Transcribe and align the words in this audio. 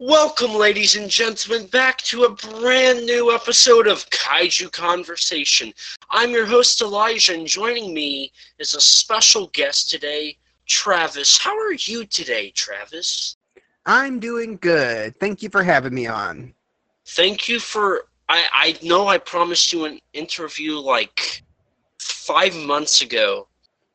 Welcome, 0.00 0.54
ladies 0.54 0.94
and 0.94 1.10
gentlemen, 1.10 1.66
back 1.66 1.98
to 2.02 2.22
a 2.22 2.30
brand 2.30 3.04
new 3.04 3.34
episode 3.34 3.88
of 3.88 4.08
Kaiju 4.10 4.70
Conversation. 4.70 5.72
I'm 6.10 6.30
your 6.30 6.46
host, 6.46 6.80
Elijah, 6.80 7.34
and 7.34 7.44
joining 7.48 7.92
me 7.92 8.30
is 8.60 8.74
a 8.74 8.80
special 8.80 9.48
guest 9.48 9.90
today, 9.90 10.36
Travis. 10.66 11.36
How 11.36 11.58
are 11.58 11.72
you 11.72 12.04
today, 12.04 12.50
Travis? 12.50 13.36
I'm 13.86 14.20
doing 14.20 14.56
good. 14.60 15.18
Thank 15.18 15.42
you 15.42 15.48
for 15.48 15.64
having 15.64 15.94
me 15.94 16.06
on. 16.06 16.54
Thank 17.06 17.48
you 17.48 17.58
for. 17.58 18.04
I, 18.28 18.44
I 18.52 18.86
know 18.86 19.08
I 19.08 19.18
promised 19.18 19.72
you 19.72 19.84
an 19.86 19.98
interview 20.12 20.76
like 20.78 21.42
five 21.98 22.54
months 22.54 23.00
ago. 23.00 23.48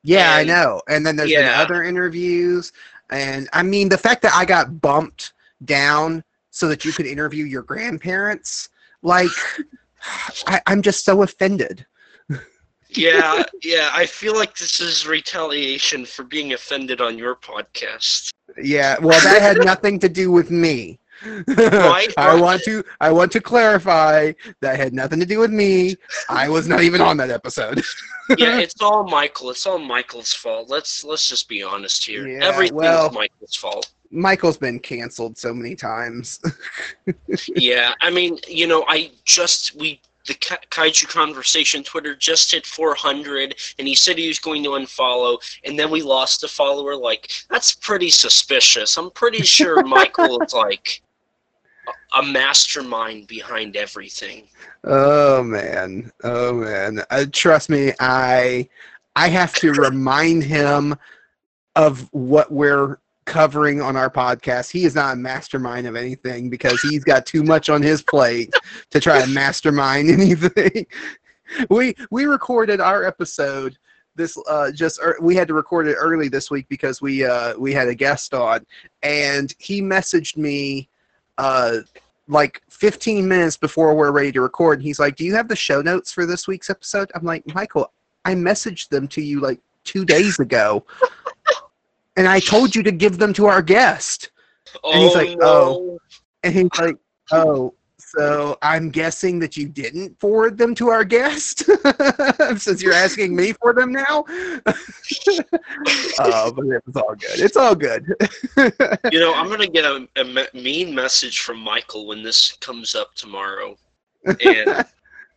Yeah, 0.03 0.37
And- 0.37 0.51
I 0.51 0.53
know. 0.53 0.81
And 0.89 1.05
then 1.05 1.15
there's 1.15 1.31
been 1.31 1.47
other 1.47 1.83
interviews. 1.83 2.73
And 3.09 3.47
I 3.53 3.63
mean, 3.63 3.87
the 3.87 3.97
fact 3.97 4.21
that 4.23 4.33
I 4.33 4.43
got 4.43 4.81
bumped 4.81 5.31
down 5.65 6.23
so 6.51 6.67
that 6.67 6.85
you 6.85 6.91
could 6.91 7.05
interview 7.05 7.45
your 7.45 7.63
grandparents, 7.63 8.69
like, 9.01 9.29
I, 10.47 10.61
I'm 10.67 10.81
just 10.81 11.05
so 11.05 11.21
offended. 11.23 11.85
Yeah, 12.89 13.43
yeah, 13.63 13.89
I 13.93 14.05
feel 14.05 14.35
like 14.35 14.55
this 14.57 14.79
is 14.79 15.07
retaliation 15.07 16.05
for 16.05 16.23
being 16.23 16.53
offended 16.53 17.01
on 17.01 17.17
your 17.17 17.35
podcast. 17.35 18.31
Yeah, 18.61 18.97
well, 18.99 19.19
that 19.21 19.41
had 19.41 19.57
nothing 19.65 19.99
to 19.99 20.09
do 20.09 20.31
with 20.31 20.51
me. 20.51 20.99
I 21.47 22.37
want 22.37 22.63
to 22.63 22.83
I 22.99 23.09
want 23.11 23.31
to 23.31 23.39
clarify 23.39 24.33
that 24.59 24.77
had 24.77 24.93
nothing 24.93 25.21
to 25.21 25.25
do 25.25 25.39
with 25.39 25.51
me. 25.51 25.95
I 26.27 26.49
was 26.49 26.67
not 26.67 26.81
even 26.81 26.99
on 26.99 27.15
that 27.17 27.31
episode. 27.31 27.81
yeah, 28.37 28.59
it's 28.59 28.81
all 28.81 29.05
Michael. 29.05 29.49
It's 29.51 29.65
all 29.65 29.79
Michael's 29.79 30.33
fault. 30.33 30.69
Let's 30.69 31.03
let's 31.05 31.29
just 31.29 31.47
be 31.47 31.63
honest 31.63 32.05
here. 32.05 32.27
Yeah, 32.27 32.43
Everything's 32.45 32.73
well- 32.73 33.11
Michael's 33.11 33.55
fault. 33.55 33.89
Michael's 34.13 34.57
been 34.57 34.79
canceled 34.79 35.37
so 35.37 35.53
many 35.53 35.75
times. 35.75 36.39
yeah, 37.55 37.93
I 38.01 38.09
mean, 38.09 38.37
you 38.47 38.67
know, 38.67 38.85
I 38.87 39.11
just 39.25 39.75
we 39.75 39.99
the 40.25 40.35
Ka- 40.35 40.57
Kaiju 40.69 41.07
Conversation 41.09 41.83
Twitter 41.83 42.15
just 42.15 42.51
hit 42.51 42.65
400, 42.65 43.55
and 43.77 43.87
he 43.87 43.95
said 43.95 44.17
he 44.17 44.27
was 44.29 44.39
going 44.39 44.63
to 44.63 44.69
unfollow, 44.71 45.37
and 45.65 45.77
then 45.77 45.89
we 45.89 46.01
lost 46.01 46.43
a 46.43 46.47
follower. 46.47 46.95
Like 46.95 47.31
that's 47.49 47.73
pretty 47.73 48.09
suspicious. 48.09 48.97
I'm 48.97 49.11
pretty 49.11 49.43
sure 49.57 49.83
Michael 49.83 50.41
is 50.41 50.53
like 50.53 51.01
a- 51.87 52.19
a 52.19 52.23
mastermind 52.23 53.27
behind 53.27 53.75
everything. 53.75 54.47
Oh 54.83 55.41
man, 55.43 56.11
oh 56.23 56.53
man. 56.53 57.01
Uh, 57.09 57.25
trust 57.31 57.69
me, 57.69 57.93
I 57.99 58.69
I 59.15 59.27
have 59.29 59.53
to 59.55 59.71
remind 59.73 60.43
him 60.43 60.95
of 61.75 62.07
what 62.13 62.51
we're 62.51 62.99
covering 63.25 63.81
on 63.81 63.95
our 63.95 64.09
podcast. 64.09 64.71
He 64.71 64.85
is 64.85 64.95
not 64.95 65.13
a 65.13 65.17
mastermind 65.17 65.87
of 65.87 65.95
anything 65.95 66.49
because 66.49 66.81
he's 66.81 67.03
got 67.03 67.25
too 67.25 67.43
much 67.43 67.69
on 67.69 67.81
his 67.81 68.01
plate 68.01 68.53
to 68.91 68.99
try 68.99 69.21
to 69.21 69.27
mastermind 69.29 70.09
anything. 70.09 70.85
we 71.69 71.95
we 72.11 72.25
recorded 72.25 72.79
our 72.81 73.03
episode 73.03 73.77
this 74.15 74.37
uh 74.47 74.71
just 74.71 74.99
ear- 75.01 75.17
we 75.21 75.35
had 75.35 75.47
to 75.47 75.53
record 75.53 75.87
it 75.87 75.95
early 75.95 76.27
this 76.27 76.49
week 76.51 76.67
because 76.69 77.01
we 77.01 77.23
uh 77.25 77.55
we 77.57 77.73
had 77.73 77.87
a 77.87 77.95
guest 77.95 78.33
on 78.33 78.65
and 79.01 79.53
he 79.59 79.81
messaged 79.81 80.37
me 80.37 80.87
uh 81.37 81.77
like 82.27 82.61
15 82.69 83.27
minutes 83.27 83.57
before 83.57 83.93
we're 83.95 84.11
ready 84.11 84.31
to 84.31 84.41
record 84.41 84.79
and 84.79 84.83
he's 84.87 84.99
like 84.99 85.15
do 85.15 85.25
you 85.25 85.33
have 85.35 85.47
the 85.47 85.55
show 85.55 85.81
notes 85.81 86.11
for 86.11 86.25
this 86.25 86.47
week's 86.47 86.69
episode 86.69 87.11
i'm 87.15 87.23
like 87.25 87.43
michael 87.53 87.91
i 88.25 88.33
messaged 88.33 88.89
them 88.89 89.07
to 89.07 89.21
you 89.21 89.39
like 89.41 89.59
two 89.83 90.05
days 90.05 90.39
ago 90.39 90.85
and 92.17 92.27
i 92.27 92.39
told 92.39 92.75
you 92.75 92.83
to 92.83 92.91
give 92.91 93.17
them 93.17 93.33
to 93.33 93.45
our 93.45 93.61
guest 93.61 94.29
Oh, 94.83 94.91
And 94.91 95.03
he's 95.03 95.15
oh, 95.15 95.19
like, 95.19 95.37
no. 95.37 95.45
"Oh." 95.45 95.99
and 96.43 96.53
he's 96.53 96.69
like 96.79 96.95
oh 97.31 97.73
so 97.99 98.57
i'm 98.61 98.89
guessing 98.89 99.39
that 99.39 99.55
you 99.57 99.67
didn't 99.67 100.19
forward 100.19 100.57
them 100.57 100.73
to 100.75 100.89
our 100.89 101.03
guest 101.03 101.63
since 102.57 102.81
you're 102.81 102.93
asking 102.93 103.35
me 103.35 103.53
for 103.53 103.73
them 103.73 103.91
now 103.91 104.23
oh 106.19 106.51
but 106.51 106.65
it 106.67 106.81
was 106.85 106.95
all 106.95 107.15
good 107.15 107.39
it's 107.39 107.57
all 107.57 107.75
good 107.75 108.05
You 109.11 109.19
know, 109.19 109.33
I'm 109.33 109.49
gonna 109.49 109.67
get 109.67 109.85
a, 109.85 110.07
a 110.15 110.23
me- 110.23 110.47
mean 110.53 110.95
message 110.95 111.39
from 111.41 111.59
Michael 111.59 112.07
when 112.07 112.23
this 112.23 112.53
comes 112.53 112.95
up 112.95 113.13
tomorrow, 113.15 113.75
and 114.25 114.85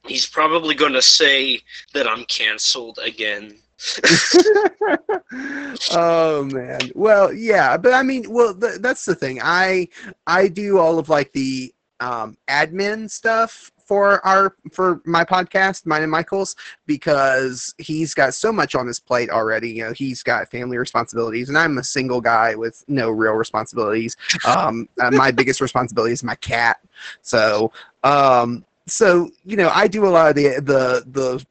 he's 0.07 0.27
probably 0.27 0.75
gonna 0.75 1.03
say 1.03 1.61
that 1.95 2.07
I'm 2.07 2.25
canceled 2.27 2.99
again. 3.03 3.59
oh 5.93 6.49
man. 6.53 6.81
Well 6.95 7.33
yeah 7.33 7.77
but 7.77 7.93
i 7.93 8.03
mean 8.03 8.31
well 8.31 8.55
th- 8.55 8.81
that's 8.81 9.05
the 9.05 9.15
thing. 9.15 9.41
I 9.43 9.89
i 10.27 10.49
do 10.49 10.79
all 10.79 10.99
of 10.99 11.09
like 11.09 11.33
the 11.33 11.73
um 12.01 12.37
admin 12.49 13.11
stuff 13.11 13.71
for 13.85 14.25
our 14.27 14.57
for 14.73 15.01
my 15.05 15.25
podcast 15.25 15.87
mine 15.87 16.03
and 16.03 16.11
michael's 16.11 16.57
because 16.87 17.73
he's 17.79 18.15
got 18.15 18.35
so 18.35 18.53
much 18.53 18.75
on 18.75 18.87
his 18.87 18.99
plate 18.99 19.31
already. 19.31 19.71
You 19.71 19.85
know 19.85 19.93
he's 19.93 20.23
got 20.23 20.51
family 20.51 20.79
responsibilities 20.79 21.49
and 21.49 21.59
i'm 21.59 21.79
a 21.79 21.85
single 21.85 22.21
guy 22.21 22.55
with 22.55 22.83
no 22.89 23.11
real 23.11 23.35
responsibilities. 23.35 24.17
Um 24.47 24.89
uh, 25.01 25.11
my 25.11 25.31
biggest 25.31 25.61
responsibility 25.61 26.13
is 26.13 26.25
my 26.25 26.35
cat. 26.37 26.79
So 27.23 27.73
um 28.05 28.65
so 28.89 29.29
you 29.45 29.57
know 29.57 29.69
i 29.75 29.89
do 29.89 30.07
a 30.07 30.09
lot 30.09 30.31
of 30.31 30.37
the 30.37 30.61
the 30.61 31.05
the 31.11 31.45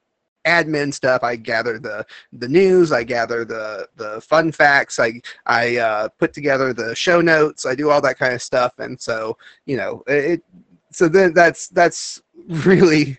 admin 0.45 0.93
stuff. 0.93 1.23
I 1.23 1.35
gather 1.35 1.79
the 1.79 2.05
the 2.33 2.47
news 2.47 2.91
i 2.91 3.03
gather 3.03 3.45
the 3.45 3.87
the 3.95 4.21
fun 4.21 4.51
facts. 4.51 4.99
I 4.99 5.21
i 5.45 5.77
uh, 5.77 6.09
put 6.19 6.33
together 6.33 6.73
the 6.73 6.95
show 6.95 7.21
notes. 7.21 7.65
I 7.65 7.75
do 7.75 7.89
all 7.89 8.01
that 8.01 8.17
kind 8.17 8.33
of 8.33 8.41
stuff. 8.41 8.73
And 8.79 8.99
so 8.99 9.37
you 9.65 9.77
know 9.77 10.03
it 10.07 10.43
so 10.91 11.07
then 11.07 11.33
that's 11.33 11.67
that's 11.69 12.21
really 12.47 13.17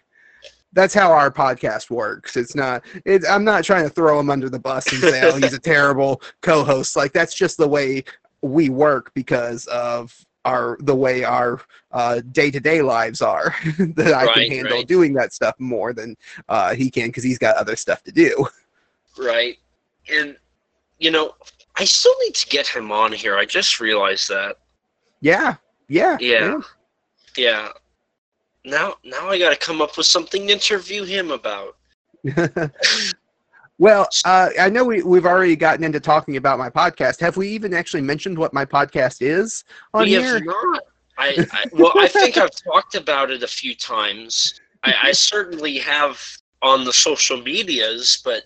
that's 0.73 0.93
how 0.93 1.11
our 1.11 1.31
podcast 1.31 1.91
works. 1.91 2.37
It's 2.37 2.55
not 2.55 2.85
it, 3.05 3.25
i'm 3.29 3.45
not 3.45 3.65
trying 3.65 3.85
to 3.85 3.91
throw 3.91 4.19
him 4.21 4.31
under 4.31 4.49
the 4.49 4.59
bus 4.59 4.91
and 4.93 5.01
say 5.01 5.23
oh 5.23 5.37
he's 5.37 5.55
a 5.55 5.59
terrible 5.75 6.21
co-host. 6.43 6.97
Like 6.97 7.13
that's 7.13 7.35
just 7.35 7.57
the 7.57 7.69
way 7.69 8.05
we 8.43 8.69
work 8.69 9.13
because 9.15 9.67
of 9.67 10.15
our 10.47 10.79
the 10.83 10.97
way 10.97 11.25
our 11.25 11.61
uh, 11.93 12.23
day-to-day 12.33 12.83
lives 12.83 13.23
are 13.23 13.55
that 13.97 14.15
i 14.15 14.27
Right, 14.27 14.47
can 14.47 14.51
handle 14.57 14.79
right. 14.79 14.89
doing 14.89 15.15
that 15.15 15.33
stuff 15.35 15.55
more 15.59 15.93
than 15.95 16.17
uh, 16.49 16.75
he 16.75 16.91
can 16.91 17.09
because 17.09 17.25
he's 17.25 17.39
got 17.39 17.57
other 17.57 17.77
stuff 17.77 18.03
to 18.05 18.13
do 18.13 18.47
right? 19.19 19.59
And 20.11 20.37
you 20.99 21.11
know, 21.11 21.35
I 21.77 21.85
still 21.85 22.15
need 22.25 22.35
to 22.37 22.47
get 22.49 22.67
him 22.67 22.93
on 22.93 23.13
here. 23.13 23.37
I 23.37 23.45
just 23.45 23.81
realized 23.81 24.29
that. 24.29 24.57
Yeah, 25.21 25.57
yeah, 25.89 26.19
Yeah. 26.21 26.61
Yeah. 27.37 27.71
Now, 28.65 28.95
now 29.05 29.29
I 29.29 29.39
got 29.39 29.51
to 29.51 29.57
come 29.57 29.81
up 29.83 29.97
with 29.97 30.07
something 30.07 30.47
to 30.47 30.53
interview 30.53 31.05
him 31.05 31.31
about. 31.31 31.77
well, 33.79 34.09
uh, 34.25 34.51
I 34.59 34.71
know 34.71 34.85
we 34.85 35.03
we've 35.03 35.27
already 35.27 35.57
gotten 35.57 35.85
into 35.85 36.01
talking 36.01 36.37
about 36.37 36.59
my 36.59 36.71
podcast. 36.71 37.21
Have 37.21 37.37
we 37.37 37.49
even 37.49 37.75
actually 37.75 38.03
mentioned 38.03 38.39
what 38.39 38.55
my 38.55 38.65
podcast 38.65 39.19
is 39.21 39.65
on 39.93 40.05
we 40.05 40.11
here? 40.11 40.35
have 40.35 40.45
not. 40.45 40.83
I, 41.19 41.47
I 41.53 41.65
well, 41.73 41.93
I 41.97 42.09
think 42.09 42.37
I've 42.37 42.51
talked 42.51 42.95
about 42.95 43.31
it 43.31 43.43
a 43.43 43.49
few 43.49 43.75
times. 43.75 44.61
I, 44.83 44.95
I 45.05 45.13
certainly 45.13 45.79
have 45.79 46.21
on 46.63 46.85
the 46.85 46.93
social 46.93 47.41
medias, 47.43 48.21
but 48.25 48.45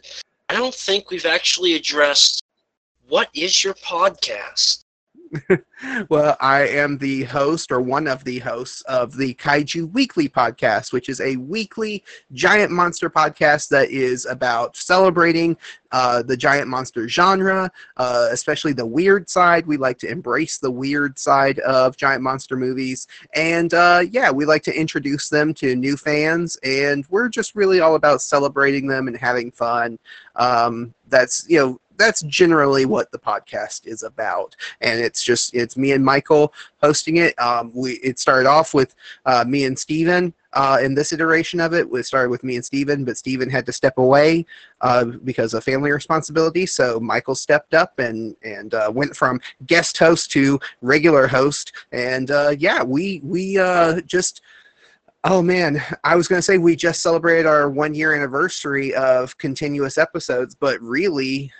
I 0.48 0.54
don't 0.54 0.74
think 0.74 1.10
we've 1.10 1.26
actually 1.26 1.74
addressed 1.74 2.42
what 3.08 3.28
is 3.34 3.62
your 3.62 3.74
podcast. 3.74 4.84
Well, 6.08 6.36
I 6.40 6.68
am 6.68 6.98
the 6.98 7.24
host 7.24 7.72
or 7.72 7.80
one 7.80 8.06
of 8.06 8.22
the 8.24 8.38
hosts 8.38 8.82
of 8.82 9.16
the 9.16 9.34
Kaiju 9.34 9.90
Weekly 9.92 10.28
podcast, 10.28 10.92
which 10.92 11.08
is 11.08 11.20
a 11.20 11.36
weekly 11.36 12.04
giant 12.32 12.70
monster 12.70 13.08
podcast 13.08 13.68
that 13.68 13.90
is 13.90 14.26
about 14.26 14.76
celebrating 14.76 15.56
uh, 15.92 16.22
the 16.22 16.36
giant 16.36 16.68
monster 16.68 17.08
genre, 17.08 17.70
uh, 17.96 18.28
especially 18.30 18.72
the 18.72 18.84
weird 18.86 19.28
side. 19.28 19.66
We 19.66 19.76
like 19.78 19.98
to 20.00 20.10
embrace 20.10 20.58
the 20.58 20.70
weird 20.70 21.18
side 21.18 21.58
of 21.60 21.96
giant 21.96 22.22
monster 22.22 22.56
movies. 22.56 23.06
And 23.34 23.72
uh, 23.72 24.04
yeah, 24.10 24.30
we 24.30 24.44
like 24.44 24.62
to 24.64 24.78
introduce 24.78 25.28
them 25.28 25.54
to 25.54 25.74
new 25.74 25.96
fans, 25.96 26.56
and 26.62 27.06
we're 27.08 27.28
just 27.28 27.54
really 27.54 27.80
all 27.80 27.94
about 27.94 28.22
celebrating 28.22 28.86
them 28.86 29.08
and 29.08 29.16
having 29.16 29.50
fun. 29.50 29.98
Um, 30.36 30.94
that's, 31.08 31.48
you 31.48 31.58
know, 31.58 31.80
that's 32.00 32.22
generally 32.22 32.84
what 32.84 33.10
the 33.12 33.18
podcast 33.18 33.86
is 33.86 34.02
about 34.02 34.56
and 34.80 35.00
it's 35.00 35.22
just 35.22 35.54
it's 35.54 35.76
me 35.76 35.92
and 35.92 36.04
Michael 36.04 36.52
hosting 36.82 37.18
it. 37.18 37.38
Um, 37.38 37.70
we 37.74 37.92
it 37.94 38.18
started 38.18 38.48
off 38.48 38.74
with 38.74 38.94
uh, 39.26 39.44
me 39.46 39.64
and 39.64 39.78
Steven 39.78 40.32
uh, 40.52 40.78
in 40.82 40.94
this 40.94 41.12
iteration 41.12 41.60
of 41.60 41.72
it. 41.74 41.88
It 41.92 42.06
started 42.06 42.30
with 42.30 42.42
me 42.42 42.56
and 42.56 42.64
Steven, 42.64 43.04
but 43.04 43.16
Steven 43.16 43.48
had 43.50 43.66
to 43.66 43.72
step 43.72 43.98
away 43.98 44.46
uh, 44.80 45.04
because 45.24 45.54
of 45.54 45.64
family 45.64 45.90
responsibility. 45.90 46.66
So 46.66 46.98
Michael 47.00 47.34
stepped 47.34 47.74
up 47.74 47.98
and 47.98 48.34
and 48.42 48.74
uh, 48.74 48.90
went 48.92 49.16
from 49.16 49.40
guest 49.66 49.98
host 49.98 50.30
to 50.32 50.58
regular 50.82 51.26
host. 51.26 51.72
And 51.92 52.30
uh, 52.30 52.54
yeah, 52.58 52.82
we 52.82 53.20
we 53.24 53.58
uh, 53.58 54.00
just. 54.02 54.42
Oh 55.22 55.42
man, 55.42 55.82
I 56.02 56.16
was 56.16 56.28
going 56.28 56.38
to 56.38 56.42
say 56.42 56.56
we 56.56 56.74
just 56.74 57.02
celebrated 57.02 57.44
our 57.44 57.68
one 57.68 57.94
year 57.94 58.14
anniversary 58.14 58.94
of 58.94 59.36
continuous 59.36 59.98
episodes, 59.98 60.54
but 60.54 60.80
really, 60.80 61.52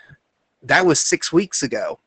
that 0.63 0.85
was 0.85 1.01
six 1.01 1.33
weeks 1.33 1.63
ago. 1.63 1.99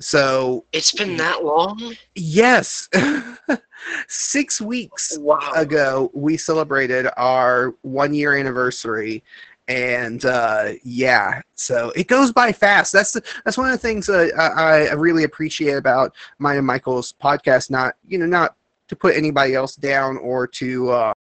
So 0.00 0.64
It's 0.72 0.92
been 0.92 1.16
that 1.18 1.44
long? 1.44 1.96
yes, 2.14 2.88
six 4.08 4.60
weeks 4.60 5.18
Wow. 5.18 5.52
ago 5.54 6.10
we 6.14 6.36
celebrated 6.36 7.08
our 7.16 7.74
one 7.82 8.12
year 8.14 8.36
anniversary 8.36 9.22
and 9.68 10.24
uh 10.24 10.72
yeah 10.82 11.40
so 11.54 11.92
it 11.94 12.08
goes 12.08 12.32
by 12.32 12.50
fast 12.52 12.92
that's 12.92 13.12
the, 13.12 13.22
that's 13.44 13.56
one 13.56 13.66
of 13.66 13.72
the 13.72 13.78
things 13.78 14.06
that 14.06 14.32
I, 14.36 14.88
I 14.88 14.92
really 14.94 15.24
appreciate 15.24 15.74
about 15.76 16.14
mine 16.38 16.56
and 16.58 16.66
michael's 16.66 17.14
podcast 17.22 17.70
not 17.70 17.94
you 18.08 18.18
know 18.18 18.26
not 18.26 18.56
to 18.88 18.96
put 18.96 19.14
anybody 19.16 19.54
else 19.54 19.76
down 19.76 20.16
or 20.18 20.46
to 20.48 20.90
uh, 20.90 21.12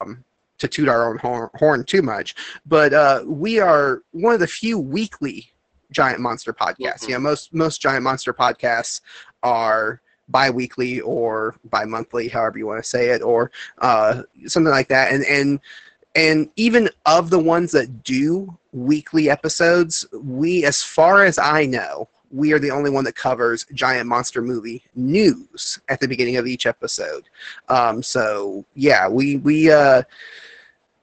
um 0.00 0.24
to 0.58 0.68
toot 0.68 0.88
our 0.88 1.08
own 1.10 1.48
horn, 1.54 1.84
too 1.84 2.02
much 2.02 2.34
but 2.66 2.92
uh 2.92 3.22
we 3.26 3.58
are 3.58 4.02
one 4.12 4.34
of 4.34 4.40
the 4.40 4.46
few 4.46 4.78
weekly 4.78 5.50
giant 5.92 6.20
monster 6.20 6.52
podcasts. 6.52 7.02
Mhm. 7.04 7.08
you 7.08 7.14
know 7.14 7.20
most 7.20 7.54
most 7.54 7.80
giant 7.80 8.02
monster 8.02 8.32
podcasts 8.32 9.00
are 9.42 10.00
bi-weekly 10.28 11.00
or 11.02 11.54
bi-monthly 11.70 12.28
however 12.28 12.58
you 12.58 12.66
want 12.66 12.82
to 12.82 12.88
say 12.88 13.10
it 13.10 13.22
or 13.22 13.50
uh, 13.80 14.22
something 14.46 14.72
like 14.72 14.88
that. 14.88 15.12
And 15.12 15.24
and 15.24 15.60
and 16.16 16.50
even 16.56 16.88
of 17.04 17.30
the 17.30 17.38
ones 17.38 17.70
that 17.72 18.02
do 18.02 18.56
weekly 18.72 19.30
episodes 19.30 20.04
we 20.12 20.64
as 20.64 20.82
far 20.82 21.24
as 21.24 21.38
i 21.38 21.64
know 21.64 22.08
we 22.32 22.52
are 22.52 22.58
the 22.58 22.70
only 22.72 22.90
one 22.90 23.04
that 23.04 23.14
covers 23.14 23.64
giant 23.72 24.08
monster 24.08 24.42
movie 24.42 24.82
news 24.96 25.78
at 25.88 26.00
the 26.00 26.08
beginning 26.08 26.36
of 26.36 26.46
each 26.46 26.66
episode. 26.66 27.28
Um, 27.68 28.02
so 28.02 28.64
yeah 28.74 29.06
we 29.08 29.36
we 29.36 29.70
uh 29.70 30.02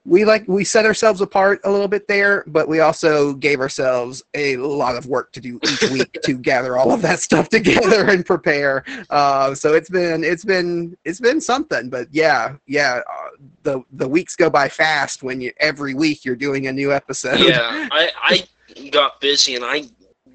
we 0.05 0.25
like 0.25 0.43
we 0.47 0.65
set 0.65 0.85
ourselves 0.85 1.21
apart 1.21 1.61
a 1.63 1.71
little 1.71 1.87
bit 1.87 2.07
there, 2.07 2.43
but 2.47 2.67
we 2.67 2.81
also 2.81 3.33
gave 3.33 3.61
ourselves 3.61 4.21
a 4.33 4.57
lot 4.57 4.97
of 4.97 5.05
work 5.05 5.31
to 5.31 5.39
do 5.39 5.59
each 5.63 5.81
week 5.91 6.11
to 6.23 6.33
gather 6.33 6.77
all 6.77 6.91
of 6.91 7.01
that 7.01 7.19
stuff 7.19 7.47
together 7.49 8.09
and 8.09 8.25
prepare. 8.25 8.83
Uh, 9.09 9.55
so 9.55 9.73
it's 9.73 9.89
been 9.89 10.23
it's 10.23 10.43
been 10.43 10.97
it's 11.05 11.21
been 11.21 11.39
something. 11.39 11.89
But 11.89 12.07
yeah, 12.11 12.55
yeah, 12.67 13.01
uh, 13.09 13.29
the 13.63 13.81
the 13.93 14.07
weeks 14.07 14.35
go 14.35 14.49
by 14.49 14.67
fast 14.67 15.23
when 15.23 15.39
you 15.39 15.53
every 15.59 15.93
week 15.93 16.25
you're 16.25 16.35
doing 16.35 16.67
a 16.67 16.73
new 16.73 16.91
episode. 16.91 17.39
yeah, 17.39 17.87
I, 17.91 18.11
I 18.21 18.89
got 18.89 19.21
busy 19.21 19.55
and 19.55 19.63
I 19.63 19.83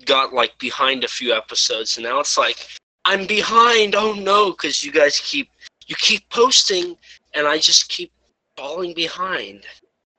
got 0.06 0.32
like 0.32 0.59
behind 0.59 1.05
a 1.05 1.09
few 1.09 1.35
episodes, 1.35 1.99
and 1.99 2.05
now 2.05 2.20
it's 2.20 2.38
like 2.38 2.69
I'm 3.05 3.26
behind. 3.26 3.94
Oh 3.94 4.15
no, 4.15 4.53
because 4.53 4.82
you 4.82 4.93
guys 4.93 5.20
keep 5.20 5.50
you 5.87 5.97
keep 5.97 6.26
posting, 6.31 6.97
and 7.35 7.47
I 7.47 7.59
just 7.59 7.91
keep 7.91 8.12
falling 8.58 8.93
behind. 8.93 9.64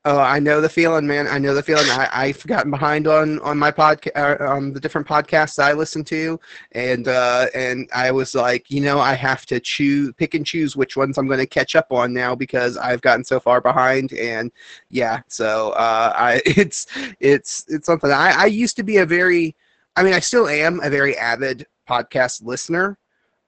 Oh, 0.05 0.17
I 0.17 0.39
know 0.39 0.61
the 0.61 0.69
feeling, 0.69 1.05
man. 1.05 1.27
I 1.27 1.37
know 1.39 1.53
the 1.53 1.61
feeling. 1.61 1.89
I, 1.89 2.07
I've 2.13 2.47
gotten 2.47 2.71
behind 2.71 3.05
on 3.05 3.37
on 3.41 3.59
my 3.59 3.69
podcast, 3.69 4.11
uh, 4.15 4.45
on 4.45 4.71
the 4.71 4.79
different 4.79 5.05
podcasts 5.05 5.61
I 5.61 5.73
listen 5.73 6.05
to, 6.05 6.39
and 6.71 7.09
uh, 7.09 7.47
and 7.53 7.89
I 7.93 8.11
was 8.11 8.33
like, 8.33 8.71
you 8.71 8.79
know, 8.79 8.97
I 8.97 9.13
have 9.13 9.45
to 9.47 9.59
choose, 9.59 10.13
pick 10.15 10.35
and 10.35 10.45
choose 10.45 10.77
which 10.77 10.95
ones 10.95 11.17
I'm 11.17 11.27
going 11.27 11.39
to 11.39 11.45
catch 11.45 11.75
up 11.75 11.91
on 11.91 12.13
now 12.13 12.33
because 12.33 12.77
I've 12.77 13.01
gotten 13.01 13.25
so 13.25 13.41
far 13.41 13.59
behind. 13.59 14.13
And 14.13 14.53
yeah, 14.89 15.19
so 15.27 15.71
uh, 15.71 16.13
I 16.15 16.41
it's 16.45 16.87
it's 17.19 17.65
it's 17.67 17.85
something. 17.85 18.09
I 18.09 18.31
I 18.31 18.45
used 18.45 18.77
to 18.77 18.83
be 18.83 18.97
a 18.97 19.05
very, 19.05 19.53
I 19.97 20.03
mean, 20.03 20.13
I 20.13 20.19
still 20.21 20.47
am 20.47 20.79
a 20.81 20.89
very 20.89 21.17
avid 21.17 21.67
podcast 21.89 22.41
listener. 22.45 22.97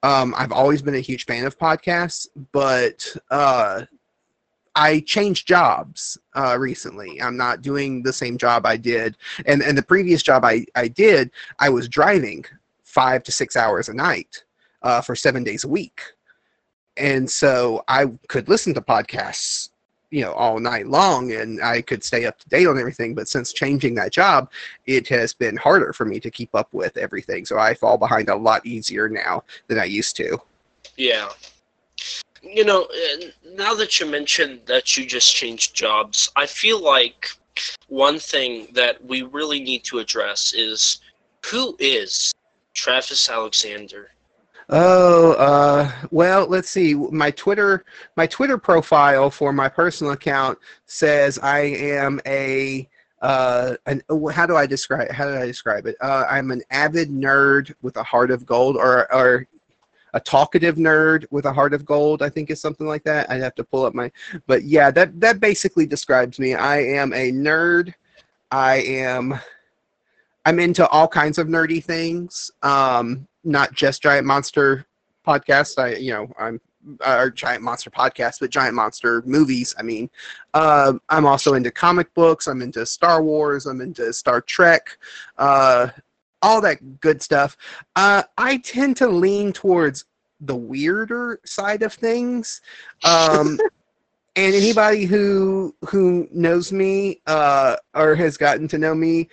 Um, 0.02 0.34
I've 0.36 0.52
always 0.52 0.82
been 0.82 0.96
a 0.96 1.00
huge 1.00 1.24
fan 1.24 1.46
of 1.46 1.58
podcasts, 1.58 2.26
but 2.52 3.06
uh, 3.30 3.84
I 4.74 5.00
changed 5.00 5.46
jobs 5.46 6.18
uh, 6.34 6.56
recently. 6.58 7.20
I'm 7.20 7.36
not 7.36 7.62
doing 7.62 8.02
the 8.02 8.12
same 8.12 8.38
job 8.38 8.64
I 8.66 8.76
did, 8.76 9.16
and 9.46 9.62
and 9.62 9.76
the 9.76 9.82
previous 9.82 10.22
job 10.22 10.44
I 10.44 10.64
I 10.74 10.88
did, 10.88 11.30
I 11.58 11.68
was 11.68 11.88
driving 11.88 12.44
five 12.84 13.22
to 13.24 13.32
six 13.32 13.56
hours 13.56 13.88
a 13.88 13.94
night 13.94 14.44
uh, 14.82 15.00
for 15.00 15.14
seven 15.14 15.44
days 15.44 15.64
a 15.64 15.68
week, 15.68 16.00
and 16.96 17.30
so 17.30 17.84
I 17.88 18.06
could 18.28 18.48
listen 18.48 18.72
to 18.74 18.80
podcasts, 18.80 19.70
you 20.10 20.22
know, 20.22 20.32
all 20.32 20.58
night 20.58 20.86
long, 20.86 21.32
and 21.32 21.62
I 21.62 21.82
could 21.82 22.02
stay 22.02 22.24
up 22.24 22.38
to 22.38 22.48
date 22.48 22.66
on 22.66 22.78
everything. 22.78 23.14
But 23.14 23.28
since 23.28 23.52
changing 23.52 23.94
that 23.96 24.12
job, 24.12 24.50
it 24.86 25.06
has 25.08 25.34
been 25.34 25.56
harder 25.56 25.92
for 25.92 26.06
me 26.06 26.18
to 26.20 26.30
keep 26.30 26.54
up 26.54 26.72
with 26.72 26.96
everything. 26.96 27.44
So 27.44 27.58
I 27.58 27.74
fall 27.74 27.98
behind 27.98 28.30
a 28.30 28.36
lot 28.36 28.64
easier 28.64 29.08
now 29.08 29.44
than 29.68 29.78
I 29.78 29.84
used 29.84 30.16
to. 30.16 30.38
Yeah. 30.96 31.28
You 32.42 32.64
know, 32.64 32.82
uh, 32.84 33.26
now 33.54 33.74
that 33.74 34.00
you 34.00 34.06
mentioned 34.06 34.60
that 34.66 34.96
you 34.96 35.06
just 35.06 35.34
changed 35.34 35.74
jobs, 35.74 36.30
I 36.34 36.46
feel 36.46 36.82
like 36.82 37.28
one 37.88 38.18
thing 38.18 38.68
that 38.72 39.02
we 39.04 39.22
really 39.22 39.60
need 39.60 39.84
to 39.84 39.98
address 39.98 40.52
is 40.52 41.00
who 41.46 41.76
is 41.78 42.32
Travis 42.74 43.28
Alexander? 43.28 44.10
Oh, 44.68 45.32
uh, 45.32 45.92
well, 46.10 46.46
let's 46.46 46.70
see. 46.70 46.94
My 46.94 47.30
Twitter, 47.30 47.84
my 48.16 48.26
Twitter 48.26 48.56
profile 48.58 49.30
for 49.30 49.52
my 49.52 49.68
personal 49.68 50.12
account 50.12 50.58
says 50.86 51.38
I 51.38 51.60
am 51.60 52.20
a, 52.26 52.88
uh, 53.20 53.74
an, 53.86 54.02
how 54.32 54.46
do 54.46 54.56
I 54.56 54.66
describe? 54.66 55.10
How 55.10 55.26
do 55.26 55.36
I 55.36 55.46
describe 55.46 55.86
it? 55.86 55.96
Uh, 56.00 56.24
I'm 56.28 56.50
an 56.50 56.62
avid 56.70 57.10
nerd 57.10 57.74
with 57.82 57.96
a 57.98 58.02
heart 58.02 58.30
of 58.30 58.46
gold, 58.46 58.76
or 58.76 59.12
or 59.12 59.46
a 60.14 60.20
talkative 60.20 60.76
nerd 60.76 61.24
with 61.30 61.46
a 61.46 61.52
heart 61.52 61.74
of 61.74 61.84
gold. 61.84 62.22
I 62.22 62.28
think 62.28 62.50
is 62.50 62.60
something 62.60 62.86
like 62.86 63.04
that. 63.04 63.30
I'd 63.30 63.42
have 63.42 63.54
to 63.56 63.64
pull 63.64 63.84
up 63.84 63.94
my, 63.94 64.10
but 64.46 64.64
yeah, 64.64 64.90
that 64.90 65.18
that 65.20 65.40
basically 65.40 65.86
describes 65.86 66.38
me. 66.38 66.54
I 66.54 66.78
am 66.78 67.12
a 67.12 67.32
nerd. 67.32 67.94
I 68.50 68.76
am. 68.82 69.38
I'm 70.44 70.58
into 70.58 70.86
all 70.88 71.08
kinds 71.08 71.38
of 71.38 71.46
nerdy 71.46 71.82
things. 71.82 72.50
Um, 72.62 73.26
not 73.44 73.72
just 73.72 74.02
giant 74.02 74.26
monster 74.26 74.86
podcasts. 75.26 75.78
I, 75.78 75.96
you 75.96 76.12
know, 76.12 76.32
I'm 76.38 76.60
or 77.06 77.30
giant 77.30 77.62
monster 77.62 77.90
podcasts, 77.90 78.40
but 78.40 78.50
giant 78.50 78.74
monster 78.74 79.22
movies. 79.24 79.74
I 79.78 79.82
mean, 79.82 80.10
uh, 80.54 80.94
I'm 81.08 81.26
also 81.26 81.54
into 81.54 81.70
comic 81.70 82.12
books. 82.14 82.48
I'm 82.48 82.62
into 82.62 82.84
Star 82.84 83.22
Wars. 83.22 83.66
I'm 83.66 83.80
into 83.80 84.12
Star 84.12 84.40
Trek. 84.40 84.98
Uh, 85.38 85.88
all 86.42 86.60
that 86.60 87.00
good 87.00 87.22
stuff. 87.22 87.56
Uh, 87.96 88.22
I 88.36 88.58
tend 88.58 88.96
to 88.98 89.08
lean 89.08 89.52
towards 89.52 90.04
the 90.40 90.56
weirder 90.56 91.40
side 91.44 91.82
of 91.82 91.92
things. 91.92 92.60
Um, 93.04 93.58
and 94.36 94.54
anybody 94.54 95.04
who 95.04 95.74
who 95.88 96.28
knows 96.32 96.72
me 96.72 97.20
uh, 97.26 97.76
or 97.94 98.14
has 98.14 98.36
gotten 98.36 98.68
to 98.68 98.78
know 98.78 98.94
me 98.94 99.28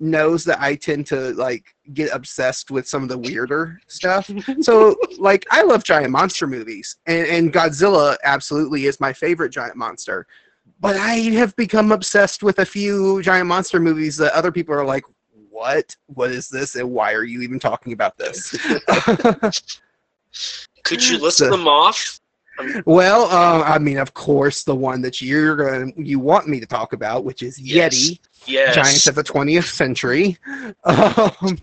knows 0.00 0.44
that 0.44 0.60
I 0.60 0.76
tend 0.76 1.06
to 1.08 1.32
like 1.34 1.74
get 1.92 2.10
obsessed 2.12 2.70
with 2.70 2.86
some 2.86 3.02
of 3.02 3.08
the 3.08 3.18
weirder 3.18 3.80
stuff. 3.88 4.30
So 4.60 4.96
like 5.18 5.44
I 5.50 5.62
love 5.62 5.82
giant 5.82 6.10
monster 6.10 6.46
movies 6.46 6.96
and, 7.06 7.26
and 7.26 7.52
Godzilla 7.52 8.16
absolutely 8.22 8.86
is 8.86 9.00
my 9.00 9.12
favorite 9.12 9.50
giant 9.50 9.76
monster. 9.76 10.26
But 10.80 10.96
I 10.96 11.14
have 11.34 11.56
become 11.56 11.90
obsessed 11.90 12.44
with 12.44 12.60
a 12.60 12.64
few 12.64 13.20
giant 13.22 13.48
monster 13.48 13.80
movies 13.80 14.16
that 14.18 14.32
other 14.32 14.52
people 14.52 14.74
are 14.74 14.84
like, 14.84 15.02
What? 15.58 15.96
What 16.06 16.30
is 16.30 16.48
this? 16.48 16.76
And 16.76 16.88
why 16.92 17.12
are 17.14 17.24
you 17.24 17.42
even 17.42 17.58
talking 17.58 17.92
about 17.92 18.16
this? 18.16 18.50
Could 20.84 21.04
you 21.08 21.18
list 21.18 21.38
So- 21.38 21.50
them 21.50 21.66
off? 21.66 22.20
well, 22.86 23.24
uh, 23.24 23.62
I 23.62 23.78
mean, 23.78 23.98
of 23.98 24.14
course, 24.14 24.64
the 24.64 24.74
one 24.74 25.00
that 25.02 25.20
you're 25.20 25.54
gonna 25.56 25.92
you 25.96 26.18
want 26.20 26.48
me 26.48 26.58
to 26.60 26.66
talk 26.66 26.92
about, 26.92 27.24
which 27.24 27.42
is 27.42 27.58
Yes. 27.60 27.94
Yeti. 27.94 28.18
Yes. 28.46 28.74
giants 28.74 29.06
of 29.08 29.14
the 29.16 29.22
20th 29.24 29.64
century 29.72 30.38
um, 30.84 31.58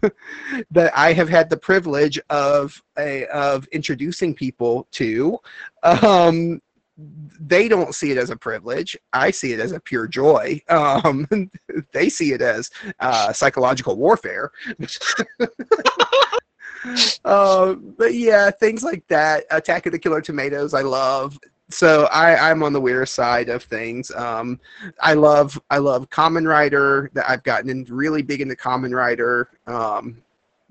that 0.71 0.91
I 0.95 1.13
have 1.13 1.29
had 1.29 1.49
the 1.49 1.57
privilege 1.57 2.19
of 2.29 2.81
a, 2.97 3.25
of 3.27 3.65
introducing 3.67 4.33
people 4.35 4.87
to. 4.91 5.37
Um, 5.83 6.61
they 6.97 7.67
don't 7.67 7.93
see 7.93 8.11
it 8.11 8.17
as 8.17 8.29
a 8.29 8.35
privilege. 8.35 8.97
I 9.11 9.31
see 9.31 9.53
it 9.53 9.59
as 9.59 9.71
a 9.71 9.79
pure 9.79 10.07
joy. 10.07 10.61
Um, 10.69 11.27
they 11.91 12.09
see 12.09 12.33
it 12.33 12.41
as 12.41 12.71
uh, 12.99 13.33
psychological 13.33 13.95
warfare. 13.97 14.51
uh, 17.25 17.73
but 17.97 18.13
yeah, 18.13 18.49
things 18.51 18.83
like 18.83 19.05
that. 19.07 19.45
Attack 19.51 19.85
of 19.87 19.91
the 19.91 19.99
Killer 19.99 20.21
Tomatoes, 20.21 20.73
I 20.73 20.81
love. 20.81 21.37
So 21.69 22.05
I, 22.05 22.49
I'm 22.49 22.61
on 22.63 22.73
the 22.73 22.81
weird 22.81 23.09
side 23.09 23.49
of 23.49 23.63
things. 23.63 24.11
Um, 24.11 24.59
I 25.01 25.13
love 25.13 25.59
I 25.71 25.79
love 25.79 26.09
Kamen 26.11 26.47
Rider. 26.47 27.09
That 27.13 27.29
I've 27.29 27.43
gotten 27.43 27.69
in 27.69 27.85
really 27.89 28.21
big 28.21 28.41
into 28.41 28.55
Kamen 28.55 28.95
Rider. 28.95 29.49
Um, 29.65 30.21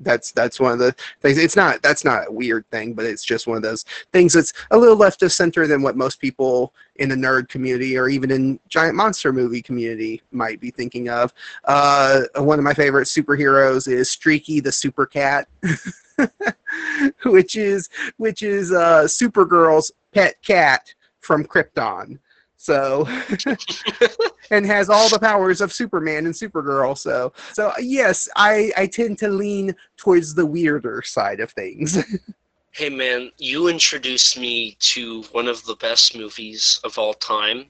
that's 0.05 0.33
that's 0.33 0.61
one 0.61 0.73
of 0.73 0.79
the 0.79 0.95
things. 1.21 1.39
It's 1.39 1.57
not 1.57 1.83
that's 1.83 2.05
not 2.05 2.29
a 2.29 2.33
weird 2.33 2.69
thing, 2.71 2.95
but 2.95 3.05
it's 3.05 3.25
just 3.25 3.47
one 3.47 3.57
of 3.57 3.63
those 3.63 3.85
things 4.13 4.33
that's 4.33 4.53
a 4.71 4.79
little 4.79 4.97
left 4.97 5.23
of 5.23 5.33
center 5.33 5.67
than 5.67 5.83
what 5.83 5.97
most 5.97 6.21
people 6.21 6.73
in 6.97 7.09
the 7.09 7.15
nerd 7.15 7.49
community 7.49 7.97
or 7.97 8.09
even 8.09 8.31
in 8.31 8.61
giant 8.69 8.95
monster 8.95 9.33
movie 9.33 9.63
community 9.63 10.23
might 10.31 10.61
be 10.61 10.71
thinking 10.71 11.09
of. 11.09 11.33
Uh, 11.65 12.23
one 12.37 12.59
of 12.59 12.65
my 12.65 12.75
favorite 12.75 13.07
superheroes 13.07 13.89
is 13.89 14.11
Streaky 14.11 14.61
the 14.61 14.73
Super 14.73 15.07
Cat, 15.07 15.49
which 17.25 17.57
is 17.57 17.89
which 18.19 18.43
is 18.43 18.73
uh, 18.73 19.03
Supergirl's 19.05 19.93
pet 20.13 20.41
cat 20.43 20.95
from 21.21 21.45
Krypton. 21.45 22.19
So, 22.65 23.07
and 24.51 24.65
has 24.65 24.89
all 24.89 25.11
the 25.11 25.19
powers 25.19 25.61
of 25.61 25.71
Superman 25.71 26.25
and 26.25 26.35
Supergirl. 26.35 26.97
So, 26.97 27.35
so 27.53 27.75
yes, 27.79 28.27
I 28.37 28.73
I 28.75 28.87
tend 28.87 29.19
to 29.19 29.29
lean 29.29 29.77
towards 29.99 30.35
the 30.35 30.47
weirder 30.47 31.03
side 31.03 31.41
of 31.41 31.51
things. 31.51 32.03
hey 32.71 32.89
man, 32.89 33.31
you 33.37 33.69
introduced 33.69 34.39
me 34.39 34.79
to 34.79 35.25
one 35.33 35.47
of 35.47 35.63
the 35.67 35.77
best 35.77 36.17
movies 36.17 36.81
of 36.85 36.97
all 36.97 37.13
time. 37.13 37.67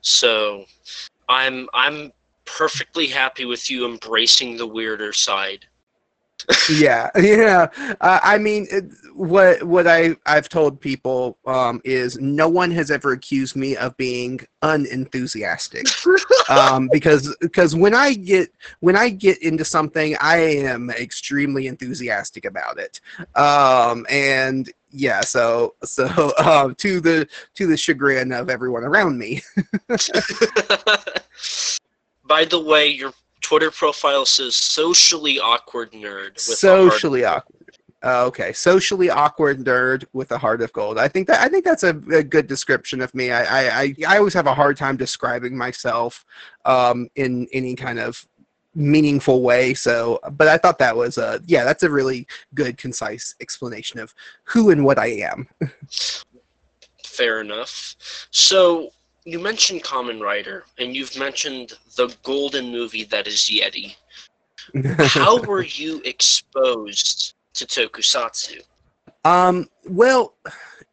So, 0.00 0.64
I'm 1.28 1.68
I'm 1.74 2.10
perfectly 2.46 3.08
happy 3.08 3.44
with 3.44 3.68
you 3.68 3.84
embracing 3.84 4.56
the 4.56 4.66
weirder 4.66 5.12
side. 5.12 5.66
yeah, 6.72 7.10
yeah. 7.20 7.66
Uh, 8.00 8.20
I 8.22 8.38
mean, 8.38 8.66
what 9.14 9.62
what 9.62 9.86
I 9.86 10.16
I've 10.26 10.48
told 10.48 10.80
people 10.80 11.38
um, 11.46 11.80
is 11.84 12.18
no 12.20 12.48
one 12.48 12.70
has 12.70 12.90
ever 12.90 13.12
accused 13.12 13.56
me 13.56 13.76
of 13.76 13.96
being 13.96 14.40
unenthusiastic, 14.62 15.86
um, 16.48 16.88
because 16.92 17.34
because 17.40 17.74
when 17.74 17.94
I 17.94 18.14
get 18.14 18.52
when 18.80 18.96
I 18.96 19.08
get 19.10 19.42
into 19.42 19.64
something, 19.64 20.16
I 20.20 20.38
am 20.38 20.90
extremely 20.90 21.66
enthusiastic 21.66 22.44
about 22.44 22.78
it, 22.78 23.00
um, 23.36 24.06
and 24.08 24.70
yeah, 24.90 25.20
so 25.20 25.74
so 25.84 26.32
um, 26.38 26.74
to 26.76 27.00
the 27.00 27.28
to 27.54 27.66
the 27.66 27.76
chagrin 27.76 28.32
of 28.32 28.50
everyone 28.50 28.84
around 28.84 29.18
me. 29.18 29.42
By 32.24 32.44
the 32.44 32.60
way, 32.60 32.86
your 32.88 33.12
Twitter 33.40 33.70
profile 33.70 34.24
says 34.24 34.54
socially 34.54 35.40
awkward 35.40 35.92
nerd. 35.92 36.38
socially 36.38 37.24
awkward. 37.24 37.59
Uh, 38.02 38.24
okay, 38.24 38.50
socially 38.52 39.10
awkward 39.10 39.62
nerd 39.62 40.06
with 40.14 40.32
a 40.32 40.38
heart 40.38 40.62
of 40.62 40.72
gold. 40.72 40.98
I 40.98 41.06
think 41.06 41.26
that 41.26 41.40
I 41.40 41.48
think 41.48 41.66
that's 41.66 41.82
a, 41.82 41.90
a 42.12 42.22
good 42.22 42.46
description 42.46 43.02
of 43.02 43.14
me. 43.14 43.30
I, 43.30 43.82
I 43.82 43.94
I 44.08 44.16
always 44.16 44.32
have 44.32 44.46
a 44.46 44.54
hard 44.54 44.78
time 44.78 44.96
describing 44.96 45.54
myself 45.54 46.24
um, 46.64 47.10
in 47.16 47.46
any 47.52 47.76
kind 47.76 47.98
of 47.98 48.26
meaningful 48.74 49.42
way. 49.42 49.74
So, 49.74 50.18
but 50.32 50.48
I 50.48 50.56
thought 50.56 50.78
that 50.78 50.96
was 50.96 51.18
a 51.18 51.42
yeah, 51.46 51.64
that's 51.64 51.82
a 51.82 51.90
really 51.90 52.26
good, 52.54 52.78
concise 52.78 53.34
explanation 53.40 54.00
of 54.00 54.14
who 54.44 54.70
and 54.70 54.84
what 54.84 54.98
I 54.98 55.08
am. 55.08 55.46
Fair 57.04 57.42
enough. 57.42 57.96
So, 58.30 58.90
you 59.24 59.38
mentioned 59.38 59.82
Kamen 59.82 60.22
Rider, 60.22 60.64
and 60.78 60.96
you've 60.96 61.18
mentioned 61.18 61.74
the 61.96 62.14
golden 62.22 62.70
movie 62.70 63.04
that 63.04 63.26
is 63.26 63.50
Yeti. 63.52 63.96
How 65.06 65.42
were 65.42 65.64
you 65.64 66.00
exposed 66.04 67.34
to 67.54 67.66
Tokusatsu? 67.66 68.62
Um, 69.24 69.68
well, 69.88 70.34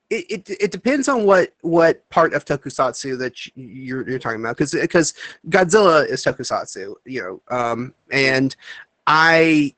it, 0.10 0.26
it, 0.30 0.50
it 0.62 0.72
depends 0.72 1.08
on 1.08 1.26
what 1.26 1.54
what 1.62 2.08
part 2.10 2.34
of 2.34 2.46
Tokusatsu 2.46 3.18
that 3.20 3.34
you're 3.56 4.08
you're 4.10 4.20
talking 4.20 4.40
about 4.40 4.58
because 4.58 4.72
because 4.72 5.14
Godzilla 5.50 6.08
is 6.08 6.24
Tokusatsu, 6.24 6.96
you 7.06 7.22
know, 7.22 7.56
um, 7.56 7.94
and 8.12 8.56
I. 9.06 9.74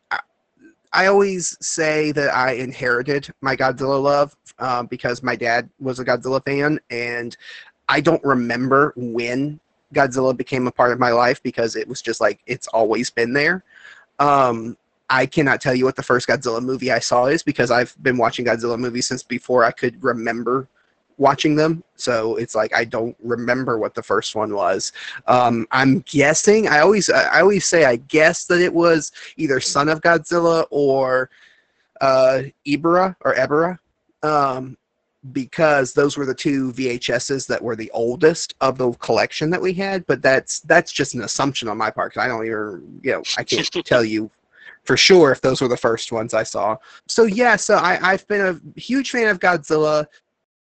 I 0.91 1.05
always 1.05 1.55
say 1.62 2.12
that 2.13 2.33
I 2.33 2.53
inherited 2.53 3.31
my 3.41 3.55
Godzilla 3.55 4.01
love 4.01 4.36
um, 4.57 4.88
because 4.88 5.21
my 5.21 5.36
dad 5.36 5.69
was 5.79 6.00
a 6.00 6.03
Godzilla 6.03 6.43
fan, 6.43 6.79
and 6.89 7.38
I 7.88 8.01
don't 8.01 8.24
remember 8.24 8.93
when 8.95 9.59
Godzilla 9.93 10.36
became 10.36 10.65
a 10.65 10.71
part 10.71 10.91
of 10.91 10.98
my 10.98 11.12
life 11.12 11.43
because 11.43 11.75
it 11.75 11.88
was 11.88 12.01
just 12.01 12.21
like 12.21 12.39
it's 12.48 12.67
always 12.67 13.09
been 13.09 13.33
there. 13.33 13.63
Um, 14.19 14.77
I 15.09 15.25
cannot 15.25 15.61
tell 15.61 15.73
you 15.73 15.85
what 15.85 15.95
the 15.95 16.03
first 16.03 16.27
Godzilla 16.27 16.61
movie 16.61 16.91
I 16.91 16.99
saw 16.99 17.25
is 17.25 17.43
because 17.43 17.71
I've 17.71 17.95
been 18.03 18.17
watching 18.17 18.45
Godzilla 18.45 18.77
movies 18.77 19.07
since 19.07 19.23
before 19.23 19.63
I 19.63 19.71
could 19.71 20.01
remember 20.03 20.67
watching 21.17 21.55
them. 21.55 21.83
So 21.95 22.37
it's 22.37 22.55
like 22.55 22.73
I 22.73 22.85
don't 22.85 23.15
remember 23.21 23.77
what 23.77 23.93
the 23.93 24.03
first 24.03 24.35
one 24.35 24.53
was. 24.53 24.91
Um, 25.27 25.67
I'm 25.71 25.99
guessing. 26.01 26.67
I 26.67 26.79
always 26.79 27.09
I 27.09 27.41
always 27.41 27.65
say 27.65 27.85
I 27.85 27.97
guess 27.97 28.45
that 28.45 28.61
it 28.61 28.73
was 28.73 29.11
either 29.37 29.59
Son 29.59 29.89
of 29.89 30.01
Godzilla 30.01 30.65
or 30.69 31.29
uh, 32.01 32.43
Ibara 32.65 33.15
or 33.21 33.35
Ebera. 33.35 33.77
Um, 34.23 34.77
because 35.33 35.93
those 35.93 36.15
were 36.15 36.25
the 36.25 36.33
two 36.33 36.71
VHSs 36.71 37.45
that 37.47 37.61
were 37.61 37.75
the 37.75 37.91
oldest 37.91 38.55
of 38.61 38.77
the 38.77 38.91
collection 38.93 39.49
that 39.49 39.61
we 39.61 39.73
had. 39.73 40.07
But 40.07 40.21
that's 40.21 40.61
that's 40.61 40.91
just 40.91 41.13
an 41.13 41.23
assumption 41.23 41.67
on 41.67 41.77
my 41.77 41.89
part. 41.91 42.17
I 42.17 42.27
don't 42.27 42.45
even 42.45 43.01
you 43.03 43.11
know 43.11 43.23
I 43.37 43.43
can't 43.43 43.69
tell 43.85 44.03
you 44.03 44.31
for 44.89 44.98
sure 44.98 45.31
if 45.31 45.39
those 45.41 45.62
were 45.62 45.67
the 45.67 45.77
first 45.77 46.12
ones 46.12 46.34
I 46.34 46.41
saw. 46.41 46.75
So 47.08 47.25
yeah, 47.25 47.58
so 47.58 47.75
I, 47.75 48.00
I've 48.01 48.27
been 48.27 48.41
a 48.41 48.79
huge 48.79 49.12
fan 49.12 49.27
of 49.27 49.39
Godzilla. 49.39 50.08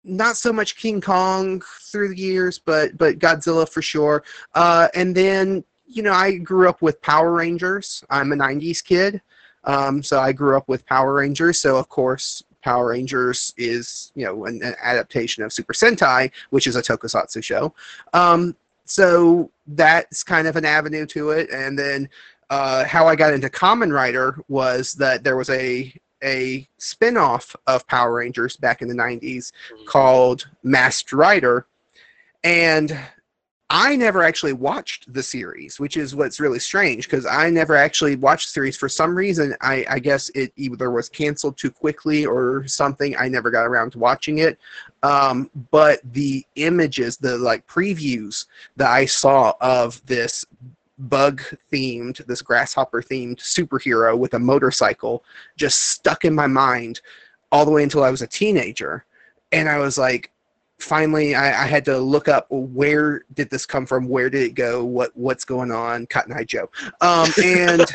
Not 0.04 0.36
so 0.36 0.52
much 0.52 0.78
King 0.78 1.00
Kong 1.00 1.62
through 1.92 2.08
the 2.08 2.18
years, 2.18 2.58
but 2.58 2.98
but 2.98 3.20
Godzilla 3.20 3.70
for 3.70 3.84
sure. 3.84 4.24
Uh, 4.56 4.88
and 4.96 5.14
then 5.14 5.64
you 5.86 6.02
know 6.02 6.12
I 6.12 6.38
grew 6.38 6.68
up 6.68 6.82
with 6.82 7.00
Power 7.04 7.34
Rangers. 7.34 8.04
I'm 8.10 8.32
a 8.32 8.36
'90s 8.36 8.84
kid. 8.84 9.22
Um, 9.64 10.02
so 10.02 10.20
I 10.20 10.32
grew 10.32 10.58
up 10.58 10.68
with 10.68 10.84
Power 10.88 11.14
Rangers. 11.14 11.60
So 11.60 11.78
of 11.78 11.88
course, 11.88 12.42
Power 12.64 12.90
Rangers 12.90 13.54
is, 13.58 14.12
you 14.16 14.26
know, 14.26 14.46
an, 14.46 14.64
an 14.64 14.74
adaptation 14.82 15.44
of 15.44 15.54
Super 15.54 15.74
Sentai, 15.74 16.32
which 16.50 16.66
is 16.66 16.76
a 16.76 16.82
tokusatsu 16.82 17.44
show. 17.44 17.76
Um, 18.14 18.56
so 18.86 19.52
that's 19.68 20.24
kind 20.24 20.48
of 20.48 20.56
an 20.56 20.66
avenue 20.66 21.06
to 21.08 21.32
it. 21.32 21.50
And 21.52 21.78
then 21.78 22.08
uh, 22.56 22.86
how 22.86 23.06
I 23.06 23.18
got 23.18 23.34
into 23.34 23.50
Kamen 23.50 23.94
Rider 23.94 24.40
was 24.48 24.94
that 24.94 25.26
there 25.26 25.36
was 25.36 25.50
a 25.50 25.94
a 26.24 26.68
spin-off 26.78 27.54
of 27.68 27.86
Power 27.88 28.14
Rangers 28.14 28.56
back 28.56 28.82
in 28.82 28.88
the 28.88 28.96
90s 28.96 29.22
mm-hmm. 29.22 29.86
called 29.86 30.48
Masked 30.64 31.12
Rider. 31.12 31.68
And 32.46 32.98
I 33.70 33.98
never 33.98 34.24
actually 34.24 34.54
watched 34.54 35.12
the 35.14 35.22
series, 35.22 35.80
which 35.80 35.98
is 35.98 36.16
what's 36.16 36.40
really 36.40 36.60
strange 36.60 37.10
because 37.10 37.26
I 37.26 37.50
never 37.50 37.76
actually 37.76 38.16
watched 38.16 38.48
the 38.48 38.54
series. 38.54 38.78
For 38.78 38.88
some 38.88 39.14
reason, 39.14 39.54
I, 39.60 39.86
I, 39.90 40.00
guess 40.00 40.30
it 40.30 40.54
either 40.56 40.90
was 40.92 41.10
canceled 41.10 41.58
too 41.58 41.72
quickly 41.72 42.26
or 42.26 42.66
something. 42.68 43.18
I 43.18 43.28
never 43.28 43.52
got 43.52 43.66
around 43.66 43.92
to 43.92 44.00
watching 44.00 44.38
it. 44.38 44.58
Um, 45.04 45.52
but 45.72 46.00
the 46.14 46.46
images, 46.56 47.18
the 47.18 47.38
like 47.38 47.68
previews 47.68 48.46
that 48.78 48.90
I 48.90 49.06
saw 49.06 49.54
of 49.60 50.04
this 50.06 50.46
bug 50.98 51.42
themed, 51.72 52.26
this 52.26 52.42
grasshopper 52.42 53.02
themed 53.02 53.38
superhero 53.38 54.18
with 54.18 54.34
a 54.34 54.40
motorcycle 54.40 55.24
just 55.58 55.90
stuck 55.90 56.26
in 56.26 56.34
my 56.34 56.48
mind 56.48 57.02
all 57.52 57.66
the 57.66 57.72
way 57.72 57.84
until 57.84 58.04
I 58.04 58.12
was 58.12 58.22
a 58.22 58.28
teenager. 58.28 59.06
And 59.52 59.70
I 59.70 59.78
was 59.78 59.98
like, 59.98 60.32
finally 60.80 61.36
I, 61.36 61.64
I, 61.64 61.68
had 61.68 61.86
to 61.86 61.98
look 61.98 62.28
up 62.28 62.48
where 62.50 63.24
did 63.34 63.50
this 63.50 63.66
come 63.66 63.86
from? 63.86 64.10
Where 64.10 64.30
did 64.30 64.44
it 64.44 64.56
go? 64.56 64.84
What 64.84 65.16
what's 65.16 65.46
going 65.46 65.72
on? 65.72 66.06
Cotton 66.08 66.34
eye 66.34 66.44
joe. 66.44 66.70
Um, 67.02 67.30
and 67.44 67.86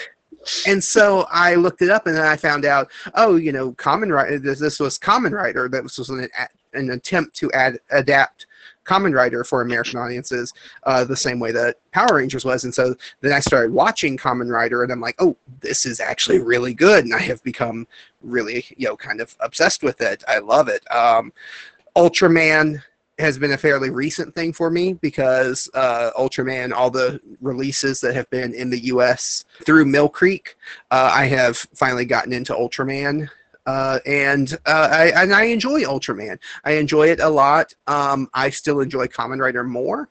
and 0.66 0.82
so 0.82 1.26
i 1.30 1.54
looked 1.54 1.82
it 1.82 1.90
up 1.90 2.06
and 2.06 2.16
then 2.16 2.24
i 2.24 2.34
found 2.34 2.64
out 2.64 2.90
oh 3.14 3.36
you 3.36 3.52
know 3.52 3.72
Kamen 3.72 4.10
Rider 4.10 4.38
this, 4.38 4.58
this 4.58 4.80
was 4.80 4.98
Kamen 4.98 5.32
Rider. 5.32 5.68
That 5.68 5.82
was 5.82 5.98
an, 6.08 6.28
an 6.72 6.90
attempt 6.90 7.36
to 7.36 7.52
add 7.52 7.78
adapt 7.90 8.46
Kamen 8.90 9.14
Rider 9.14 9.44
for 9.44 9.62
american 9.62 9.98
audiences 9.98 10.52
uh, 10.84 11.04
the 11.04 11.16
same 11.16 11.38
way 11.38 11.52
that 11.52 11.76
power 11.92 12.16
rangers 12.16 12.44
was 12.44 12.64
and 12.64 12.74
so 12.74 12.94
then 13.20 13.32
i 13.32 13.40
started 13.40 13.72
watching 13.72 14.16
Kamen 14.16 14.50
Rider 14.50 14.82
and 14.82 14.92
i'm 14.92 15.00
like 15.00 15.16
oh 15.20 15.36
this 15.60 15.86
is 15.86 16.00
actually 16.00 16.40
really 16.40 16.74
good 16.74 17.04
and 17.04 17.14
i 17.14 17.20
have 17.20 17.42
become 17.44 17.86
really 18.22 18.64
you 18.76 18.88
know 18.88 18.96
kind 18.96 19.20
of 19.20 19.36
obsessed 19.40 19.82
with 19.82 20.00
it 20.00 20.24
i 20.28 20.38
love 20.38 20.68
it 20.68 20.82
um, 20.94 21.32
Ultraman 21.96 22.82
has 23.20 23.38
been 23.38 23.52
a 23.52 23.58
fairly 23.58 23.90
recent 23.90 24.34
thing 24.34 24.52
for 24.52 24.70
me 24.70 24.94
because 24.94 25.68
uh, 25.74 26.10
Ultraman, 26.18 26.72
all 26.72 26.90
the 26.90 27.20
releases 27.40 28.00
that 28.00 28.14
have 28.14 28.28
been 28.30 28.54
in 28.54 28.70
the 28.70 28.84
U.S. 28.86 29.44
through 29.64 29.84
Mill 29.84 30.08
Creek, 30.08 30.56
uh, 30.90 31.10
I 31.12 31.26
have 31.26 31.56
finally 31.74 32.04
gotten 32.04 32.32
into 32.32 32.54
Ultraman. 32.54 33.28
Uh, 33.66 33.98
and 34.06 34.54
uh, 34.66 34.88
I 34.90 35.22
and 35.22 35.34
I 35.34 35.44
enjoy 35.44 35.82
Ultraman. 35.82 36.38
I 36.64 36.72
enjoy 36.72 37.08
it 37.08 37.20
a 37.20 37.28
lot. 37.28 37.74
Um, 37.86 38.28
I 38.34 38.50
still 38.50 38.80
enjoy 38.80 39.06
Kamen 39.06 39.38
Rider 39.38 39.64
more, 39.64 40.08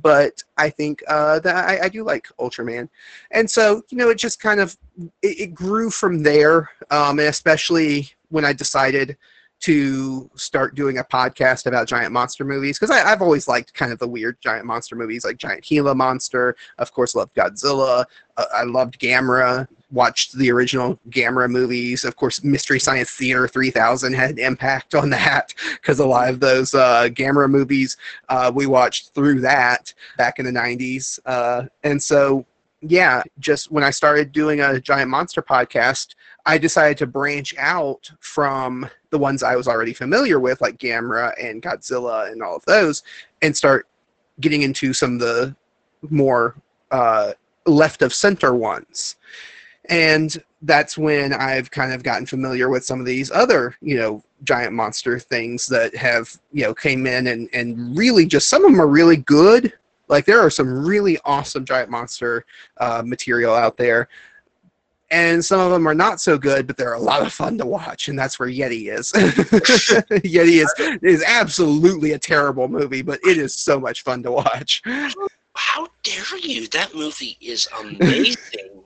but 0.00 0.42
I 0.56 0.70
think 0.70 1.02
uh, 1.08 1.40
that 1.40 1.56
I, 1.56 1.84
I, 1.84 1.88
do 1.88 2.04
like 2.04 2.28
Ultraman. 2.38 2.88
And 3.32 3.50
so 3.50 3.82
you 3.90 3.98
know, 3.98 4.10
it 4.10 4.18
just 4.18 4.40
kind 4.40 4.60
of 4.60 4.76
it, 5.22 5.40
it 5.40 5.54
grew 5.54 5.90
from 5.90 6.22
there, 6.22 6.70
um, 6.90 7.18
and 7.18 7.28
especially 7.28 8.08
when 8.28 8.44
I 8.44 8.52
decided 8.52 9.16
to 9.60 10.30
start 10.36 10.74
doing 10.74 10.98
a 10.98 11.04
podcast 11.04 11.66
about 11.66 11.86
giant 11.86 12.12
monster 12.12 12.44
movies 12.44 12.78
because 12.78 12.90
I've 12.90 13.20
always 13.20 13.46
liked 13.46 13.74
kind 13.74 13.92
of 13.92 13.98
the 13.98 14.08
weird 14.08 14.40
giant 14.40 14.64
monster 14.64 14.96
movies 14.96 15.24
like 15.24 15.36
Giant 15.36 15.62
Gila 15.62 15.94
Monster. 15.94 16.56
Of 16.78 16.92
course, 16.92 17.14
loved 17.14 17.34
Godzilla. 17.34 18.06
Uh, 18.36 18.44
I 18.54 18.62
loved 18.64 18.98
Gamera. 18.98 19.68
Watched 19.90 20.36
the 20.36 20.50
original 20.50 20.98
Gamera 21.10 21.48
movies. 21.48 22.04
Of 22.04 22.16
course, 22.16 22.44
Mystery 22.44 22.78
Science 22.78 23.10
Theater 23.10 23.48
3000 23.48 24.12
had 24.12 24.30
an 24.30 24.38
impact 24.38 24.94
on 24.94 25.10
that 25.10 25.54
because 25.74 25.98
a 25.98 26.06
lot 26.06 26.28
of 26.28 26.40
those 26.40 26.74
uh, 26.74 27.08
Gamera 27.10 27.50
movies 27.50 27.96
uh, 28.28 28.52
we 28.54 28.66
watched 28.66 29.14
through 29.14 29.40
that 29.40 29.92
back 30.16 30.38
in 30.38 30.44
the 30.44 30.52
90s. 30.52 31.18
Uh, 31.26 31.64
and 31.82 32.02
so, 32.02 32.46
yeah, 32.82 33.22
just 33.38 33.70
when 33.70 33.84
I 33.84 33.90
started 33.90 34.32
doing 34.32 34.60
a 34.60 34.80
giant 34.80 35.10
monster 35.10 35.42
podcast, 35.42 36.14
I 36.46 36.58
decided 36.58 36.98
to 36.98 37.06
branch 37.06 37.54
out 37.58 38.10
from 38.20 38.88
the 39.10 39.18
ones 39.18 39.42
I 39.42 39.56
was 39.56 39.68
already 39.68 39.92
familiar 39.92 40.40
with, 40.40 40.60
like 40.60 40.78
Gamera 40.78 41.34
and 41.42 41.62
Godzilla 41.62 42.30
and 42.30 42.42
all 42.42 42.56
of 42.56 42.64
those, 42.64 43.02
and 43.42 43.56
start 43.56 43.86
getting 44.40 44.62
into 44.62 44.92
some 44.92 45.14
of 45.14 45.20
the 45.20 45.54
more 46.08 46.56
uh, 46.90 47.32
left 47.66 48.02
of 48.02 48.14
center 48.14 48.54
ones. 48.54 49.16
And 49.90 50.40
that's 50.62 50.96
when 50.96 51.32
I've 51.32 51.70
kind 51.70 51.92
of 51.92 52.04
gotten 52.04 52.24
familiar 52.24 52.68
with 52.68 52.84
some 52.84 53.00
of 53.00 53.06
these 53.06 53.30
other, 53.32 53.76
you 53.80 53.96
know, 53.98 54.22
giant 54.44 54.72
monster 54.72 55.18
things 55.18 55.66
that 55.66 55.94
have, 55.96 56.30
you 56.52 56.62
know, 56.62 56.72
came 56.72 57.08
in 57.08 57.26
and, 57.26 57.48
and 57.52 57.98
really 57.98 58.24
just 58.24 58.48
some 58.48 58.64
of 58.64 58.70
them 58.70 58.80
are 58.80 58.86
really 58.86 59.16
good. 59.16 59.72
Like 60.06 60.26
there 60.26 60.38
are 60.40 60.50
some 60.50 60.86
really 60.86 61.18
awesome 61.24 61.64
giant 61.64 61.90
monster 61.90 62.44
uh, 62.78 63.02
material 63.04 63.52
out 63.52 63.76
there. 63.76 64.08
And 65.10 65.44
some 65.44 65.58
of 65.58 65.72
them 65.72 65.88
are 65.88 65.94
not 65.94 66.20
so 66.20 66.38
good, 66.38 66.68
but 66.68 66.76
they're 66.76 66.92
a 66.92 67.00
lot 67.00 67.26
of 67.26 67.32
fun 67.32 67.58
to 67.58 67.66
watch, 67.66 68.06
and 68.06 68.16
that's 68.16 68.38
where 68.38 68.48
Yeti 68.48 68.96
is. 68.96 69.10
Yeti 69.12 70.62
is 70.62 70.72
is 71.02 71.24
absolutely 71.26 72.12
a 72.12 72.18
terrible 72.18 72.68
movie, 72.68 73.02
but 73.02 73.18
it 73.26 73.36
is 73.36 73.52
so 73.52 73.80
much 73.80 74.04
fun 74.04 74.22
to 74.22 74.30
watch. 74.30 74.82
How 75.56 75.88
dare 76.04 76.38
you? 76.40 76.68
That 76.68 76.94
movie 76.94 77.36
is 77.40 77.66
amazing. 77.80 78.79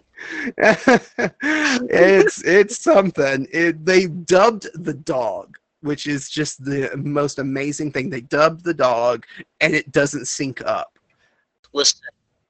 It's 0.59 2.43
it's 2.45 2.79
something. 2.79 3.47
It, 3.53 3.85
they 3.85 4.07
dubbed 4.07 4.69
the 4.85 4.95
dog, 4.95 5.57
which 5.81 6.07
is 6.07 6.29
just 6.29 6.65
the 6.65 6.91
most 6.97 7.39
amazing 7.39 7.93
thing. 7.93 8.11
They 8.11 8.23
dubbed 8.23 8.65
the 8.65 8.75
dog, 8.75 9.25
and 9.61 9.75
it 9.75 9.93
doesn't 9.93 10.27
sync 10.27 10.65
up. 10.67 10.99
Listen, 11.73 12.01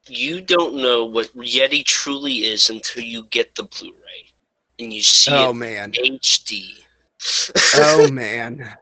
you 0.07 0.41
don't 0.41 0.75
know 0.75 1.05
what 1.05 1.35
Yeti 1.37 1.85
truly 1.85 2.45
is 2.45 2.71
until 2.71 3.03
you 3.03 3.25
get 3.31 3.55
the 3.55 3.65
Blu-ray 3.65 4.27
and 4.79 4.93
you 4.93 5.03
see 5.03 5.33
oh 5.33 5.51
it 5.51 5.55
man, 5.55 5.93
HD. 5.93 6.83
oh 7.77 8.09
man, 8.13 8.77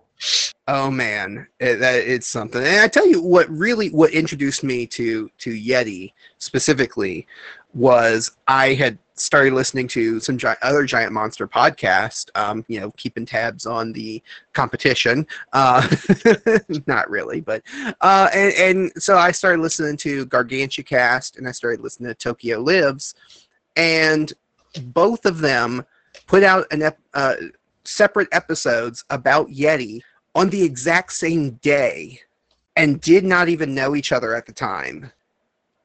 oh 0.68 0.90
man, 0.90 1.46
it, 1.60 1.76
that 1.76 1.96
it's 1.96 2.26
something. 2.26 2.62
And 2.62 2.80
I 2.80 2.88
tell 2.88 3.06
you 3.06 3.22
what, 3.22 3.48
really, 3.50 3.88
what 3.90 4.12
introduced 4.12 4.64
me 4.64 4.86
to 4.88 5.30
to 5.38 5.50
Yeti 5.50 6.12
specifically 6.38 7.26
was 7.74 8.30
I 8.48 8.74
had 8.74 8.98
started 9.14 9.52
listening 9.52 9.86
to 9.86 10.18
some 10.20 10.36
gi- 10.36 10.48
other 10.62 10.84
giant 10.84 11.12
monster 11.12 11.46
podcast. 11.46 12.30
Um, 12.34 12.64
you 12.68 12.80
know, 12.80 12.90
keeping 12.92 13.24
tabs 13.24 13.66
on 13.66 13.92
the 13.92 14.22
competition. 14.52 15.26
Uh, 15.52 15.86
not 16.86 17.08
really, 17.10 17.40
but 17.40 17.62
uh, 18.00 18.28
and, 18.34 18.54
and 18.54 19.02
so 19.02 19.16
I 19.16 19.32
started 19.32 19.62
listening 19.62 19.96
to 19.98 20.26
Gargantua 20.26 20.84
Cast, 20.84 21.36
and 21.36 21.48
I 21.48 21.52
started 21.52 21.80
listening 21.80 22.08
to 22.08 22.14
Tokyo 22.14 22.60
Lives, 22.60 23.14
and 23.76 24.32
both 24.86 25.26
of 25.26 25.38
them 25.38 25.84
put 26.26 26.42
out 26.42 26.66
an 26.72 26.82
ep- 26.82 27.00
uh, 27.14 27.34
separate 27.84 28.28
episodes 28.32 29.04
about 29.10 29.48
Yeti 29.48 30.00
on 30.34 30.50
the 30.50 30.62
exact 30.62 31.12
same 31.12 31.50
day, 31.62 32.18
and 32.76 33.00
did 33.00 33.24
not 33.24 33.48
even 33.48 33.74
know 33.74 33.94
each 33.94 34.12
other 34.12 34.34
at 34.34 34.46
the 34.46 34.52
time. 34.52 35.12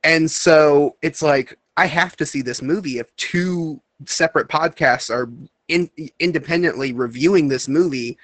And 0.03 0.29
so 0.29 0.96
it's 1.01 1.22
like 1.22 1.58
I 1.77 1.86
have 1.86 2.15
to 2.17 2.25
see 2.25 2.41
this 2.41 2.62
movie 2.62 2.98
if 3.00 3.15
two 3.15 3.79
separate 4.05 4.48
podcasts 4.50 5.10
are 5.10 5.29
in, 5.67 5.89
independently 6.19 6.91
reviewing 6.91 7.48
this 7.48 7.67
movie. 7.67 8.17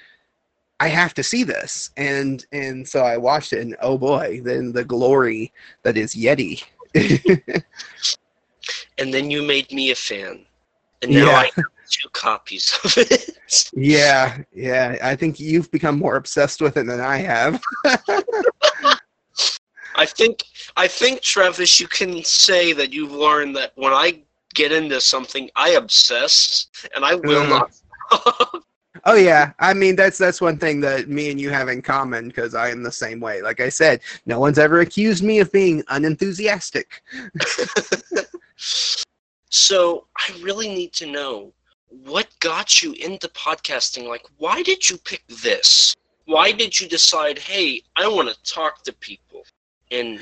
I 0.79 0.88
have 0.88 1.13
to 1.13 1.24
see 1.24 1.43
this, 1.43 1.91
and 1.95 2.45
and 2.51 2.86
so 2.86 3.03
I 3.03 3.15
watched 3.15 3.53
it, 3.53 3.62
and 3.62 3.75
oh 3.81 3.98
boy, 3.98 4.41
then 4.43 4.74
the 4.74 4.83
glory 4.83 5.53
that 5.83 5.95
is 5.98 6.13
Yeti. 6.15 6.63
and 8.98 9.13
then 9.13 9.29
you 9.31 9.43
made 9.43 9.72
me 9.72 9.91
a 9.91 9.95
fan. 9.95 10.45
And 11.01 11.12
now 11.12 11.25
Yeah. 11.27 11.38
I 11.38 11.51
have 11.55 11.65
two 11.89 12.10
copies 12.10 12.77
of 12.83 12.98
it. 12.98 13.29
yeah, 13.74 14.38
yeah. 14.53 14.98
I 15.03 15.15
think 15.15 15.39
you've 15.39 15.69
become 15.72 15.98
more 16.00 16.15
obsessed 16.15 16.62
with 16.62 16.75
it 16.77 16.86
than 16.88 17.00
I 17.00 17.17
have. 17.17 17.62
I 19.95 20.05
think 20.05 20.43
I 20.75 20.88
think 20.88 21.21
Travis, 21.21 21.79
you 21.79 21.88
can 21.88 22.23
say 22.23 22.73
that 22.73 22.91
you've 22.93 23.12
learned 23.12 23.55
that 23.55 23.71
when 23.75 23.93
I 23.93 24.21
get 24.53 24.71
into 24.71 25.00
something, 25.01 25.50
I 25.55 25.69
obsess 25.71 26.67
and 26.95 27.05
I 27.05 27.15
will 27.15 27.43
Mhm. 27.43 27.50
not. 27.50 27.71
Oh 29.05 29.15
yeah, 29.15 29.51
I 29.59 29.73
mean 29.73 29.95
that's 29.95 30.17
that's 30.17 30.39
one 30.39 30.57
thing 30.57 30.79
that 30.81 31.09
me 31.09 31.29
and 31.31 31.39
you 31.39 31.50
have 31.50 31.67
in 31.67 31.81
common 31.81 32.27
because 32.27 32.53
I 32.53 32.69
am 32.69 32.83
the 32.83 32.91
same 32.91 33.19
way. 33.19 33.41
Like 33.41 33.59
I 33.59 33.69
said, 33.69 34.01
no 34.25 34.39
one's 34.39 34.57
ever 34.59 34.79
accused 34.81 35.24
me 35.24 35.39
of 35.39 35.51
being 35.51 35.83
unenthusiastic. 35.89 37.01
so 39.50 40.07
I 40.18 40.33
really 40.41 40.68
need 40.70 40.94
to 40.94 41.05
know 41.05 41.51
what 41.89 42.27
got 42.39 42.81
you 42.81 42.94
into 42.94 43.27
podcasting. 43.29 44.07
Like, 44.07 44.25
why 44.37 44.61
did 44.63 44.89
you 44.89 44.98
pick 44.98 45.24
this? 45.27 45.94
Why 46.25 46.51
did 46.51 46.79
you 46.79 46.87
decide, 46.87 47.37
hey, 47.37 47.81
I 47.96 48.07
want 48.07 48.29
to 48.29 48.44
talk 48.44 48.83
to 48.83 48.94
people 48.94 49.23
and 49.94 50.20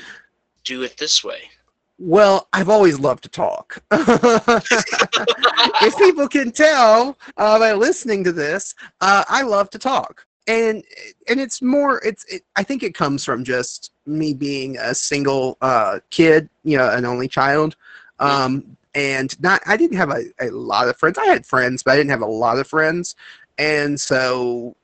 do 0.64 0.82
it 0.82 0.96
this 0.96 1.24
way? 1.24 1.50
Well, 1.98 2.48
I've 2.52 2.68
always 2.68 2.98
loved 2.98 3.22
to 3.24 3.28
talk. 3.28 3.82
if 3.92 5.96
people 5.98 6.28
can 6.28 6.50
tell 6.50 7.16
uh, 7.36 7.58
by 7.58 7.72
listening 7.72 8.24
to 8.24 8.32
this, 8.32 8.74
uh, 9.00 9.24
I 9.28 9.42
love 9.42 9.70
to 9.70 9.78
talk, 9.78 10.26
and 10.48 10.82
and 11.28 11.40
it's 11.40 11.62
more. 11.62 12.02
It's 12.04 12.24
it, 12.24 12.42
I 12.56 12.64
think 12.64 12.82
it 12.82 12.94
comes 12.94 13.24
from 13.24 13.44
just 13.44 13.92
me 14.04 14.34
being 14.34 14.78
a 14.78 14.94
single 14.94 15.58
uh, 15.60 16.00
kid, 16.10 16.48
you 16.64 16.76
know, 16.76 16.90
an 16.90 17.04
only 17.04 17.28
child, 17.28 17.76
um, 18.18 18.76
and 18.94 19.38
not. 19.40 19.60
I 19.66 19.76
didn't 19.76 19.98
have 19.98 20.10
a, 20.10 20.24
a 20.40 20.50
lot 20.50 20.88
of 20.88 20.96
friends. 20.96 21.18
I 21.18 21.26
had 21.26 21.46
friends, 21.46 21.84
but 21.84 21.92
I 21.92 21.96
didn't 21.96 22.10
have 22.10 22.22
a 22.22 22.26
lot 22.26 22.58
of 22.58 22.66
friends, 22.66 23.14
and 23.58 24.00
so 24.00 24.74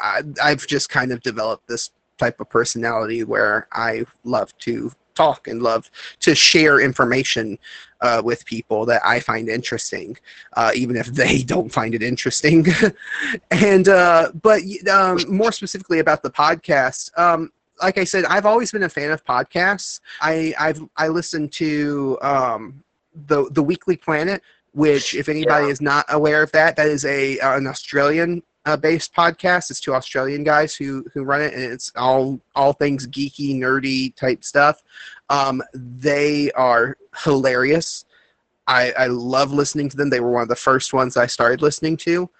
I, 0.00 0.22
I've 0.42 0.66
just 0.66 0.88
kind 0.88 1.12
of 1.12 1.22
developed 1.22 1.68
this 1.68 1.90
type 2.24 2.40
of 2.40 2.48
personality 2.48 3.24
where 3.24 3.68
I 3.72 4.04
love 4.24 4.56
to 4.66 4.92
talk 5.14 5.48
and 5.48 5.62
love 5.62 5.90
to 6.20 6.34
share 6.34 6.80
information 6.80 7.58
uh, 8.00 8.20
with 8.24 8.44
people 8.44 8.84
that 8.86 9.00
I 9.04 9.20
find 9.20 9.48
interesting, 9.48 10.16
uh, 10.58 10.72
even 10.74 10.96
if 10.96 11.06
they 11.06 11.42
don't 11.54 11.70
find 11.72 11.94
it 11.94 12.02
interesting. 12.02 12.66
and 13.50 13.88
uh, 13.88 14.32
but 14.42 14.60
um, 14.90 15.18
more 15.28 15.52
specifically 15.52 16.00
about 16.00 16.22
the 16.22 16.30
podcast, 16.30 17.16
um, 17.18 17.52
like 17.82 17.98
I 17.98 18.04
said, 18.04 18.24
I've 18.26 18.46
always 18.46 18.70
been 18.72 18.84
a 18.84 18.88
fan 18.88 19.10
of 19.10 19.24
podcasts. 19.24 20.00
I 20.20 20.54
I've 20.58 20.80
I 20.96 21.08
listened 21.08 21.52
to 21.54 22.18
um, 22.22 22.82
the 23.26 23.48
the 23.50 23.62
Weekly 23.62 23.96
Planet, 23.96 24.42
which 24.72 25.14
if 25.14 25.28
anybody 25.28 25.66
Yeah. 25.66 25.72
is 25.74 25.80
not 25.80 26.04
aware 26.08 26.42
of 26.42 26.50
that, 26.52 26.76
that 26.76 26.86
is 26.86 27.04
a 27.04 27.38
uh, 27.40 27.56
an 27.56 27.66
Australian 27.66 28.42
uh, 28.66 28.76
based 28.76 29.14
podcast. 29.14 29.70
It's 29.70 29.80
two 29.80 29.94
Australian 29.94 30.44
guys 30.44 30.74
who 30.74 31.04
who 31.12 31.24
run 31.24 31.42
it, 31.42 31.54
and 31.54 31.62
it's 31.62 31.92
all 31.96 32.40
all 32.54 32.72
things 32.72 33.06
geeky, 33.06 33.56
nerdy 33.56 34.14
type 34.14 34.44
stuff. 34.44 34.82
Um, 35.30 35.62
they 35.72 36.50
are 36.52 36.96
hilarious. 37.22 38.04
I, 38.66 38.92
I 38.98 39.06
love 39.08 39.52
listening 39.52 39.90
to 39.90 39.96
them. 39.96 40.08
They 40.08 40.20
were 40.20 40.30
one 40.30 40.42
of 40.42 40.48
the 40.48 40.56
first 40.56 40.94
ones 40.94 41.16
I 41.16 41.26
started 41.26 41.60
listening 41.60 41.98
to. 41.98 42.30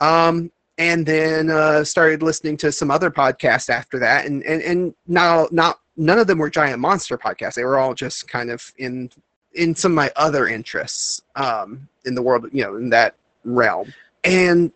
Um, 0.00 0.52
and 0.78 1.04
then 1.04 1.50
uh, 1.50 1.84
started 1.84 2.22
listening 2.22 2.56
to 2.58 2.72
some 2.72 2.90
other 2.90 3.10
podcasts 3.10 3.68
after 3.68 3.98
that, 3.98 4.26
and 4.26 4.42
and 4.44 4.62
and 4.62 4.94
not 5.06 5.52
not 5.52 5.80
none 5.96 6.18
of 6.18 6.26
them 6.26 6.38
were 6.38 6.48
giant 6.48 6.78
monster 6.78 7.18
podcasts. 7.18 7.54
They 7.54 7.64
were 7.64 7.78
all 7.78 7.94
just 7.94 8.28
kind 8.28 8.50
of 8.50 8.72
in 8.78 9.10
in 9.52 9.74
some 9.74 9.92
of 9.92 9.96
my 9.96 10.10
other 10.16 10.48
interests 10.48 11.20
um, 11.36 11.88
in 12.06 12.14
the 12.14 12.22
world, 12.22 12.46
you 12.52 12.62
know, 12.62 12.76
in 12.76 12.88
that 12.90 13.14
realm. 13.44 13.92
And 14.24 14.72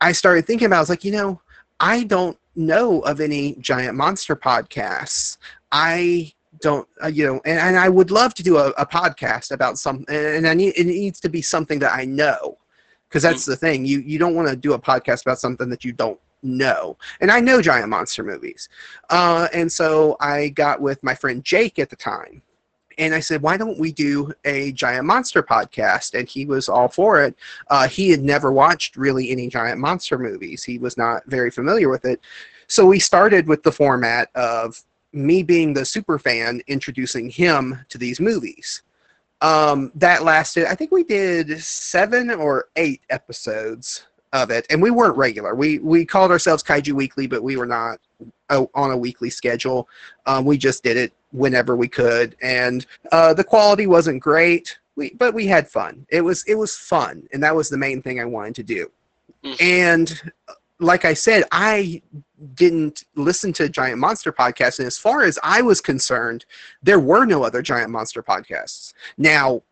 I 0.00 0.12
started 0.12 0.46
thinking 0.46 0.66
about, 0.66 0.76
I 0.76 0.80
was 0.80 0.90
like, 0.90 1.04
you 1.04 1.12
know, 1.12 1.40
I 1.80 2.04
don't 2.04 2.38
know 2.56 3.00
of 3.00 3.20
any 3.20 3.56
giant 3.56 3.96
monster 3.96 4.36
podcasts. 4.36 5.38
I 5.72 6.32
don't, 6.60 6.88
uh, 7.02 7.08
you 7.08 7.26
know, 7.26 7.40
and, 7.44 7.58
and 7.58 7.76
I 7.76 7.88
would 7.88 8.10
love 8.10 8.34
to 8.34 8.42
do 8.42 8.58
a, 8.58 8.70
a 8.70 8.86
podcast 8.86 9.52
about 9.52 9.78
some, 9.78 10.04
and 10.08 10.46
I 10.46 10.54
need, 10.54 10.74
it 10.76 10.86
needs 10.86 11.20
to 11.20 11.28
be 11.28 11.42
something 11.42 11.78
that 11.80 11.94
I 11.94 12.04
know. 12.04 12.58
Because 13.08 13.22
that's 13.22 13.46
the 13.46 13.56
thing. 13.56 13.86
You, 13.86 14.00
you 14.00 14.18
don't 14.18 14.34
want 14.34 14.48
to 14.48 14.56
do 14.56 14.74
a 14.74 14.78
podcast 14.78 15.22
about 15.22 15.38
something 15.38 15.70
that 15.70 15.82
you 15.82 15.92
don't 15.92 16.20
know. 16.42 16.98
And 17.22 17.30
I 17.30 17.40
know 17.40 17.62
giant 17.62 17.88
monster 17.88 18.22
movies. 18.22 18.68
Uh, 19.08 19.48
and 19.54 19.72
so 19.72 20.16
I 20.20 20.50
got 20.50 20.82
with 20.82 21.02
my 21.02 21.14
friend 21.14 21.42
Jake 21.42 21.78
at 21.78 21.88
the 21.88 21.96
time. 21.96 22.42
And 22.98 23.14
I 23.14 23.20
said, 23.20 23.42
why 23.42 23.56
don't 23.56 23.78
we 23.78 23.92
do 23.92 24.32
a 24.44 24.72
giant 24.72 25.06
monster 25.06 25.42
podcast? 25.42 26.18
And 26.18 26.28
he 26.28 26.44
was 26.44 26.68
all 26.68 26.88
for 26.88 27.22
it. 27.22 27.36
Uh, 27.68 27.88
he 27.88 28.10
had 28.10 28.22
never 28.22 28.52
watched 28.52 28.96
really 28.96 29.30
any 29.30 29.48
giant 29.48 29.78
monster 29.78 30.18
movies. 30.18 30.64
He 30.64 30.78
was 30.78 30.96
not 30.96 31.24
very 31.26 31.50
familiar 31.50 31.88
with 31.88 32.04
it. 32.04 32.20
So 32.66 32.84
we 32.84 32.98
started 32.98 33.46
with 33.46 33.62
the 33.62 33.72
format 33.72 34.30
of 34.34 34.82
me 35.12 35.42
being 35.42 35.72
the 35.72 35.84
super 35.84 36.18
fan 36.18 36.60
introducing 36.66 37.30
him 37.30 37.78
to 37.88 37.98
these 37.98 38.20
movies. 38.20 38.82
Um, 39.40 39.92
that 39.94 40.24
lasted, 40.24 40.66
I 40.66 40.74
think 40.74 40.90
we 40.90 41.04
did 41.04 41.60
seven 41.62 42.30
or 42.30 42.66
eight 42.76 43.00
episodes 43.08 44.04
of 44.32 44.50
it, 44.50 44.66
and 44.68 44.82
we 44.82 44.90
weren't 44.90 45.16
regular. 45.16 45.54
We 45.54 45.78
we 45.78 46.04
called 46.04 46.30
ourselves 46.30 46.62
Kaiju 46.62 46.92
Weekly, 46.92 47.26
but 47.26 47.42
we 47.42 47.56
were 47.56 47.66
not 47.66 47.98
uh, 48.50 48.66
on 48.74 48.90
a 48.90 48.96
weekly 48.96 49.30
schedule. 49.30 49.88
Um, 50.26 50.44
we 50.44 50.58
just 50.58 50.82
did 50.82 50.96
it 50.96 51.12
whenever 51.32 51.76
we 51.76 51.88
could, 51.88 52.36
and 52.42 52.86
uh, 53.12 53.34
the 53.34 53.44
quality 53.44 53.86
wasn't 53.86 54.20
great, 54.20 54.78
we 54.96 55.14
but 55.14 55.34
we 55.34 55.46
had 55.46 55.68
fun. 55.68 56.06
It 56.10 56.20
was 56.22 56.44
it 56.46 56.54
was 56.56 56.76
fun, 56.76 57.26
and 57.32 57.42
that 57.42 57.54
was 57.54 57.68
the 57.68 57.78
main 57.78 58.02
thing 58.02 58.20
I 58.20 58.24
wanted 58.24 58.54
to 58.56 58.62
do. 58.62 58.90
Mhm. 59.44 59.62
And 59.62 60.32
like 60.80 61.04
I 61.04 61.14
said, 61.14 61.44
I 61.50 62.02
didn't 62.54 63.04
listen 63.14 63.52
to 63.54 63.68
Giant 63.68 63.98
Monster 63.98 64.32
podcast, 64.32 64.78
and 64.78 64.86
as 64.86 64.98
far 64.98 65.22
as 65.22 65.38
I 65.42 65.62
was 65.62 65.80
concerned, 65.80 66.44
there 66.82 67.00
were 67.00 67.24
no 67.24 67.42
other 67.42 67.62
Giant 67.62 67.90
Monster 67.90 68.22
podcasts. 68.22 68.92
Now, 69.16 69.62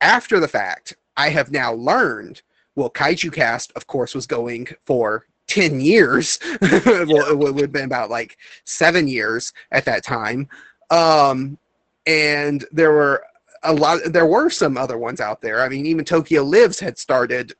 after 0.00 0.40
the 0.40 0.48
fact, 0.48 0.96
I 1.16 1.28
have 1.30 1.50
now 1.52 1.72
learned. 1.72 2.42
Well, 2.76 2.90
Kaiju 2.90 3.32
Cast, 3.32 3.72
of 3.76 3.86
course, 3.86 4.14
was 4.14 4.26
going 4.26 4.66
for 4.84 5.26
ten 5.46 5.80
years. 5.80 6.38
well, 6.60 7.30
it 7.30 7.38
would 7.38 7.60
have 7.60 7.72
been 7.72 7.84
about 7.84 8.10
like 8.10 8.36
seven 8.64 9.06
years 9.06 9.52
at 9.70 9.84
that 9.84 10.04
time. 10.04 10.48
Um, 10.94 11.58
and 12.06 12.64
there 12.70 12.92
were 12.92 13.24
a 13.64 13.72
lot 13.72 14.00
there 14.12 14.26
were 14.26 14.50
some 14.50 14.76
other 14.76 14.98
ones 14.98 15.20
out 15.20 15.40
there. 15.40 15.62
I 15.62 15.68
mean 15.68 15.86
even 15.86 16.04
tokyo 16.04 16.42
lives 16.42 16.78
had 16.78 16.98
started 16.98 17.54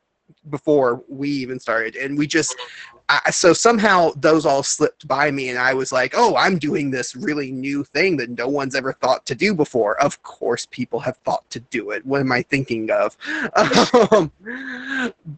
before 0.51 1.03
we 1.09 1.29
even 1.31 1.59
started. 1.59 1.97
And 1.97 2.17
we 2.17 2.27
just 2.27 2.55
I, 3.09 3.31
so 3.31 3.53
somehow 3.53 4.13
those 4.17 4.47
all 4.47 4.63
slipped 4.63 5.07
by 5.07 5.31
me 5.31 5.51
and 5.51 5.59
i 5.59 5.75
was 5.75 5.93
like 5.93 6.15
oh 6.17 6.37
i'm 6.37 6.57
doing 6.59 6.91
this 6.91 7.15
really 7.15 7.53
new 7.53 7.85
thing 7.85 8.17
that 8.17 8.31
no 8.31 8.49
one's 8.49 8.75
ever 8.75 8.95
thought 8.95 9.27
to 9.27 9.35
do 9.35 9.55
before. 9.55 10.01
Of 10.01 10.23
course 10.23 10.67
people 10.71 11.01
have 11.01 11.19
thought 11.19 11.49
to 11.51 11.61
do 11.61 11.91
it. 11.91 12.07
What 12.07 12.21
am 12.21 12.33
i 12.33 12.43
thinking 12.43 12.91
of? 12.91 13.17
Um, 14.11 14.33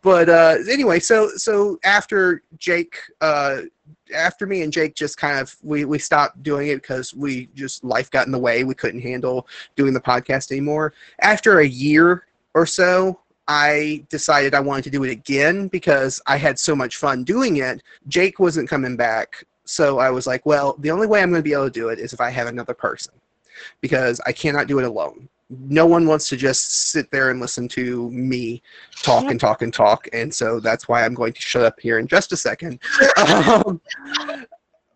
but 0.03 0.29
uh 0.29 0.57
anyway 0.71 1.01
so 1.01 1.29
so 1.37 1.79
after 1.85 2.43
jake 2.59 2.97
uh 3.21 3.63
after 4.15 4.47
me 4.47 4.63
and 4.63 4.73
Jake 4.73 4.95
just 4.95 5.17
kind 5.17 5.39
of 5.39 5.55
we 5.63 5.85
we 5.85 5.99
stopped 5.99 6.43
doing 6.43 6.69
it 6.69 6.77
because 6.77 7.15
we 7.15 7.49
just 7.55 7.85
life 7.85 8.11
got 8.11 8.27
in 8.27 8.33
the 8.33 8.39
way. 8.39 8.65
We 8.65 8.75
couldn't 8.75 9.01
handle 9.01 9.47
doing 9.77 9.95
the 9.95 10.01
podcast 10.01 10.51
anymore. 10.51 10.93
After 11.21 11.61
a 11.61 11.67
year 11.67 12.27
or 12.55 12.67
so, 12.67 13.21
I 13.49 14.05
decided 14.09 14.55
I 14.55 14.61
wanted 14.61 14.85
to 14.85 14.91
do 14.91 15.05
it 15.05 15.11
again 15.11 15.69
because 15.69 16.21
I 16.27 16.37
had 16.37 16.59
so 16.59 16.75
much 16.75 16.97
fun 16.97 17.25
doing 17.25 17.59
it. 17.59 17.83
Jake 18.09 18.39
wasn't 18.39 18.69
coming 18.69 18.97
back, 18.97 19.45
so 19.65 19.99
I 19.99 20.11
was 20.11 20.27
like, 20.27 20.45
well, 20.47 20.77
the 20.79 20.91
only 20.91 21.07
way 21.07 21.23
I'm 21.23 21.31
going 21.31 21.41
to 21.41 21.45
be 21.45 21.53
able 21.53 21.67
to 21.67 21.71
do 21.71 21.89
it 21.91 21.99
is 21.99 22.13
if 22.13 22.21
I 22.21 22.31
have 22.31 22.49
another 22.49 22.75
person 22.75 23.15
because 23.81 24.21
I 24.27 24.33
cannot 24.33 24.67
do 24.67 24.79
it 24.79 24.85
alone. 24.85 25.29
No 25.49 25.87
one 25.87 26.07
wants 26.07 26.29
to 26.31 26.37
just 26.37 26.91
sit 26.91 27.11
there 27.11 27.31
and 27.31 27.41
listen 27.41 27.69
to 27.69 28.11
me 28.11 28.63
talk 29.03 29.31
and 29.31 29.39
talk 29.39 29.63
and 29.63 29.73
talk, 29.73 30.09
and 30.13 30.35
so 30.35 30.59
that's 30.59 30.89
why 30.89 31.05
I'm 31.05 31.15
going 31.15 31.33
to 31.35 31.41
shut 31.41 31.63
up 31.63 31.79
here 31.79 31.99
in 31.99 32.09
just 32.09 32.33
a 32.33 32.37
second. 32.37 32.81
um, 33.29 33.81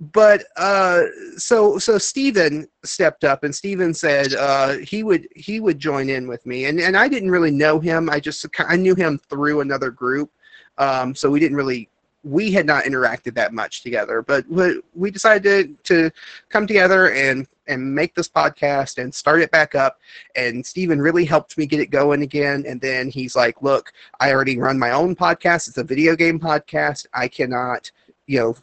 but 0.00 0.44
uh, 0.56 1.02
so 1.36 1.78
so 1.78 1.98
Steven 1.98 2.66
stepped 2.84 3.22
up 3.22 3.44
and 3.44 3.54
Steven 3.54 3.92
said 3.92 4.34
uh, 4.34 4.78
he 4.78 5.02
would 5.02 5.28
he 5.36 5.60
would 5.60 5.78
join 5.78 6.08
in 6.08 6.26
with 6.26 6.44
me 6.46 6.64
and 6.64 6.80
and 6.80 6.96
I 6.96 7.06
didn't 7.06 7.30
really 7.30 7.50
know 7.50 7.78
him 7.78 8.08
I 8.08 8.18
just 8.18 8.46
I 8.58 8.76
knew 8.76 8.94
him 8.94 9.18
through 9.18 9.60
another 9.60 9.90
group 9.90 10.30
um, 10.78 11.14
so 11.14 11.30
we 11.30 11.38
didn't 11.38 11.56
really 11.56 11.90
we 12.24 12.50
had 12.50 12.66
not 12.66 12.84
interacted 12.84 13.34
that 13.34 13.52
much 13.52 13.82
together 13.82 14.22
but 14.22 14.48
we, 14.48 14.80
we 14.94 15.10
decided 15.10 15.82
to, 15.84 16.10
to 16.10 16.10
come 16.48 16.66
together 16.66 17.12
and 17.12 17.46
and 17.70 17.94
make 17.94 18.14
this 18.14 18.28
podcast 18.28 18.98
and 19.02 19.14
start 19.14 19.40
it 19.40 19.50
back 19.50 19.74
up 19.74 19.98
and 20.36 20.64
Steven 20.64 21.00
really 21.00 21.24
helped 21.24 21.56
me 21.56 21.66
get 21.66 21.80
it 21.80 21.90
going 21.90 22.22
again 22.22 22.64
and 22.66 22.80
then 22.80 23.08
he's 23.08 23.36
like 23.36 23.62
look 23.62 23.92
I 24.20 24.32
already 24.32 24.58
run 24.58 24.78
my 24.78 24.90
own 24.90 25.16
podcast 25.16 25.68
it's 25.68 25.78
a 25.78 25.84
video 25.84 26.16
game 26.16 26.38
podcast 26.38 27.06
I 27.14 27.28
cannot 27.28 27.90
you 28.26 28.40
know 28.40 28.56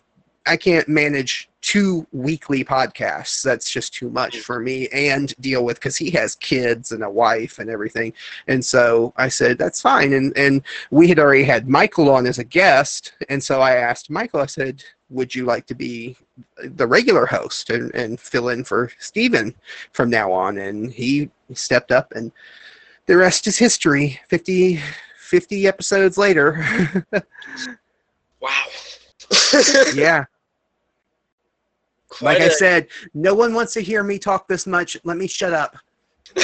I 0.48 0.56
can't 0.56 0.88
manage 0.88 1.50
two 1.62 2.08
weekly 2.14 2.64
podcasts. 2.64 3.44
That's 3.44 3.70
just 3.70 3.94
too 3.94 4.10
much 4.10 4.36
mm-hmm. 4.36 4.42
for 4.42 4.60
me 4.60 4.88
and 4.90 5.36
deal 5.42 5.66
with 5.66 5.78
because 5.78 5.98
he 5.98 6.10
has 6.12 6.36
kids 6.36 6.94
and 6.94 7.04
a 7.04 7.10
wife 7.10 7.60
and 7.60 7.70
everything. 7.70 8.14
And 8.48 8.64
so 8.64 9.14
I 9.18 9.28
said, 9.28 9.58
that's 9.58 9.82
fine. 9.82 10.14
And, 10.14 10.36
and 10.38 10.62
we 10.92 11.10
had 11.10 11.20
already 11.20 11.44
had 11.44 11.68
Michael 11.68 12.10
on 12.10 12.26
as 12.26 12.40
a 12.40 12.44
guest. 12.44 13.14
And 13.30 13.44
so 13.44 13.62
I 13.62 13.76
asked 13.76 14.10
Michael, 14.10 14.40
I 14.40 14.46
said, 14.46 14.84
would 15.10 15.36
you 15.36 15.46
like 15.46 15.66
to 15.68 15.76
be 15.76 16.16
the 16.64 16.88
regular 16.88 17.26
host 17.26 17.70
and, 17.70 17.94
and 17.96 18.20
fill 18.20 18.50
in 18.50 18.64
for 18.64 18.92
Steven 19.00 19.54
from 19.94 20.10
now 20.10 20.32
on? 20.32 20.58
And 20.58 20.92
he 20.92 21.30
stepped 21.54 21.92
up 21.92 22.12
and 22.14 22.32
the 23.06 23.18
rest 23.18 23.48
is 23.48 23.58
history. 23.58 24.20
50, 24.28 24.82
50 25.20 25.68
episodes 25.68 26.18
later. 26.18 27.06
Wow. 28.42 28.66
yeah. 29.96 30.26
Quite 32.10 32.34
Like 32.34 32.42
I 32.42 32.46
a- 32.46 32.52
said, 32.52 32.88
no 33.14 33.34
one 33.34 33.54
wants 33.54 33.74
to 33.74 33.82
hear 33.82 34.04
me 34.04 34.20
talk 34.20 34.48
this 34.48 34.66
much. 34.68 34.98
Let 35.04 35.18
me 35.18 35.28
shut 35.28 35.54
up. 35.54 35.78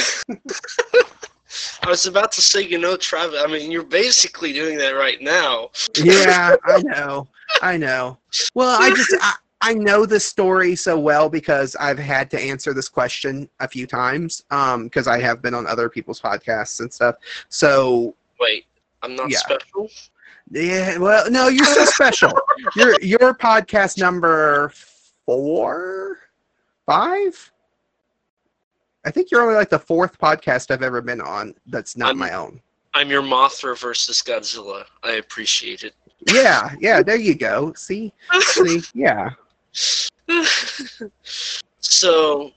I 1.82 1.88
was 1.88 2.06
about 2.06 2.32
to 2.32 2.42
say, 2.42 2.62
you 2.62 2.78
know, 2.78 2.96
Travis. 2.96 3.40
I 3.42 3.46
mean, 3.46 3.70
you're 3.70 3.84
basically 3.84 4.52
doing 4.52 4.76
that 4.78 4.90
right 4.90 5.20
now. 5.20 5.70
Yeah, 5.96 6.56
I 6.64 6.82
know. 6.82 7.28
I 7.62 7.76
know. 7.76 8.18
Well, 8.54 8.80
I 8.80 8.90
just 8.90 9.14
I, 9.20 9.34
I 9.66 9.72
know 9.72 10.04
this 10.04 10.26
story 10.26 10.76
so 10.76 10.98
well 10.98 11.30
because 11.30 11.74
I've 11.80 11.98
had 11.98 12.30
to 12.32 12.38
answer 12.40 12.74
this 12.74 12.88
question 12.88 13.48
a 13.60 13.66
few 13.68 13.86
times 13.86 14.44
um 14.50 14.84
because 14.84 15.06
I 15.08 15.18
have 15.20 15.40
been 15.40 15.54
on 15.54 15.66
other 15.66 15.88
people's 15.88 16.20
podcasts 16.20 16.80
and 16.80 16.92
stuff. 16.92 17.16
So, 17.48 18.14
Wait, 18.38 18.66
I'm 19.02 19.16
not 19.16 19.30
Yeah. 19.30 19.38
special. 19.38 19.88
yeah, 20.50 20.98
well, 20.98 21.30
no, 21.30 21.48
you're 21.48 21.64
so 21.64 21.84
special. 21.86 22.30
Your 22.76 22.94
your 23.00 23.34
podcast 23.34 23.98
number 23.98 24.70
4 25.26 26.18
5 26.86 27.52
I 29.06 29.10
think 29.10 29.30
you're 29.30 29.42
only 29.42 29.54
like 29.54 29.70
the 29.70 29.78
fourth 29.78 30.18
podcast 30.18 30.70
I've 30.70 30.82
ever 30.82 31.00
been 31.00 31.20
on 31.22 31.54
that's 31.66 31.96
not 31.96 32.08
I'm- 32.08 32.18
my 32.18 32.32
own. 32.34 32.60
I'm 32.96 33.10
your 33.10 33.22
Mothra 33.22 33.76
versus 33.76 34.22
Godzilla. 34.22 34.84
I 35.02 35.12
appreciate 35.14 35.82
it. 35.82 35.94
Yeah, 36.32 36.70
yeah, 36.80 37.02
there 37.02 37.16
you 37.16 37.34
go. 37.34 37.72
See? 37.74 38.12
See? 38.40 38.82
Yeah. 38.94 39.30
so 41.80 42.52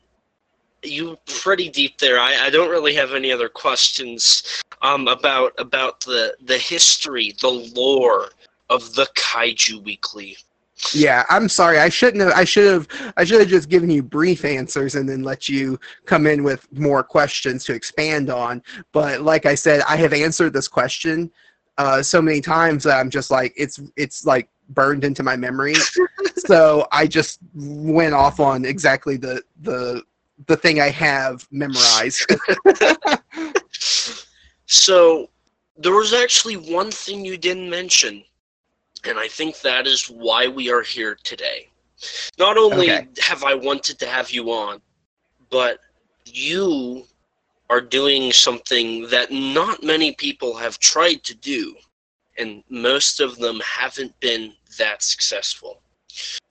you 0.83 1.17
pretty 1.25 1.69
deep 1.69 1.97
there. 1.97 2.19
I, 2.19 2.45
I 2.45 2.49
don't 2.49 2.69
really 2.69 2.95
have 2.95 3.13
any 3.13 3.31
other 3.31 3.49
questions 3.49 4.61
um, 4.81 5.07
about 5.07 5.53
about 5.57 6.01
the 6.01 6.35
the 6.41 6.57
history, 6.57 7.33
the 7.41 7.71
lore 7.75 8.29
of 8.69 8.93
the 8.95 9.07
Kaiju 9.15 9.83
Weekly. 9.83 10.37
Yeah, 10.93 11.25
I'm 11.29 11.49
sorry. 11.49 11.79
I 11.79 11.89
shouldn't 11.89 12.21
have 12.21 12.33
I 12.33 12.43
should 12.43 12.71
have 12.71 13.13
I 13.17 13.23
should 13.23 13.39
have 13.39 13.49
just 13.49 13.69
given 13.69 13.89
you 13.89 14.03
brief 14.03 14.45
answers 14.45 14.95
and 14.95 15.09
then 15.09 15.23
let 15.23 15.49
you 15.49 15.79
come 16.05 16.27
in 16.27 16.43
with 16.43 16.67
more 16.77 17.03
questions 17.03 17.65
to 17.65 17.73
expand 17.73 18.29
on. 18.29 18.61
But 18.91 19.21
like 19.21 19.45
I 19.45 19.55
said, 19.55 19.81
I 19.87 19.95
have 19.97 20.13
answered 20.13 20.53
this 20.53 20.67
question 20.67 21.31
uh, 21.79 22.03
so 22.03 22.21
many 22.21 22.41
times 22.41 22.83
that 22.83 22.99
I'm 22.99 23.09
just 23.09 23.31
like 23.31 23.53
it's 23.57 23.81
it's 23.95 24.25
like 24.25 24.49
burned 24.69 25.03
into 25.03 25.23
my 25.23 25.35
memory. 25.35 25.87
so 26.35 26.87
I 26.91 27.07
just 27.07 27.39
went 27.55 28.13
off 28.13 28.39
on 28.39 28.65
exactly 28.65 29.17
the 29.17 29.43
the 29.61 30.03
the 30.47 30.57
thing 30.57 30.79
I 30.81 30.89
have 30.89 31.47
memorized. 31.51 32.25
So 34.67 35.29
there 35.77 35.93
was 35.93 36.13
actually 36.13 36.55
one 36.57 36.91
thing 36.91 37.25
you 37.25 37.37
didn't 37.37 37.69
mention, 37.69 38.23
and 39.03 39.17
I 39.17 39.27
think 39.27 39.61
that 39.61 39.87
is 39.87 40.05
why 40.07 40.47
we 40.47 40.69
are 40.71 40.81
here 40.83 41.15
today. 41.23 41.69
Not 42.37 42.57
only 42.57 42.89
Okay. 42.89 43.07
have 43.21 43.43
I 43.43 43.55
wanted 43.55 43.99
to 43.99 44.07
have 44.07 44.31
you 44.31 44.51
on, 44.51 44.81
but 45.49 45.79
you 46.25 47.05
are 47.69 47.81
doing 47.81 48.31
something 48.31 49.07
that 49.09 49.31
not 49.31 49.83
many 49.83 50.13
people 50.13 50.55
have 50.57 50.79
tried 50.79 51.23
to 51.25 51.35
do, 51.35 51.75
and 52.37 52.63
most 52.69 53.19
of 53.19 53.37
them 53.37 53.61
haven't 53.61 54.19
been 54.19 54.53
that 54.77 55.03
successful. 55.03 55.81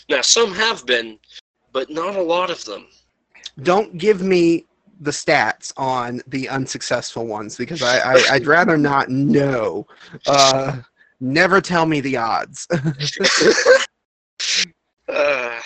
Now, 0.09 0.22
some 0.22 0.52
have 0.55 0.87
been, 0.87 1.18
but 1.72 1.90
not 1.90 2.16
a 2.16 2.22
lot 2.22 2.50
of 2.50 2.64
them. 2.64 2.87
Don't 3.62 3.96
give 3.98 4.22
me 4.22 4.66
the 5.00 5.11
stats 5.11 5.72
on 5.76 6.22
the 6.26 6.48
unsuccessful 6.48 7.26
ones 7.26 7.57
because 7.57 7.83
I, 7.83 8.14
I 8.14 8.22
I'd 8.33 8.46
rather 8.59 8.79
not 8.79 9.09
know. 9.11 9.87
Uh, 10.26 10.79
never 11.20 11.61
tell 11.61 11.87
me 11.87 12.00
the 12.00 12.16
odds. 12.16 12.66
Uh, 15.09 15.61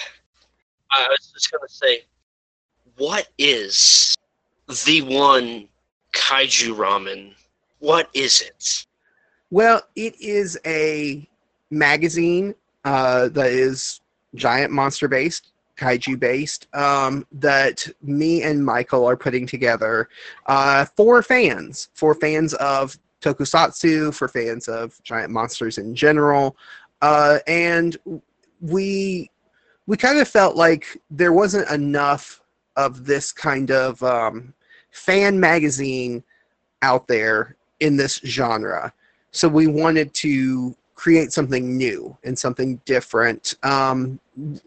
I 0.92 1.06
was 1.08 1.32
just 1.32 1.50
gonna 1.50 1.66
say, 1.66 2.04
what 2.98 3.28
is 3.38 4.14
the 4.84 5.00
one 5.00 5.66
kaiju 6.12 6.76
ramen? 6.76 7.32
What 7.78 8.10
is 8.12 8.42
it? 8.42 8.84
well, 9.50 9.82
it 9.96 10.20
is 10.20 10.58
a 10.64 11.28
magazine 11.70 12.54
uh, 12.84 13.28
that 13.30 13.50
is 13.50 14.00
giant 14.34 14.72
monster 14.72 15.08
based, 15.08 15.52
kaiju 15.76 16.18
based, 16.18 16.66
um, 16.74 17.26
that 17.32 17.86
me 18.02 18.42
and 18.42 18.64
Michael 18.64 19.06
are 19.08 19.16
putting 19.16 19.46
together 19.46 20.08
uh, 20.46 20.84
for 20.84 21.22
fans, 21.22 21.88
for 21.94 22.14
fans 22.14 22.54
of 22.54 22.96
tokusatsu, 23.20 24.14
for 24.14 24.28
fans 24.28 24.68
of 24.68 25.00
giant 25.02 25.30
monsters 25.30 25.78
in 25.78 25.94
general. 25.94 26.56
Uh, 27.02 27.38
and 27.46 27.96
we 28.60 29.30
we 29.86 29.96
kind 29.96 30.18
of 30.18 30.28
felt 30.28 30.54
like 30.54 31.00
there 31.10 31.32
wasn't 31.32 31.68
enough 31.70 32.40
of 32.76 33.04
this 33.04 33.32
kind 33.32 33.70
of 33.70 34.00
um, 34.02 34.54
fan 34.90 35.40
magazine 35.40 36.22
out 36.82 37.08
there 37.08 37.56
in 37.80 37.96
this 37.96 38.20
genre. 38.24 38.92
So 39.32 39.48
we 39.48 39.66
wanted 39.66 40.12
to 40.14 40.76
create 41.00 41.32
something 41.32 41.78
new 41.78 42.14
and 42.24 42.38
something 42.38 42.78
different. 42.84 43.54
Um, 43.62 44.20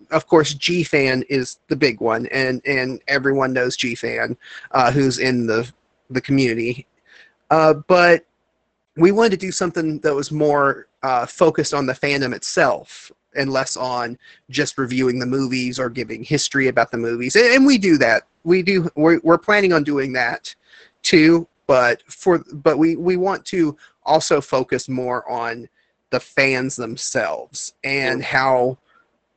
of 0.09 0.25
course, 0.25 0.55
G 0.55 0.83
Fan 0.83 1.23
is 1.29 1.59
the 1.67 1.75
big 1.75 2.01
one, 2.01 2.25
and 2.27 2.59
and 2.65 2.99
everyone 3.07 3.53
knows 3.53 3.77
G 3.77 3.93
Fan, 3.93 4.35
uh, 4.71 4.91
who's 4.91 5.19
in 5.19 5.45
the 5.45 5.71
the 6.09 6.21
community. 6.21 6.87
Uh, 7.51 7.75
but 7.87 8.25
we 8.97 9.11
wanted 9.11 9.29
to 9.31 9.45
do 9.45 9.51
something 9.51 9.99
that 9.99 10.15
was 10.15 10.31
more 10.31 10.87
uh, 11.03 11.27
focused 11.27 11.73
on 11.73 11.85
the 11.85 11.93
fandom 11.93 12.33
itself 12.33 13.11
and 13.35 13.51
less 13.51 13.77
on 13.77 14.17
just 14.49 14.79
reviewing 14.79 15.19
the 15.19 15.25
movies 15.25 15.79
or 15.79 15.87
giving 15.87 16.23
history 16.23 16.67
about 16.67 16.89
the 16.91 16.97
movies. 16.97 17.35
And, 17.35 17.45
and 17.45 17.65
we 17.65 17.77
do 17.77 17.97
that. 17.99 18.23
We 18.43 18.63
do. 18.63 18.89
We're, 18.95 19.19
we're 19.23 19.37
planning 19.37 19.71
on 19.71 19.83
doing 19.83 20.13
that 20.13 20.55
too. 21.03 21.47
But 21.67 22.01
for 22.11 22.43
but 22.53 22.79
we 22.79 22.95
we 22.95 23.17
want 23.17 23.45
to 23.45 23.77
also 24.03 24.41
focus 24.41 24.89
more 24.89 25.29
on 25.29 25.69
the 26.13 26.19
fans 26.19 26.75
themselves 26.75 27.73
and 27.83 28.23
how 28.23 28.77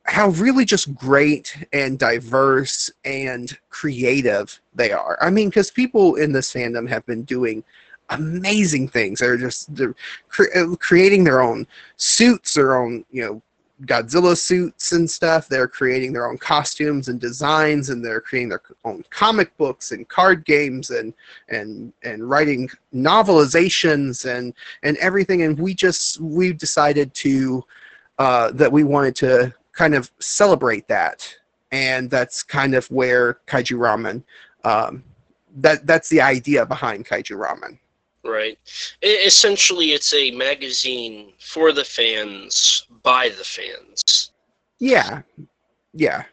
how 0.03 0.29
really 0.29 0.63
just 0.63 0.93
great 0.93 1.57
and 1.73 1.97
diverse 1.97 2.91
and 3.03 3.57
creative 3.71 4.61
they 4.75 4.91
are. 4.91 5.17
I 5.19 5.31
mean, 5.31 5.49
because 5.49 5.71
people 5.71 6.15
in 6.15 6.31
this 6.31 6.53
fandom 6.53 6.87
have 6.87 7.03
been 7.07 7.23
doing 7.23 7.63
amazing 8.09 8.89
things. 8.89 9.19
They're 9.19 9.37
just 9.37 9.75
they're 9.75 9.95
cre- 10.29 10.75
creating 10.79 11.23
their 11.23 11.41
own 11.41 11.65
suits, 11.97 12.53
their 12.53 12.77
own 12.77 13.03
you 13.09 13.23
know 13.23 13.41
Godzilla 13.83 14.35
suits 14.35 14.91
and 14.91 15.09
stuff. 15.09 15.47
They're 15.47 15.67
creating 15.67 16.11
their 16.11 16.27
own 16.27 16.37
costumes 16.37 17.09
and 17.09 17.19
designs, 17.19 17.89
and 17.89 18.03
they're 18.03 18.21
creating 18.21 18.49
their 18.49 18.61
own 18.85 19.03
comic 19.11 19.55
books 19.57 19.91
and 19.91 20.07
card 20.07 20.45
games 20.45 20.89
and 20.89 21.13
and 21.49 21.93
and 22.03 22.27
writing 22.27 22.69
novelizations 22.93 24.25
and 24.25 24.53
and 24.81 24.97
everything. 24.97 25.43
And 25.43 25.59
we 25.59 25.73
just 25.75 26.19
we 26.19 26.53
decided 26.53 27.13
to 27.15 27.63
uh, 28.17 28.51
that 28.51 28.71
we 28.71 28.83
wanted 28.83 29.15
to 29.17 29.53
kind 29.73 29.93
of 29.93 30.11
celebrate 30.19 30.87
that, 30.87 31.31
and 31.71 32.09
that's 32.09 32.41
kind 32.41 32.73
of 32.73 32.89
where 32.89 33.39
Kaiju 33.45 33.77
Ramen. 33.77 34.23
Um, 34.63 35.03
that 35.57 35.85
that's 35.85 36.09
the 36.09 36.21
idea 36.21 36.65
behind 36.65 37.05
Kaiju 37.05 37.37
Ramen. 37.37 37.77
Right. 38.27 38.59
essentially, 39.01 39.93
it's 39.93 40.13
a 40.13 40.31
magazine 40.31 41.31
for 41.39 41.71
the 41.71 41.85
fans 41.85 42.85
by 43.01 43.29
the 43.29 43.43
fans. 43.43 44.31
Yeah. 44.79 45.21
Yeah. 45.93 46.23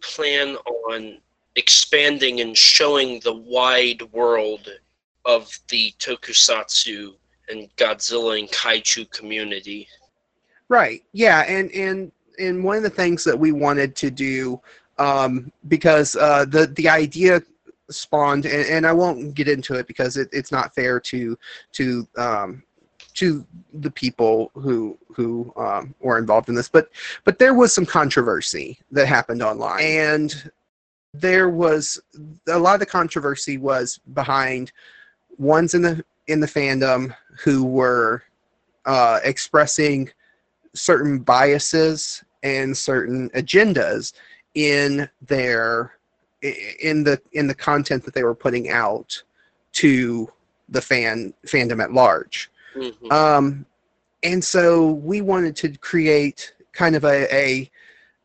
Plan 0.00 0.56
on 0.88 1.18
expanding 1.56 2.40
and 2.40 2.56
showing 2.56 3.20
the 3.20 3.34
wide 3.34 4.02
world 4.12 4.70
of 5.26 5.50
the 5.68 5.92
tokusatsu 5.98 7.14
and 7.48 7.68
Godzilla 7.76 8.38
and 8.38 8.48
kaiju 8.50 9.10
community. 9.10 9.86
Right. 10.68 11.02
Yeah, 11.12 11.42
and 11.42 11.70
and 11.72 12.10
and 12.38 12.64
one 12.64 12.78
of 12.78 12.82
the 12.82 12.90
things 12.90 13.22
that 13.24 13.38
we 13.38 13.52
wanted 13.52 13.94
to 13.96 14.10
do 14.10 14.60
um, 14.98 15.52
because 15.68 16.16
uh, 16.16 16.44
the 16.46 16.66
the 16.68 16.88
idea 16.88 17.42
spawned, 17.90 18.46
and, 18.46 18.66
and 18.68 18.86
I 18.86 18.92
won't 18.92 19.34
get 19.34 19.48
into 19.48 19.74
it 19.74 19.86
because 19.86 20.16
it, 20.16 20.28
it's 20.32 20.52
not 20.52 20.74
fair 20.74 21.00
to 21.00 21.38
to 21.72 22.08
um, 22.16 22.62
to 23.14 23.46
the 23.74 23.90
people 23.90 24.50
who 24.54 24.98
who 25.08 25.52
um, 25.56 25.94
were 26.00 26.18
involved 26.18 26.48
in 26.48 26.54
this. 26.54 26.68
But 26.68 26.90
but 27.24 27.38
there 27.38 27.54
was 27.54 27.72
some 27.72 27.86
controversy 27.86 28.78
that 28.90 29.06
happened 29.06 29.42
online, 29.42 29.84
and 29.84 30.50
there 31.12 31.48
was 31.48 32.00
a 32.48 32.58
lot 32.58 32.74
of 32.74 32.80
the 32.80 32.86
controversy 32.86 33.56
was 33.56 33.98
behind 34.12 34.72
ones 35.38 35.74
in 35.74 35.82
the 35.82 36.04
in 36.26 36.40
the 36.40 36.46
fandom 36.46 37.14
who 37.38 37.64
were 37.64 38.22
uh, 38.86 39.20
expressing 39.24 40.10
certain 40.74 41.18
biases 41.18 42.24
and 42.42 42.76
certain 42.76 43.30
agendas 43.30 44.12
in 44.54 45.08
their 45.22 45.92
in 46.44 47.04
the 47.04 47.20
in 47.32 47.46
the 47.46 47.54
content 47.54 48.04
that 48.04 48.14
they 48.14 48.24
were 48.24 48.34
putting 48.34 48.70
out 48.70 49.22
to 49.72 50.30
the 50.68 50.80
fan 50.80 51.34
fandom 51.46 51.82
at 51.82 51.92
large. 51.92 52.50
Mm-hmm. 52.74 53.12
Um, 53.12 53.66
and 54.22 54.42
so 54.42 54.92
we 54.92 55.20
wanted 55.20 55.56
to 55.56 55.76
create 55.78 56.54
kind 56.72 56.96
of 56.96 57.04
a, 57.04 57.34
a 57.34 57.70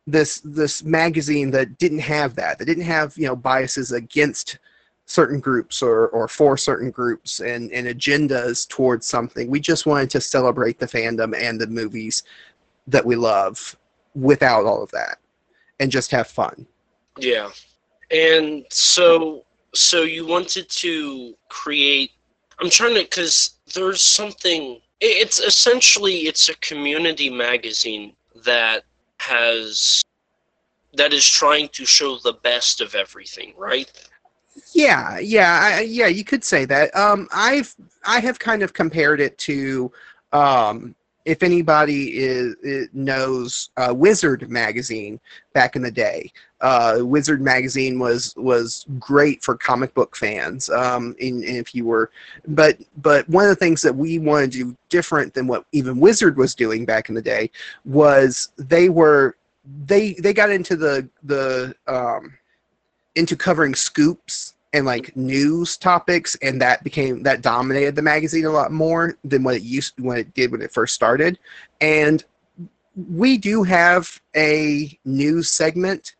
this 0.06 0.40
this 0.44 0.82
magazine 0.82 1.50
that 1.52 1.78
didn't 1.78 2.00
have 2.00 2.34
that 2.36 2.58
that 2.58 2.64
didn't 2.64 2.84
have 2.84 3.16
you 3.16 3.26
know 3.26 3.36
biases 3.36 3.92
against 3.92 4.58
certain 5.06 5.40
groups 5.40 5.82
or, 5.82 6.06
or 6.08 6.28
for 6.28 6.56
certain 6.56 6.88
groups 6.88 7.40
and, 7.40 7.72
and 7.72 7.88
agendas 7.88 8.68
towards 8.68 9.08
something. 9.08 9.50
We 9.50 9.58
just 9.58 9.84
wanted 9.84 10.08
to 10.10 10.20
celebrate 10.20 10.78
the 10.78 10.86
fandom 10.86 11.36
and 11.36 11.60
the 11.60 11.66
movies 11.66 12.22
that 12.86 13.04
we 13.04 13.16
love 13.16 13.76
without 14.14 14.66
all 14.66 14.84
of 14.84 14.90
that 14.92 15.18
and 15.80 15.90
just 15.90 16.12
have 16.12 16.28
fun. 16.28 16.64
Yeah. 17.18 17.50
And 18.10 18.64
so, 18.70 19.44
so 19.74 20.02
you 20.02 20.26
wanted 20.26 20.68
to 20.68 21.34
create. 21.48 22.12
I'm 22.60 22.70
trying 22.70 22.94
to, 22.94 23.02
because 23.02 23.54
there's 23.74 24.02
something. 24.02 24.80
It's 25.00 25.38
essentially 25.38 26.26
it's 26.26 26.48
a 26.48 26.56
community 26.56 27.30
magazine 27.30 28.14
that 28.44 28.84
has 29.18 30.02
that 30.94 31.12
is 31.12 31.26
trying 31.26 31.68
to 31.68 31.84
show 31.84 32.18
the 32.18 32.34
best 32.42 32.80
of 32.80 32.94
everything, 32.94 33.54
right? 33.56 33.90
Yeah, 34.74 35.18
yeah, 35.18 35.60
I, 35.62 35.80
yeah. 35.82 36.08
You 36.08 36.24
could 36.24 36.44
say 36.44 36.64
that. 36.66 36.94
Um, 36.96 37.28
I've 37.32 37.74
I 38.04 38.20
have 38.20 38.38
kind 38.38 38.62
of 38.62 38.72
compared 38.72 39.20
it 39.20 39.38
to 39.38 39.92
um, 40.32 40.94
if 41.24 41.42
anybody 41.42 42.18
is, 42.18 42.54
is 42.62 42.88
knows 42.92 43.70
uh, 43.76 43.92
Wizard 43.94 44.50
magazine 44.50 45.20
back 45.52 45.76
in 45.76 45.82
the 45.82 45.90
day, 45.90 46.32
uh, 46.60 46.98
Wizard 47.00 47.40
magazine 47.40 47.98
was 47.98 48.34
was 48.36 48.86
great 48.98 49.42
for 49.42 49.56
comic 49.56 49.94
book 49.94 50.16
fans. 50.16 50.70
Um, 50.70 51.14
and, 51.20 51.44
if 51.44 51.74
you 51.74 51.84
were, 51.84 52.10
but 52.48 52.78
but 52.98 53.28
one 53.28 53.44
of 53.44 53.50
the 53.50 53.56
things 53.56 53.82
that 53.82 53.94
we 53.94 54.18
wanted 54.18 54.52
to 54.52 54.58
do 54.58 54.76
different 54.88 55.34
than 55.34 55.46
what 55.46 55.64
even 55.72 56.00
Wizard 56.00 56.36
was 56.36 56.54
doing 56.54 56.84
back 56.84 57.08
in 57.08 57.14
the 57.14 57.22
day 57.22 57.50
was 57.84 58.50
they 58.56 58.88
were 58.88 59.36
they 59.86 60.14
they 60.14 60.32
got 60.32 60.50
into 60.50 60.76
the 60.76 61.08
the 61.22 61.74
um, 61.86 62.32
into 63.14 63.36
covering 63.36 63.74
scoops 63.74 64.54
and 64.72 64.86
like 64.86 65.16
news 65.16 65.76
topics 65.76 66.36
and 66.42 66.60
that 66.60 66.84
became 66.84 67.22
that 67.24 67.42
dominated 67.42 67.96
the 67.96 68.02
magazine 68.02 68.44
a 68.44 68.50
lot 68.50 68.70
more 68.70 69.16
than 69.24 69.42
what 69.42 69.56
it 69.56 69.62
used 69.62 69.98
when 69.98 70.18
it 70.18 70.32
did 70.34 70.52
when 70.52 70.62
it 70.62 70.72
first 70.72 70.94
started. 70.94 71.38
And 71.80 72.24
we 73.08 73.36
do 73.36 73.62
have 73.62 74.20
a 74.36 74.96
news 75.04 75.50
segment 75.50 76.14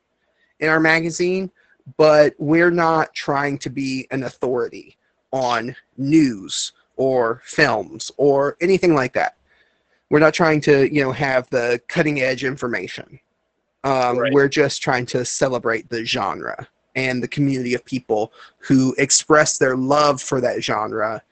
in 0.59 0.69
our 0.69 0.81
magazine 0.81 1.51
but 1.97 2.35
we're 2.39 2.71
not 2.71 3.15
trying 3.15 3.59
to 3.59 3.71
be 3.71 4.07
an 4.11 4.25
authority 4.25 4.97
on 5.33 5.75
news 5.97 6.73
or 6.97 7.43
films 7.45 8.11
or 8.17 8.57
anything 8.61 8.95
like 8.95 9.13
that. 9.15 9.37
We're 10.11 10.21
not 10.21 10.35
trying 10.35 10.61
to 10.63 10.93
you 10.93 11.03
know 11.03 11.13
have 11.13 11.49
the 11.51 11.81
cutting 11.89 12.21
edge 12.21 12.45
information. 12.45 13.21
Um, 13.83 14.19
right. 14.19 14.33
we're 14.33 14.49
just 14.49 14.83
trying 14.83 15.07
to 15.07 15.25
celebrate 15.25 15.89
the 15.89 16.05
genre 16.05 16.69
and 16.95 17.23
the 17.23 17.29
community 17.29 17.75
of 17.75 17.85
people 17.85 18.33
who 18.59 18.95
express 18.99 19.59
their 19.59 19.77
love 19.77 20.21
for 20.21 20.41
that 20.41 20.63
genre 20.63 21.23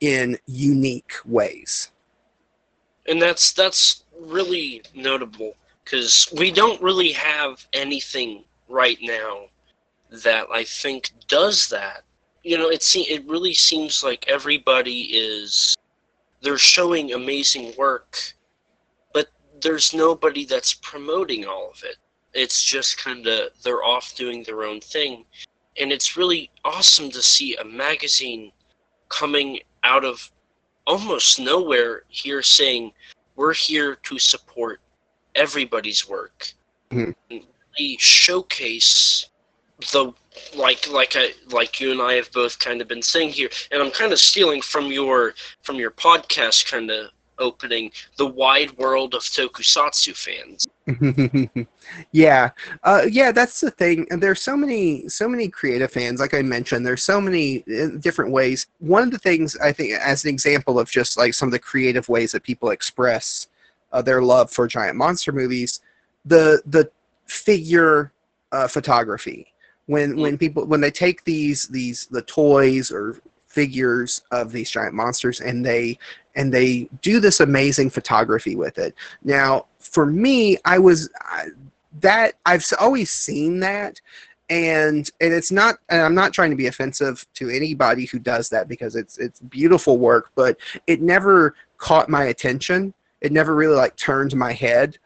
in 0.00 0.38
unique 0.46 1.14
ways. 1.24 1.90
And 3.08 3.20
that's 3.20 3.52
that's 3.52 4.04
really 4.20 4.82
notable 4.94 5.54
because 5.84 6.28
we 6.36 6.50
don't 6.50 6.80
really 6.82 7.12
have 7.12 7.66
anything 7.72 8.44
right 8.68 8.98
now 9.00 9.46
that 10.10 10.46
I 10.52 10.64
think 10.64 11.12
does 11.28 11.68
that. 11.68 12.02
You 12.42 12.58
know, 12.58 12.68
it 12.70 12.82
se- 12.82 13.08
it 13.08 13.24
really 13.26 13.54
seems 13.54 14.02
like 14.02 14.26
everybody 14.28 15.02
is 15.12 15.76
they're 16.42 16.58
showing 16.58 17.12
amazing 17.12 17.74
work, 17.78 18.18
but 19.12 19.28
there's 19.60 19.94
nobody 19.94 20.44
that's 20.44 20.74
promoting 20.74 21.46
all 21.46 21.70
of 21.70 21.82
it 21.84 21.96
it's 22.36 22.62
just 22.62 22.98
kind 22.98 23.26
of 23.26 23.50
they're 23.62 23.82
off 23.82 24.14
doing 24.14 24.42
their 24.42 24.64
own 24.64 24.80
thing 24.80 25.24
and 25.78 25.92
it's 25.92 26.16
really 26.16 26.50
awesome 26.64 27.10
to 27.10 27.22
see 27.22 27.56
a 27.56 27.64
magazine 27.64 28.52
coming 29.08 29.60
out 29.84 30.04
of 30.04 30.30
almost 30.86 31.40
nowhere 31.40 32.02
here 32.08 32.42
saying 32.42 32.92
we're 33.36 33.54
here 33.54 33.96
to 34.02 34.18
support 34.18 34.80
everybody's 35.34 36.08
work 36.08 36.52
mm-hmm. 36.90 37.10
really 37.30 37.96
showcase 37.98 39.28
the 39.92 40.12
like 40.54 40.88
like 40.88 41.16
I 41.16 41.32
like 41.50 41.80
you 41.80 41.92
and 41.92 42.00
I 42.00 42.14
have 42.14 42.30
both 42.32 42.58
kind 42.58 42.80
of 42.80 42.88
been 42.88 43.02
saying 43.02 43.30
here 43.30 43.50
and 43.70 43.82
I'm 43.82 43.90
kind 43.90 44.12
of 44.12 44.18
stealing 44.18 44.62
from 44.62 44.86
your 44.86 45.34
from 45.62 45.76
your 45.76 45.90
podcast 45.90 46.70
kind 46.70 46.90
of 46.90 47.10
opening 47.38 47.90
the 48.16 48.26
wide 48.26 48.76
world 48.78 49.14
of 49.14 49.22
tokusatsu 49.22 50.16
fans. 50.16 50.66
yeah, 52.12 52.50
uh, 52.84 53.02
yeah, 53.10 53.32
that's 53.32 53.60
the 53.60 53.70
thing. 53.70 54.06
And 54.10 54.22
there's 54.22 54.40
so 54.40 54.56
many, 54.56 55.08
so 55.08 55.28
many 55.28 55.48
creative 55.48 55.90
fans. 55.90 56.20
Like 56.20 56.34
I 56.34 56.42
mentioned, 56.42 56.86
there's 56.86 57.02
so 57.02 57.20
many 57.20 57.64
uh, 57.64 57.98
different 57.98 58.30
ways. 58.30 58.68
One 58.78 59.02
of 59.02 59.10
the 59.10 59.18
things 59.18 59.56
I 59.56 59.72
think, 59.72 59.92
as 59.94 60.24
an 60.24 60.30
example 60.30 60.78
of 60.78 60.90
just 60.90 61.16
like 61.16 61.34
some 61.34 61.48
of 61.48 61.52
the 61.52 61.58
creative 61.58 62.08
ways 62.08 62.32
that 62.32 62.42
people 62.42 62.70
express 62.70 63.48
uh, 63.92 64.02
their 64.02 64.22
love 64.22 64.50
for 64.50 64.66
giant 64.66 64.96
monster 64.96 65.32
movies, 65.32 65.80
the 66.24 66.62
the 66.66 66.90
figure 67.26 68.12
uh, 68.52 68.68
photography. 68.68 69.52
When 69.86 70.16
when 70.16 70.36
people 70.36 70.66
when 70.66 70.80
they 70.80 70.90
take 70.90 71.24
these 71.24 71.68
these 71.68 72.06
the 72.06 72.22
toys 72.22 72.90
or 72.90 73.20
figures 73.56 74.22
of 74.32 74.52
these 74.52 74.70
giant 74.70 74.92
monsters 74.92 75.40
and 75.40 75.64
they 75.64 75.98
and 76.34 76.52
they 76.52 76.86
do 77.00 77.20
this 77.20 77.40
amazing 77.40 77.88
photography 77.88 78.54
with 78.54 78.76
it. 78.76 78.94
Now, 79.24 79.64
for 79.78 80.04
me, 80.04 80.58
I 80.66 80.78
was 80.78 81.08
I, 81.22 81.46
that 82.00 82.34
I've 82.44 82.62
always 82.78 83.10
seen 83.10 83.58
that 83.60 83.98
and 84.50 85.10
and 85.22 85.32
it's 85.32 85.50
not 85.50 85.78
and 85.88 86.02
I'm 86.02 86.14
not 86.14 86.34
trying 86.34 86.50
to 86.50 86.56
be 86.56 86.66
offensive 86.66 87.26
to 87.32 87.48
anybody 87.48 88.04
who 88.04 88.18
does 88.18 88.50
that 88.50 88.68
because 88.68 88.94
it's 88.94 89.16
it's 89.16 89.40
beautiful 89.40 89.96
work, 89.96 90.32
but 90.34 90.58
it 90.86 91.00
never 91.00 91.54
caught 91.78 92.10
my 92.10 92.24
attention. 92.24 92.92
It 93.22 93.32
never 93.32 93.54
really 93.54 93.74
like 93.74 93.96
turned 93.96 94.36
my 94.36 94.52
head 94.52 94.98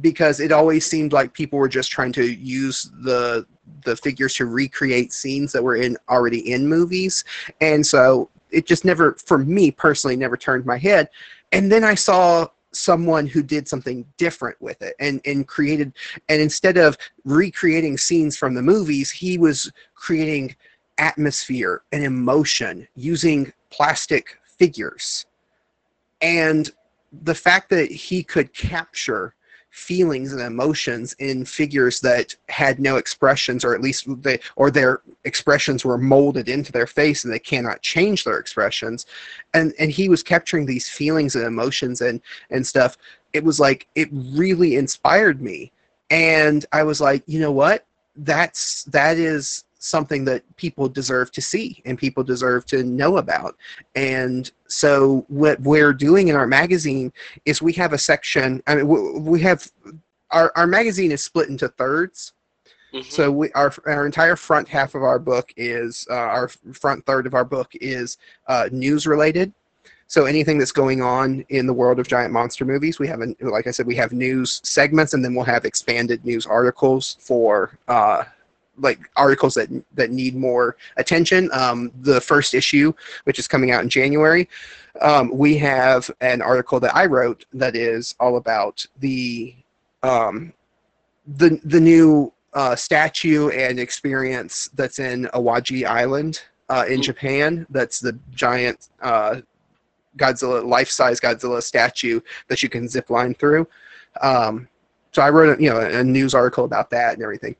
because 0.00 0.40
it 0.40 0.50
always 0.50 0.86
seemed 0.86 1.12
like 1.12 1.34
people 1.34 1.58
were 1.58 1.68
just 1.68 1.90
trying 1.90 2.12
to 2.12 2.24
use 2.24 2.90
the 3.02 3.46
the 3.84 3.96
figures 3.96 4.34
to 4.34 4.46
recreate 4.46 5.12
scenes 5.12 5.52
that 5.52 5.62
were 5.62 5.76
in 5.76 5.96
already 6.08 6.52
in 6.52 6.68
movies. 6.68 7.24
And 7.60 7.86
so 7.86 8.28
it 8.50 8.66
just 8.66 8.84
never 8.84 9.14
for 9.14 9.38
me 9.38 9.70
personally 9.70 10.16
never 10.16 10.36
turned 10.36 10.66
my 10.66 10.78
head. 10.78 11.08
And 11.52 11.70
then 11.70 11.84
i 11.84 11.94
saw 11.94 12.48
someone 12.74 13.26
who 13.26 13.42
did 13.42 13.68
something 13.68 14.06
different 14.16 14.60
with 14.62 14.80
it 14.80 14.94
and 14.98 15.20
and 15.26 15.46
created 15.46 15.92
and 16.30 16.40
instead 16.40 16.78
of 16.78 16.96
recreating 17.26 17.98
scenes 17.98 18.34
from 18.34 18.54
the 18.54 18.62
movies 18.62 19.10
he 19.10 19.36
was 19.36 19.70
creating 19.94 20.56
atmosphere 20.98 21.82
and 21.92 22.04
emotion 22.04 22.86
using 22.94 23.52
plastic 23.70 24.38
figures. 24.58 25.26
And 26.20 26.70
the 27.22 27.34
fact 27.34 27.70
that 27.70 27.90
he 27.90 28.22
could 28.22 28.54
capture 28.54 29.34
feelings 29.72 30.34
and 30.34 30.42
emotions 30.42 31.14
in 31.18 31.46
figures 31.46 31.98
that 32.00 32.36
had 32.50 32.78
no 32.78 32.96
expressions 32.96 33.64
or 33.64 33.74
at 33.74 33.80
least 33.80 34.04
they 34.22 34.38
or 34.56 34.70
their 34.70 35.00
expressions 35.24 35.82
were 35.82 35.96
molded 35.96 36.46
into 36.46 36.70
their 36.70 36.86
face 36.86 37.24
and 37.24 37.32
they 37.32 37.38
cannot 37.38 37.80
change 37.80 38.22
their 38.22 38.38
expressions. 38.38 39.06
And 39.54 39.72
and 39.78 39.90
he 39.90 40.10
was 40.10 40.22
capturing 40.22 40.66
these 40.66 40.90
feelings 40.90 41.36
and 41.36 41.46
emotions 41.46 42.02
and 42.02 42.20
and 42.50 42.66
stuff. 42.66 42.98
It 43.32 43.42
was 43.42 43.58
like 43.58 43.88
it 43.94 44.10
really 44.12 44.76
inspired 44.76 45.40
me. 45.40 45.72
And 46.10 46.66
i 46.72 46.82
was 46.82 47.00
like 47.00 47.22
you 47.26 47.40
know 47.40 47.52
what? 47.52 47.86
That's 48.14 48.84
that 48.84 49.16
is 49.16 49.64
something 49.82 50.24
that 50.24 50.42
people 50.56 50.88
deserve 50.88 51.32
to 51.32 51.42
see 51.42 51.82
and 51.84 51.98
people 51.98 52.22
deserve 52.22 52.64
to 52.66 52.84
know 52.84 53.16
about. 53.16 53.56
And 53.94 54.50
so 54.68 55.24
what 55.28 55.60
we're 55.60 55.92
doing 55.92 56.28
in 56.28 56.36
our 56.36 56.46
magazine 56.46 57.12
is 57.44 57.60
we 57.60 57.72
have 57.74 57.92
a 57.92 57.98
section. 57.98 58.62
I 58.66 58.76
mean, 58.76 59.24
we 59.24 59.40
have 59.40 59.70
our 60.30 60.52
our 60.56 60.66
magazine 60.66 61.12
is 61.12 61.22
split 61.22 61.48
into 61.48 61.68
thirds. 61.68 62.32
Mm-hmm. 62.94 63.10
So 63.10 63.30
we 63.30 63.52
our 63.52 63.72
our 63.86 64.06
entire 64.06 64.36
front 64.36 64.68
half 64.68 64.94
of 64.94 65.02
our 65.02 65.18
book 65.18 65.52
is 65.56 66.06
uh, 66.10 66.14
our 66.14 66.48
front 66.48 67.04
third 67.04 67.26
of 67.26 67.34
our 67.34 67.44
book 67.44 67.72
is 67.74 68.18
uh, 68.46 68.68
news 68.70 69.06
related. 69.06 69.52
So 70.06 70.26
anything 70.26 70.58
that's 70.58 70.72
going 70.72 71.00
on 71.00 71.42
in 71.48 71.66
the 71.66 71.72
world 71.72 71.98
of 71.98 72.06
giant 72.06 72.34
monster 72.34 72.66
movies, 72.66 72.98
we 72.98 73.08
have, 73.08 73.22
a, 73.22 73.34
like 73.40 73.66
I 73.66 73.70
said, 73.70 73.86
we 73.86 73.96
have 73.96 74.12
news 74.12 74.60
segments, 74.62 75.14
and 75.14 75.24
then 75.24 75.34
we'll 75.34 75.46
have 75.46 75.64
expanded 75.64 76.22
news 76.22 76.46
articles 76.46 77.16
for 77.18 77.78
uh, 77.88 78.24
like 78.78 78.98
articles 79.16 79.54
that 79.54 79.68
that 79.94 80.10
need 80.10 80.34
more 80.34 80.76
attention. 80.96 81.50
Um, 81.52 81.92
the 82.00 82.20
first 82.20 82.54
issue, 82.54 82.92
which 83.24 83.38
is 83.38 83.48
coming 83.48 83.70
out 83.70 83.82
in 83.82 83.88
January, 83.88 84.48
um, 85.00 85.30
we 85.32 85.56
have 85.58 86.10
an 86.20 86.42
article 86.42 86.80
that 86.80 86.94
I 86.94 87.06
wrote 87.06 87.44
that 87.52 87.76
is 87.76 88.14
all 88.20 88.36
about 88.36 88.84
the 88.98 89.54
um, 90.02 90.52
the 91.36 91.60
the 91.64 91.80
new 91.80 92.32
uh, 92.54 92.76
statue 92.76 93.48
and 93.50 93.78
experience 93.78 94.68
that's 94.74 94.98
in 94.98 95.24
Awaji 95.34 95.86
Island 95.86 96.42
uh, 96.68 96.84
in 96.86 96.94
mm-hmm. 96.94 97.02
Japan. 97.02 97.66
That's 97.70 98.00
the 98.00 98.18
giant 98.32 98.88
uh, 99.00 99.40
Godzilla 100.16 100.64
life-size 100.64 101.20
Godzilla 101.20 101.62
statue 101.62 102.20
that 102.48 102.62
you 102.62 102.68
can 102.68 102.88
zip 102.88 103.10
line 103.10 103.34
through. 103.34 103.66
Um, 104.20 104.68
so 105.12 105.22
I 105.22 105.30
wrote 105.30 105.58
a, 105.58 105.62
you 105.62 105.70
know 105.70 105.80
a 105.80 106.02
news 106.04 106.34
article 106.34 106.64
about 106.64 106.90
that 106.90 107.14
and 107.14 107.22
everything 107.22 107.56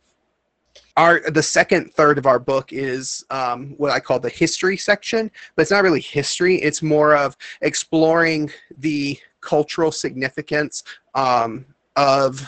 our 0.96 1.20
the 1.30 1.42
second 1.42 1.92
third 1.94 2.18
of 2.18 2.26
our 2.26 2.38
book 2.38 2.72
is 2.72 3.24
um, 3.30 3.74
what 3.78 3.90
I 3.90 4.00
call 4.00 4.20
the 4.20 4.28
history 4.28 4.76
section, 4.76 5.30
but 5.54 5.62
it's 5.62 5.70
not 5.70 5.82
really 5.82 6.00
history. 6.00 6.56
It's 6.56 6.82
more 6.82 7.16
of 7.16 7.36
exploring 7.62 8.50
the 8.78 9.18
cultural 9.40 9.90
significance 9.90 10.84
um, 11.14 11.64
of 11.96 12.46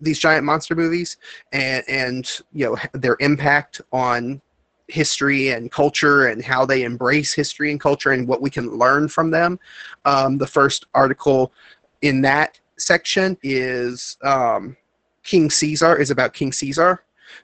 these 0.00 0.18
giant 0.18 0.44
monster 0.44 0.74
movies 0.74 1.16
and 1.52 1.84
and 1.88 2.40
you 2.52 2.66
know 2.66 2.76
their 2.92 3.16
impact 3.20 3.80
on 3.92 4.40
history 4.88 5.50
and 5.50 5.70
culture 5.70 6.26
and 6.26 6.44
how 6.44 6.66
they 6.66 6.82
embrace 6.82 7.32
history 7.32 7.70
and 7.70 7.80
culture 7.80 8.10
and 8.10 8.26
what 8.26 8.42
we 8.42 8.50
can 8.50 8.76
learn 8.76 9.08
from 9.08 9.30
them. 9.30 9.58
Um, 10.04 10.36
the 10.36 10.46
first 10.46 10.86
article 10.92 11.52
in 12.02 12.20
that 12.22 12.58
section 12.76 13.38
is 13.42 14.18
um, 14.22 14.76
King 15.22 15.48
Caesar 15.48 15.96
is 15.96 16.10
about 16.10 16.34
King 16.34 16.52
Caesar 16.52 17.02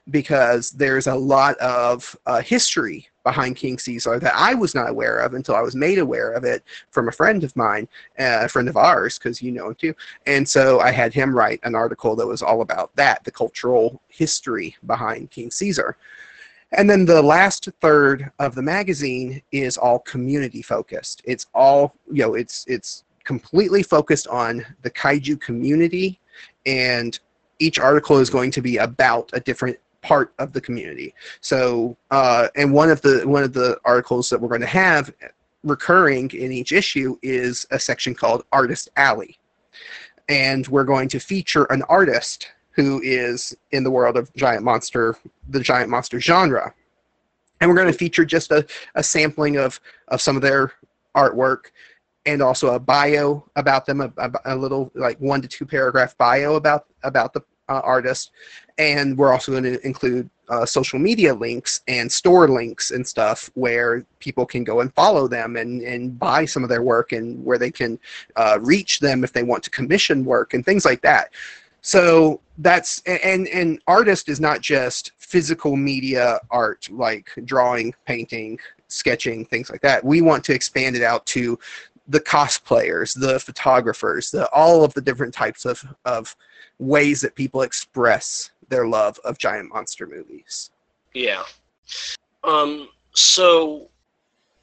because 0.09 0.71
there's 0.71 1.07
a 1.07 1.15
lot 1.15 1.57
of 1.57 2.15
uh, 2.25 2.41
history 2.41 3.07
behind 3.23 3.55
King 3.55 3.77
Caesar 3.77 4.19
that 4.19 4.33
I 4.35 4.53
was 4.53 4.73
not 4.73 4.89
aware 4.89 5.19
of 5.19 5.33
until 5.33 5.55
I 5.55 5.61
was 5.61 5.75
made 5.75 5.99
aware 5.99 6.31
of 6.31 6.43
it 6.43 6.63
from 6.89 7.07
a 7.07 7.11
friend 7.11 7.43
of 7.43 7.55
mine, 7.55 7.87
uh, 8.17 8.41
a 8.43 8.49
friend 8.49 8.67
of 8.69 8.77
ours, 8.77 9.19
because 9.19 9.41
you 9.41 9.51
know 9.51 9.67
him 9.67 9.75
too. 9.75 9.93
And 10.25 10.47
so 10.47 10.79
I 10.79 10.91
had 10.91 11.13
him 11.13 11.35
write 11.35 11.59
an 11.63 11.75
article 11.75 12.15
that 12.15 12.27
was 12.27 12.41
all 12.41 12.61
about 12.61 12.95
that, 12.95 13.23
the 13.23 13.31
cultural 13.31 14.01
history 14.07 14.75
behind 14.85 15.31
King 15.31 15.51
Caesar. 15.51 15.97
And 16.71 16.89
then 16.89 17.05
the 17.05 17.21
last 17.21 17.69
third 17.81 18.31
of 18.39 18.55
the 18.55 18.61
magazine 18.61 19.41
is 19.51 19.77
all 19.77 19.99
community 19.99 20.61
focused. 20.61 21.21
It's 21.25 21.47
all, 21.53 21.95
you 22.11 22.23
know, 22.23 22.35
it's 22.35 22.65
it's 22.67 23.03
completely 23.23 23.83
focused 23.83 24.27
on 24.27 24.65
the 24.81 24.89
kaiju 24.91 25.39
community 25.39 26.19
and 26.65 27.19
each 27.59 27.79
article 27.79 28.17
is 28.17 28.29
going 28.29 28.51
to 28.51 28.61
be 28.61 28.77
about 28.77 29.29
a 29.33 29.39
different 29.39 29.77
part 30.01 30.33
of 30.39 30.53
the 30.53 30.61
community. 30.61 31.13
So, 31.41 31.97
uh, 32.11 32.47
and 32.55 32.73
one 32.73 32.89
of 32.89 33.01
the 33.01 33.27
one 33.27 33.43
of 33.43 33.53
the 33.53 33.77
articles 33.85 34.29
that 34.29 34.39
we're 34.39 34.49
going 34.49 34.61
to 34.61 34.67
have 34.67 35.13
recurring 35.63 36.31
in 36.31 36.51
each 36.51 36.71
issue 36.71 37.17
is 37.21 37.67
a 37.71 37.79
section 37.79 38.15
called 38.15 38.43
Artist 38.51 38.89
Alley, 38.95 39.37
and 40.29 40.67
we're 40.67 40.85
going 40.85 41.09
to 41.09 41.19
feature 41.19 41.65
an 41.65 41.83
artist 41.83 42.51
who 42.71 43.01
is 43.03 43.55
in 43.71 43.83
the 43.83 43.91
world 43.91 44.15
of 44.15 44.33
giant 44.35 44.63
monster, 44.63 45.17
the 45.49 45.59
giant 45.59 45.89
monster 45.89 46.19
genre, 46.19 46.73
and 47.59 47.69
we're 47.69 47.75
going 47.75 47.91
to 47.91 47.97
feature 47.97 48.23
just 48.23 48.51
a, 48.51 48.65
a 48.95 49.03
sampling 49.03 49.57
of 49.57 49.79
of 50.07 50.21
some 50.21 50.35
of 50.35 50.41
their 50.41 50.71
artwork 51.15 51.71
and 52.25 52.41
also 52.41 52.75
a 52.75 52.79
bio 52.79 53.43
about 53.55 53.85
them, 53.85 54.01
a, 54.01 54.11
a, 54.17 54.31
a 54.45 54.55
little 54.55 54.91
like 54.95 55.19
one 55.19 55.41
to 55.41 55.47
two 55.47 55.65
paragraph 55.65 56.17
bio 56.17 56.55
about 56.55 56.85
about 57.03 57.33
the 57.33 57.41
uh, 57.69 57.81
artist, 57.83 58.31
and 58.77 59.17
we're 59.17 59.31
also 59.31 59.51
going 59.51 59.63
to 59.63 59.85
include 59.85 60.29
uh, 60.49 60.65
social 60.65 60.97
media 60.97 61.33
links 61.33 61.81
and 61.87 62.11
store 62.11 62.47
links 62.47 62.91
and 62.91 63.07
stuff 63.07 63.51
where 63.53 64.05
people 64.19 64.45
can 64.45 64.63
go 64.63 64.81
and 64.81 64.93
follow 64.93 65.27
them 65.27 65.55
and, 65.55 65.81
and 65.83 66.17
buy 66.17 66.43
some 66.43 66.63
of 66.63 66.69
their 66.69 66.81
work 66.81 67.11
and 67.11 67.43
where 67.45 67.59
they 67.59 67.69
can 67.71 67.99
uh, 68.35 68.57
reach 68.61 68.99
them 68.99 69.23
if 69.23 69.31
they 69.31 69.43
want 69.43 69.63
to 69.63 69.69
commission 69.69 70.25
work 70.25 70.53
and 70.53 70.65
things 70.65 70.85
like 70.85 71.01
that. 71.01 71.31
So 71.81 72.41
that's 72.57 73.01
and 73.05 73.47
and 73.47 73.79
artist 73.87 74.27
is 74.27 74.39
not 74.39 74.59
just 74.59 75.13
physical 75.17 75.77
media 75.77 76.39
art 76.51 76.89
like 76.91 77.29
drawing, 77.45 77.93
painting, 78.05 78.59
sketching, 78.89 79.45
things 79.45 79.69
like 79.69 79.81
that. 79.81 80.03
We 80.03 80.21
want 80.21 80.43
to 80.45 80.53
expand 80.53 80.95
it 80.95 81.03
out 81.03 81.25
to 81.27 81.57
the 82.09 82.19
cosplayers, 82.19 83.17
the 83.17 83.39
photographers, 83.39 84.31
the 84.31 84.49
all 84.49 84.83
of 84.83 84.93
the 84.93 85.01
different 85.01 85.33
types 85.33 85.65
of 85.65 85.85
of 86.05 86.35
ways 86.79 87.21
that 87.21 87.35
people 87.35 87.61
express 87.61 88.51
their 88.69 88.87
love 88.87 89.19
of 89.23 89.37
giant 89.37 89.69
monster 89.69 90.07
movies. 90.07 90.71
Yeah. 91.13 91.43
Um 92.43 92.89
so 93.13 93.87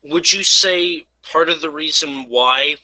would 0.03 0.31
you 0.31 0.45
say 0.45 1.07
part 1.23 1.49
of 1.49 1.61
the 1.61 1.71
reason 1.71 2.29
why 2.29 2.77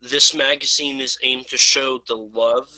this 0.00 0.34
magazine 0.34 1.00
is 1.00 1.18
aimed 1.22 1.48
to 1.48 1.58
show 1.58 1.98
the 2.06 2.16
love 2.16 2.70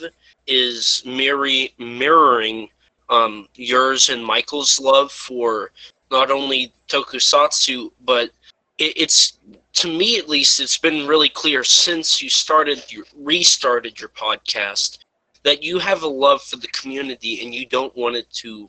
is 0.47 1.03
mirroring 1.05 1.68
mirroring 1.78 2.68
um, 3.11 3.49
yours 3.57 4.09
and 4.09 4.24
Michael's 4.24 4.78
love 4.78 5.11
for 5.12 5.72
not 6.11 6.30
only 6.30 6.72
tokusatsu, 6.88 7.91
but 8.05 8.30
it, 8.78 8.93
it's 8.97 9.38
to 9.75 9.89
me 9.89 10.18
at 10.18 10.29
least, 10.29 10.61
it's 10.61 10.79
been 10.79 11.07
really 11.07 11.29
clear 11.29 11.64
since 11.64 12.21
you 12.21 12.29
started, 12.29 12.85
you 12.91 13.05
restarted 13.16 14.01
your 14.01 14.11
podcast, 14.11 14.99
that 15.45 15.62
you 15.62 15.79
have 15.79 16.03
a 16.03 16.09
love 16.09 16.43
for 16.43 16.57
the 16.57 16.68
community 16.68 17.43
and 17.43 17.55
you 17.55 17.66
don't 17.66 17.97
want 17.97 18.16
it 18.16 18.31
to 18.31 18.68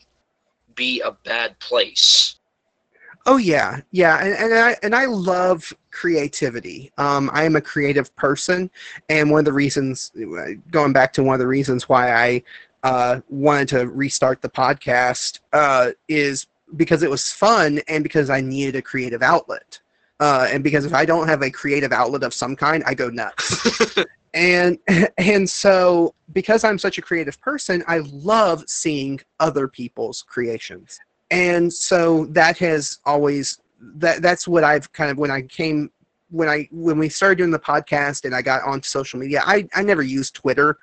be 0.76 1.02
a 1.02 1.12
bad 1.12 1.58
place. 1.60 2.36
Oh 3.28 3.38
yeah, 3.38 3.82
yeah, 3.92 4.18
and, 4.24 4.34
and 4.34 4.54
I 4.54 4.76
and 4.82 4.96
I 4.96 5.06
love 5.06 5.72
creativity. 5.92 6.92
Um, 6.98 7.30
I 7.34 7.44
am 7.44 7.56
a 7.56 7.62
creative 7.62 8.16
person, 8.16 8.70
and 9.10 9.30
one 9.30 9.40
of 9.40 9.46
the 9.46 9.54
reasons, 9.54 10.12
going 10.72 10.92
back 10.92 11.14
to 11.14 11.24
one 11.24 11.36
of 11.36 11.40
the 11.40 11.46
reasons 11.46 11.88
why 11.88 12.12
I 12.14 12.44
uh, 12.82 13.22
wanted 13.30 13.68
to 13.70 13.88
restart 13.90 14.42
the 14.42 14.50
podcast, 14.50 15.40
uh, 15.54 15.92
is 16.08 16.48
because 16.78 17.04
it 17.04 17.12
was 17.12 17.32
fun 17.32 17.80
and 17.88 18.02
because 18.02 18.32
I 18.32 18.42
needed 18.42 18.76
a 18.76 18.82
creative 18.82 19.22
outlet. 19.22 19.80
Uh, 20.22 20.48
and 20.50 20.64
because 20.64 20.86
if 20.86 20.94
I 20.94 21.04
don't 21.04 21.28
have 21.28 21.42
a 21.42 21.52
creative 21.52 21.92
outlet 21.92 22.24
of 22.24 22.34
some 22.34 22.56
kind, 22.56 22.84
I 22.86 22.94
go 22.94 23.10
nuts. 23.10 23.98
and 24.34 24.78
and 25.18 25.50
so 25.50 26.14
because 26.32 26.64
I'm 26.64 26.80
such 26.80 26.98
a 26.98 27.02
creative 27.02 27.42
person, 27.42 27.84
I 27.88 28.00
love 28.12 28.64
seeing 28.68 29.20
other 29.40 29.68
people's 29.68 30.22
creations 30.22 31.02
and 31.32 31.72
so 31.72 32.26
that 32.26 32.58
has 32.60 33.00
always 33.06 33.60
that 33.80 34.22
that's 34.22 34.48
what 34.48 34.64
I've 34.64 34.92
kind 34.94 35.10
of 35.10 35.18
when 35.18 35.32
I 35.32 35.42
came 35.42 35.90
when 36.30 36.48
I 36.48 36.68
when 36.72 37.00
we 37.00 37.10
started 37.10 37.38
doing 37.40 37.52
the 37.52 37.60
podcast 37.60 38.26
and 38.26 38.36
I 38.36 38.42
got 38.42 38.62
onto 38.64 38.86
social 38.86 39.20
media, 39.20 39.42
I 39.46 39.68
I 39.74 39.82
never 39.82 40.04
used 40.04 40.36
Twitter 40.36 40.78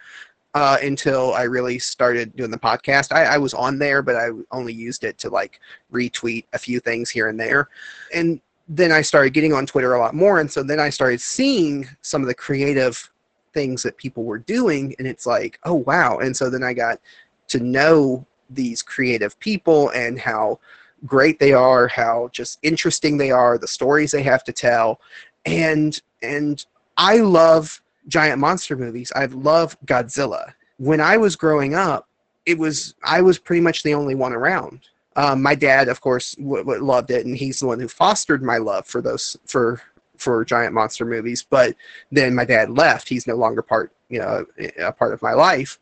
uh, 0.55 0.79
until 0.83 1.35
I 1.35 1.43
really 1.43 1.79
started 1.79 2.35
doing 2.35 2.51
the 2.51 2.59
podcast. 2.59 3.13
I, 3.13 3.25
I 3.25 3.39
was 3.39 3.55
on 3.55 3.79
there, 3.79 4.03
but 4.03 4.17
I 4.17 4.31
only 4.51 4.73
used 4.73 5.05
it 5.05 5.19
to 5.19 5.29
like 5.29 5.61
retweet 5.93 6.47
a 6.55 6.59
few 6.59 6.81
things 6.81 7.11
here 7.11 7.29
and 7.29 7.39
there, 7.39 7.69
and 8.15 8.41
then 8.69 8.93
I 8.93 9.03
started 9.03 9.33
getting 9.33 9.53
on 9.53 9.67
Twitter 9.67 9.95
a 9.95 9.99
lot 9.99 10.15
more, 10.15 10.41
and 10.41 10.51
so 10.51 10.63
then 10.63 10.79
I 10.79 10.91
started 10.91 11.21
seeing 11.21 11.89
some 12.03 12.23
of 12.23 12.29
the 12.29 12.35
creative 12.35 13.11
things 13.55 13.83
that 13.83 13.97
people 13.97 14.25
were 14.25 14.39
doing, 14.39 14.95
and 14.99 15.07
it's 15.07 15.27
like, 15.27 15.59
oh 15.65 15.75
wow! 15.75 16.19
And 16.19 16.37
so 16.37 16.51
then 16.51 16.63
I 16.63 16.75
got 16.75 17.01
to 17.49 17.61
know 17.61 18.27
these 18.51 18.83
creative 18.83 19.39
people 19.41 19.91
and 19.91 20.19
how 20.19 20.59
great 21.07 21.39
they 21.39 21.53
are, 21.53 21.89
how 21.89 22.29
just 22.33 22.59
interesting 22.63 23.17
they 23.17 23.31
are, 23.31 23.59
the 23.59 23.69
stories 23.69 24.11
they 24.11 24.23
have 24.23 24.45
to 24.45 24.53
tell. 24.53 25.01
And 25.47 26.01
and 26.23 26.65
I 26.97 27.19
love 27.19 27.81
giant 28.09 28.39
monster 28.39 28.77
movies. 28.77 29.13
I 29.15 29.27
love 29.27 29.77
Godzilla. 29.85 30.53
When 30.79 31.01
I 31.01 31.17
was 31.17 31.37
growing 31.37 31.75
up, 31.75 32.09
it 32.47 32.59
was 32.59 32.95
I 33.05 33.23
was 33.23 33.39
pretty 33.39 33.61
much 33.61 33.83
the 33.83 33.95
only 33.95 34.15
one 34.15 34.33
around. 34.33 34.81
Um, 35.19 35.43
my 35.43 35.57
dad, 35.57 35.89
of 35.89 36.01
course, 36.01 36.37
w- 36.37 36.63
w- 36.63 36.81
loved 36.81 37.11
it, 37.11 37.27
and 37.27 37.37
he's 37.37 37.59
the 37.59 37.67
one 37.67 37.81
who 37.81 37.89
fostered 37.89 38.41
my 38.41 38.59
love 38.59 38.87
for 38.87 39.03
those 39.03 39.37
for 39.47 39.83
for 40.17 40.45
giant 40.45 40.75
monster 40.75 41.05
movies. 41.05 41.45
But 41.49 41.75
then 42.13 42.37
my 42.37 42.45
dad 42.45 42.71
left; 42.71 43.09
he's 43.09 43.27
no 43.27 43.35
longer 43.35 43.61
part, 43.61 43.93
you 44.09 44.21
know, 44.21 44.47
a 44.79 44.93
part 44.93 45.13
of 45.13 45.21
my 45.21 45.33
life. 45.33 45.81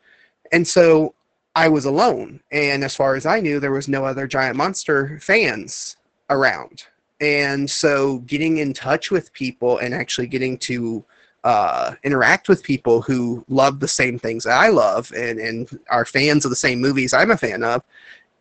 And 0.51 0.67
so 0.67 1.13
I 1.55 1.67
was 1.67 1.85
alone, 1.85 2.39
and 2.51 2.83
as 2.83 2.95
far 2.95 3.15
as 3.15 3.27
I 3.27 3.39
knew, 3.39 3.59
there 3.59 3.71
was 3.71 3.87
no 3.87 4.05
other 4.05 4.25
Giant 4.25 4.57
Monster 4.57 5.19
fans 5.21 5.97
around. 6.31 6.85
And 7.21 7.69
so, 7.69 8.19
getting 8.19 8.57
in 8.57 8.73
touch 8.73 9.11
with 9.11 9.31
people 9.33 9.77
and 9.77 9.93
actually 9.93 10.27
getting 10.27 10.57
to 10.59 11.05
uh, 11.43 11.93
interact 12.03 12.49
with 12.49 12.63
people 12.63 13.01
who 13.03 13.45
love 13.49 13.79
the 13.79 13.87
same 13.87 14.17
things 14.17 14.45
that 14.45 14.57
I 14.57 14.69
love 14.69 15.11
and, 15.15 15.39
and 15.39 15.79
are 15.89 16.05
fans 16.05 16.43
of 16.43 16.49
the 16.49 16.55
same 16.55 16.81
movies 16.81 17.13
I'm 17.13 17.31
a 17.31 17.37
fan 17.37 17.63
of, 17.63 17.83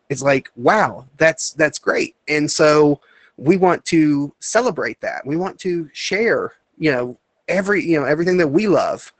it's 0.09 0.22
like, 0.22 0.50
wow, 0.57 1.07
that's 1.16 1.52
that's 1.52 1.78
great. 1.78 2.16
And 2.28 2.50
so, 2.50 3.00
we 3.36 3.57
want 3.57 3.84
to 3.86 4.34
celebrate 4.40 5.00
that. 5.00 5.26
We 5.26 5.36
want 5.36 5.59
to 5.61 5.88
share, 5.92 6.54
you 6.78 6.92
know, 6.92 7.18
every 7.48 7.84
you 7.84 7.98
know 7.98 8.07
everything 8.07 8.36
that 8.38 8.48
we 8.48 8.68
love 8.68 9.12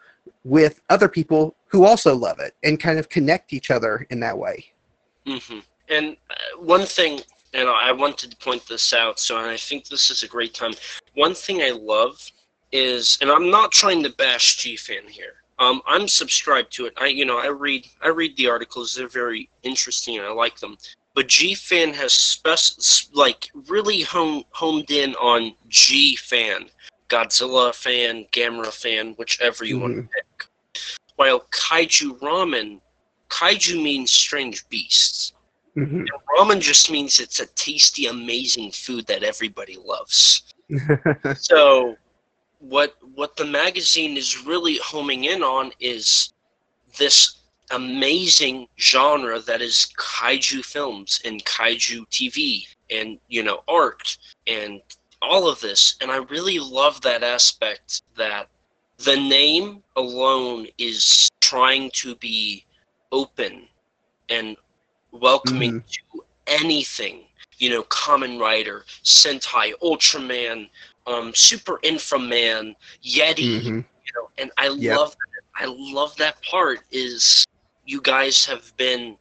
with 0.45 0.81
other 0.91 1.09
people 1.09 1.55
who 1.67 1.85
also 1.85 2.15
love 2.15 2.39
it 2.39 2.55
and 2.63 2.79
kind 2.79 2.99
of 2.99 3.09
connect 3.09 3.53
each 3.53 3.71
other 3.71 4.07
in 4.11 4.21
that 4.21 4.39
way. 4.39 4.65
Mm-hmm. 5.27 5.59
And 5.89 6.17
uh, 6.31 6.35
one 6.59 6.87
thing, 6.87 7.21
and 7.53 7.69
I 7.69 7.93
wanted 7.93 8.31
to 8.31 8.37
point 8.37 8.67
this 8.67 8.93
out, 8.93 9.19
so 9.19 9.37
I 9.39 9.57
think 9.57 9.89
this 9.89 10.11
is 10.11 10.23
a 10.23 10.29
great 10.29 10.55
time. 10.55 10.75
One 11.15 11.35
thing 11.35 11.63
I 11.63 11.71
love 11.71 12.31
is, 12.73 13.19
and 13.21 13.31
I'm 13.31 13.51
not 13.51 13.73
trying 13.73 14.03
to 14.05 14.11
bash 14.11 14.59
GFan 14.59 15.09
here. 15.09 15.43
Um, 15.59 15.81
I'm 15.87 16.07
subscribed 16.07 16.73
to 16.75 16.87
it. 16.87 16.95
I, 16.99 17.07
you 17.07 17.25
know, 17.25 17.39
I 17.39 17.49
read, 17.49 17.89
I 18.03 18.09
read 18.09 18.37
the 18.37 18.49
articles. 18.49 18.95
They're 18.95 19.09
very 19.09 19.49
interesting, 19.63 20.21
I 20.21 20.29
like 20.29 20.59
them. 20.59 20.77
But 21.15 21.29
GFan 21.29 21.95
has 21.95 22.13
spec- 22.13 23.15
like 23.15 23.51
really 23.69 24.03
home, 24.03 24.45
homed 24.51 24.91
in 24.91 25.15
on 25.15 25.55
G 25.69 26.17
fan, 26.17 26.69
Godzilla 27.09 27.75
fan, 27.75 28.27
Gamera 28.33 28.73
fan, 28.73 29.15
whichever 29.17 29.65
you 29.65 29.77
mm-hmm. 29.77 29.83
want 29.83 29.97
to 29.97 30.03
pick 30.03 30.49
while 31.17 31.41
kaiju 31.51 32.19
ramen, 32.21 32.81
kaiju 33.29 33.83
means 33.83 34.13
strange 34.13 34.69
beasts. 34.69 35.33
Mm-hmm. 35.77 36.05
ramen 36.39 36.61
just 36.61 36.91
means 36.91 37.19
it's 37.19 37.41
a 37.41 37.47
tasty, 37.49 38.07
amazing 38.07 38.71
food 38.71 39.07
that 39.07 39.23
everybody 39.23 39.77
loves. 39.83 40.55
so, 41.37 41.97
what 42.59 42.97
what 43.15 43.37
the 43.37 43.45
magazine 43.45 44.17
is 44.17 44.45
really 44.45 44.79
homing 44.79 45.25
in 45.25 45.43
on 45.43 45.73
is 45.81 46.33
this 46.99 47.39
amazing 47.71 48.67
genre 48.79 49.41
that 49.41 49.61
is 49.61 49.93
kaiju 49.99 50.65
films 50.65 51.21
and 51.25 51.45
kaiju 51.45 52.07
TV 52.09 52.67
and 52.91 53.19
you 53.29 53.43
know 53.43 53.63
art 53.69 54.17
and 54.47 54.81
all 55.21 55.49
of 55.49 55.61
this 55.61 55.97
and 56.01 56.11
I 56.11 56.17
really 56.17 56.59
love 56.59 57.01
that 57.03 57.23
aspect 57.23 58.03
that 58.17 58.49
the 58.99 59.17
name 59.17 59.83
alone 59.97 60.69
is 60.79 61.29
trying 61.41 61.91
to 61.95 62.15
be 62.17 62.65
open 63.13 63.67
and 64.29 64.57
welcoming 65.11 65.81
mm. 65.81 65.85
to 65.87 66.25
anything 66.47 67.25
you 67.59 67.71
know 67.71 67.83
Kamen 67.85 68.41
Rider 68.41 68.85
sentai 69.03 69.73
ultraman 69.83 70.69
um 71.07 71.33
super 71.35 71.79
inframan 71.83 72.75
yeti 73.05 73.61
mm-hmm. 73.61 73.77
you 73.77 74.13
know 74.15 74.29
and 74.39 74.51
i 74.59 74.69
yep. 74.69 74.97
love 74.97 75.11
that. 75.11 75.65
i 75.65 75.65
love 75.67 76.17
that 76.17 76.41
part 76.43 76.81
is 76.91 77.45
you 77.85 78.01
guys 78.01 78.45
have 78.45 78.77
been 78.77 79.17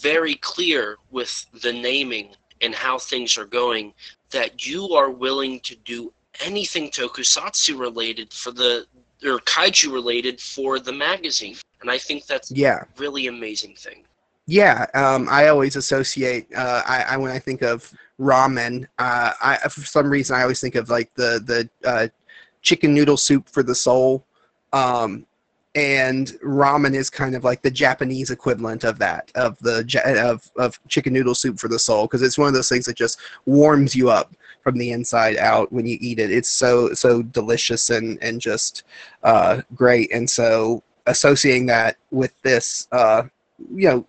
very 0.00 0.34
clear 0.36 0.96
with 1.10 1.46
the 1.62 1.72
naming 1.72 2.30
and 2.60 2.74
how 2.74 2.98
things 2.98 3.36
are 3.36 3.44
going 3.44 3.92
that 4.30 4.66
you 4.66 4.88
are 4.94 5.10
willing 5.10 5.60
to 5.60 5.76
do 5.76 6.12
anything 6.40 6.90
tokusatsu 6.90 7.78
related 7.78 8.32
for 8.32 8.50
the 8.50 8.86
or 9.24 9.38
kaiju 9.40 9.92
related 9.92 10.40
for 10.40 10.78
the 10.78 10.92
magazine, 10.92 11.56
and 11.80 11.90
I 11.90 11.98
think 11.98 12.26
that's 12.26 12.50
yeah 12.50 12.84
really 12.96 13.26
amazing 13.26 13.74
thing. 13.76 14.04
Yeah, 14.46 14.86
um, 14.94 15.28
I 15.30 15.48
always 15.48 15.76
associate. 15.76 16.48
Uh, 16.54 16.82
I, 16.84 17.02
I, 17.10 17.16
when 17.16 17.30
I 17.30 17.38
think 17.38 17.62
of 17.62 17.92
ramen, 18.20 18.86
uh, 18.98 19.32
I 19.42 19.56
for 19.68 19.84
some 19.84 20.08
reason 20.08 20.36
I 20.36 20.42
always 20.42 20.60
think 20.60 20.74
of 20.74 20.90
like 20.90 21.12
the 21.14 21.42
the 21.44 21.88
uh, 21.88 22.08
chicken 22.62 22.94
noodle 22.94 23.16
soup 23.16 23.48
for 23.48 23.62
the 23.62 23.74
soul. 23.74 24.24
Um, 24.72 25.26
and 25.74 26.28
ramen 26.44 26.94
is 26.94 27.08
kind 27.08 27.34
of 27.34 27.44
like 27.44 27.62
the 27.62 27.70
Japanese 27.70 28.30
equivalent 28.30 28.84
of 28.84 28.98
that 28.98 29.32
of 29.34 29.58
the 29.60 29.82
of 30.18 30.50
of 30.56 30.78
chicken 30.88 31.14
noodle 31.14 31.34
soup 31.34 31.58
for 31.58 31.68
the 31.68 31.78
soul 31.78 32.04
because 32.04 32.22
it's 32.22 32.36
one 32.36 32.48
of 32.48 32.54
those 32.54 32.68
things 32.68 32.84
that 32.84 32.96
just 32.96 33.18
warms 33.46 33.96
you 33.96 34.10
up 34.10 34.34
from 34.62 34.76
the 34.78 34.92
inside 34.92 35.36
out 35.38 35.72
when 35.72 35.86
you 35.86 35.96
eat 36.00 36.18
it. 36.18 36.30
It's 36.30 36.50
so 36.50 36.92
so 36.92 37.22
delicious 37.22 37.90
and 37.90 38.22
and 38.22 38.40
just 38.40 38.84
uh, 39.22 39.62
great. 39.74 40.12
And 40.12 40.28
so 40.28 40.82
associating 41.06 41.66
that 41.66 41.96
with 42.10 42.32
this, 42.42 42.86
uh, 42.92 43.24
you 43.74 43.88
know, 43.88 44.06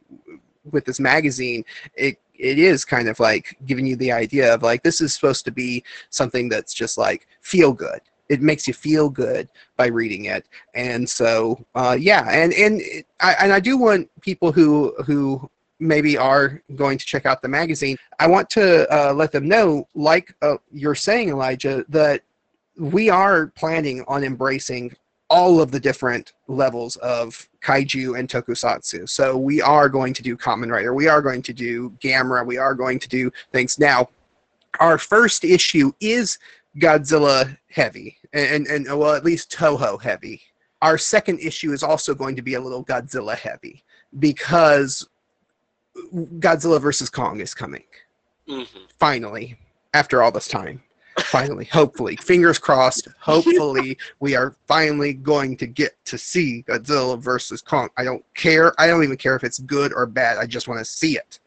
with 0.72 0.86
this 0.86 1.00
magazine, 1.00 1.64
it 1.96 2.18
it 2.38 2.60
is 2.60 2.86
kind 2.86 3.08
of 3.08 3.20
like 3.20 3.58
giving 3.66 3.86
you 3.86 3.96
the 3.96 4.12
idea 4.12 4.54
of 4.54 4.64
like 4.64 4.84
this 4.84 5.02
is 5.02 5.14
supposed 5.14 5.46
to 5.46 5.52
be 5.52 5.84
something 6.10 6.50
that's 6.50 6.74
just 6.74 6.98
like 6.98 7.28
feel 7.42 7.72
good. 7.72 8.02
It 8.30 8.42
makes 8.42 8.68
you 8.68 8.74
feel 8.74 9.10
good 9.10 9.50
by 9.78 9.88
reading 9.88 10.26
it. 10.26 10.48
And 10.74 11.08
so 11.08 11.64
uh, 11.76 11.98
yeah 12.00 12.30
and 12.30 12.54
and 12.54 12.82
I, 13.20 13.34
and 13.40 13.54
I 13.54 13.60
do 13.60 13.78
want 13.78 14.10
people 14.22 14.52
who 14.52 14.94
who 15.06 15.50
maybe 15.80 16.18
are 16.18 16.62
going 16.76 16.98
to 16.98 17.06
check 17.06 17.26
out 17.26 17.42
the 17.42 17.48
magazine 17.48 17.98
I 18.20 18.28
want 18.28 18.50
to 18.52 18.88
uh, 18.94 19.14
let 19.14 19.32
them 19.32 19.48
know 19.48 19.88
like 19.96 20.34
uh, 20.42 20.56
you're 20.72 20.96
saying 20.96 21.30
Elijah 21.30 21.84
that 21.90 22.22
we 22.78 23.10
are 23.10 23.48
planning 23.48 24.04
on 24.08 24.24
embracing 24.24 24.96
all 25.34 25.60
of 25.60 25.72
the 25.72 25.80
different 25.80 26.34
levels 26.48 26.96
of 26.98 27.50
kaiju 27.62 28.20
and 28.20 28.30
tokusatsu. 28.30 29.10
So 29.10 29.36
we 29.36 29.64
are 29.64 29.90
going 29.90 30.14
to 30.14 30.22
do 30.22 30.38
Kamen 30.38 30.72
Rider, 30.72 30.94
we 30.94 31.08
are 31.08 31.24
going 31.24 31.42
to 31.42 31.54
do 31.54 31.90
Gamera, 32.00 32.46
we 32.46 32.60
are 32.60 32.76
going 32.76 33.00
to 33.00 33.10
do 33.10 33.32
things. 33.52 33.80
Now, 33.80 34.10
our 34.80 35.00
first 35.00 35.44
issue 35.44 35.92
is 36.00 36.38
Godzilla 36.78 37.58
heavy, 37.72 38.16
and, 38.34 38.68
and 38.68 38.86
well, 38.86 39.16
at 39.16 39.26
least 39.26 39.52
Toho 39.52 40.00
heavy. 40.00 40.40
Our 40.84 41.00
second 41.00 41.40
issue 41.40 41.72
is 41.74 41.82
also 41.82 42.14
going 42.14 42.36
to 42.36 42.44
be 42.44 42.54
a 42.54 42.62
little 42.62 42.86
Godzilla 42.86 43.36
heavy 43.36 43.84
because 44.20 45.08
Godzilla 46.14 46.80
versus 46.80 47.10
Kong 47.10 47.40
is 47.40 47.56
coming. 47.56 47.86
Mm-hmm. 48.48 48.84
Finally, 49.00 49.58
after 49.96 50.22
all 50.22 50.32
this 50.32 50.48
time. 50.48 50.84
Finally, 51.20 51.66
hopefully, 51.66 52.16
fingers 52.16 52.58
crossed. 52.58 53.08
Hopefully, 53.20 53.98
we 54.20 54.36
are 54.36 54.56
finally 54.68 55.14
going 55.14 55.56
to 55.58 55.68
get 55.68 55.94
to 56.06 56.18
see 56.18 56.64
Godzilla 56.68 57.20
versus 57.20 57.62
Kong. 57.62 57.90
I 57.98 58.04
don't 58.04 58.24
care. 58.34 58.74
I 58.80 58.88
don't 58.88 59.04
even 59.04 59.18
care 59.18 59.36
if 59.36 59.44
it's 59.44 59.60
good 59.60 59.94
or 59.94 60.06
bad. 60.06 60.38
I 60.38 60.46
just 60.46 60.68
want 60.68 60.80
to 60.80 60.86
see 60.86 61.18
it. 61.18 61.40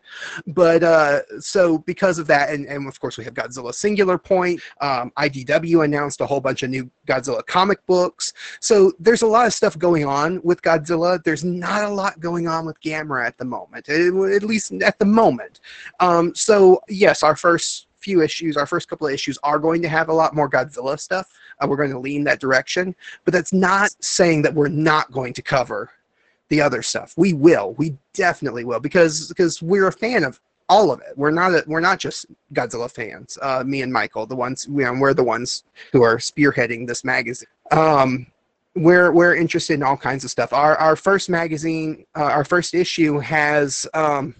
But 0.46 0.82
uh, 0.82 1.20
so 1.40 1.78
because 1.78 2.18
of 2.18 2.26
that, 2.28 2.50
and, 2.50 2.66
and 2.66 2.86
of 2.86 2.98
course 3.00 3.18
we 3.18 3.24
have 3.24 3.34
Godzilla 3.34 3.74
Singular 3.74 4.18
Point. 4.18 4.60
Um, 4.80 5.12
IDW 5.16 5.84
announced 5.84 6.20
a 6.20 6.26
whole 6.26 6.40
bunch 6.40 6.62
of 6.62 6.70
new 6.70 6.90
Godzilla 7.06 7.44
comic 7.46 7.84
books. 7.86 8.32
So 8.60 8.92
there's 8.98 9.22
a 9.22 9.26
lot 9.26 9.46
of 9.46 9.54
stuff 9.54 9.78
going 9.78 10.04
on 10.04 10.40
with 10.42 10.62
Godzilla. 10.62 11.22
There's 11.22 11.44
not 11.44 11.84
a 11.84 11.88
lot 11.88 12.20
going 12.20 12.48
on 12.48 12.66
with 12.66 12.80
Gamera 12.80 13.26
at 13.26 13.38
the 13.38 13.44
moment, 13.44 13.88
at 13.88 14.42
least 14.42 14.72
at 14.72 14.98
the 14.98 15.04
moment. 15.04 15.60
Um, 16.00 16.34
so 16.34 16.80
yes, 16.88 17.22
our 17.22 17.36
first 17.36 17.86
few 18.06 18.22
issues, 18.22 18.56
our 18.56 18.66
first 18.66 18.88
couple 18.88 19.08
of 19.08 19.12
issues 19.12 19.36
are 19.42 19.58
going 19.58 19.82
to 19.82 19.88
have 19.88 20.08
a 20.08 20.12
lot 20.12 20.32
more 20.32 20.48
Godzilla 20.48 20.98
stuff. 20.98 21.28
Uh, 21.60 21.66
we're 21.68 21.76
going 21.76 21.90
to 21.90 21.98
lean 21.98 22.22
that 22.22 22.38
direction, 22.38 22.94
but 23.24 23.34
that's 23.34 23.52
not 23.52 23.90
saying 23.98 24.42
that 24.42 24.54
we're 24.54 24.68
not 24.68 25.10
going 25.10 25.32
to 25.32 25.42
cover 25.42 25.90
the 26.48 26.60
other 26.60 26.82
stuff. 26.82 27.14
We 27.16 27.32
will. 27.32 27.74
We 27.78 27.96
definitely 28.14 28.64
will 28.64 28.78
because 28.78 29.26
because 29.26 29.60
we're 29.60 29.88
a 29.88 29.92
fan 29.92 30.22
of 30.22 30.40
all 30.68 30.92
of 30.92 31.00
it. 31.00 31.14
We're 31.16 31.32
not 31.32 31.50
a, 31.52 31.64
we're 31.66 31.80
not 31.80 31.98
just 31.98 32.26
Godzilla 32.52 32.88
fans. 32.88 33.38
Uh, 33.42 33.64
me 33.66 33.82
and 33.82 33.92
Michael, 33.92 34.24
the 34.24 34.36
ones 34.36 34.68
we, 34.68 34.88
we're 34.88 35.12
the 35.12 35.24
ones 35.24 35.64
who 35.92 36.02
are 36.02 36.18
spearheading 36.18 36.86
this 36.86 37.02
magazine. 37.02 37.48
Um, 37.72 38.28
we're 38.76 39.10
we're 39.10 39.34
interested 39.34 39.74
in 39.74 39.82
all 39.82 39.96
kinds 39.96 40.22
of 40.22 40.30
stuff. 40.30 40.52
Our 40.52 40.76
our 40.76 40.94
first 40.94 41.28
magazine, 41.28 42.06
uh, 42.14 42.30
our 42.36 42.44
first 42.44 42.72
issue 42.72 43.18
has. 43.18 43.86
Um, 43.94 44.36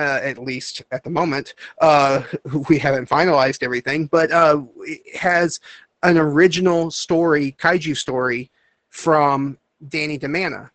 uh, 0.00 0.20
at 0.22 0.38
least 0.38 0.82
at 0.90 1.04
the 1.04 1.10
moment, 1.10 1.54
uh, 1.80 2.22
we 2.68 2.78
haven't 2.78 3.08
finalized 3.08 3.62
everything, 3.62 4.06
but 4.06 4.30
uh, 4.32 4.62
it 4.80 5.16
has 5.16 5.60
an 6.02 6.16
original 6.16 6.90
story, 6.90 7.54
kaiju 7.58 7.96
story, 7.96 8.50
from 8.88 9.56
Danny 9.88 10.18
DiManna 10.18 10.70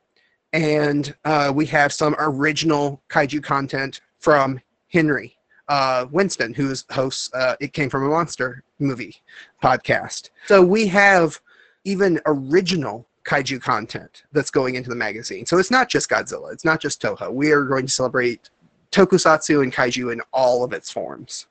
and 0.56 1.14
uh, 1.26 1.52
we 1.54 1.66
have 1.66 1.92
some 1.92 2.16
original 2.18 3.02
kaiju 3.10 3.44
content 3.44 4.00
from 4.20 4.62
Henry 4.88 5.36
uh, 5.68 6.06
Winston, 6.12 6.54
who 6.54 6.74
hosts 6.92 7.30
uh, 7.34 7.58
It 7.60 7.74
Came 7.74 7.90
From 7.90 8.06
a 8.06 8.10
Monster 8.10 8.64
movie 8.80 9.18
podcast. 9.62 10.30
So 10.46 10.62
we 10.62 10.88
have 10.88 11.42
even 11.84 12.22
original 12.26 13.06
kaiju 13.26 13.62
content 13.62 14.24
that's 14.32 14.50
going 14.50 14.76
into 14.76 14.90
the 14.90 14.96
magazine. 14.96 15.46
So 15.46 15.58
it's 15.58 15.72
not 15.72 15.90
just 15.90 16.10
Godzilla, 16.10 16.54
it's 16.54 16.64
not 16.64 16.80
just 16.80 17.02
Toho. 17.02 17.34
We 17.34 17.52
are 17.52 17.66
going 17.66 17.88
to 17.88 17.92
celebrate 17.92 18.50
tokusatsu 18.96 19.62
and 19.62 19.74
kaiju 19.74 20.14
in 20.14 20.22
all 20.32 20.64
of 20.64 20.72
its 20.72 20.90
forms. 20.90 21.48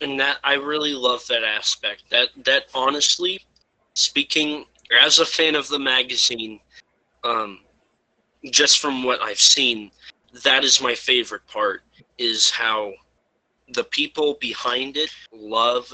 And 0.00 0.20
that 0.20 0.38
I 0.44 0.54
really 0.54 0.94
love 0.94 1.26
that 1.28 1.42
aspect. 1.42 2.04
That 2.10 2.28
that 2.44 2.64
honestly, 2.74 3.40
speaking 3.94 4.66
as 5.02 5.18
a 5.18 5.26
fan 5.26 5.54
of 5.54 5.68
the 5.68 5.78
magazine, 5.78 6.60
um, 7.24 7.60
just 8.50 8.78
from 8.78 9.02
what 9.02 9.20
I've 9.20 9.40
seen, 9.40 9.90
that 10.44 10.64
is 10.64 10.80
my 10.80 10.94
favorite 10.94 11.46
part 11.46 11.82
is 12.18 12.50
how 12.50 12.92
the 13.72 13.84
people 13.84 14.36
behind 14.40 14.96
it 14.96 15.10
love 15.32 15.92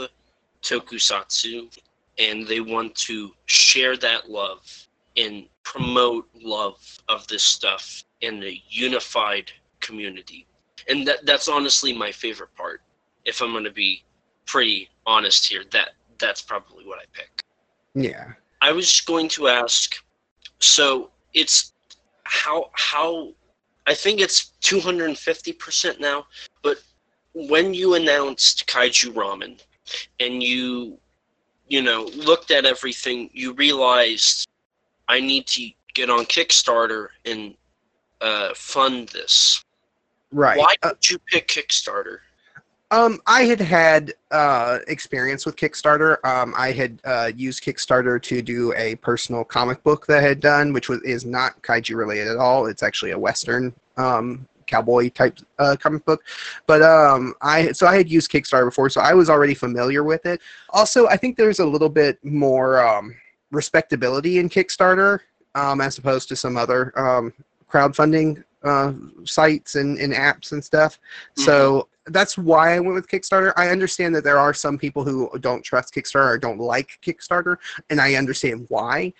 tokusatsu 0.63 1.79
and 2.19 2.47
they 2.47 2.61
want 2.61 2.95
to 2.95 3.33
share 3.47 3.97
that 3.97 4.29
love 4.29 4.89
and 5.17 5.47
promote 5.63 6.29
love 6.35 6.99
of 7.09 7.27
this 7.29 7.43
stuff 7.43 8.05
in 8.21 8.43
a 8.45 8.63
unified 8.69 9.51
community. 9.81 10.47
And 10.89 11.07
that 11.07 11.25
that's 11.27 11.49
honestly 11.49 11.93
my 11.93 12.13
favorite 12.13 12.55
part. 12.57 12.83
If 13.25 13.41
I'm 13.41 13.53
going 13.53 13.65
to 13.65 13.71
be 13.71 14.05
pretty 14.47 14.89
honest 15.07 15.49
here, 15.49 15.65
that 15.71 15.91
that's 16.19 16.43
probably 16.43 16.85
what 16.87 16.99
I 16.99 17.05
pick. 17.13 17.43
Yeah. 17.95 18.33
I 18.61 18.73
was 18.73 19.01
going 19.01 19.29
to 19.31 19.49
ask 19.49 19.97
so 20.63 21.11
it's 21.35 21.73
how 22.25 22.71
how 22.73 23.33
I 23.87 23.95
think 23.95 24.21
it's 24.21 24.53
250% 24.63 25.99
now, 25.99 26.27
but 26.63 26.79
when 27.35 27.75
you 27.75 27.95
announced 27.95 28.69
Kaiju 28.69 29.13
Ramen 29.13 29.61
and 30.21 30.43
you 30.43 30.99
you 31.69 31.83
know 31.83 32.05
looked 32.15 32.51
at 32.53 32.65
everything, 32.65 33.29
you 33.33 33.55
realized 33.55 34.47
I 35.09 35.19
need 35.19 35.47
to 35.49 35.69
get 35.95 36.11
on 36.11 36.25
Kickstarter 36.27 37.09
and 37.25 37.55
uh, 38.21 38.55
fund 38.55 39.09
this. 39.09 39.65
Right. 40.33 40.59
Why 40.59 40.75
uh, 40.83 40.93
did 41.01 41.11
you 41.11 41.19
pick 41.27 41.49
Kickstarter? 41.49 42.19
Um, 42.91 43.21
I 43.27 43.45
had 43.45 43.61
had 43.61 44.13
uh, 44.31 44.81
experience 44.87 45.47
with 45.47 45.57
Kickstarter. 45.57 46.23
Um, 46.27 46.53
I 46.57 46.73
had 46.73 47.01
uh, 47.05 47.31
used 47.35 47.63
Kickstarter 47.63 48.21
to 48.23 48.43
do 48.43 48.75
a 48.75 48.97
personal 48.97 49.45
comic 49.45 49.83
book 49.83 50.07
that 50.07 50.19
I 50.19 50.23
had 50.23 50.41
done, 50.41 50.75
which 50.75 50.91
was 50.91 51.01
is 51.03 51.25
not 51.25 51.63
kaiju 51.63 51.97
related 51.97 52.29
at 52.29 52.37
all. 52.37 52.67
It's 52.67 52.83
actually 52.83 53.13
a 53.13 53.19
western 53.19 53.75
um, 53.97 54.47
cowboy 54.67 55.09
type 55.09 55.39
uh, 55.59 55.77
comic 55.81 56.05
book. 56.05 56.23
But 56.67 56.83
um, 56.83 57.35
I 57.41 57.73
so 57.73 57.87
I 57.87 57.97
had 57.97 58.11
used 58.11 58.31
Kickstarter 58.31 58.67
before, 58.67 58.91
so 58.91 59.01
I 59.01 59.15
was 59.15 59.31
already 59.31 59.55
familiar 59.55 60.05
with 60.05 60.27
it. 60.27 60.43
Also, 60.71 61.07
I 61.09 61.17
think 61.17 61.39
there's 61.39 61.61
a 61.61 61.67
little 61.67 61.89
bit 61.89 62.23
more 62.23 62.87
um, 62.87 63.15
respectability 63.51 64.39
in 64.39 64.51
Kickstarter 64.51 65.21
um, 65.55 65.81
as 65.81 65.97
opposed 65.97 66.29
to 66.29 66.37
some 66.37 66.59
other 66.59 66.93
um, 66.99 67.33
crowdfunding 67.71 68.45
uh, 68.65 68.93
sites 69.25 69.75
and, 69.75 69.99
and 69.99 70.13
apps 70.13 70.53
and 70.53 70.65
stuff. 70.65 70.99
Mm-hmm. 71.37 71.43
So 71.43 71.89
that's 72.07 72.37
why 72.37 72.75
I 72.75 72.81
went 72.81 72.95
with 72.95 73.09
Kickstarter. 73.09 73.53
I 73.57 73.69
understand 73.69 74.15
that 74.15 74.25
there 74.25 74.39
are 74.39 74.55
some 74.55 74.79
people 74.79 75.05
who 75.05 75.31
don't 75.41 75.63
trust 75.63 75.95
Kickstarter 75.95 76.35
or 76.35 76.39
don't 76.39 76.59
like 76.59 76.99
Kickstarter, 77.05 77.57
and 77.91 78.01
I 78.01 78.15
understand 78.15 78.67
why. 78.69 79.13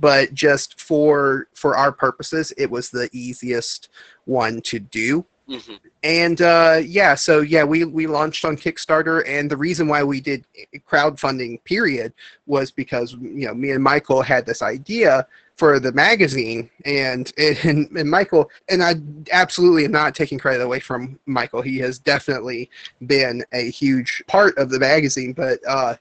But 0.00 0.32
just 0.32 0.80
for 0.80 1.48
for 1.54 1.76
our 1.76 1.92
purposes, 1.92 2.52
it 2.56 2.70
was 2.70 2.90
the 2.90 3.10
easiest 3.12 3.88
one 4.24 4.60
to 4.62 4.78
do. 4.78 5.24
Mm-hmm. 5.48 5.74
And 6.04 6.40
uh, 6.40 6.80
yeah, 6.84 7.14
so 7.14 7.40
yeah, 7.40 7.64
we 7.64 7.84
we 7.84 8.06
launched 8.06 8.44
on 8.44 8.56
Kickstarter, 8.56 9.24
and 9.26 9.50
the 9.50 9.56
reason 9.56 9.88
why 9.88 10.04
we 10.04 10.20
did 10.20 10.44
crowdfunding 10.88 11.62
period 11.64 12.12
was 12.46 12.70
because 12.70 13.14
you 13.14 13.46
know 13.46 13.54
me 13.54 13.72
and 13.72 13.82
Michael 13.82 14.22
had 14.22 14.46
this 14.46 14.62
idea 14.62 15.26
for 15.62 15.78
the 15.78 15.92
magazine 15.92 16.68
and, 16.86 17.32
and 17.38 17.88
and 17.96 18.10
Michael 18.10 18.50
and 18.68 18.82
I 18.82 18.96
absolutely 19.30 19.84
am 19.84 19.92
not 19.92 20.12
taking 20.12 20.36
credit 20.36 20.60
away 20.60 20.80
from 20.80 21.20
Michael. 21.26 21.62
He 21.62 21.78
has 21.78 22.00
definitely 22.00 22.68
been 23.06 23.44
a 23.52 23.70
huge 23.70 24.24
part 24.26 24.58
of 24.58 24.70
the 24.70 24.80
magazine, 24.80 25.32
but 25.32 25.60
uh, 25.64 25.94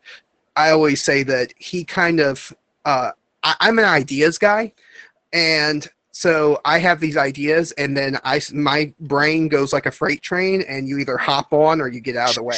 I 0.55 0.71
always 0.71 1.03
say 1.03 1.21
that 1.25 1.53
he 1.59 1.83
kind 1.83 2.19
of 2.19 2.51
uh, 2.85 3.11
I, 3.43 3.55
I'm 3.59 3.77
an 3.77 3.85
ideas 3.85 4.39
guy, 4.39 4.73
and 5.31 5.87
so 6.11 6.59
I 6.65 6.77
have 6.79 6.99
these 6.99 7.15
ideas, 7.15 7.71
and 7.73 7.95
then 7.95 8.17
I 8.23 8.41
my 8.53 8.91
brain 9.01 9.47
goes 9.47 9.73
like 9.73 9.85
a 9.85 9.91
freight 9.91 10.21
train, 10.21 10.63
and 10.67 10.87
you 10.87 10.97
either 10.97 11.17
hop 11.17 11.53
on 11.53 11.79
or 11.79 11.87
you 11.87 12.01
get 12.01 12.17
out 12.17 12.29
of 12.29 12.35
the 12.35 12.43
way. 12.43 12.57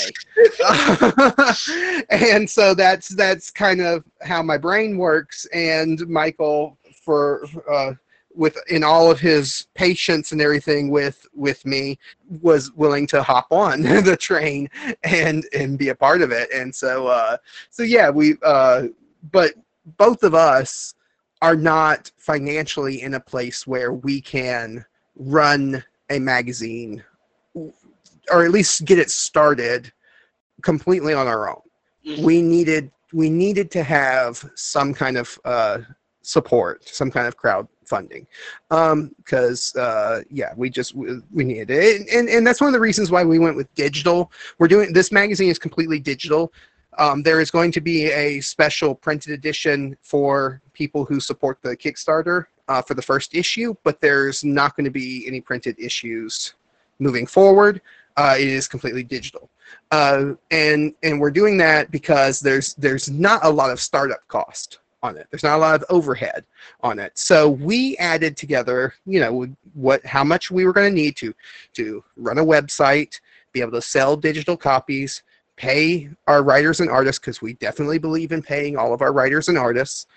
and 2.09 2.49
so 2.49 2.73
that's 2.73 3.09
that's 3.09 3.51
kind 3.51 3.81
of 3.81 4.03
how 4.21 4.41
my 4.41 4.57
brain 4.57 4.97
works. 4.97 5.45
And 5.53 6.07
Michael 6.07 6.77
for 7.03 7.45
uh, 7.71 7.93
with 8.35 8.57
in 8.69 8.83
all 8.83 9.11
of 9.11 9.19
his 9.19 9.67
patience 9.75 10.31
and 10.31 10.41
everything 10.41 10.89
with 10.89 11.25
with 11.33 11.65
me 11.65 11.97
was 12.41 12.71
willing 12.73 13.07
to 13.07 13.21
hop 13.21 13.47
on 13.51 13.81
the 14.03 14.17
train 14.17 14.69
and 15.03 15.45
and 15.53 15.77
be 15.77 15.89
a 15.89 15.95
part 15.95 16.21
of 16.21 16.31
it 16.31 16.49
and 16.53 16.73
so 16.73 17.07
uh 17.07 17.37
so 17.69 17.83
yeah 17.83 18.09
we 18.09 18.35
uh 18.43 18.83
but 19.31 19.53
both 19.97 20.23
of 20.23 20.33
us 20.33 20.95
are 21.41 21.55
not 21.55 22.11
financially 22.17 23.01
in 23.01 23.15
a 23.15 23.19
place 23.19 23.67
where 23.67 23.93
we 23.93 24.21
can 24.21 24.83
run 25.15 25.83
a 26.09 26.19
magazine 26.19 27.03
or 28.31 28.45
at 28.45 28.51
least 28.51 28.85
get 28.85 28.97
it 28.97 29.11
started 29.11 29.91
completely 30.61 31.13
on 31.13 31.27
our 31.27 31.49
own 31.49 31.61
mm-hmm. 32.05 32.23
we 32.23 32.41
needed 32.41 32.89
we 33.11 33.29
needed 33.29 33.69
to 33.69 33.83
have 33.83 34.49
some 34.55 34.93
kind 34.93 35.17
of 35.17 35.37
uh 35.45 35.79
support, 36.23 36.87
some 36.87 37.11
kind 37.11 37.27
of 37.27 37.37
crowdfunding, 37.37 38.25
because 38.69 39.75
um, 39.75 39.81
uh, 39.83 40.21
yeah, 40.31 40.53
we 40.55 40.69
just 40.69 40.95
we, 40.95 41.19
we 41.31 41.43
needed 41.43 41.69
it, 41.69 42.01
and, 42.01 42.09
and 42.09 42.29
and 42.29 42.47
that's 42.47 42.59
one 42.59 42.69
of 42.69 42.73
the 42.73 42.79
reasons 42.79 43.11
why 43.11 43.23
we 43.23 43.37
went 43.37 43.55
with 43.55 43.73
digital. 43.75 44.31
We're 44.57 44.67
doing 44.67 44.93
this 44.93 45.11
magazine 45.11 45.49
is 45.49 45.59
completely 45.59 45.99
digital. 45.99 46.51
Um, 46.97 47.23
there 47.23 47.39
is 47.39 47.51
going 47.51 47.71
to 47.73 47.81
be 47.81 48.05
a 48.05 48.39
special 48.41 48.95
printed 48.95 49.33
edition 49.33 49.97
for 50.01 50.61
people 50.73 51.05
who 51.05 51.19
support 51.19 51.59
the 51.61 51.75
Kickstarter 51.75 52.45
uh, 52.67 52.81
for 52.81 52.93
the 52.93 53.01
first 53.01 53.35
issue, 53.35 53.75
but 53.83 53.99
there's 53.99 54.43
not 54.43 54.75
going 54.75 54.85
to 54.85 54.91
be 54.91 55.25
any 55.27 55.41
printed 55.41 55.75
issues 55.79 56.53
moving 56.99 57.25
forward. 57.25 57.81
Uh, 58.15 58.35
it 58.37 58.47
is 58.47 58.67
completely 58.67 59.03
digital, 59.03 59.49
uh, 59.91 60.33
and 60.51 60.93
and 61.03 61.19
we're 61.19 61.31
doing 61.31 61.57
that 61.57 61.91
because 61.91 62.39
there's 62.39 62.75
there's 62.75 63.09
not 63.09 63.43
a 63.43 63.49
lot 63.49 63.71
of 63.71 63.81
startup 63.81 64.25
cost 64.27 64.79
on 65.03 65.17
it. 65.17 65.27
There's 65.29 65.43
not 65.43 65.57
a 65.57 65.61
lot 65.61 65.75
of 65.75 65.85
overhead 65.89 66.45
on 66.81 66.97
it. 66.97 67.17
So 67.17 67.49
we 67.49 67.95
added 67.97 68.35
together, 68.35 68.95
you 69.05 69.19
know, 69.19 69.47
what 69.73 70.03
how 70.05 70.23
much 70.23 70.49
we 70.49 70.65
were 70.65 70.73
going 70.73 70.89
to 70.89 70.95
need 70.95 71.15
to 71.17 71.33
to 71.73 72.03
run 72.15 72.39
a 72.39 72.45
website, 72.45 73.19
be 73.51 73.61
able 73.61 73.73
to 73.73 73.81
sell 73.81 74.15
digital 74.15 74.57
copies, 74.57 75.21
pay 75.57 76.09
our 76.25 76.41
writers 76.41 76.79
and 76.79 76.89
artists 76.89 77.19
because 77.19 77.41
we 77.41 77.53
definitely 77.55 77.99
believe 77.99 78.31
in 78.31 78.41
paying 78.41 78.77
all 78.77 78.93
of 78.93 79.01
our 79.01 79.13
writers 79.13 79.49
and 79.49 79.57
artists. 79.57 80.07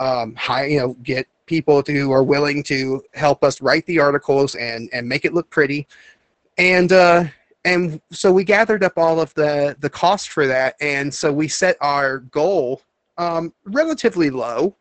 Um, 0.00 0.34
high, 0.34 0.66
you 0.66 0.80
know, 0.80 0.94
get 1.04 1.28
people 1.46 1.82
who 1.86 2.10
are 2.12 2.24
willing 2.24 2.62
to 2.64 3.02
help 3.14 3.44
us 3.44 3.62
write 3.62 3.86
the 3.86 4.00
articles 4.00 4.56
and 4.56 4.90
and 4.92 5.08
make 5.08 5.24
it 5.24 5.32
look 5.32 5.48
pretty, 5.50 5.86
and 6.58 6.92
uh, 6.92 7.24
and 7.64 8.00
so 8.10 8.32
we 8.32 8.42
gathered 8.42 8.82
up 8.82 8.98
all 8.98 9.20
of 9.20 9.32
the 9.34 9.76
the 9.78 9.90
cost 9.90 10.30
for 10.30 10.48
that, 10.48 10.74
and 10.80 11.12
so 11.14 11.32
we 11.32 11.46
set 11.46 11.76
our 11.80 12.18
goal 12.18 12.82
um, 13.22 13.52
relatively 13.64 14.30
low 14.30 14.74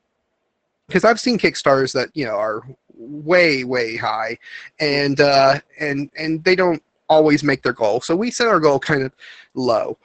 because 0.88 1.04
I've 1.04 1.20
seen 1.20 1.38
Kickstarters 1.38 1.94
that 1.94 2.10
you 2.14 2.26
know 2.26 2.36
are 2.36 2.64
way 2.96 3.64
way 3.64 3.96
high, 3.96 4.38
and 4.80 5.20
uh, 5.22 5.60
and 5.80 6.10
and 6.18 6.44
they 6.44 6.56
don't 6.56 6.82
always 7.08 7.44
make 7.44 7.62
their 7.62 7.74
goal. 7.74 8.02
So 8.02 8.16
we 8.16 8.32
set 8.32 8.48
our 8.48 8.60
goal 8.60 8.80
kind 8.80 9.04
of 9.04 9.14
low, 9.54 9.98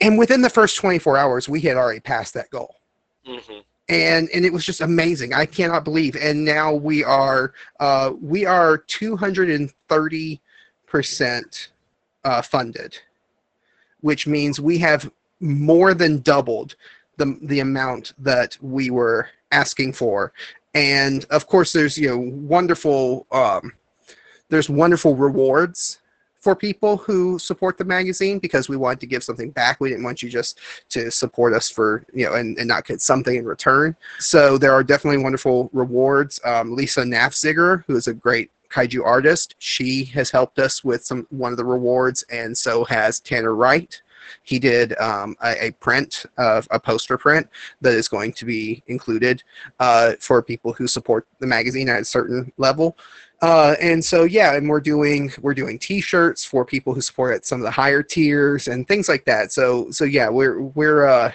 and 0.00 0.18
within 0.18 0.42
the 0.42 0.50
first 0.50 0.76
24 0.76 1.16
hours, 1.16 1.48
we 1.48 1.60
had 1.60 1.76
already 1.76 2.00
passed 2.00 2.34
that 2.34 2.50
goal. 2.50 2.76
Mm-hmm. 3.26 3.60
And, 3.88 4.28
and 4.32 4.44
it 4.44 4.52
was 4.52 4.64
just 4.64 4.82
amazing. 4.82 5.34
I 5.34 5.46
cannot 5.46 5.82
believe. 5.82 6.14
And 6.14 6.44
now 6.44 6.72
we 6.72 7.02
are 7.02 7.54
uh, 7.80 8.12
we 8.20 8.46
are 8.46 8.78
230 8.78 10.40
percent 10.86 11.68
uh, 12.24 12.42
funded, 12.42 12.98
which 14.00 14.26
means 14.26 14.60
we 14.60 14.78
have 14.78 15.10
more 15.40 15.94
than 15.94 16.20
doubled 16.20 16.76
the 17.20 17.38
the 17.42 17.60
amount 17.60 18.14
that 18.18 18.58
we 18.60 18.90
were 18.90 19.28
asking 19.52 19.92
for. 19.92 20.32
And 20.74 21.24
of 21.30 21.46
course, 21.46 21.72
there's 21.72 21.96
you 21.96 22.08
know 22.08 22.18
wonderful 22.18 23.26
um, 23.30 23.72
there's 24.48 24.68
wonderful 24.68 25.14
rewards 25.14 26.00
for 26.40 26.56
people 26.56 26.96
who 26.96 27.38
support 27.38 27.76
the 27.76 27.84
magazine 27.84 28.38
because 28.38 28.68
we 28.68 28.76
wanted 28.76 29.00
to 29.00 29.06
give 29.06 29.22
something 29.22 29.50
back. 29.50 29.78
We 29.78 29.90
didn't 29.90 30.04
want 30.04 30.22
you 30.22 30.30
just 30.30 30.58
to 30.88 31.10
support 31.10 31.52
us 31.52 31.68
for, 31.68 32.04
you 32.14 32.24
know, 32.24 32.34
and, 32.34 32.58
and 32.58 32.66
not 32.66 32.86
get 32.86 33.02
something 33.02 33.36
in 33.36 33.44
return. 33.44 33.94
So 34.18 34.56
there 34.56 34.72
are 34.72 34.82
definitely 34.82 35.22
wonderful 35.22 35.68
rewards. 35.74 36.40
Um, 36.44 36.74
Lisa 36.74 37.02
Nafziger, 37.02 37.84
who 37.86 37.94
is 37.96 38.08
a 38.08 38.14
great 38.14 38.50
kaiju 38.70 39.04
artist, 39.04 39.54
she 39.58 40.04
has 40.04 40.30
helped 40.30 40.58
us 40.58 40.82
with 40.82 41.04
some 41.04 41.26
one 41.30 41.52
of 41.52 41.58
the 41.58 41.64
rewards, 41.64 42.24
and 42.30 42.56
so 42.56 42.84
has 42.84 43.20
Tanner 43.20 43.54
Wright. 43.54 44.00
He 44.42 44.58
did 44.58 44.98
um, 44.98 45.36
a, 45.42 45.66
a, 45.66 45.70
print 45.72 46.26
of 46.38 46.66
a 46.70 46.78
poster 46.78 47.16
print 47.16 47.48
that 47.80 47.94
is 47.94 48.08
going 48.08 48.32
to 48.34 48.44
be 48.44 48.82
included 48.86 49.42
uh, 49.78 50.14
for 50.20 50.42
people 50.42 50.72
who 50.72 50.86
support 50.86 51.26
the 51.38 51.46
magazine 51.46 51.88
at 51.88 52.00
a 52.00 52.04
certain 52.04 52.52
level. 52.56 52.96
Uh, 53.42 53.74
and 53.80 54.04
so 54.04 54.24
yeah, 54.24 54.54
and 54.54 54.68
we're 54.68 54.80
doing 54.80 55.32
we're 55.40 55.54
doing 55.54 55.78
T-shirts 55.78 56.44
for 56.44 56.64
people 56.64 56.92
who 56.92 57.00
support 57.00 57.46
some 57.46 57.60
of 57.60 57.64
the 57.64 57.70
higher 57.70 58.02
tiers 58.02 58.68
and 58.68 58.86
things 58.86 59.08
like 59.08 59.24
that. 59.24 59.50
So 59.50 59.90
so 59.90 60.04
yeah, 60.04 60.28
we're 60.28 60.60
we're 60.60 61.06
uh, 61.06 61.32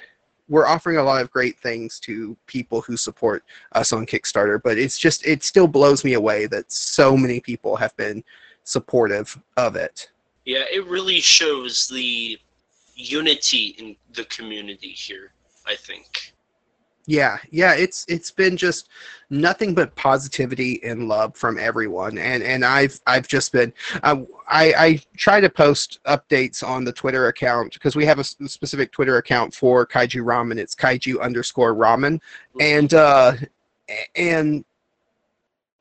we're 0.47 0.67
offering 0.67 0.97
a 0.97 1.03
lot 1.03 1.21
of 1.21 1.31
great 1.31 1.57
things 1.59 1.99
to 2.01 2.37
people 2.45 2.81
who 2.81 2.95
support 2.95 3.43
us 3.71 3.91
on 3.91 4.05
Kickstarter. 4.05 4.61
But 4.61 4.77
it's 4.77 4.99
just 4.99 5.25
it 5.25 5.43
still 5.43 5.67
blows 5.67 6.03
me 6.03 6.13
away 6.13 6.45
that 6.47 6.71
so 6.71 7.17
many 7.17 7.39
people 7.39 7.75
have 7.75 7.95
been 7.97 8.23
supportive 8.63 9.39
of 9.57 9.75
it. 9.75 10.09
Yeah, 10.45 10.65
it 10.71 10.85
really 10.85 11.21
shows 11.21 11.87
the 11.87 12.37
unity 12.95 13.75
in 13.77 13.95
the 14.13 14.25
community 14.25 14.89
here. 14.89 15.31
I 15.67 15.75
think. 15.75 16.33
Yeah, 17.07 17.37
yeah, 17.51 17.73
it's 17.75 18.03
it's 18.07 18.31
been 18.31 18.57
just 18.57 18.89
nothing 19.29 19.75
but 19.75 19.95
positivity 19.95 20.83
and 20.83 21.07
love 21.07 21.35
from 21.35 21.59
everyone, 21.59 22.17
and 22.17 22.41
and 22.41 22.65
I've 22.65 22.99
I've 23.05 23.27
just 23.27 23.51
been 23.51 23.71
uh, 24.01 24.21
I 24.47 24.73
I 24.73 25.01
try 25.15 25.39
to 25.39 25.49
post 25.49 25.99
updates 26.07 26.67
on 26.67 26.83
the 26.83 26.91
Twitter 26.91 27.27
account 27.27 27.73
because 27.73 27.95
we 27.95 28.05
have 28.05 28.17
a 28.17 28.23
specific 28.23 28.91
Twitter 28.91 29.17
account 29.17 29.53
for 29.53 29.85
Kaiju 29.85 30.23
Ramen. 30.23 30.57
It's 30.57 30.73
Kaiju 30.73 31.21
underscore 31.21 31.75
Ramen, 31.75 32.19
and 32.59 32.91
uh, 32.95 33.33
and 34.15 34.65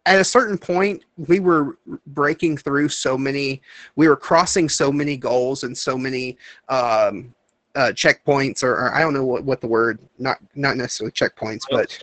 at 0.07 0.21
a 0.21 0.25
certain 0.25 0.59
point 0.59 1.05
we 1.17 1.41
were 1.41 1.79
breaking 2.09 2.57
through 2.57 2.89
so 2.89 3.17
many 3.17 3.61
we 3.97 4.09
were 4.09 4.17
crossing 4.17 4.69
so 4.69 4.93
many 4.93 5.17
goals 5.17 5.65
and 5.65 5.77
so 5.77 5.97
many 5.97 6.37
um 6.69 7.35
uh, 7.77 7.91
checkpoints 7.91 8.63
or, 8.63 8.75
or, 8.75 8.95
I 8.95 9.01
don't 9.01 9.15
know 9.15 9.25
what, 9.25 9.43
what 9.43 9.61
the 9.61 9.67
word 9.67 9.99
not 10.19 10.39
not 10.55 10.77
necessarily 10.77 11.11
checkpoints 11.11 11.63
but 11.71 12.01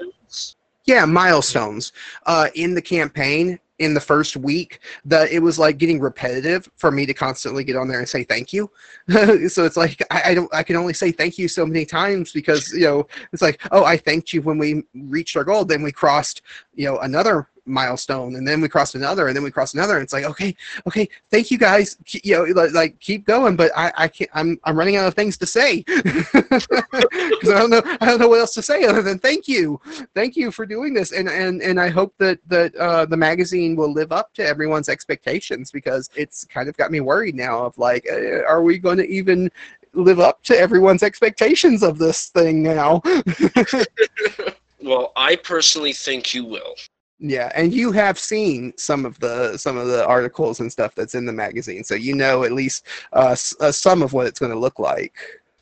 yeah 0.86 1.06
milestones. 1.06 1.94
Uh, 2.26 2.50
in 2.56 2.74
the 2.74 2.82
campaign 2.82 3.58
in 3.80 3.96
the 3.96 4.00
first 4.00 4.38
week 4.38 4.80
that 5.06 5.32
it 5.32 5.40
was 5.40 5.58
like 5.58 5.80
getting 5.80 6.00
repetitive 6.00 6.70
for 6.76 6.92
me 6.92 7.06
to 7.06 7.16
constantly 7.16 7.64
get 7.64 7.76
on 7.76 7.88
there 7.88 7.98
and 8.00 8.08
say 8.08 8.24
thank 8.24 8.54
you. 8.54 8.70
So 9.50 9.66
it's 9.66 9.78
like 9.78 10.02
I, 10.12 10.22
I, 10.26 10.34
don't 10.36 10.54
i 10.54 10.64
can 10.64 10.76
only 10.76 10.94
say 10.94 11.12
thank 11.12 11.38
you 11.38 11.48
so 11.48 11.66
many 11.66 11.86
times 11.86 12.32
because 12.32 12.72
you 12.74 12.86
know 12.86 13.08
it's 13.34 13.42
like 13.42 13.60
oh 13.72 13.84
i 13.84 13.98
thanked 13.98 14.34
you 14.34 14.42
when 14.42 14.58
we 14.58 14.84
reached 14.94 15.36
our 15.36 15.44
goal. 15.44 15.66
Then 15.66 15.84
we 15.84 15.92
crossed 15.92 16.42
you 16.76 16.86
know 16.86 17.00
another 17.00 17.48
milestone 17.72 18.36
and 18.36 18.48
then 18.48 18.62
we 18.62 18.70
crossed 18.70 18.96
another 18.96 19.28
and 19.28 19.36
then 19.36 19.44
we 19.44 19.52
crossed 19.52 19.74
another 19.74 19.96
and 19.96 20.04
it's 20.04 20.14
like 20.14 20.26
okay 20.26 20.56
okay 20.88 21.08
thank 21.30 21.50
you 21.50 21.58
guys. 21.58 21.98
You 22.24 22.54
know 22.54 22.66
like, 22.74 23.00
keep 23.00 23.26
going 23.26 23.56
but 23.56 23.72
i 23.76 23.92
i 23.98 24.08
can't 24.08 24.30
i'm 24.34 24.60
i'm 24.64 24.78
running 24.78 24.96
out 24.96 25.08
of 25.08 25.14
things 25.14 25.38
to 25.38 25.46
say. 25.46 25.84
Because 27.32 27.54
i 27.56 27.60
don't 27.60 27.70
know 27.70 27.82
i 28.02 28.06
don't 28.06 28.20
know 28.20 28.28
what 28.28 28.40
else 28.40 28.54
to 28.54 28.62
say 28.62 28.84
other 28.84 29.02
than 29.02 29.18
thank 29.18 29.48
you. 29.48 29.80
Thank 30.14 30.36
you 30.36 30.52
for 30.52 30.66
doing 30.66 30.94
this 30.94 31.12
and 31.12 31.28
and 31.30 31.62
and 31.62 31.80
i 31.80 31.90
hope 31.90 32.14
that 32.18 32.40
that 32.48 32.76
uh, 32.76 33.06
the 33.06 33.18
magazine 33.18 33.76
will 33.76 33.92
live 33.92 34.12
up 34.12 34.34
to 34.36 34.46
everyone's 34.46 34.90
expectations 34.90 35.72
because 35.72 36.10
it's 36.16 36.46
kind 36.46 36.70
of 36.70 36.78
got 36.78 36.92
me 36.92 37.00
worried 37.00 37.36
now 37.36 37.66
of 37.66 37.78
like 37.78 38.06
uh, 38.12 38.44
are 38.44 38.62
we 38.62 38.78
going 38.78 38.98
to 38.98 39.08
even 39.08 39.50
live 39.94 40.20
up 40.20 40.44
to 40.44 40.58
everyone's 40.58 41.04
expectations 41.04 41.84
of 41.84 41.98
this 41.98 42.28
thing 42.28 42.62
now? 42.62 43.02
Well 44.84 45.14
i 45.16 45.36
personally 45.36 45.94
think 45.94 46.34
you 46.34 46.44
will 46.44 46.76
yeah, 47.22 47.52
and 47.54 47.72
you 47.72 47.92
have 47.92 48.18
seen 48.18 48.74
some 48.78 49.06
of 49.06 49.20
the 49.20 49.56
some 49.56 49.78
of 49.78 49.88
the 49.88 50.06
articles 50.06 50.60
and 50.60 50.72
stuff 50.72 50.96
that's 50.96 51.14
in 51.14 51.26
the 51.26 51.32
magazine, 51.32 51.84
so 51.84 51.94
you 51.94 52.16
know 52.16 52.44
at 52.44 52.52
least 52.52 52.88
uh, 53.14 53.36
uh, 53.60 53.72
some 53.72 54.02
of 54.02 54.12
what 54.12 54.26
it's 54.26 54.40
going 54.40 54.52
to 54.52 54.58
look 54.58 54.80
like. 54.80 55.14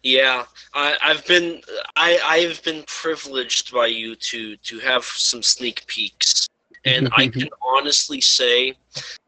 Yeah, 0.02 0.46
I, 0.74 0.96
I've 1.02 1.26
been 1.28 1.62
I 1.98 2.18
I've 2.24 2.64
been 2.64 2.84
privileged 2.88 3.74
by 3.74 3.88
you 3.88 4.16
to 4.16 4.56
to 4.56 4.80
have 4.80 5.04
some 5.04 5.44
sneak 5.44 5.86
peeks, 5.88 6.48
and 6.86 7.10
I 7.12 7.28
can 7.38 7.50
honestly 7.62 8.22
say, 8.22 8.76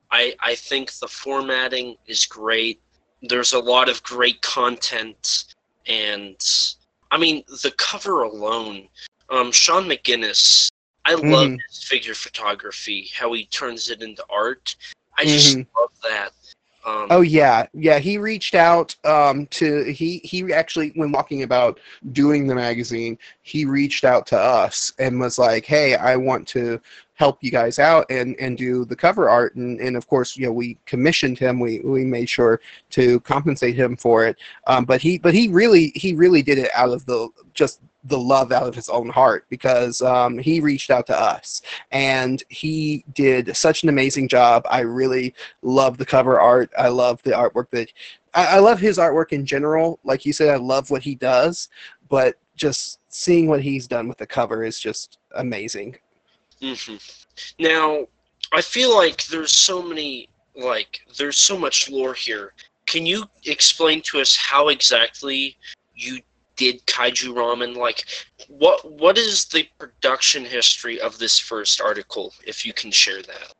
I 0.10 0.34
I 0.40 0.56
think 0.56 0.94
the 0.94 1.10
formatting 1.10 1.98
is 2.08 2.26
great. 2.26 2.80
There's 3.22 3.52
a 3.52 3.60
lot 3.60 3.90
of 3.90 4.02
great 4.04 4.42
content, 4.42 5.54
and 5.86 6.38
I 7.12 7.18
mean 7.18 7.44
the 7.62 7.74
cover 7.78 8.24
alone. 8.24 8.88
Um, 9.30 9.52
Sean 9.52 9.84
McGinnis 9.86 10.71
I 11.06 11.14
love 11.14 11.24
mm-hmm. 11.24 11.56
his 11.68 11.84
figure 11.84 12.14
photography, 12.14 13.10
how 13.16 13.34
he 13.34 13.46
turns 13.46 13.90
it 13.90 14.02
into 14.02 14.24
art. 14.30 14.76
I 15.18 15.26
just 15.26 15.58
mm-hmm. 15.58 15.80
love 15.80 15.92
that. 16.04 16.32
Um, 16.84 17.08
oh 17.12 17.22
yeah, 17.22 17.68
yeah. 17.74 18.00
He 18.00 18.18
reached 18.18 18.56
out 18.56 18.96
um, 19.06 19.46
to 19.48 19.84
he 19.92 20.20
he 20.24 20.52
actually 20.52 20.92
when 20.96 21.12
walking 21.12 21.44
about 21.44 21.80
doing 22.12 22.48
the 22.48 22.56
magazine, 22.56 23.20
he 23.44 23.66
reached 23.66 24.04
out 24.04 24.26
to 24.28 24.38
us 24.38 24.92
and 24.98 25.20
was 25.20 25.38
like, 25.38 25.64
"Hey, 25.66 25.96
I 25.96 26.16
want 26.16 26.48
to 26.50 26.82
help 27.14 27.38
you 27.42 27.52
guys 27.52 27.78
out 27.78 28.08
and 28.10 28.36
and 28.40 28.58
do 28.58 28.84
the 28.84 28.96
cover 28.96 29.30
art." 29.30 29.56
And 29.56 29.80
and 29.80 29.96
of 29.96 30.08
course, 30.08 30.36
you 30.36 30.48
know, 30.48 30.54
we 30.54 30.76
commissioned 30.88 31.38
him. 31.38 31.60
We 31.60 31.82
we 31.82 32.04
made 32.04 32.30
sure 32.30 32.60
to 32.92 33.20
compensate 33.20 33.76
him 33.76 33.96
for 33.96 34.26
it. 34.26 34.38
Um, 34.66 34.86
but 34.86 35.02
he 35.02 35.20
but 35.20 35.36
he 35.36 35.50
really 35.50 35.92
he 35.94 36.16
really 36.16 36.42
did 36.42 36.58
it 36.58 36.72
out 36.74 36.90
of 36.90 37.06
the 37.06 37.30
just 37.54 37.80
the 38.06 38.18
love 38.18 38.52
out 38.52 38.68
of 38.68 38.76
his 38.76 38.90
own 38.90 39.10
heart 39.10 39.46
because 39.50 40.02
um, 40.02 40.38
he 40.38 40.60
reached 40.60 40.90
out 40.90 41.06
to 41.08 41.20
us 41.20 41.62
and 41.92 42.44
he 42.50 43.06
did 43.14 43.56
such 43.56 43.84
an 43.84 43.90
amazing 43.90 44.28
job. 44.28 44.66
I 44.70 44.82
really 44.82 45.36
love 45.62 45.98
the 45.98 46.06
cover 46.06 46.40
art. 46.40 46.72
I 46.78 46.88
love 46.88 47.22
the 47.24 47.32
artwork 47.32 47.70
that 47.72 47.92
I, 48.34 48.58
I 48.58 48.60
love 48.60 48.80
his 48.80 48.98
artwork 48.98 49.32
in 49.32 49.46
general. 49.46 50.00
Like 50.04 50.26
you 50.26 50.34
said, 50.34 50.50
I 50.50 50.58
love 50.58 50.90
what 50.90 51.04
he 51.04 51.16
does, 51.16 51.70
but 52.10 52.36
just 52.56 53.00
seeing 53.10 53.48
what 53.48 53.62
he's 53.62 53.88
done 53.88 54.08
with 54.08 54.18
the 54.18 54.28
cover 54.28 54.64
is 54.64 54.80
just 54.80 55.20
amazing. 55.36 55.98
Mm-hmm. 56.62 56.96
Now, 57.60 58.08
I 58.52 58.62
feel 58.62 58.96
like 58.96 59.26
there's 59.28 59.54
so 59.54 59.82
many 59.82 60.28
like 60.56 61.02
there's 61.18 61.38
so 61.38 61.58
much 61.58 61.90
lore 61.90 62.14
here. 62.14 62.54
Can 62.86 63.06
you 63.06 63.26
explain 63.46 64.02
to 64.04 64.20
us 64.20 64.36
how 64.36 64.68
exactly 64.68 65.58
you 65.96 66.20
did 66.56 66.86
kaiju 66.86 67.34
ramen 67.34 67.76
like 67.76 68.06
what 68.48 68.80
what 69.00 69.18
is 69.18 69.46
the 69.46 69.68
production 69.80 70.46
history 70.46 71.00
of 71.00 71.18
this 71.18 71.40
first 71.40 71.82
article 71.82 72.34
if 72.46 72.66
you 72.66 72.74
can 72.74 72.92
share 72.92 73.22
that? 73.22 73.54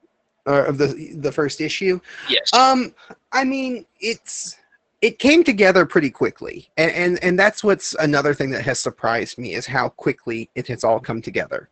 Uh, 0.48 0.66
of 0.66 0.78
the 0.78 1.14
the 1.18 1.32
first 1.32 1.62
issue? 1.62 2.00
Yes. 2.30 2.54
Um 2.54 2.94
i 3.32 3.44
mean 3.44 3.86
it's 4.00 4.58
it 5.02 5.18
came 5.18 5.44
together 5.44 5.86
pretty 5.86 6.10
quickly 6.10 6.70
and, 6.78 6.92
and 6.92 7.24
and 7.24 7.40
that's 7.40 7.64
what's 7.64 7.96
another 7.96 8.34
thing 8.34 8.50
that 8.52 8.64
has 8.64 8.80
surprised 8.80 9.38
me 9.38 9.54
is 9.54 9.66
how 9.66 9.90
quickly 9.90 10.50
it 10.56 10.68
has 10.68 10.84
all 10.84 11.00
come 11.00 11.22
together. 11.22 11.70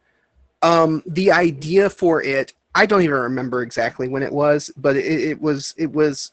Um 0.62 1.04
the 1.06 1.32
idea 1.32 1.90
for 1.90 2.22
it 2.24 2.54
i 2.76 2.86
don't 2.86 3.02
even 3.02 3.16
remember 3.16 3.62
exactly 3.62 4.08
when 4.08 4.22
it 4.22 4.32
was 4.32 4.72
but 4.78 4.96
it, 4.96 5.06
it 5.06 5.42
was 5.42 5.74
it 5.78 5.92
was 5.92 6.32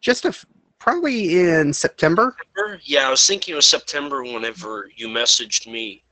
just 0.00 0.24
a 0.24 0.34
probably 0.84 1.40
in 1.40 1.72
September. 1.72 2.36
Yeah, 2.82 3.08
I 3.08 3.10
was 3.10 3.26
thinking 3.26 3.54
was 3.54 3.66
September 3.66 4.22
whenever 4.22 4.90
you 4.94 5.08
messaged 5.08 5.66
me. 5.66 6.02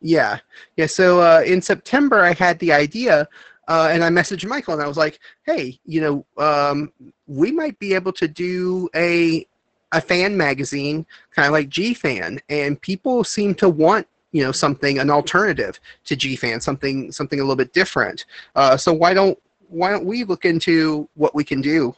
Yeah, 0.00 0.38
yeah. 0.78 0.86
So 0.86 1.20
uh, 1.20 1.42
in 1.44 1.60
September, 1.60 2.20
I 2.20 2.32
had 2.32 2.58
the 2.58 2.72
idea, 2.72 3.28
uh, 3.68 3.88
and 3.92 4.02
I 4.02 4.08
messaged 4.08 4.48
Michael, 4.48 4.72
and 4.72 4.82
I 4.82 4.88
was 4.88 4.96
like, 4.96 5.18
"Hey, 5.44 5.78
you 5.84 6.00
know, 6.00 6.42
um, 6.42 6.90
we 7.26 7.52
might 7.52 7.78
be 7.78 7.94
able 7.94 8.12
to 8.14 8.26
do 8.26 8.88
a 8.96 9.46
a 9.92 10.00
fan 10.00 10.34
magazine, 10.36 11.04
kind 11.34 11.46
of 11.46 11.52
like 11.52 11.68
G 11.68 11.92
Fan, 11.92 12.40
and 12.48 12.80
people 12.80 13.24
seem 13.24 13.54
to 13.56 13.68
want." 13.68 14.06
You 14.32 14.44
know 14.44 14.52
something, 14.52 14.98
an 14.98 15.10
alternative 15.10 15.80
to 16.04 16.16
G 16.16 16.34
Fan, 16.34 16.60
something 16.62 17.12
something 17.12 17.40
a 17.40 17.42
little 17.42 17.56
bit 17.56 17.74
different. 17.74 18.24
Uh, 18.54 18.76
so 18.76 18.92
why 18.92 19.12
don't 19.12 19.38
why 19.68 19.90
don't 19.90 20.06
we 20.06 20.24
look 20.24 20.46
into 20.46 21.08
what 21.14 21.34
we 21.34 21.44
can 21.44 21.60
do? 21.60 21.94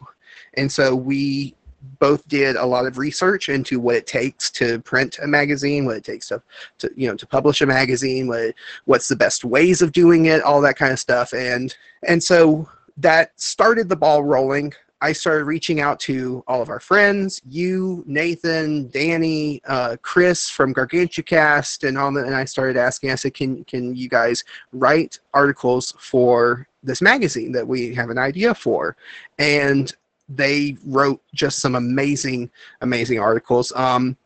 And 0.54 0.70
so 0.70 0.94
we 0.94 1.54
both 1.98 2.26
did 2.28 2.56
a 2.56 2.64
lot 2.64 2.86
of 2.86 2.98
research 2.98 3.48
into 3.48 3.80
what 3.80 3.96
it 3.96 4.06
takes 4.06 4.50
to 4.50 4.80
print 4.80 5.18
a 5.22 5.26
magazine, 5.26 5.84
what 5.84 5.96
it 5.96 6.04
takes 6.04 6.28
to, 6.28 6.42
to 6.78 6.90
you 6.96 7.08
know 7.08 7.16
to 7.16 7.26
publish 7.26 7.60
a 7.60 7.66
magazine, 7.66 8.26
what 8.26 8.54
what's 8.84 9.08
the 9.08 9.16
best 9.16 9.44
ways 9.44 9.82
of 9.82 9.92
doing 9.92 10.26
it, 10.26 10.42
all 10.42 10.60
that 10.60 10.76
kind 10.76 10.92
of 10.92 10.98
stuff, 10.98 11.32
and 11.32 11.76
and 12.06 12.22
so 12.22 12.68
that 12.96 13.38
started 13.40 13.88
the 13.88 13.96
ball 13.96 14.22
rolling. 14.22 14.72
I 15.02 15.12
started 15.12 15.44
reaching 15.44 15.80
out 15.80 15.98
to 16.00 16.44
all 16.46 16.60
of 16.60 16.68
our 16.68 16.80
friends, 16.80 17.40
you, 17.48 18.04
Nathan, 18.06 18.88
Danny, 18.88 19.62
uh, 19.66 19.96
Chris 20.02 20.50
from 20.50 20.74
GargantuaCast, 20.74 21.88
and 21.88 21.96
all 21.96 22.12
that. 22.12 22.26
And 22.26 22.34
I 22.34 22.44
started 22.44 22.76
asking. 22.76 23.10
I 23.10 23.14
said, 23.14 23.34
"Can 23.34 23.64
can 23.64 23.94
you 23.94 24.08
guys 24.08 24.44
write 24.72 25.18
articles 25.32 25.94
for 25.98 26.66
this 26.82 27.00
magazine 27.00 27.52
that 27.52 27.66
we 27.66 27.94
have 27.94 28.10
an 28.10 28.18
idea 28.18 28.54
for?" 28.54 28.96
And 29.38 29.94
they 30.30 30.76
wrote 30.84 31.20
just 31.34 31.58
some 31.58 31.74
amazing, 31.74 32.50
amazing 32.80 33.18
articles. 33.18 33.72
Um, 33.74 34.16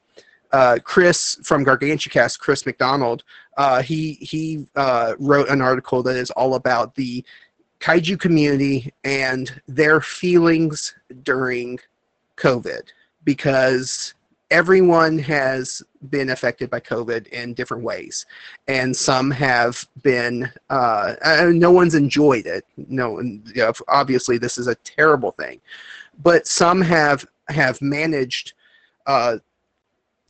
uh, 0.53 0.79
Chris 0.85 1.37
from 1.43 1.65
GargantuaCast, 1.65 2.39
Chris 2.39 2.65
McDonald, 2.65 3.25
uh, 3.57 3.83
he 3.83 4.13
he 4.15 4.67
uh, 4.77 5.15
wrote 5.19 5.49
an 5.49 5.61
article 5.61 6.03
that 6.05 6.17
is 6.17 6.31
all 6.33 6.55
about 6.55 6.95
the 6.95 7.25
kaiju 7.81 8.19
community 8.21 8.93
and 9.03 9.61
their 9.67 10.01
feelings 10.01 10.95
during 11.23 11.79
COVID 12.37 12.83
because 13.25 14.15
everyone 14.51 15.19
has 15.19 15.83
been 16.11 16.31
affected 16.31 16.71
by 16.71 16.79
COVID 16.79 17.27
in 17.29 17.55
different 17.55 17.83
ways, 17.83 18.25
and 18.69 18.97
some 18.97 19.31
have 19.33 19.87
been. 20.03 20.51
Uh, 20.71 21.15
no 21.53 21.73
one's 21.73 21.97
enjoyed 21.97 22.47
it. 22.47 22.65
No, 22.77 23.21
you 23.21 23.43
know, 23.57 23.73
obviously 23.89 24.39
this 24.39 24.57
is 24.57 24.69
a 24.69 24.77
terrible 24.77 25.33
thing, 25.33 25.61
but 26.23 26.47
some 26.47 26.81
have 26.81 27.27
have 27.49 27.81
managed 27.83 28.55
uh, 29.07 29.39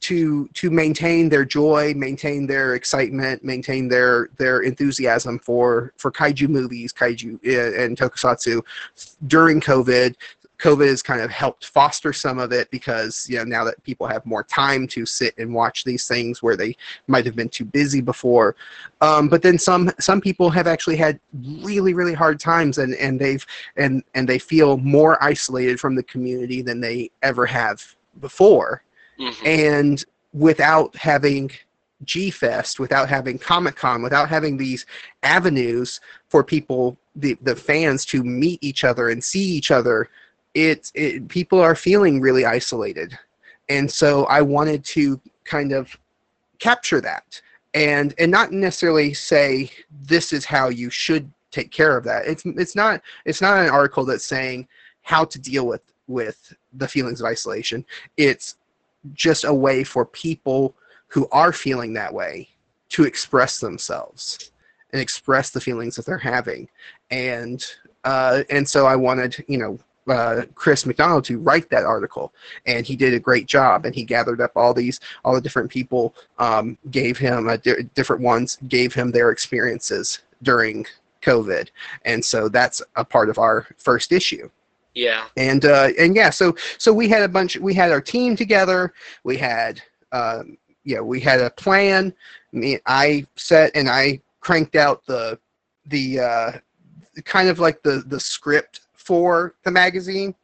to 0.00 0.46
to 0.48 0.70
maintain 0.70 1.30
their 1.30 1.46
joy, 1.46 1.94
maintain 1.96 2.46
their 2.46 2.74
excitement, 2.74 3.42
maintain 3.42 3.88
their 3.88 4.28
their 4.36 4.60
enthusiasm 4.60 5.38
for 5.38 5.92
for 5.96 6.12
kaiju 6.12 6.48
movies, 6.48 6.92
kaiju 6.92 7.34
uh, 7.46 7.82
and 7.82 7.96
tokusatsu 7.96 8.62
during 9.26 9.60
COVID. 9.60 10.14
COVID 10.58 10.88
has 10.88 11.02
kind 11.02 11.20
of 11.20 11.30
helped 11.30 11.66
foster 11.66 12.12
some 12.12 12.38
of 12.38 12.52
it 12.52 12.70
because 12.70 13.26
you 13.28 13.36
know 13.36 13.44
now 13.44 13.64
that 13.64 13.82
people 13.82 14.06
have 14.06 14.24
more 14.24 14.44
time 14.44 14.86
to 14.88 15.04
sit 15.04 15.36
and 15.38 15.52
watch 15.52 15.84
these 15.84 16.06
things 16.06 16.42
where 16.42 16.56
they 16.56 16.76
might 17.06 17.24
have 17.24 17.36
been 17.36 17.48
too 17.48 17.64
busy 17.64 18.00
before. 18.00 18.54
Um, 19.00 19.28
but 19.28 19.42
then 19.42 19.58
some 19.58 19.90
some 19.98 20.20
people 20.20 20.50
have 20.50 20.66
actually 20.66 20.96
had 20.96 21.18
really 21.34 21.94
really 21.94 22.14
hard 22.14 22.38
times 22.38 22.78
and 22.78 22.94
and 22.94 23.20
they've 23.20 23.44
and 23.76 24.02
and 24.14 24.28
they 24.28 24.38
feel 24.38 24.76
more 24.78 25.22
isolated 25.22 25.80
from 25.80 25.94
the 25.94 26.04
community 26.04 26.62
than 26.62 26.80
they 26.80 27.10
ever 27.22 27.46
have 27.46 27.94
before. 28.20 28.84
Mm-hmm. 29.18 29.46
And 29.46 30.04
without 30.32 30.94
having 30.96 31.50
G 32.04 32.30
Fest, 32.30 32.78
without 32.78 33.08
having 33.08 33.38
Comic 33.38 33.76
Con, 33.76 34.02
without 34.02 34.28
having 34.28 34.56
these 34.56 34.86
avenues 35.22 36.00
for 36.28 36.44
people, 36.44 36.96
the, 37.16 37.36
the 37.42 37.56
fans 37.56 38.04
to 38.06 38.22
meet 38.22 38.62
each 38.62 38.84
other 38.84 39.08
and 39.08 39.22
see 39.22 39.42
each 39.42 39.70
other 39.70 40.08
it, 40.54 40.90
it 40.94 41.28
people 41.28 41.60
are 41.60 41.74
feeling 41.74 42.20
really 42.20 42.44
isolated. 42.44 43.18
And 43.68 43.90
so 43.90 44.24
i 44.26 44.40
wanted 44.42 44.84
to 44.84 45.20
kind 45.44 45.72
of 45.72 45.96
capture 46.58 47.00
that 47.00 47.40
and 47.74 48.14
and 48.18 48.30
not 48.30 48.52
necessarily 48.52 49.12
say 49.12 49.70
this 50.06 50.32
is 50.32 50.44
how 50.44 50.68
you 50.68 50.88
should 50.90 51.30
take 51.50 51.70
care 51.70 51.96
of 51.96 52.04
that. 52.04 52.26
It's 52.26 52.44
it's 52.44 52.74
not 52.74 53.00
it's 53.24 53.40
not 53.40 53.58
an 53.58 53.70
article 53.70 54.04
that's 54.04 54.24
saying 54.24 54.66
how 55.02 55.24
to 55.24 55.38
deal 55.38 55.66
with 55.66 55.82
with 56.06 56.54
the 56.74 56.88
feelings 56.88 57.20
of 57.20 57.26
isolation. 57.26 57.84
It's 58.16 58.56
just 59.12 59.44
a 59.44 59.54
way 59.54 59.84
for 59.84 60.06
people 60.06 60.74
who 61.08 61.28
are 61.32 61.52
feeling 61.52 61.92
that 61.94 62.12
way 62.12 62.48
to 62.90 63.04
express 63.04 63.58
themselves 63.58 64.52
and 64.92 65.00
express 65.00 65.50
the 65.50 65.60
feelings 65.60 65.96
that 65.96 66.06
they're 66.06 66.18
having. 66.18 66.68
And 67.10 67.64
uh, 68.04 68.42
and 68.50 68.68
so 68.68 68.86
i 68.86 68.94
wanted 68.94 69.44
you 69.48 69.58
know 69.58 69.78
uh, 70.08 70.42
Chris 70.54 70.86
McDonald 70.86 71.24
to 71.24 71.38
write 71.38 71.68
that 71.70 71.84
article, 71.84 72.32
and 72.66 72.86
he 72.86 72.96
did 72.96 73.14
a 73.14 73.20
great 73.20 73.46
job. 73.46 73.86
And 73.86 73.94
he 73.94 74.04
gathered 74.04 74.40
up 74.40 74.52
all 74.56 74.74
these, 74.74 75.00
all 75.24 75.34
the 75.34 75.40
different 75.40 75.70
people, 75.70 76.14
um, 76.38 76.76
gave 76.90 77.18
him 77.18 77.48
uh, 77.48 77.56
di- 77.56 77.82
different 77.94 78.22
ones, 78.22 78.58
gave 78.68 78.94
him 78.94 79.10
their 79.10 79.30
experiences 79.30 80.20
during 80.42 80.86
COVID, 81.22 81.68
and 82.04 82.24
so 82.24 82.48
that's 82.48 82.82
a 82.96 83.04
part 83.04 83.30
of 83.30 83.38
our 83.38 83.66
first 83.78 84.12
issue. 84.12 84.50
Yeah. 84.94 85.24
And 85.36 85.64
uh, 85.64 85.88
and 85.98 86.14
yeah, 86.14 86.30
so 86.30 86.54
so 86.78 86.92
we 86.92 87.08
had 87.08 87.22
a 87.22 87.28
bunch. 87.28 87.56
We 87.56 87.74
had 87.74 87.90
our 87.90 88.00
team 88.00 88.36
together. 88.36 88.92
We 89.24 89.36
had 89.36 89.82
um, 90.12 90.56
yeah, 90.84 91.00
we 91.00 91.20
had 91.20 91.40
a 91.40 91.50
plan. 91.50 92.14
Me, 92.52 92.78
I 92.86 93.26
set 93.36 93.72
and 93.74 93.88
I 93.88 94.20
cranked 94.40 94.76
out 94.76 95.04
the 95.06 95.38
the 95.86 96.20
uh, 96.20 96.52
kind 97.24 97.48
of 97.48 97.58
like 97.58 97.82
the 97.82 98.04
the 98.06 98.20
script 98.20 98.80
for 99.04 99.54
the 99.62 99.70
magazine, 99.70 100.34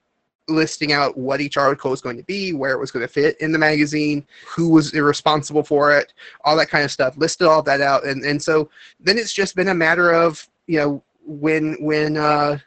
listing 0.49 0.93
out 0.93 1.17
what 1.17 1.41
each 1.41 1.57
article 1.57 1.91
was 1.91 2.01
going 2.01 2.17
to 2.17 2.23
be, 2.25 2.53
where 2.53 2.73
it 2.73 2.79
was 2.79 2.91
going 2.91 3.07
to 3.07 3.13
fit 3.13 3.37
in 3.41 3.53
the 3.53 3.59
magazine, 3.59 4.27
who 4.47 4.69
was 4.69 4.93
responsible 4.93 5.63
for 5.63 5.97
it, 5.97 6.13
all 6.45 6.57
that 6.57 6.69
kind 6.69 6.85
of 6.85 6.91
stuff. 6.91 7.17
Listed 7.17 7.47
all 7.47 7.63
that 7.63 7.81
out, 7.81 8.05
and 8.05 8.25
and 8.25 8.41
so 8.43 8.71
then 9.01 9.19
it's 9.19 9.33
just 9.33 9.57
been 9.57 9.69
a 9.69 9.75
matter 9.75 10.13
of 10.13 10.47
you 10.67 10.79
know 10.79 11.03
when 11.25 11.75
when 11.81 12.17
uh, 12.17 12.59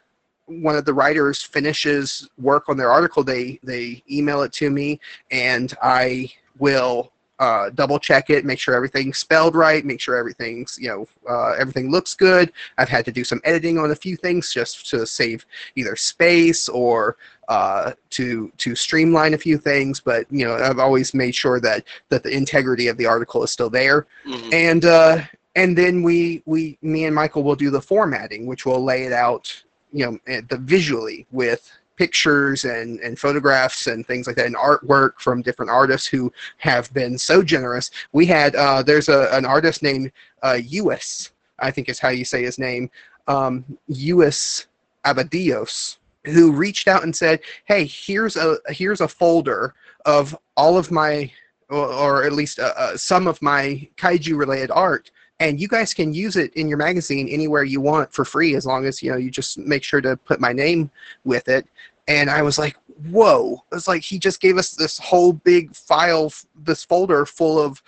one 0.46 0.76
of 0.76 0.84
the 0.84 0.94
writers 0.94 1.42
finishes 1.42 2.28
work 2.38 2.68
on 2.68 2.76
their 2.76 2.90
article, 2.90 3.22
they 3.22 3.58
they 3.62 4.02
email 4.10 4.42
it 4.42 4.52
to 4.54 4.70
me, 4.70 5.00
and 5.30 5.74
I 5.82 6.30
will 6.58 7.12
uh, 7.38 7.70
double 7.70 7.98
check 7.98 8.30
it, 8.30 8.44
make 8.44 8.58
sure 8.58 8.74
everything's 8.74 9.18
spelled 9.18 9.54
right, 9.54 9.84
make 9.84 10.00
sure 10.00 10.16
everything's 10.16 10.78
you 10.80 10.88
know 10.88 11.08
uh, 11.28 11.52
everything 11.52 11.90
looks 11.90 12.14
good. 12.14 12.52
I've 12.78 12.88
had 12.88 13.04
to 13.06 13.12
do 13.12 13.24
some 13.24 13.40
editing 13.44 13.78
on 13.78 13.90
a 13.90 13.96
few 13.96 14.16
things 14.16 14.52
just 14.52 14.88
to 14.90 15.06
save 15.06 15.44
either 15.76 15.96
space 15.96 16.68
or 16.68 17.16
uh, 17.48 17.92
to 18.10 18.52
to 18.58 18.74
streamline 18.74 19.34
a 19.34 19.38
few 19.38 19.58
things. 19.58 20.00
But 20.00 20.26
you 20.30 20.46
know 20.46 20.54
I've 20.54 20.78
always 20.78 21.14
made 21.14 21.34
sure 21.34 21.60
that 21.60 21.84
that 22.08 22.22
the 22.22 22.30
integrity 22.30 22.88
of 22.88 22.96
the 22.96 23.06
article 23.06 23.42
is 23.42 23.50
still 23.50 23.70
there, 23.70 24.06
mm-hmm. 24.26 24.50
and 24.52 24.84
uh, 24.84 25.22
and 25.56 25.76
then 25.76 26.02
we 26.02 26.42
we 26.46 26.78
me 26.82 27.04
and 27.04 27.14
Michael 27.14 27.42
will 27.42 27.56
do 27.56 27.70
the 27.70 27.82
formatting, 27.82 28.46
which 28.46 28.64
will 28.64 28.82
lay 28.82 29.04
it 29.04 29.12
out 29.12 29.64
you 29.92 30.04
know 30.04 30.18
eh, 30.26 30.42
the 30.48 30.58
visually 30.58 31.26
with 31.30 31.70
pictures 31.96 32.64
and, 32.64 33.00
and 33.00 33.18
photographs 33.18 33.86
and 33.86 34.06
things 34.06 34.26
like 34.26 34.36
that 34.36 34.46
and 34.46 34.56
artwork 34.56 35.12
from 35.18 35.42
different 35.42 35.70
artists 35.70 36.06
who 36.06 36.32
have 36.58 36.92
been 36.92 37.16
so 37.18 37.42
generous. 37.42 37.90
We 38.12 38.26
had 38.26 38.56
uh, 38.56 38.82
there's 38.82 39.08
a, 39.08 39.28
an 39.32 39.44
artist 39.44 39.82
named 39.82 40.12
uh, 40.42 40.58
Uis, 40.60 41.30
I 41.58 41.70
think 41.70 41.88
is 41.88 41.98
how 41.98 42.08
you 42.08 42.24
say 42.24 42.42
his 42.42 42.58
name, 42.58 42.90
um, 43.28 43.64
Uis 43.90 44.66
Abadios, 45.04 45.96
who 46.24 46.52
reached 46.52 46.88
out 46.88 47.02
and 47.02 47.14
said, 47.14 47.40
"Hey, 47.64 47.84
here's 47.84 48.36
a 48.36 48.58
here's 48.68 49.00
a 49.00 49.08
folder 49.08 49.74
of 50.04 50.36
all 50.56 50.76
of 50.76 50.90
my, 50.90 51.30
or, 51.70 52.24
at 52.24 52.32
least 52.32 52.58
uh, 52.58 52.74
uh, 52.76 52.96
some 52.96 53.26
of 53.26 53.40
my 53.42 53.88
kaiju 53.96 54.36
related 54.36 54.70
art." 54.70 55.10
And 55.40 55.60
you 55.60 55.68
guys 55.68 55.92
can 55.92 56.12
use 56.12 56.36
it 56.36 56.52
in 56.54 56.68
your 56.68 56.78
magazine 56.78 57.28
anywhere 57.28 57.64
you 57.64 57.80
want 57.80 58.12
for 58.12 58.24
free 58.24 58.54
as 58.54 58.66
long 58.66 58.84
as 58.84 59.02
you 59.02 59.10
know 59.10 59.16
you 59.16 59.30
just 59.30 59.58
make 59.58 59.82
sure 59.82 60.00
to 60.00 60.16
put 60.16 60.40
my 60.40 60.52
name 60.52 60.90
with 61.24 61.48
it. 61.48 61.66
And 62.06 62.30
i 62.30 62.42
was 62.42 62.58
like 62.58 62.76
whoa. 63.10 63.62
It's 63.72 63.88
like 63.88 64.02
he 64.02 64.18
just 64.18 64.40
gave 64.40 64.56
us 64.56 64.70
this 64.70 64.98
whole 64.98 65.32
big 65.32 65.74
file 65.74 66.32
this 66.62 66.84
folder 66.84 67.26
full 67.26 67.58
of 67.58 67.82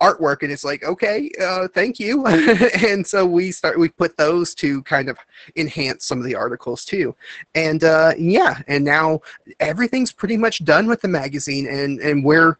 artwork 0.00 0.42
and 0.42 0.50
it's 0.50 0.64
like 0.64 0.82
okay 0.84 1.30
uh, 1.40 1.68
thank 1.68 1.98
you. 1.98 2.26
And 2.86 3.06
so 3.06 3.24
we 3.24 3.52
start 3.52 3.78
we 3.78 3.88
put 3.88 4.16
those 4.16 4.54
to 4.56 4.82
kind 4.82 5.08
of 5.08 5.18
enhance 5.56 6.04
some 6.04 6.18
of 6.18 6.24
the 6.24 6.34
articles 6.34 6.84
too. 6.84 7.14
And 7.54 7.84
uh, 7.84 8.12
yeah 8.18 8.60
and 8.68 8.84
now 8.84 9.20
everything's 9.60 10.12
pretty 10.12 10.36
much 10.36 10.64
done 10.64 10.86
with 10.86 11.00
the 11.00 11.08
magazine 11.08 11.66
and 11.66 12.00
and 12.00 12.24
where 12.24 12.58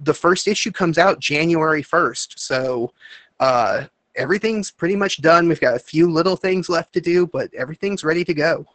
the 0.00 0.14
first 0.14 0.48
issue 0.48 0.72
comes 0.72 0.96
out 0.96 1.18
january 1.18 1.82
1st 1.82 2.38
so 2.38 2.90
uh, 3.40 3.86
everything's 4.14 4.70
pretty 4.70 4.94
much 4.94 5.20
done. 5.20 5.48
We've 5.48 5.60
got 5.60 5.74
a 5.74 5.80
few 5.80 6.10
little 6.10 6.36
things 6.36 6.68
left 6.68 6.92
to 6.92 7.00
do, 7.00 7.26
but 7.26 7.52
everything's 7.54 8.04
ready 8.04 8.24
to 8.24 8.34
go. 8.34 8.66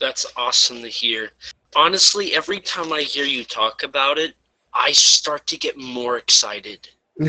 That's 0.00 0.26
awesome 0.36 0.82
to 0.82 0.88
hear. 0.88 1.30
honestly, 1.76 2.34
every 2.34 2.60
time 2.60 2.92
I 2.92 3.02
hear 3.02 3.24
you 3.24 3.44
talk 3.44 3.82
about 3.82 4.18
it, 4.18 4.34
I 4.72 4.92
start 4.92 5.46
to 5.48 5.58
get 5.58 5.76
more 5.76 6.16
excited. 6.16 6.88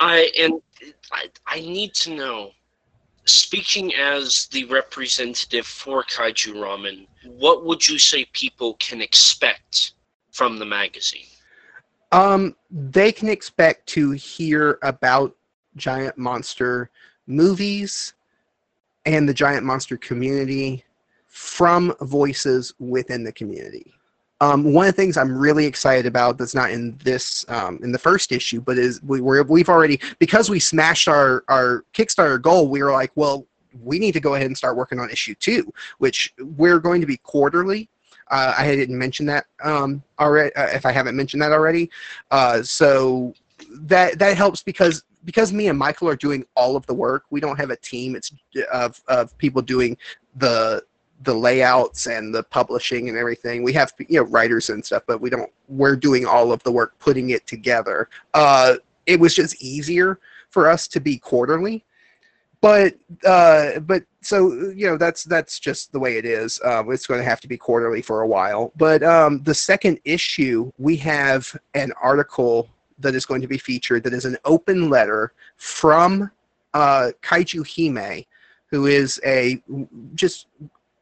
I 0.00 0.30
and 0.38 0.62
I, 1.12 1.26
I 1.46 1.60
need 1.60 1.94
to 1.94 2.14
know. 2.14 2.52
Speaking 3.24 3.94
as 3.94 4.48
the 4.50 4.64
representative 4.64 5.64
for 5.64 6.02
Kaiju 6.02 6.54
Ramen, 6.54 7.06
what 7.24 7.64
would 7.64 7.86
you 7.86 7.96
say 7.98 8.24
people 8.32 8.74
can 8.74 9.00
expect 9.00 9.92
from 10.32 10.58
the 10.58 10.64
magazine? 10.64 11.31
Um, 12.12 12.54
they 12.70 13.10
can 13.10 13.28
expect 13.28 13.86
to 13.88 14.12
hear 14.12 14.78
about 14.82 15.34
giant 15.76 16.18
monster 16.18 16.90
movies 17.26 18.12
and 19.06 19.28
the 19.28 19.34
giant 19.34 19.64
monster 19.64 19.96
community 19.96 20.84
from 21.26 21.94
voices 22.02 22.74
within 22.78 23.24
the 23.24 23.32
community. 23.32 23.94
Um, 24.42 24.72
one 24.74 24.88
of 24.88 24.94
the 24.94 25.00
things 25.00 25.16
I'm 25.16 25.34
really 25.36 25.64
excited 25.64 26.04
about 26.04 26.36
that's 26.36 26.54
not 26.54 26.70
in 26.70 26.98
this 27.02 27.44
um, 27.48 27.78
in 27.82 27.92
the 27.92 27.98
first 27.98 28.32
issue, 28.32 28.60
but 28.60 28.76
is 28.76 29.00
we 29.02 29.20
we 29.20 29.40
we've 29.42 29.68
already 29.68 30.00
because 30.18 30.50
we 30.50 30.58
smashed 30.58 31.08
our 31.08 31.44
our 31.48 31.84
Kickstarter 31.94 32.42
goal. 32.42 32.68
We 32.68 32.82
were 32.82 32.92
like, 32.92 33.12
well, 33.14 33.46
we 33.80 33.98
need 33.98 34.12
to 34.12 34.20
go 34.20 34.34
ahead 34.34 34.48
and 34.48 34.58
start 34.58 34.76
working 34.76 34.98
on 34.98 35.10
issue 35.10 35.34
two, 35.36 35.72
which 35.98 36.34
we're 36.38 36.80
going 36.80 37.00
to 37.00 37.06
be 37.06 37.16
quarterly. 37.18 37.88
Uh, 38.32 38.54
I 38.56 38.74
didn't 38.74 38.98
mention 38.98 39.26
that 39.26 39.46
um, 39.62 40.02
already. 40.18 40.54
Uh, 40.56 40.66
if 40.68 40.86
I 40.86 40.90
haven't 40.90 41.16
mentioned 41.16 41.42
that 41.42 41.52
already, 41.52 41.90
uh, 42.30 42.62
so 42.62 43.34
that 43.70 44.18
that 44.18 44.36
helps 44.36 44.62
because 44.62 45.04
because 45.24 45.52
me 45.52 45.68
and 45.68 45.78
Michael 45.78 46.08
are 46.08 46.16
doing 46.16 46.44
all 46.56 46.74
of 46.74 46.86
the 46.86 46.94
work. 46.94 47.24
We 47.30 47.40
don't 47.40 47.58
have 47.58 47.70
a 47.70 47.76
team. 47.76 48.16
It's 48.16 48.32
of 48.72 49.00
of 49.06 49.36
people 49.36 49.60
doing 49.60 49.98
the 50.36 50.82
the 51.24 51.34
layouts 51.34 52.06
and 52.06 52.34
the 52.34 52.42
publishing 52.42 53.10
and 53.10 53.18
everything. 53.18 53.62
We 53.62 53.74
have 53.74 53.92
you 53.98 54.20
know 54.20 54.26
writers 54.26 54.70
and 54.70 54.82
stuff, 54.82 55.02
but 55.06 55.20
we 55.20 55.28
don't. 55.28 55.50
We're 55.68 55.96
doing 55.96 56.24
all 56.24 56.52
of 56.52 56.62
the 56.62 56.72
work 56.72 56.98
putting 56.98 57.30
it 57.30 57.46
together. 57.46 58.08
Uh, 58.32 58.76
it 59.04 59.20
was 59.20 59.34
just 59.34 59.62
easier 59.62 60.20
for 60.48 60.70
us 60.70 60.88
to 60.88 61.00
be 61.00 61.18
quarterly, 61.18 61.84
but 62.62 62.94
uh, 63.26 63.80
but 63.80 64.04
so 64.22 64.52
you 64.70 64.86
know 64.86 64.96
that's 64.96 65.24
that's 65.24 65.58
just 65.58 65.92
the 65.92 65.98
way 65.98 66.16
it 66.16 66.24
is. 66.24 66.60
Um, 66.64 66.90
it's 66.90 67.06
going 67.06 67.20
to 67.20 67.24
have 67.24 67.40
to 67.40 67.48
be 67.48 67.58
quarterly 67.58 68.00
for 68.00 68.22
a 68.22 68.26
while. 68.26 68.72
But 68.76 69.02
um, 69.02 69.42
the 69.42 69.54
second 69.54 69.98
issue, 70.04 70.72
we 70.78 70.96
have 70.98 71.54
an 71.74 71.92
article 72.00 72.70
that 73.00 73.16
is 73.16 73.26
going 73.26 73.42
to 73.42 73.48
be 73.48 73.58
featured 73.58 74.04
that 74.04 74.14
is 74.14 74.24
an 74.24 74.38
open 74.44 74.88
letter 74.88 75.32
from 75.56 76.30
uh, 76.72 77.10
Kaiju 77.20 77.66
Hime, 77.66 78.24
who 78.66 78.86
is 78.86 79.20
a 79.26 79.60
just 80.14 80.46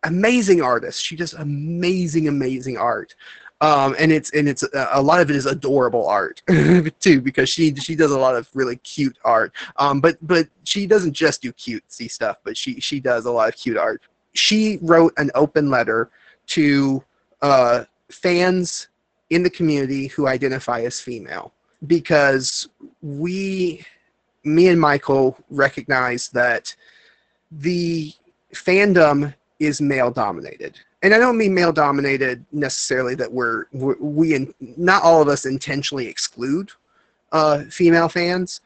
amazing 0.04 0.62
artist. 0.62 1.04
She 1.04 1.14
does 1.14 1.34
amazing, 1.34 2.26
amazing 2.26 2.78
art. 2.78 3.14
Um, 3.62 3.94
and 3.98 4.10
it's 4.10 4.30
and 4.32 4.48
it's 4.48 4.62
uh, 4.62 4.88
a 4.92 5.02
lot 5.02 5.20
of 5.20 5.28
it 5.28 5.36
is 5.36 5.44
adorable 5.44 6.08
art 6.08 6.40
too 7.00 7.20
because 7.20 7.50
she 7.50 7.74
she 7.74 7.94
does 7.94 8.10
a 8.10 8.18
lot 8.18 8.34
of 8.34 8.48
really 8.54 8.76
cute 8.76 9.18
art. 9.24 9.52
Um, 9.76 10.00
but 10.00 10.16
but 10.26 10.48
she 10.64 10.86
doesn't 10.86 11.12
just 11.12 11.42
do 11.42 11.52
cutesy 11.52 12.10
stuff, 12.10 12.38
but 12.42 12.56
she 12.56 12.80
she 12.80 13.00
does 13.00 13.26
a 13.26 13.30
lot 13.30 13.50
of 13.50 13.56
cute 13.56 13.76
art. 13.76 14.02
She 14.32 14.78
wrote 14.80 15.12
an 15.18 15.30
open 15.34 15.68
letter 15.68 16.10
to 16.48 17.04
uh, 17.42 17.84
fans 18.10 18.88
in 19.30 19.42
the 19.42 19.50
community 19.50 20.08
who 20.08 20.26
identify 20.26 20.82
as 20.82 21.00
female 21.00 21.52
because 21.86 22.68
we, 23.02 23.84
me 24.44 24.68
and 24.68 24.80
Michael, 24.80 25.38
recognize 25.50 26.28
that 26.30 26.74
the 27.50 28.12
fandom 28.54 29.34
is 29.58 29.80
male 29.80 30.10
dominated 30.10 30.78
and 31.02 31.14
i 31.14 31.18
don't 31.18 31.38
mean 31.38 31.54
male 31.54 31.72
dominated 31.72 32.44
necessarily 32.52 33.14
that 33.14 33.30
we're, 33.32 33.66
we're 33.72 33.96
we 33.98 34.34
in, 34.34 34.52
not 34.76 35.02
all 35.02 35.20
of 35.22 35.28
us 35.28 35.46
intentionally 35.46 36.06
exclude 36.06 36.70
uh, 37.32 37.62
female 37.64 38.08
fans 38.08 38.60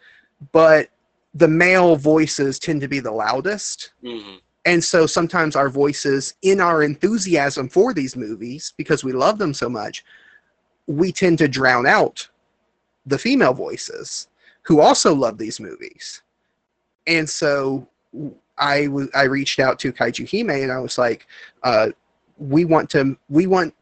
but 0.52 0.88
the 1.34 1.48
male 1.48 1.96
voices 1.96 2.58
tend 2.58 2.80
to 2.80 2.88
be 2.88 3.00
the 3.00 3.10
loudest 3.10 3.92
Mm-hmm. 4.02 4.36
and 4.64 4.82
so 4.82 5.06
sometimes 5.06 5.56
our 5.56 5.68
voices 5.68 6.34
in 6.42 6.60
our 6.60 6.82
enthusiasm 6.82 7.68
for 7.68 7.92
these 7.92 8.16
movies 8.16 8.72
because 8.76 9.04
we 9.04 9.12
love 9.12 9.38
them 9.38 9.54
so 9.54 9.68
much 9.68 10.04
we 10.86 11.12
tend 11.12 11.38
to 11.38 11.48
drown 11.48 11.86
out 11.86 12.28
the 13.06 13.18
female 13.18 13.54
voices 13.54 14.28
who 14.62 14.80
also 14.80 15.14
love 15.14 15.36
these 15.38 15.60
movies 15.60 16.22
and 17.06 17.28
so 17.28 17.86
I 18.56 18.84
w- 18.84 19.10
I 19.14 19.24
reached 19.24 19.58
out 19.58 19.78
to 19.80 19.92
Kaiju 19.92 20.30
Hime 20.30 20.62
and 20.62 20.70
I 20.72 20.78
was 20.78 20.96
like, 20.96 21.26
uh, 21.64 21.88
we 22.38 22.64
want 22.64 22.90
to 22.90 23.16
we 23.28 23.46
want 23.46 23.74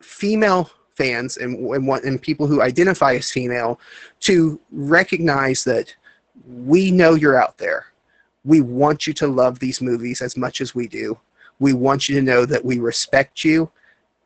female 0.00 0.70
fans 0.94 1.36
and 1.36 1.56
and 1.74 1.86
want 1.86 2.04
and 2.04 2.20
people 2.20 2.46
who 2.46 2.62
identify 2.62 3.14
as 3.14 3.30
female 3.30 3.80
to 4.20 4.60
recognize 4.70 5.64
that 5.64 5.94
we 6.46 6.90
know 6.90 7.14
you're 7.14 7.40
out 7.40 7.58
there. 7.58 7.86
We 8.44 8.60
want 8.60 9.06
you 9.06 9.12
to 9.14 9.26
love 9.26 9.58
these 9.58 9.80
movies 9.80 10.22
as 10.22 10.36
much 10.36 10.60
as 10.60 10.74
we 10.74 10.88
do. 10.88 11.18
We 11.58 11.72
want 11.72 12.08
you 12.08 12.14
to 12.16 12.22
know 12.22 12.46
that 12.46 12.64
we 12.64 12.78
respect 12.78 13.44
you, 13.44 13.70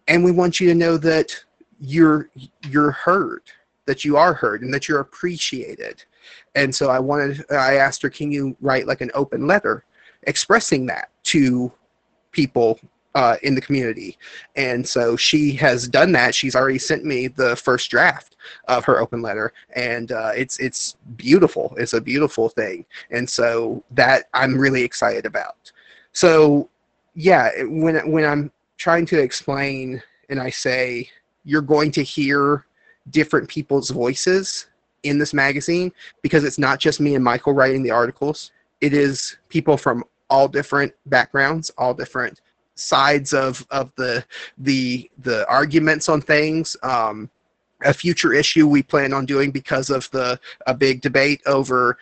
and 0.09 0.23
we 0.23 0.33
want 0.33 0.61
you 0.61 0.69
to 0.69 0.75
know 0.75 0.97
that 0.99 1.35
you're 1.81 2.31
you're 2.69 2.91
heard, 2.91 3.43
that 3.87 4.05
you 4.05 4.17
are 4.17 4.35
heard, 4.35 4.63
and 4.63 4.73
that 4.73 4.89
you're 4.89 5.01
appreciated. 5.01 6.05
And 6.55 6.75
so 6.75 6.91
I 6.91 6.99
wanted, 6.99 7.45
I 7.51 7.77
asked 7.77 8.03
her, 8.03 8.11
can 8.11 8.31
you 8.31 8.57
write 8.61 8.87
like 8.87 9.01
an 9.01 9.11
open 9.15 9.47
letter 9.47 9.85
expressing 10.25 10.87
that 10.87 11.11
to 11.25 11.73
people 12.31 12.79
uh, 13.15 13.37
in 13.43 13.55
the 13.55 13.61
community? 13.61 14.19
And 14.57 14.87
so 14.87 15.17
she 15.17 15.53
has 15.55 15.89
done 15.89 16.13
that. 16.13 16.35
She's 16.35 16.57
already 16.57 16.79
sent 16.79 17.05
me 17.05 17.29
the 17.29 17.57
first 17.57 17.91
draft 17.91 18.37
of 18.69 18.85
her 18.85 19.01
open 19.01 19.23
letter, 19.23 19.53
and 19.77 20.13
uh, 20.13 20.33
it's 20.37 20.59
it's 20.59 20.97
beautiful. 21.17 21.75
It's 21.79 21.93
a 21.93 22.01
beautiful 22.01 22.49
thing, 22.49 22.85
and 23.11 23.29
so 23.29 23.83
that 23.93 24.25
I'm 24.35 24.57
really 24.57 24.83
excited 24.83 25.27
about. 25.27 25.73
So 26.13 26.69
yeah, 27.15 27.51
when 27.65 28.11
when 28.11 28.25
I'm 28.25 28.51
trying 28.79 29.07
to 29.07 29.21
explain 29.21 30.03
and 30.29 30.41
I 30.41 30.51
say 30.51 31.09
you're 31.45 31.63
going 31.63 31.93
to 31.93 32.03
hear 32.03 32.67
different 33.11 33.49
people's 33.49 33.91
voices 33.91 34.67
in 35.03 35.19
this 35.19 35.35
magazine 35.35 35.93
because 36.23 36.45
it's 36.45 36.59
not 36.59 36.79
just 36.79 37.01
me 37.01 37.15
and 37.15 37.25
Michael 37.25 37.53
writing 37.53 37.83
the 37.83 37.91
articles. 37.91 38.53
It 38.81 38.95
is 38.95 39.37
people 39.49 39.77
from 39.77 40.05
all 40.31 40.49
different 40.49 40.93
backgrounds, 41.07 41.71
all 41.77 41.93
different 41.95 42.41
sides 42.75 43.33
of, 43.33 43.67
of 43.71 43.93
the 43.97 44.25
the 44.59 45.11
the 45.19 45.49
arguments 45.49 46.09
on 46.09 46.21
things. 46.21 46.77
Um, 46.83 47.31
a 47.85 47.93
future 47.93 48.33
issue 48.33 48.69
we 48.69 48.83
plan 48.83 49.13
on 49.13 49.27
doing 49.27 49.51
because 49.51 49.91
of 49.91 50.09
the 50.13 50.39
a 50.69 50.75
big 50.75 51.01
debate 51.01 51.43
over 51.47 51.99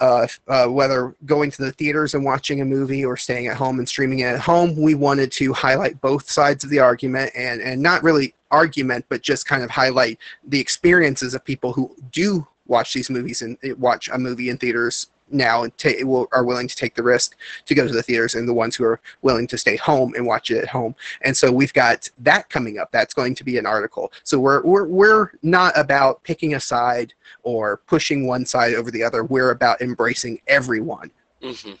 uh, 0.00 0.26
uh, 0.48 0.66
whether 0.66 1.14
going 1.26 1.50
to 1.50 1.62
the 1.62 1.72
theaters 1.72 2.14
and 2.14 2.24
watching 2.24 2.62
a 2.62 2.64
movie 2.64 3.04
or 3.04 3.16
staying 3.16 3.48
at 3.48 3.56
home 3.56 3.78
and 3.78 3.88
streaming 3.88 4.20
it 4.20 4.24
at 4.24 4.40
home. 4.40 4.74
We 4.74 4.94
wanted 4.94 5.30
to 5.32 5.52
highlight 5.52 6.00
both 6.00 6.30
sides 6.30 6.64
of 6.64 6.70
the 6.70 6.78
argument 6.78 7.32
and, 7.36 7.60
and 7.60 7.82
not 7.82 8.02
really 8.02 8.34
argument, 8.50 9.04
but 9.10 9.20
just 9.20 9.46
kind 9.46 9.62
of 9.62 9.70
highlight 9.70 10.18
the 10.48 10.58
experiences 10.58 11.34
of 11.34 11.44
people 11.44 11.72
who 11.74 11.94
do 12.10 12.46
watch 12.66 12.94
these 12.94 13.10
movies 13.10 13.42
and 13.42 13.58
watch 13.78 14.08
a 14.08 14.18
movie 14.18 14.48
in 14.48 14.56
theaters 14.56 15.08
now 15.30 15.62
and 15.62 15.76
ta- 15.78 15.90
will, 16.02 16.28
are 16.32 16.44
willing 16.44 16.68
to 16.68 16.76
take 16.76 16.94
the 16.94 17.02
risk 17.02 17.36
to 17.66 17.74
go 17.74 17.86
to 17.86 17.92
the 17.92 18.02
theaters 18.02 18.34
and 18.34 18.48
the 18.48 18.54
ones 18.54 18.76
who 18.76 18.84
are 18.84 19.00
willing 19.22 19.46
to 19.48 19.58
stay 19.58 19.76
home 19.76 20.14
and 20.14 20.26
watch 20.26 20.50
it 20.50 20.58
at 20.58 20.68
home. 20.68 20.94
And 21.22 21.36
so 21.36 21.50
we've 21.50 21.72
got 21.72 22.10
that 22.18 22.48
coming 22.48 22.78
up. 22.78 22.90
That's 22.92 23.14
going 23.14 23.34
to 23.34 23.44
be 23.44 23.58
an 23.58 23.66
article. 23.66 24.12
So 24.24 24.38
we're 24.38 24.62
we're 24.62 24.86
we're 24.86 25.30
not 25.42 25.76
about 25.78 26.22
picking 26.24 26.54
a 26.54 26.60
side 26.60 27.12
or 27.42 27.78
pushing 27.86 28.26
one 28.26 28.44
side 28.46 28.74
over 28.74 28.90
the 28.90 29.02
other. 29.02 29.24
We're 29.24 29.50
about 29.50 29.80
embracing 29.80 30.40
everyone. 30.46 31.10
Mm-hmm. 31.42 31.72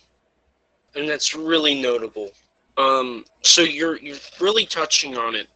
And 0.96 1.08
that's 1.08 1.34
really 1.34 1.80
notable. 1.80 2.30
Um, 2.76 3.24
so 3.42 3.62
you're 3.62 3.98
you're 3.98 4.16
really 4.40 4.64
touching 4.64 5.16
on 5.18 5.34
it, 5.34 5.48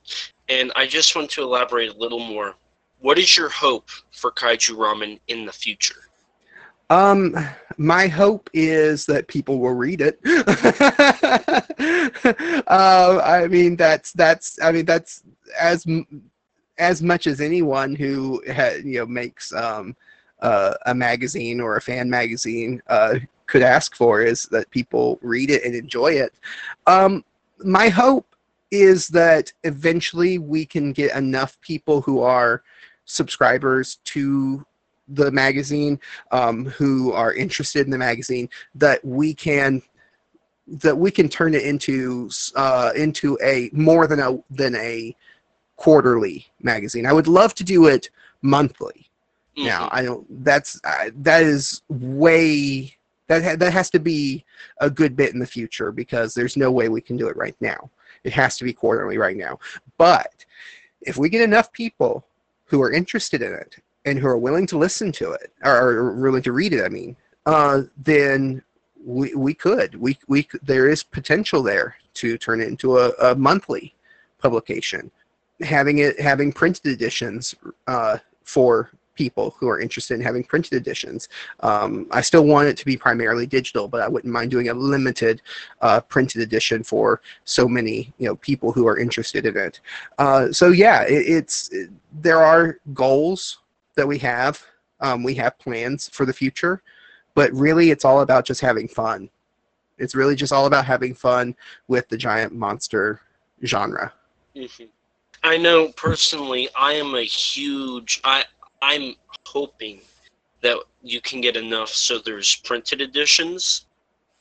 and 0.49 0.73
I 0.77 0.87
just 0.87 1.17
want 1.17 1.31
to 1.31 1.43
elaborate 1.43 1.91
a 1.95 1.97
little 1.97 2.19
more. 2.19 2.55
What 3.01 3.19
is 3.19 3.37
your 3.37 3.49
hope 3.49 3.89
for 4.13 4.31
Kaiju 4.31 4.77
Ramen 4.77 5.19
in 5.29 5.45
the 5.47 5.53
future? 5.53 6.09
Um, 6.91 7.37
my 7.77 8.07
hope 8.07 8.49
is 8.53 9.07
that 9.07 9.27
people 9.27 9.59
will 9.59 9.75
read 9.75 10.01
it. 10.01 10.21
uh, 12.69 13.21
I 13.25 13.49
mean, 13.49 13.77
that's 13.77 14.13
that's. 14.13 14.59
I 14.63 14.73
mean, 14.73 14.85
that's 14.85 15.23
as 15.59 15.87
as 16.79 17.03
much 17.03 17.27
as 17.27 17.41
anyone 17.41 17.95
who 17.95 18.43
ha, 18.53 18.73
you 18.85 18.99
know 18.99 19.07
makes 19.07 19.53
um, 19.55 19.97
uh, 20.41 20.75
a 20.87 20.95
magazine 20.95 21.61
or 21.61 21.77
a 21.77 21.81
fan 21.81 22.11
magazine 22.11 22.83
uh, 22.89 23.17
could 23.47 23.63
ask 23.63 23.95
for 23.95 24.23
is 24.23 24.45
that 24.45 24.71
people 24.71 25.19
read 25.23 25.51
it 25.51 25.65
and 25.65 25.75
enjoy 25.75 26.13
it. 26.13 26.35
Um, 26.87 27.25
my 27.59 27.89
hope 27.89 28.35
is 28.71 29.09
that 29.09 29.53
eventually 29.63 30.39
we 30.39 30.67
can 30.67 30.93
get 30.93 31.17
enough 31.17 31.61
people 31.61 32.01
who 32.01 32.21
are 32.21 32.63
subscribers 33.05 33.97
to 34.05 34.65
the 35.09 35.31
magazine 35.31 36.01
um, 36.31 36.67
who 36.67 37.13
are 37.13 37.35
interested 37.35 37.85
in 37.85 37.91
the 37.91 37.99
magazine 37.99 38.49
that 38.75 39.05
we 39.05 39.35
can 39.35 39.83
that 40.67 40.97
we 40.97 41.11
can 41.11 41.29
turn 41.29 41.55
it 41.55 41.63
into 41.63 42.31
uh, 42.57 42.91
into 42.97 43.39
a 43.43 43.71
more 43.73 44.07
than 44.07 44.21
a 44.21 44.39
than 44.51 44.75
a 44.77 45.15
quarterly 45.77 46.47
magazine. 46.63 47.07
I 47.07 47.13
would 47.13 47.29
love 47.29 47.55
to 47.57 47.65
do 47.65 47.87
it 47.87 48.11
monthly. 48.43 49.11
Mhm. 49.59 49.67
Now 49.67 49.89
I 49.93 50.03
don't. 50.03 50.27
That's 50.45 50.81
uh, 50.85 51.11
that 51.17 51.43
is 51.43 51.83
way 51.89 52.97
that 53.27 53.43
ha- 53.43 53.57
that 53.57 53.73
has 53.73 53.91
to 53.91 53.99
be 53.99 54.45
a 54.81 54.91
good 54.91 55.17
bit 55.17 55.33
in 55.33 55.39
the 55.39 55.47
future 55.47 55.93
because 55.93 56.35
there's 56.35 56.57
no 56.57 56.71
way 56.71 56.89
we 56.89 57.01
can 57.01 57.17
do 57.17 57.29
it 57.29 57.37
right 57.37 57.57
now. 57.61 57.91
It 58.25 58.33
has 58.33 58.57
to 58.59 58.65
be 58.65 58.73
quarterly 58.73 59.19
right 59.19 59.37
now. 59.37 59.59
But 59.99 60.45
if 61.03 61.19
we 61.19 61.29
get 61.29 61.43
enough 61.43 61.73
people 61.73 62.27
who 62.65 62.83
are 62.83 62.91
interested 62.91 63.43
in 63.43 63.53
it 63.53 63.77
and 64.05 64.19
who 64.19 64.27
are 64.27 64.39
willing 64.39 64.67
to 64.67 64.79
listen 64.79 65.11
to 65.13 65.33
it 65.33 65.53
or, 65.65 66.13
willing 66.15 66.43
to 66.43 66.53
read 66.53 66.73
it, 66.73 66.85
I 66.85 66.89
mean, 66.89 67.17
uh, 67.47 67.83
then 67.99 68.63
we 69.05 69.35
we 69.35 69.53
could 69.53 69.95
we 69.97 70.19
we 70.29 70.49
there 70.63 70.89
is 70.89 71.03
potential 71.03 71.63
there 71.63 71.97
to 72.15 72.39
turn 72.39 72.61
it 72.61 72.69
into 72.69 72.99
a, 72.99 73.11
a 73.21 73.35
monthly 73.35 73.95
publication 74.39 75.11
having 75.61 75.99
it 75.99 76.19
having 76.21 76.53
printed 76.53 76.87
editions 76.87 77.55
uh, 77.87 78.19
for 78.43 78.91
people 79.15 79.55
who 79.59 79.69
are 79.69 79.79
interested 79.79 80.15
in 80.15 80.21
having 80.21 80.43
printed 80.43 80.73
editions. 80.73 81.29
Um, 81.61 82.09
I 82.11 82.21
still 82.21 82.45
want 82.45 82.67
it 82.67 82.77
to 82.79 82.85
be 82.85 82.97
primarily 82.97 83.47
digital, 83.47 83.87
but 83.87 84.01
I 84.01 84.09
wouldn't 84.09 84.33
mind 84.33 84.51
doing 84.51 84.71
a 84.71 84.75
limited 84.75 85.41
uh, 85.83 86.01
printed 86.01 86.43
edition 86.43 86.83
for 86.83 87.21
so 87.45 87.69
many 87.69 88.13
you 88.19 88.27
know 88.27 88.37
people 88.37 88.73
who 88.73 88.89
are 88.89 88.99
interested 88.99 89.47
in 89.47 89.57
it. 89.57 89.81
Uh, 90.19 90.51
so 90.51 90.69
yeah, 90.69 91.03
it, 91.03 91.27
it's 91.27 91.69
it, 91.71 91.91
there 92.21 92.43
are 92.43 92.79
goals 92.93 93.59
that 93.97 94.07
we 94.07 94.19
have. 94.19 94.63
Um, 95.01 95.23
we 95.23 95.35
have 95.35 95.59
plans 95.59 96.09
for 96.13 96.25
the 96.25 96.33
future, 96.33 96.83
but 97.35 97.53
really 97.53 97.91
it's 97.91 98.05
all 98.05 98.21
about 98.21 98.45
just 98.45 98.61
having 98.61 98.89
fun. 98.89 99.29
It's 99.99 100.15
really 100.15 100.35
just 100.35 100.53
all 100.53 100.67
about 100.67 100.85
having 100.85 101.15
fun 101.15 101.55
with 101.89 102.09
the 102.09 102.17
giant 102.17 102.55
monster 102.55 103.21
genre. 103.65 104.13
Mhm. 104.57 104.89
I 105.43 105.59
know 105.59 105.89
personally, 105.93 106.69
I 106.75 106.95
am 106.95 107.15
a 107.15 107.23
huge. 107.23 108.21
I 108.25 108.45
I'm 108.83 109.15
hoping 109.47 110.01
that 110.63 110.79
you 111.03 111.21
can 111.21 111.41
get 111.41 111.57
enough 111.57 111.91
so 111.91 112.19
there's 112.19 112.57
printed 112.57 113.01
editions, 113.03 113.87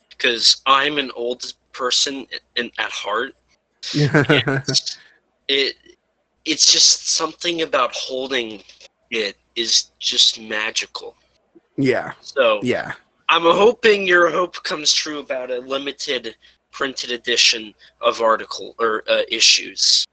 because 0.09 0.61
I'm 0.65 0.97
an 0.97 1.11
old 1.15 1.53
person 1.73 2.25
in, 2.55 2.71
at 2.77 2.91
heart. 2.91 3.35
It 5.49 5.75
it's 6.45 6.71
just 6.71 7.09
something 7.09 7.63
about 7.63 7.93
holding 7.93 8.63
it 9.11 9.35
is 9.55 9.91
just 9.99 10.39
magical. 10.39 11.15
yeah, 11.77 12.13
So 12.21 12.59
yeah. 12.63 12.93
I'm 13.29 13.43
hoping 13.43 14.05
your 14.05 14.29
hope 14.29 14.61
comes 14.63 14.91
true 14.93 15.19
about 15.19 15.49
a 15.49 15.59
limited 15.59 16.35
printed 16.71 17.11
edition 17.11 17.73
of 18.01 18.21
article 18.21 18.75
or 18.79 19.03
uh, 19.07 19.21
issues. 19.29 20.05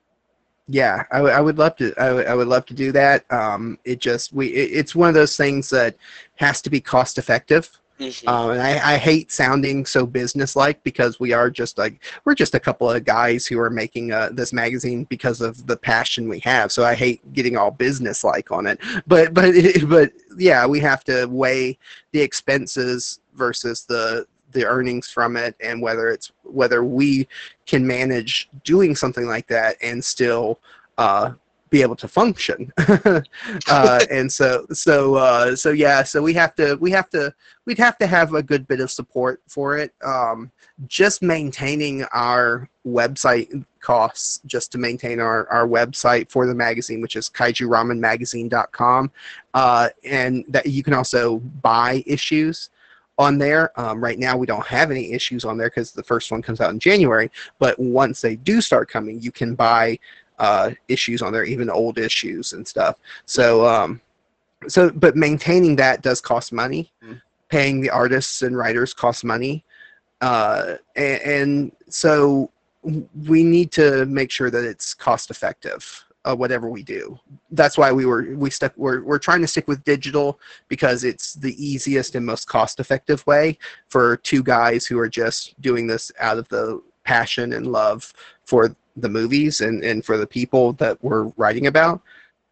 Yeah, 0.69 1.03
I, 1.11 1.17
w- 1.17 1.35
I 1.35 1.41
would 1.41 1.59
love 1.59 1.77
to. 1.77 1.93
I 1.99 2.13
would- 2.13 2.33
would 2.35 2.47
love 2.49 2.65
to 2.67 2.75
do 2.75 2.93
that. 2.93 3.25
Um, 3.33 3.77
it 3.85 3.99
just 4.01 4.33
we. 4.33 4.49
It, 4.49 4.71
it's 4.73 4.95
one 4.95 5.09
of 5.09 5.15
those 5.15 5.37
things 5.37 5.69
that 5.71 5.97
has 6.37 6.63
to 6.63 6.71
be 6.71 6.81
cost 6.81 7.19
effective. 7.19 7.69
Mhm. 8.01 8.29
Um, 8.29 8.51
and 8.53 8.63
I, 8.63 8.95
I 8.95 8.97
hate 8.97 9.31
sounding 9.31 9.85
so 9.85 10.07
businesslike 10.07 10.83
because 10.85 11.21
we 11.21 11.35
are 11.35 11.51
just 11.51 11.77
like 11.77 12.03
we're 12.25 12.35
just 12.35 12.55
a 12.55 12.61
couple 12.61 12.91
of 12.91 13.05
guys 13.05 13.47
who 13.47 13.61
are 13.61 13.69
making 13.69 14.13
uh, 14.13 14.31
this 14.33 14.53
magazine 14.55 15.05
because 15.05 15.43
of 15.43 15.67
the 15.67 15.77
passion 15.77 16.29
we 16.29 16.41
have. 16.41 16.73
So 16.73 16.85
I 16.85 16.95
hate 16.95 17.21
getting 17.35 17.59
all 17.59 17.71
businesslike 17.71 18.51
on 18.51 18.67
it. 18.67 18.81
But 19.07 19.35
but 19.35 19.55
but 19.89 20.13
yeah, 20.39 20.67
we 20.67 20.81
have 20.81 21.05
to 21.05 21.27
weigh 21.27 21.79
the 22.13 22.21
expenses 22.23 23.21
versus 23.35 23.85
the 23.85 24.27
the 24.53 24.67
earnings 24.67 25.11
from 25.11 25.37
it 25.37 25.55
and 25.61 25.83
whether 25.83 26.09
it's 26.09 26.33
whether 26.45 26.83
we 26.85 27.29
can 27.67 27.87
manage 27.87 28.49
doing 28.65 28.97
something 28.97 29.27
like 29.27 29.47
that 29.49 29.77
and 29.83 30.03
still 30.03 30.59
uh, 30.99 31.33
be 31.71 31.83
able 31.83 31.97
to 31.97 32.09
function. 32.09 32.73
uh, 33.69 34.01
and 34.11 34.31
so 34.31 34.67
so 34.73 35.15
uh, 35.15 35.57
so 35.57 35.71
yeah, 35.71 36.03
so 36.03 36.21
we 36.21 36.35
have 36.35 36.55
to 36.57 36.77
we 36.77 36.91
have 36.91 37.09
to 37.11 37.33
we'd 37.65 37.79
have 37.79 37.97
to 37.99 38.07
have 38.07 38.35
a 38.35 38.43
good 38.43 38.67
bit 38.67 38.81
of 38.81 38.91
support 38.91 39.41
for 39.47 39.79
it. 39.79 39.95
Um, 40.05 40.51
just 40.87 41.23
maintaining 41.23 42.05
our 42.13 42.69
website 42.87 43.65
costs 43.81 44.41
just 44.47 44.73
to 44.73 44.79
maintain 44.79 45.21
our, 45.21 45.49
our 45.49 45.67
website 45.67 46.31
for 46.31 46.47
the 46.47 46.55
magazine, 46.55 47.01
which 47.01 47.17
is 47.17 47.29
kaijuramenmagazine.com. 47.29 49.11
Uh, 49.55 49.89
and 50.05 50.45
that 50.49 50.67
you 50.67 50.83
can 50.83 50.95
also 50.95 51.39
buy 51.39 52.03
issues 52.07 52.71
on 53.19 53.37
there. 53.37 53.79
Um, 53.79 54.03
right 54.03 54.19
now, 54.19 54.37
we 54.37 54.47
don't 54.47 54.67
have 54.67 54.91
any 54.91 55.13
issues 55.13 55.45
on 55.45 55.59
there 55.59 55.69
because 55.69 55.93
the 55.93 56.03
first 56.03 56.31
one 56.31 56.41
comes 56.41 56.61
out 56.61 56.71
in 56.71 56.79
January. 56.79 57.31
But 57.59 57.79
once 57.79 58.23
they 58.23 58.37
do 58.37 58.63
start 58.63 58.89
coming, 58.89 59.21
you 59.21 59.31
can 59.31 59.55
buy 59.55 59.99
uh, 60.41 60.71
issues 60.89 61.23
on 61.23 61.33
there, 61.33 61.45
even 61.45 61.71
old 61.71 61.99
issues 61.99 62.55
and 62.55 62.67
stuff. 62.67 62.97
So, 63.27 63.67
um, 63.67 64.01
so 64.67 64.91
but 64.91 65.15
maintaining 65.15 65.77
that 65.77 66.03
does 66.03 66.21
cost 66.21 66.53
money. 66.53 66.91
Mhm. 67.05 67.21
Paying 67.49 67.81
the 67.81 67.91
artists 67.91 68.43
and 68.43 68.57
writers 68.57 68.95
costs 68.95 69.25
money, 69.25 69.65
uh, 70.21 70.77
and, 70.95 71.23
and 71.23 71.73
so 71.89 72.51
we 73.27 73.43
need 73.43 73.73
to 73.73 74.07
make 74.07 74.31
sure 74.31 74.51
that 74.51 74.65
it's 74.65 74.95
cost 74.95 75.31
effective. 75.31 76.05
Uh, 76.25 76.37
whatever 76.37 76.69
we 76.69 76.83
do, 76.83 77.19
that's 77.53 77.79
why 77.79 77.91
we 77.91 78.05
were 78.05 78.35
we 78.37 78.51
stuck. 78.51 78.73
We're 78.77 79.03
we're 79.03 79.19
trying 79.19 79.41
to 79.41 79.47
stick 79.49 79.67
with 79.67 79.83
digital 79.85 80.39
because 80.69 81.03
it's 81.03 81.33
the 81.33 81.55
easiest 81.57 82.15
and 82.15 82.25
most 82.25 82.47
cost 82.47 82.79
effective 82.79 83.27
way 83.27 83.59
for 83.89 84.19
two 84.19 84.43
guys 84.43 84.87
who 84.87 84.99
are 84.99 85.09
just 85.09 85.61
doing 85.61 85.87
this 85.87 86.13
out 86.21 86.39
of 86.39 86.47
the 86.51 86.81
passion 87.05 87.55
and 87.55 87.67
love 87.73 88.13
for 88.45 88.77
the 89.01 89.09
movies 89.09 89.61
and, 89.61 89.85
and 89.85 90.05
for 90.05 90.17
the 90.17 90.27
people 90.27 90.73
that 90.75 91.03
we're 91.03 91.25
writing 91.37 91.67
about. 91.67 92.01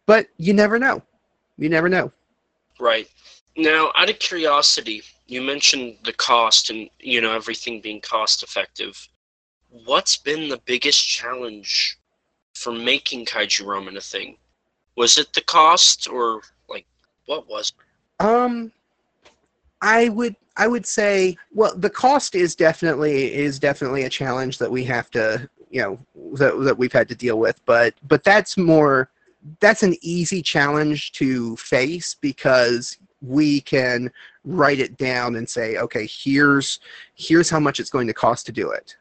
But 0.05 0.27
you 0.37 0.53
never 0.53 0.79
know. 0.79 1.01
You 1.57 1.69
never 1.69 1.89
know. 1.89 2.11
Right. 2.79 3.07
Now, 3.55 3.91
out 3.95 4.09
of 4.09 4.19
curiosity, 4.19 5.03
you 5.27 5.41
mentioned 5.41 5.97
the 6.03 6.13
cost 6.13 6.69
and 6.69 6.89
you 6.99 7.21
know 7.21 7.33
everything 7.33 7.81
being 7.81 8.01
cost 8.01 8.41
effective. 8.41 9.07
What's 9.85 10.17
been 10.17 10.49
the 10.49 10.61
biggest 10.65 11.07
challenge 11.07 11.97
for 12.55 12.71
making 12.71 13.25
Kaiju 13.25 13.65
Ramen 13.65 13.97
a 13.97 14.01
thing? 14.01 14.37
Was 14.95 15.17
it 15.17 15.31
the 15.33 15.41
cost 15.41 16.09
or 16.09 16.41
like 16.67 16.85
what 17.25 17.47
was 17.47 17.71
it? 17.71 18.25
Um, 18.25 18.71
I 19.81 20.09
would 20.09 20.35
I 20.57 20.67
would 20.67 20.85
say 20.85 21.37
well 21.53 21.75
the 21.75 21.89
cost 21.89 22.33
is 22.35 22.55
definitely 22.55 23.33
is 23.33 23.59
definitely 23.59 24.03
a 24.03 24.09
challenge 24.09 24.57
that 24.57 24.71
we 24.71 24.83
have 24.85 25.11
to 25.11 25.49
you 25.69 25.81
know 25.81 25.99
that, 26.37 26.57
that 26.63 26.77
we've 26.77 26.93
had 26.93 27.07
to 27.07 27.15
deal 27.15 27.39
with 27.39 27.63
but 27.65 27.93
but 28.07 28.23
that's 28.23 28.57
more 28.57 29.09
that's 29.59 29.83
an 29.83 29.95
easy 30.01 30.41
challenge 30.41 31.11
to 31.13 31.55
face 31.57 32.15
because 32.19 32.97
we 33.21 33.61
can 33.61 34.11
write 34.43 34.79
it 34.79 34.97
down 34.97 35.35
and 35.35 35.47
say 35.47 35.77
okay 35.77 36.07
here's 36.11 36.79
here's 37.15 37.49
how 37.49 37.59
much 37.59 37.79
it's 37.79 37.89
going 37.89 38.07
to 38.07 38.13
cost 38.13 38.45
to 38.45 38.51
do 38.51 38.71
it 38.71 38.95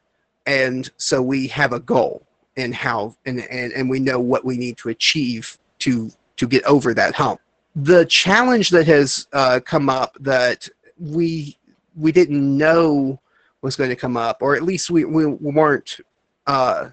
and 0.46 0.90
so 0.96 1.22
we 1.22 1.46
have 1.46 1.72
a 1.72 1.80
goal 1.80 2.22
and 2.56 2.74
how 2.74 3.14
and 3.26 3.40
and, 3.50 3.72
and 3.72 3.88
we 3.88 3.98
know 3.98 4.20
what 4.20 4.44
we 4.44 4.56
need 4.56 4.76
to 4.76 4.88
achieve 4.88 5.58
to 5.78 6.10
to 6.36 6.46
get 6.46 6.64
over 6.64 6.94
that 6.94 7.14
hump 7.14 7.40
the 7.76 8.04
challenge 8.06 8.70
that 8.70 8.86
has 8.86 9.28
uh, 9.32 9.60
come 9.64 9.88
up 9.88 10.16
that 10.20 10.68
we 10.98 11.56
we 11.96 12.12
didn't 12.12 12.56
know 12.56 13.20
was 13.62 13.76
going 13.76 13.90
to 13.90 13.96
come 13.96 14.16
up, 14.16 14.38
or 14.40 14.54
at 14.54 14.62
least 14.62 14.90
we, 14.90 15.04
we 15.04 15.26
weren't. 15.26 16.00
Uh, 16.48 16.88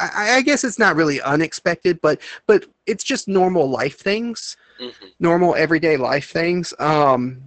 I, 0.00 0.36
I 0.36 0.42
guess 0.42 0.64
it's 0.64 0.78
not 0.78 0.96
really 0.96 1.20
unexpected, 1.20 2.00
but 2.00 2.20
but 2.46 2.66
it's 2.86 3.04
just 3.04 3.28
normal 3.28 3.70
life 3.70 3.98
things, 3.98 4.56
hmm 4.80 4.90
normal 5.20 5.54
everyday 5.56 5.96
life 5.96 6.30
things. 6.30 6.72
Um, 6.78 7.42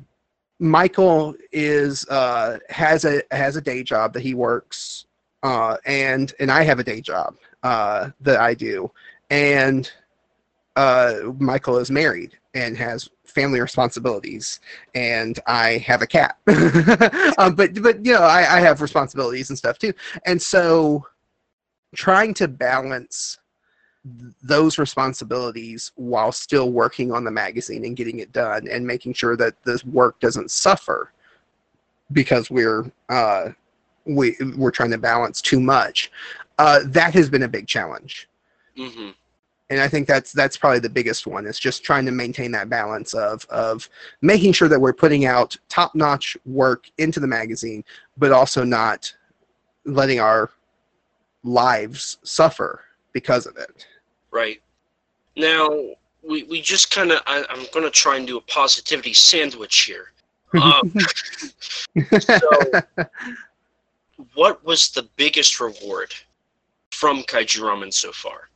Michael 0.59 1.35
is 1.51 2.07
uh, 2.09 2.59
has 2.69 3.05
a 3.05 3.23
has 3.31 3.55
a 3.55 3.61
day 3.61 3.83
job 3.83 4.13
that 4.13 4.21
he 4.21 4.35
works, 4.35 5.05
uh, 5.43 5.77
and 5.85 6.33
and 6.39 6.51
I 6.51 6.63
have 6.63 6.79
a 6.79 6.83
day 6.83 7.01
job 7.01 7.35
uh, 7.63 8.11
that 8.21 8.39
I 8.39 8.53
do, 8.53 8.91
and 9.31 9.91
uh, 10.75 11.15
Michael 11.39 11.77
is 11.79 11.89
married 11.89 12.37
and 12.53 12.77
has 12.77 13.09
family 13.25 13.61
responsibilities, 13.61 14.59
and 14.93 15.39
I 15.47 15.77
have 15.77 16.01
a 16.01 16.07
cat. 16.07 16.37
um, 17.37 17.55
but 17.55 17.81
but 17.81 18.05
you 18.05 18.13
know 18.13 18.23
I, 18.23 18.57
I 18.57 18.59
have 18.59 18.81
responsibilities 18.81 19.49
and 19.49 19.57
stuff 19.57 19.79
too, 19.79 19.93
and 20.25 20.41
so 20.41 21.07
trying 21.95 22.33
to 22.35 22.47
balance 22.47 23.39
those 24.41 24.79
responsibilities 24.79 25.91
while 25.95 26.31
still 26.31 26.71
working 26.71 27.11
on 27.11 27.23
the 27.23 27.31
magazine 27.31 27.85
and 27.85 27.95
getting 27.95 28.19
it 28.19 28.31
done 28.31 28.67
and 28.67 28.85
making 28.85 29.13
sure 29.13 29.37
that 29.37 29.53
this 29.63 29.85
work 29.85 30.19
doesn't 30.19 30.49
suffer 30.49 31.11
because 32.11 32.49
we're 32.49 32.91
uh, 33.09 33.49
we 34.05 34.35
we're 34.57 34.71
trying 34.71 34.91
to 34.91 34.97
balance 34.97 35.41
too 35.41 35.59
much. 35.59 36.11
Uh, 36.57 36.79
that 36.85 37.13
has 37.13 37.29
been 37.29 37.43
a 37.43 37.47
big 37.47 37.67
challenge 37.67 38.27
hmm 38.75 39.11
and 39.71 39.79
I 39.79 39.87
think 39.87 40.05
that's 40.05 40.33
that's 40.33 40.57
probably 40.57 40.79
the 40.79 40.89
biggest 40.89 41.25
one. 41.25 41.45
Is 41.47 41.57
just 41.57 41.81
trying 41.81 42.05
to 42.05 42.11
maintain 42.11 42.51
that 42.51 42.69
balance 42.69 43.13
of 43.13 43.45
of 43.45 43.89
making 44.21 44.51
sure 44.51 44.67
that 44.67 44.79
we're 44.79 44.91
putting 44.91 45.23
out 45.25 45.55
top 45.69 45.95
notch 45.95 46.35
work 46.45 46.91
into 46.97 47.21
the 47.21 47.27
magazine, 47.27 47.81
but 48.17 48.33
also 48.33 48.65
not 48.65 49.13
letting 49.85 50.19
our 50.19 50.51
lives 51.43 52.17
suffer 52.23 52.83
because 53.13 53.45
of 53.45 53.57
it. 53.57 53.85
Right. 54.31 54.61
Now, 55.35 55.69
we, 56.27 56.43
we 56.43 56.61
just 56.61 56.91
kind 56.91 57.11
of, 57.11 57.21
I'm 57.25 57.65
going 57.73 57.85
to 57.85 57.91
try 57.91 58.17
and 58.17 58.27
do 58.27 58.37
a 58.37 58.41
positivity 58.41 59.13
sandwich 59.13 59.83
here. 59.83 60.11
Um, 60.61 60.93
so, 62.19 62.49
what 64.33 64.63
was 64.65 64.89
the 64.91 65.07
biggest 65.15 65.59
reward 65.59 66.13
from 66.91 67.23
Kaiju 67.23 67.61
Ramen 67.61 67.93
so 67.93 68.11
far? 68.11 68.49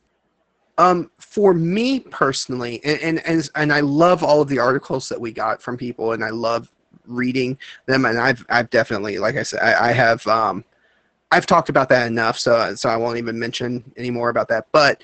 Um, 0.78 1.10
for 1.18 1.54
me 1.54 2.00
personally, 2.00 2.82
and, 2.84 3.00
and 3.00 3.26
and 3.26 3.48
and 3.54 3.72
I 3.72 3.80
love 3.80 4.22
all 4.22 4.42
of 4.42 4.48
the 4.48 4.58
articles 4.58 5.08
that 5.08 5.18
we 5.18 5.32
got 5.32 5.62
from 5.62 5.78
people, 5.78 6.12
and 6.12 6.22
I 6.22 6.28
love 6.28 6.70
reading 7.06 7.56
them. 7.86 8.04
And 8.04 8.18
I've 8.18 8.44
I've 8.50 8.68
definitely, 8.68 9.18
like 9.18 9.36
I 9.36 9.42
said, 9.42 9.60
I, 9.60 9.88
I 9.88 9.92
have 9.92 10.26
um, 10.26 10.64
I've 11.32 11.46
talked 11.46 11.68
about 11.68 11.88
that 11.88 12.06
enough, 12.06 12.38
so 12.38 12.74
so 12.74 12.88
I 12.88 12.96
won't 12.96 13.18
even 13.18 13.38
mention 13.38 13.92
any 13.96 14.10
more 14.10 14.30
about 14.30 14.48
that. 14.48 14.66
But 14.72 15.02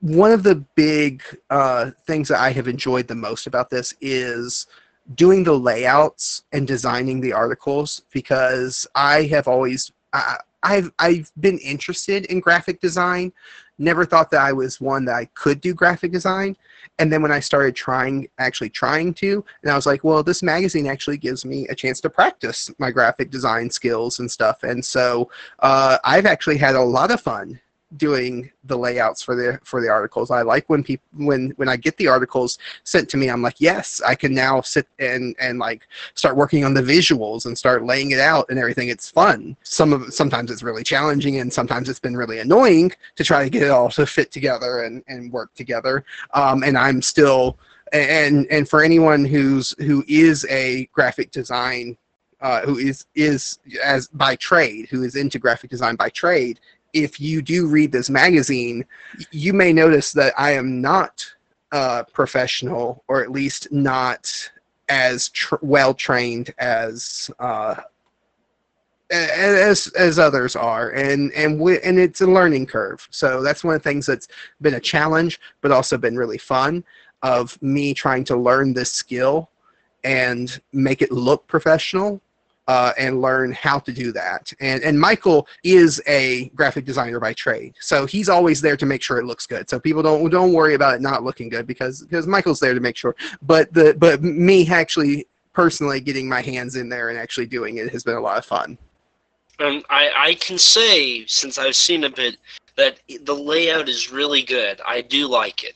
one 0.00 0.32
of 0.32 0.42
the 0.42 0.56
big 0.74 1.22
uh, 1.50 1.90
things 2.06 2.28
that 2.28 2.40
I 2.40 2.52
have 2.52 2.68
enjoyed 2.68 3.06
the 3.06 3.14
most 3.14 3.46
about 3.46 3.70
this 3.70 3.94
is 4.00 4.66
doing 5.14 5.44
the 5.44 5.52
layouts 5.52 6.44
and 6.52 6.66
designing 6.66 7.20
the 7.20 7.32
articles 7.32 8.02
because 8.12 8.86
I 8.94 9.24
have 9.24 9.48
always 9.48 9.92
I, 10.12 10.38
I've 10.62 10.92
I've 10.98 11.32
been 11.40 11.58
interested 11.58 12.26
in 12.26 12.40
graphic 12.40 12.80
design. 12.80 13.32
Never 13.80 14.04
thought 14.04 14.30
that 14.30 14.42
I 14.42 14.52
was 14.52 14.80
one 14.80 15.06
that 15.06 15.14
I 15.14 15.24
could 15.34 15.60
do 15.60 15.72
graphic 15.72 16.12
design. 16.12 16.54
And 16.98 17.10
then 17.10 17.22
when 17.22 17.32
I 17.32 17.40
started 17.40 17.74
trying, 17.74 18.28
actually 18.38 18.68
trying 18.68 19.14
to, 19.14 19.42
and 19.62 19.72
I 19.72 19.74
was 19.74 19.86
like, 19.86 20.04
well, 20.04 20.22
this 20.22 20.42
magazine 20.42 20.86
actually 20.86 21.16
gives 21.16 21.46
me 21.46 21.66
a 21.68 21.74
chance 21.74 21.98
to 22.02 22.10
practice 22.10 22.70
my 22.78 22.90
graphic 22.90 23.30
design 23.30 23.70
skills 23.70 24.18
and 24.18 24.30
stuff. 24.30 24.62
And 24.64 24.84
so 24.84 25.30
uh, 25.60 25.96
I've 26.04 26.26
actually 26.26 26.58
had 26.58 26.74
a 26.74 26.82
lot 26.82 27.10
of 27.10 27.22
fun 27.22 27.58
doing 27.96 28.50
the 28.64 28.76
layouts 28.76 29.22
for 29.22 29.34
the 29.34 29.58
for 29.64 29.80
the 29.80 29.88
articles. 29.88 30.30
I 30.30 30.42
like 30.42 30.68
when 30.68 30.82
people 30.82 31.04
when 31.14 31.50
when 31.56 31.68
I 31.68 31.76
get 31.76 31.96
the 31.96 32.08
articles 32.08 32.58
sent 32.84 33.08
to 33.10 33.16
me, 33.16 33.28
I'm 33.28 33.42
like, 33.42 33.60
yes, 33.60 34.00
I 34.06 34.14
can 34.14 34.34
now 34.34 34.60
sit 34.60 34.86
and 34.98 35.34
and 35.38 35.58
like 35.58 35.86
start 36.14 36.36
working 36.36 36.64
on 36.64 36.74
the 36.74 36.82
visuals 36.82 37.46
and 37.46 37.56
start 37.56 37.84
laying 37.84 38.12
it 38.12 38.20
out 38.20 38.46
and 38.50 38.58
everything. 38.58 38.88
It's 38.88 39.10
fun. 39.10 39.56
Some 39.62 39.92
of 39.92 40.12
sometimes 40.12 40.50
it's 40.50 40.62
really 40.62 40.84
challenging 40.84 41.38
and 41.38 41.52
sometimes 41.52 41.88
it's 41.88 42.00
been 42.00 42.16
really 42.16 42.38
annoying 42.38 42.92
to 43.16 43.24
try 43.24 43.44
to 43.44 43.50
get 43.50 43.62
it 43.62 43.70
all 43.70 43.90
to 43.90 44.06
fit 44.06 44.30
together 44.30 44.82
and 44.82 45.02
and 45.08 45.32
work 45.32 45.52
together. 45.54 46.04
Um, 46.34 46.62
and 46.62 46.78
I'm 46.78 47.02
still 47.02 47.58
and 47.92 48.46
and 48.50 48.68
for 48.68 48.82
anyone 48.82 49.24
who's 49.24 49.74
who 49.78 50.04
is 50.06 50.46
a 50.48 50.86
graphic 50.92 51.30
design 51.32 51.96
uh, 52.40 52.62
who 52.62 52.78
is 52.78 53.06
is 53.14 53.58
as 53.84 54.08
by 54.08 54.36
trade, 54.36 54.88
who 54.90 55.02
is 55.02 55.16
into 55.16 55.38
graphic 55.38 55.70
design 55.70 55.96
by 55.96 56.08
trade, 56.08 56.58
if 56.92 57.20
you 57.20 57.42
do 57.42 57.66
read 57.66 57.92
this 57.92 58.10
magazine, 58.10 58.84
you 59.30 59.52
may 59.52 59.72
notice 59.72 60.12
that 60.12 60.34
I 60.36 60.52
am 60.52 60.80
not 60.80 61.24
uh, 61.72 62.04
professional, 62.12 63.04
or 63.08 63.22
at 63.22 63.30
least 63.30 63.70
not 63.70 64.50
as 64.88 65.28
tr- 65.28 65.56
well 65.62 65.94
trained 65.94 66.52
as 66.58 67.30
uh, 67.38 67.76
as 69.10 69.88
as 69.88 70.18
others 70.18 70.56
are, 70.56 70.90
and 70.90 71.32
and 71.32 71.60
we, 71.60 71.80
and 71.80 71.98
it's 71.98 72.20
a 72.20 72.26
learning 72.26 72.66
curve. 72.66 73.06
So 73.10 73.42
that's 73.42 73.64
one 73.64 73.74
of 73.74 73.82
the 73.82 73.88
things 73.88 74.06
that's 74.06 74.28
been 74.60 74.74
a 74.74 74.80
challenge, 74.80 75.40
but 75.60 75.72
also 75.72 75.96
been 75.96 76.16
really 76.16 76.38
fun 76.38 76.84
of 77.22 77.60
me 77.62 77.92
trying 77.94 78.24
to 78.24 78.36
learn 78.36 78.72
this 78.72 78.92
skill 78.92 79.50
and 80.04 80.60
make 80.72 81.02
it 81.02 81.12
look 81.12 81.46
professional 81.46 82.20
uh, 82.70 82.92
and 82.96 83.20
learn 83.20 83.50
how 83.50 83.80
to 83.80 83.92
do 83.92 84.12
that. 84.12 84.52
And 84.60 84.80
and 84.84 84.98
Michael 84.98 85.48
is 85.64 86.00
a 86.06 86.50
graphic 86.50 86.84
designer 86.84 87.18
by 87.18 87.32
trade, 87.32 87.74
so 87.80 88.06
he's 88.06 88.28
always 88.28 88.60
there 88.60 88.76
to 88.76 88.86
make 88.86 89.02
sure 89.02 89.18
it 89.18 89.24
looks 89.24 89.44
good. 89.44 89.68
So 89.68 89.80
people 89.80 90.04
don't 90.04 90.30
don't 90.30 90.52
worry 90.52 90.74
about 90.74 90.94
it 90.94 91.00
not 91.00 91.24
looking 91.24 91.48
good 91.48 91.66
because 91.66 92.02
because 92.02 92.28
Michael's 92.28 92.60
there 92.60 92.72
to 92.72 92.78
make 92.78 92.96
sure. 92.96 93.16
But 93.42 93.74
the 93.74 93.96
but 93.98 94.22
me 94.22 94.68
actually 94.68 95.26
personally 95.52 96.00
getting 96.00 96.28
my 96.28 96.42
hands 96.42 96.76
in 96.76 96.88
there 96.88 97.08
and 97.08 97.18
actually 97.18 97.46
doing 97.46 97.78
it 97.78 97.90
has 97.90 98.04
been 98.04 98.14
a 98.14 98.20
lot 98.20 98.38
of 98.38 98.44
fun. 98.44 98.78
And 99.58 99.84
I 99.90 100.12
I 100.16 100.34
can 100.34 100.56
say 100.56 101.26
since 101.26 101.58
I've 101.58 101.74
seen 101.74 102.04
a 102.04 102.10
bit 102.10 102.36
that 102.76 103.00
the 103.24 103.34
layout 103.34 103.88
is 103.88 104.12
really 104.12 104.42
good. 104.42 104.80
I 104.86 105.00
do 105.00 105.26
like 105.26 105.64
it. 105.64 105.74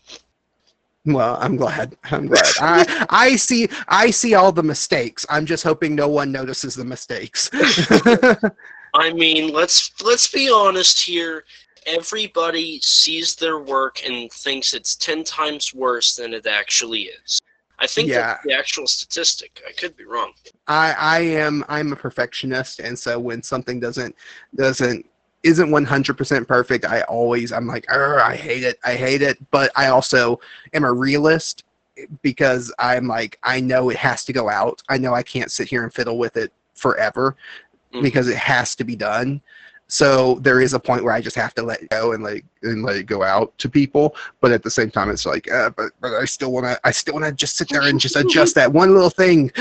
Well, 1.07 1.37
I'm 1.41 1.57
glad. 1.57 1.97
I'm 2.05 2.27
glad. 2.27 2.53
I 2.61 3.07
I 3.11 3.37
see 3.37 3.69
I 3.89 4.11
see 4.11 4.35
all 4.35 4.53
the 4.53 4.63
mistakes. 4.63 5.27
I'm 5.29 5.45
just 5.45 5.63
hoping 5.63 5.95
no 5.95 6.09
one 6.09 6.33
notices 6.33 6.75
the 6.75 6.85
mistakes. 6.85 7.51
I 8.95 9.13
mean, 9.13 9.53
let's 9.53 9.93
let's 10.03 10.31
be 10.31 10.51
honest 10.51 11.01
here. 11.01 11.45
Everybody 11.87 12.81
sees 12.81 13.35
their 13.35 13.59
work 13.59 14.03
and 14.07 14.33
thinks 14.33 14.73
it's 14.73 14.97
ten 14.97 15.25
times 15.25 15.75
worse 15.75 16.17
than 16.17 16.33
it 16.33 16.47
actually 16.47 17.03
is. 17.03 17.39
I 17.79 17.87
think 17.87 18.09
yeah. 18.09 18.21
that's 18.21 18.45
the 18.45 18.55
actual 18.55 18.87
statistic. 18.87 19.63
I 19.69 19.73
could 19.73 19.97
be 19.97 20.05
wrong. 20.05 20.33
I 20.69 20.95
I 20.99 21.21
am 21.21 21.65
I'm 21.69 21.93
a 21.93 21.97
perfectionist, 21.97 22.81
and 22.81 22.99
so 22.99 23.19
when 23.19 23.43
something 23.43 23.79
doesn't 23.79 24.15
doesn't 24.55 25.05
isn't 25.45 25.69
100% 25.69 26.49
perfect. 26.49 26.85
I 26.85 27.03
always, 27.03 27.53
I'm 27.53 27.67
like, 27.67 27.89
I 27.91 28.35
hate 28.35 28.65
it. 28.65 28.79
I 28.83 28.95
hate 28.95 29.23
it. 29.23 29.39
But 29.51 29.71
I 29.77 29.89
also 29.89 30.41
am 30.73 30.85
a 30.85 30.93
realist 30.93 31.65
because 32.23 32.73
I'm 32.79 33.07
like, 33.07 33.39
I 33.43 33.61
know 33.61 33.91
it 33.91 33.97
has 33.97 34.25
to 34.25 34.33
go 34.33 34.49
out. 34.49 34.83
I 34.89 34.99
know 34.99 35.15
I 35.15 35.23
can't 35.23 35.53
sit 35.53 35.69
here 35.69 35.85
and 35.85 35.93
fiddle 35.93 36.19
with 36.19 36.37
it 36.37 36.53
forever 36.75 37.37
mm-hmm. 37.93 38.03
because 38.03 38.27
it 38.29 38.37
has 38.37 38.75
to 38.77 38.85
be 38.85 38.97
done. 38.97 39.41
So 39.87 40.37
there 40.37 40.63
is 40.63 40.73
a 40.73 40.81
point 40.81 41.05
where 41.05 41.13
I 41.13 41.21
just 41.21 41.37
have 41.37 41.55
to 41.55 41.63
let 41.63 41.89
go 41.91 42.13
and 42.13 42.25
like 42.25 42.45
and 42.63 42.83
let 42.83 42.97
it 42.97 43.05
go 43.05 43.23
out 43.23 43.57
to 43.59 43.69
people. 43.69 44.17
But 44.41 44.51
at 44.51 44.63
the 44.63 44.71
same 44.71 44.91
time, 44.91 45.11
it's 45.11 45.27
like, 45.27 45.49
uh, 45.53 45.71
but 45.71 45.93
but 46.01 46.15
I 46.15 46.25
still 46.25 46.53
want 46.53 46.65
to. 46.65 46.81
I 46.85 46.91
still 46.91 47.15
want 47.15 47.27
to 47.27 47.33
just 47.33 47.59
sit 47.59 47.69
there 47.69 47.83
and 47.83 48.01
just 48.01 48.17
adjust 48.17 48.55
that 48.55 48.73
one 48.73 48.95
little 48.95 49.11
thing. 49.11 49.53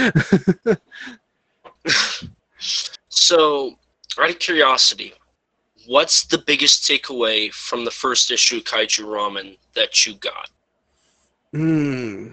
so, 3.10 3.76
out 4.18 4.30
of 4.30 4.40
curiosity, 4.40 5.14
what's 5.88 6.26
the 6.26 6.38
biggest 6.38 6.84
takeaway 6.84 7.52
from 7.54 7.86
the 7.86 7.92
first 7.92 8.32
issue 8.32 8.62
Kaiju 8.62 9.06
Ramen 9.06 9.58
that 9.76 10.06
you 10.06 10.16
got? 10.16 10.50
Hmm. 11.52 12.30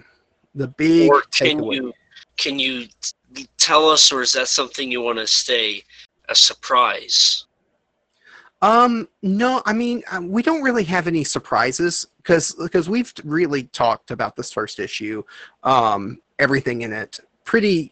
The 0.55 0.67
big 0.67 1.09
or 1.09 1.21
can 1.31 1.59
takeaway. 1.59 1.75
you 1.75 1.93
can 2.37 2.59
you 2.59 2.87
tell 3.57 3.89
us, 3.89 4.11
or 4.11 4.21
is 4.21 4.33
that 4.33 4.47
something 4.47 4.91
you 4.91 5.01
want 5.01 5.19
to 5.19 5.27
stay 5.27 5.83
a 6.29 6.35
surprise? 6.35 7.45
Um, 8.61 9.07
no, 9.21 9.61
I 9.65 9.73
mean 9.73 10.03
uh, 10.11 10.21
we 10.21 10.43
don't 10.43 10.61
really 10.61 10.83
have 10.85 11.07
any 11.07 11.23
surprises 11.23 12.07
because 12.17 12.53
because 12.55 12.89
we've 12.89 13.13
really 13.23 13.63
talked 13.63 14.11
about 14.11 14.35
this 14.35 14.51
first 14.51 14.79
issue, 14.79 15.23
um, 15.63 16.19
everything 16.39 16.81
in 16.81 16.93
it 16.93 17.19
pretty 17.43 17.91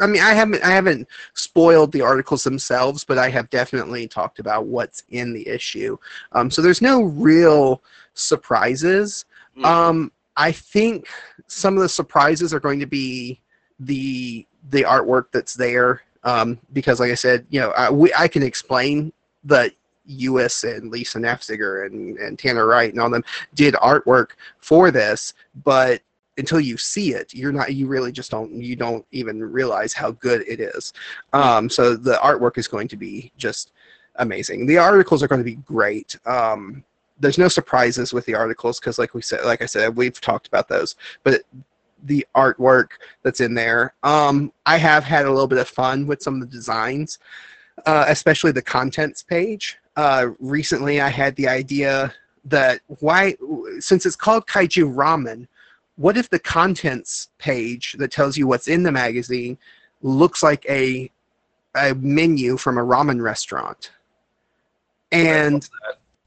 I 0.00 0.06
mean, 0.06 0.22
I 0.22 0.32
haven't 0.32 0.62
I 0.62 0.70
haven't 0.70 1.08
spoiled 1.34 1.92
the 1.92 2.02
articles 2.02 2.44
themselves, 2.44 3.04
but 3.04 3.18
I 3.18 3.30
have 3.30 3.50
definitely 3.50 4.06
talked 4.06 4.38
about 4.38 4.66
what's 4.66 5.02
in 5.10 5.32
the 5.32 5.46
issue. 5.46 5.96
Um, 6.32 6.50
so 6.50 6.62
there's 6.62 6.82
no 6.82 7.02
real 7.02 7.82
surprises. 8.14 9.24
Mm. 9.56 9.64
Um, 9.64 10.12
I 10.36 10.52
think 10.52 11.08
some 11.46 11.76
of 11.76 11.82
the 11.82 11.88
surprises 11.88 12.54
are 12.54 12.60
going 12.60 12.80
to 12.80 12.86
be 12.86 13.40
the 13.80 14.46
the 14.70 14.82
artwork 14.82 15.26
that's 15.32 15.54
there 15.54 16.02
um, 16.24 16.58
because, 16.72 17.00
like 17.00 17.10
I 17.10 17.14
said, 17.14 17.46
you 17.50 17.60
know, 17.60 17.70
I, 17.70 17.90
we, 17.90 18.12
I 18.14 18.28
can 18.28 18.42
explain 18.42 19.12
that 19.44 19.72
Uis 20.08 20.64
and 20.64 20.90
Lisa 20.90 21.18
Nafziger 21.18 21.86
and, 21.86 22.16
and 22.18 22.38
Tanner 22.38 22.66
Wright 22.66 22.90
and 22.90 23.00
all 23.00 23.10
them 23.10 23.24
did 23.54 23.74
artwork 23.74 24.30
for 24.58 24.90
this, 24.90 25.34
but 25.64 26.02
until 26.38 26.60
you 26.60 26.76
see 26.76 27.12
it 27.12 27.34
you're 27.34 27.52
not 27.52 27.74
you 27.74 27.86
really 27.86 28.12
just 28.12 28.30
don't 28.30 28.52
you 28.52 28.76
don't 28.76 29.04
even 29.10 29.42
realize 29.42 29.92
how 29.92 30.12
good 30.12 30.42
it 30.48 30.60
is. 30.60 30.92
Um, 31.32 31.68
so 31.68 31.96
the 31.96 32.14
artwork 32.14 32.58
is 32.58 32.68
going 32.68 32.88
to 32.88 32.96
be 32.96 33.32
just 33.36 33.72
amazing. 34.16 34.66
The 34.66 34.78
articles 34.78 35.22
are 35.22 35.28
going 35.28 35.40
to 35.40 35.44
be 35.44 35.56
great. 35.56 36.16
Um, 36.26 36.84
there's 37.20 37.38
no 37.38 37.48
surprises 37.48 38.12
with 38.12 38.24
the 38.26 38.34
articles 38.34 38.78
because 38.78 38.98
like 38.98 39.14
we 39.14 39.22
said 39.22 39.44
like 39.44 39.62
i 39.62 39.66
said 39.66 39.96
we've 39.96 40.20
talked 40.20 40.46
about 40.46 40.68
those 40.68 40.96
but 41.24 41.42
the 42.04 42.24
artwork 42.36 42.90
that's 43.22 43.40
in 43.40 43.54
there 43.54 43.92
um, 44.04 44.52
i 44.66 44.76
have 44.76 45.02
had 45.02 45.26
a 45.26 45.30
little 45.30 45.48
bit 45.48 45.58
of 45.58 45.68
fun 45.68 46.06
with 46.06 46.22
some 46.22 46.34
of 46.34 46.40
the 46.40 46.46
designs 46.46 47.18
uh, 47.86 48.04
especially 48.08 48.50
the 48.50 48.62
contents 48.62 49.22
page. 49.22 49.78
Uh, 49.96 50.28
recently 50.38 51.00
i 51.00 51.08
had 51.08 51.34
the 51.36 51.48
idea 51.48 52.12
that 52.44 52.80
why 53.00 53.34
since 53.80 54.06
it's 54.06 54.16
called 54.16 54.46
kaiju 54.46 54.94
ramen 54.94 55.46
what 55.98 56.16
if 56.16 56.30
the 56.30 56.38
contents 56.38 57.28
page 57.38 57.96
that 57.98 58.12
tells 58.12 58.38
you 58.38 58.46
what's 58.46 58.68
in 58.68 58.84
the 58.84 58.92
magazine 58.92 59.58
looks 60.00 60.42
like 60.42 60.64
a 60.68 61.10
a 61.76 61.94
menu 61.96 62.56
from 62.56 62.78
a 62.78 62.82
ramen 62.82 63.20
restaurant? 63.20 63.90
And 65.10 65.68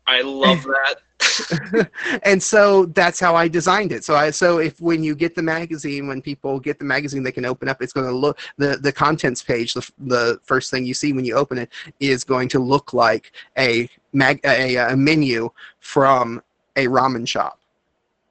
I 0.07 0.21
love 0.21 0.63
that. 0.63 0.97
I 1.21 1.77
love 1.77 1.87
and 2.23 2.41
so 2.41 2.85
that's 2.87 3.19
how 3.19 3.35
I 3.35 3.47
designed 3.47 3.93
it. 3.93 4.03
So 4.03 4.15
I 4.15 4.31
so 4.31 4.57
if 4.57 4.81
when 4.81 5.03
you 5.03 5.15
get 5.15 5.35
the 5.35 5.41
magazine, 5.41 6.07
when 6.07 6.21
people 6.21 6.59
get 6.59 6.77
the 6.77 6.85
magazine, 6.85 7.23
they 7.23 7.31
can 7.31 7.45
open 7.45 7.69
up. 7.69 7.81
It's 7.81 7.93
going 7.93 8.07
to 8.07 8.13
look 8.13 8.39
the 8.57 8.77
the 8.77 8.91
contents 8.91 9.41
page. 9.41 9.73
The 9.73 9.89
the 9.99 10.39
first 10.43 10.69
thing 10.69 10.85
you 10.85 10.93
see 10.93 11.13
when 11.13 11.23
you 11.23 11.35
open 11.35 11.57
it 11.57 11.69
is 11.99 12.23
going 12.23 12.49
to 12.49 12.59
look 12.59 12.93
like 12.93 13.31
a 13.57 13.89
mag 14.11 14.41
a, 14.43 14.75
a 14.77 14.97
menu 14.97 15.49
from 15.79 16.41
a 16.75 16.87
ramen 16.87 17.27
shop. 17.27 17.59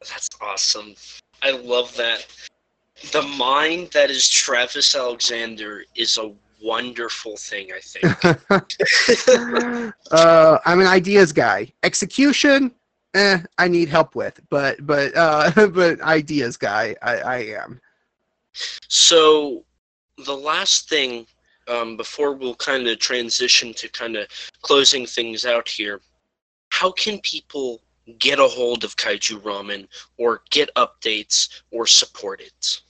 That's 0.00 0.28
awesome. 0.40 0.94
I 1.42 1.52
love 1.52 1.94
that. 1.96 2.26
The 3.12 3.22
mind 3.22 3.90
that 3.92 4.10
is 4.10 4.28
Travis 4.28 4.94
Alexander 4.94 5.84
is 5.94 6.18
a 6.18 6.32
wonderful 6.62 7.36
thing, 7.36 7.70
I 7.74 7.80
think. 7.80 8.04
uh, 10.10 10.58
I'm 10.66 10.80
an 10.80 10.86
ideas 10.86 11.32
guy. 11.32 11.72
Execution, 11.82 12.72
eh, 13.14 13.38
I 13.58 13.68
need 13.68 13.88
help 13.88 14.14
with, 14.14 14.40
but 14.50 14.86
but 14.86 15.16
uh, 15.16 15.66
but 15.74 16.00
ideas 16.02 16.56
guy, 16.56 16.94
I, 17.02 17.16
I 17.16 17.36
am. 17.62 17.80
So 18.88 19.64
the 20.24 20.36
last 20.36 20.88
thing 20.88 21.26
um, 21.68 21.96
before 21.96 22.32
we'll 22.34 22.56
kind 22.56 22.86
of 22.88 22.98
transition 22.98 23.72
to 23.74 23.88
kind 23.88 24.16
of 24.16 24.26
closing 24.62 25.06
things 25.06 25.44
out 25.44 25.68
here, 25.68 26.00
how 26.70 26.90
can 26.92 27.18
people 27.20 27.80
get 28.18 28.38
a 28.38 28.48
hold 28.48 28.84
of 28.84 28.96
Kaiju 28.96 29.42
Ramen 29.42 29.86
or 30.18 30.42
get 30.50 30.74
updates 30.74 31.62
or 31.70 31.86
support 31.86 32.40
it? 32.40 32.80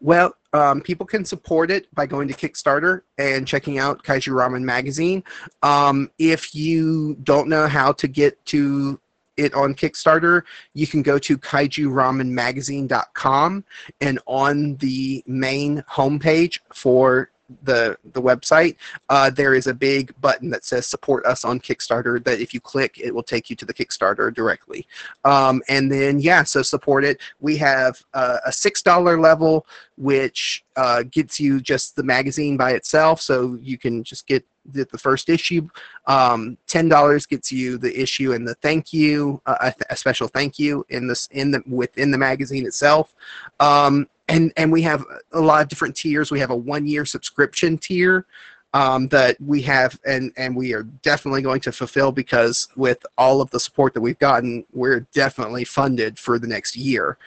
Well, 0.00 0.34
um, 0.52 0.80
people 0.80 1.06
can 1.06 1.24
support 1.24 1.70
it 1.70 1.86
by 1.94 2.06
going 2.06 2.26
to 2.28 2.34
Kickstarter 2.34 3.02
and 3.18 3.46
checking 3.46 3.78
out 3.78 4.02
Kaiju 4.02 4.32
Ramen 4.32 4.62
magazine. 4.62 5.22
Um, 5.62 6.10
if 6.18 6.52
you 6.54 7.16
don't 7.22 7.48
know 7.48 7.68
how 7.68 7.92
to 7.92 8.08
get 8.08 8.44
to 8.46 8.98
it 9.36 9.54
on 9.54 9.74
Kickstarter, 9.74 10.42
you 10.74 10.86
can 10.86 11.02
go 11.02 11.18
to 11.18 11.36
kaijuramenmagazine.com 11.38 13.64
and 14.00 14.18
on 14.26 14.76
the 14.76 15.24
main 15.26 15.82
homepage 15.90 16.58
for 16.74 17.30
the 17.62 17.96
the 18.12 18.22
website, 18.22 18.76
uh, 19.08 19.30
there 19.30 19.54
is 19.54 19.66
a 19.66 19.74
big 19.74 20.18
button 20.20 20.50
that 20.50 20.64
says 20.64 20.86
support 20.86 21.24
us 21.26 21.44
on 21.44 21.60
Kickstarter. 21.60 22.22
That 22.24 22.40
if 22.40 22.54
you 22.54 22.60
click, 22.60 22.98
it 22.98 23.14
will 23.14 23.22
take 23.22 23.50
you 23.50 23.56
to 23.56 23.64
the 23.64 23.74
Kickstarter 23.74 24.32
directly. 24.34 24.86
Um, 25.24 25.62
and 25.68 25.90
then 25.90 26.20
yeah, 26.20 26.42
so 26.42 26.62
support 26.62 27.04
it. 27.04 27.20
We 27.40 27.56
have 27.58 28.02
uh, 28.14 28.38
a 28.44 28.52
six 28.52 28.82
dollar 28.82 29.20
level, 29.20 29.66
which 29.96 30.64
uh, 30.76 31.04
gets 31.10 31.40
you 31.40 31.60
just 31.60 31.96
the 31.96 32.02
magazine 32.02 32.56
by 32.56 32.72
itself, 32.72 33.20
so 33.20 33.58
you 33.60 33.78
can 33.78 34.02
just 34.04 34.26
get 34.26 34.44
the, 34.72 34.86
the 34.90 34.98
first 34.98 35.28
issue. 35.28 35.68
Um, 36.06 36.56
Ten 36.66 36.88
dollars 36.88 37.26
gets 37.26 37.50
you 37.50 37.78
the 37.78 37.98
issue 38.00 38.32
and 38.32 38.46
the 38.46 38.54
thank 38.56 38.92
you, 38.92 39.40
uh, 39.46 39.56
a, 39.60 39.74
a, 39.90 39.96
special 39.96 40.28
thank 40.28 40.58
you 40.58 40.84
in 40.88 41.06
this 41.06 41.28
in 41.32 41.50
the 41.50 41.62
within 41.66 42.10
the 42.10 42.18
magazine 42.18 42.66
itself. 42.66 43.14
Um, 43.58 44.08
and 44.30 44.52
and 44.56 44.72
we 44.72 44.82
have 44.82 45.04
a 45.32 45.40
lot 45.40 45.62
of 45.62 45.68
different 45.68 45.96
tiers. 45.96 46.30
We 46.30 46.40
have 46.40 46.50
a 46.50 46.56
one 46.56 46.86
year 46.86 47.04
subscription 47.04 47.76
tier 47.76 48.26
um, 48.72 49.08
that 49.08 49.36
we 49.40 49.60
have, 49.62 49.98
and 50.06 50.32
and 50.36 50.54
we 50.54 50.72
are 50.72 50.84
definitely 51.02 51.42
going 51.42 51.60
to 51.62 51.72
fulfill 51.72 52.12
because 52.12 52.68
with 52.76 53.04
all 53.18 53.40
of 53.40 53.50
the 53.50 53.60
support 53.60 53.92
that 53.94 54.00
we've 54.00 54.18
gotten, 54.18 54.64
we're 54.72 55.00
definitely 55.12 55.64
funded 55.64 56.18
for 56.18 56.38
the 56.38 56.46
next 56.46 56.76
year. 56.76 57.18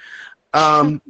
Um, 0.54 1.02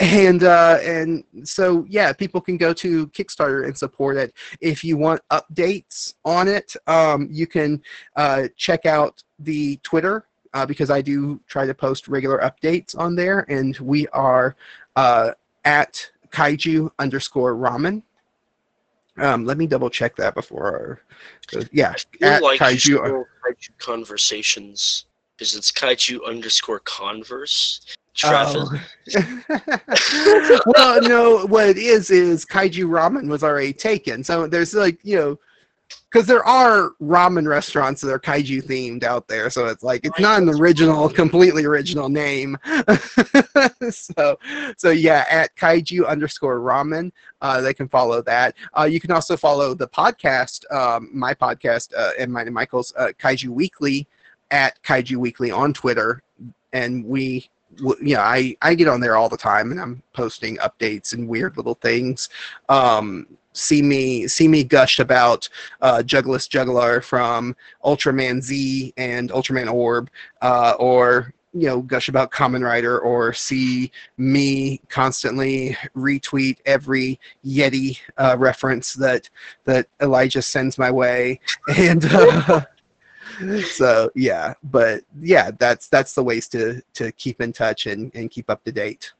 and 0.00 0.44
uh, 0.44 0.78
and 0.82 1.24
so 1.44 1.86
yeah, 1.88 2.12
people 2.12 2.40
can 2.40 2.56
go 2.56 2.72
to 2.74 3.08
Kickstarter 3.08 3.64
and 3.64 3.76
support 3.76 4.16
it. 4.16 4.34
If 4.60 4.84
you 4.84 4.96
want 4.96 5.22
updates 5.30 6.14
on 6.24 6.46
it, 6.46 6.76
um, 6.86 7.28
you 7.30 7.46
can 7.46 7.82
uh, 8.16 8.48
check 8.56 8.86
out 8.86 9.22
the 9.38 9.76
Twitter 9.78 10.26
uh, 10.54 10.66
because 10.66 10.90
I 10.90 11.00
do 11.00 11.40
try 11.48 11.66
to 11.66 11.74
post 11.74 12.08
regular 12.08 12.38
updates 12.38 12.96
on 12.98 13.16
there, 13.16 13.40
and 13.48 13.76
we 13.78 14.06
are 14.08 14.56
uh, 14.98 15.32
at 15.64 16.10
kaiju 16.30 16.90
underscore 16.98 17.54
ramen. 17.54 18.02
Um, 19.16 19.44
let 19.44 19.56
me 19.56 19.66
double 19.66 19.90
check 19.90 20.16
that 20.16 20.34
before. 20.34 20.66
Our, 21.54 21.60
uh, 21.60 21.64
yeah, 21.72 21.94
at 22.20 22.42
like 22.42 22.58
kaiju, 22.58 22.98
kaiju 22.98 23.70
conversations 23.78 25.06
because 25.36 25.54
it's 25.54 25.70
kaiju 25.70 26.26
underscore 26.26 26.80
converse. 26.80 27.80
Oh. 28.24 28.72
well, 30.66 31.00
no, 31.02 31.46
what 31.46 31.68
it 31.68 31.78
is 31.78 32.10
is 32.10 32.44
kaiju 32.44 32.86
ramen 32.86 33.28
was 33.28 33.44
already 33.44 33.72
taken, 33.72 34.24
so 34.24 34.48
there's 34.48 34.74
like 34.74 34.98
you 35.04 35.14
know 35.14 35.38
because 36.10 36.26
there 36.26 36.44
are 36.44 36.92
ramen 37.02 37.46
restaurants 37.46 38.00
that 38.00 38.10
are 38.10 38.18
kaiju 38.18 38.62
themed 38.62 39.04
out 39.04 39.28
there 39.28 39.50
so 39.50 39.66
it's 39.66 39.82
like 39.82 40.04
it's 40.04 40.18
not 40.18 40.40
an 40.40 40.48
original 40.48 41.08
completely 41.08 41.64
original 41.64 42.08
name. 42.08 42.56
So 43.90 44.38
so 44.76 44.90
yeah 44.90 45.24
at 45.30 45.54
kaiju 45.56 46.06
underscore 46.06 46.60
ramen 46.60 47.12
uh, 47.40 47.60
they 47.60 47.74
can 47.74 47.88
follow 47.88 48.22
that. 48.22 48.54
Uh, 48.78 48.84
you 48.84 49.00
can 49.00 49.10
also 49.10 49.36
follow 49.36 49.74
the 49.74 49.88
podcast 49.88 50.70
um, 50.72 51.10
my 51.12 51.34
podcast 51.34 51.92
uh, 51.96 52.10
and 52.18 52.32
mine 52.32 52.46
and 52.46 52.54
michael's 52.54 52.92
uh, 52.96 53.12
kaiju 53.18 53.48
weekly 53.48 54.06
at 54.50 54.82
kaiju 54.82 55.16
weekly 55.16 55.50
on 55.50 55.72
twitter. 55.72 56.22
And 56.72 57.04
we 57.04 57.48
you 57.80 58.14
know, 58.14 58.20
I, 58.20 58.56
I 58.62 58.74
get 58.74 58.88
on 58.88 59.00
there 59.00 59.16
all 59.16 59.28
the 59.28 59.36
time 59.36 59.70
and 59.70 59.80
I'm 59.80 60.02
posting 60.12 60.56
updates 60.58 61.12
and 61.12 61.28
weird 61.28 61.56
little 61.56 61.74
things. 61.74 62.28
Um, 62.68 63.26
see 63.58 63.82
me 63.82 64.26
see 64.28 64.48
me 64.48 64.64
gush 64.64 64.98
about 64.98 65.48
uh, 65.80 66.02
Jugglus 66.04 66.48
Juggler 66.48 67.00
from 67.00 67.56
Ultraman 67.84 68.40
Z 68.42 68.92
and 68.96 69.30
Ultraman 69.30 69.72
Orb, 69.72 70.10
uh, 70.42 70.74
or 70.78 71.32
you 71.52 71.66
know 71.66 71.82
gush 71.82 72.08
about 72.08 72.30
Kamen 72.30 72.64
Rider, 72.64 73.00
or 73.00 73.32
see 73.32 73.90
me 74.16 74.80
constantly 74.88 75.76
retweet 75.96 76.58
every 76.66 77.18
Yeti 77.44 77.98
uh, 78.16 78.36
reference 78.38 78.94
that 78.94 79.28
that 79.64 79.86
Elijah 80.00 80.42
sends 80.42 80.78
my 80.78 80.90
way, 80.90 81.40
and. 81.76 82.04
Uh, 82.06 82.62
so 83.64 84.10
yeah 84.16 84.54
but 84.64 85.02
yeah 85.20 85.50
that's 85.58 85.86
that's 85.88 86.14
the 86.14 86.22
ways 86.22 86.48
to 86.48 86.82
to 86.92 87.12
keep 87.12 87.40
in 87.40 87.52
touch 87.52 87.86
and 87.86 88.10
and 88.14 88.30
keep 88.32 88.50
up 88.50 88.64
to 88.64 88.72
date 88.72 89.12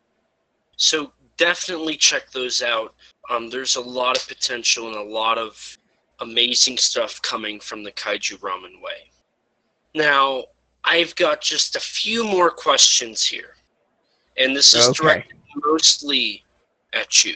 so 0.77 1.13
definitely 1.39 1.97
check 1.97 2.31
those 2.31 2.63
out 2.63 2.95
um, 3.29 3.51
there's 3.51 3.77
a 3.77 3.81
lot 3.81 4.17
of 4.17 4.27
potential 4.27 4.89
and 4.89 4.97
a 4.97 5.03
lot 5.03 5.39
of 5.39 5.79
amazing 6.21 6.77
stuff 6.77 7.21
coming 7.23 7.61
from 7.61 7.83
the 7.83 7.93
Kaiju 7.93 8.39
Ramen 8.39 8.83
Way. 8.83 9.11
Now, 9.95 10.45
I've 10.85 11.15
got 11.17 11.41
just 11.41 11.77
a 11.77 11.81
few 11.81 12.25
more 12.25 12.51
questions 12.51 13.25
here, 13.25 13.55
and 14.37 14.57
this 14.57 14.75
is 14.75 14.89
okay. 14.89 14.97
directed 14.97 15.37
mostly 15.65 16.45
at 16.95 17.25
you. 17.25 17.35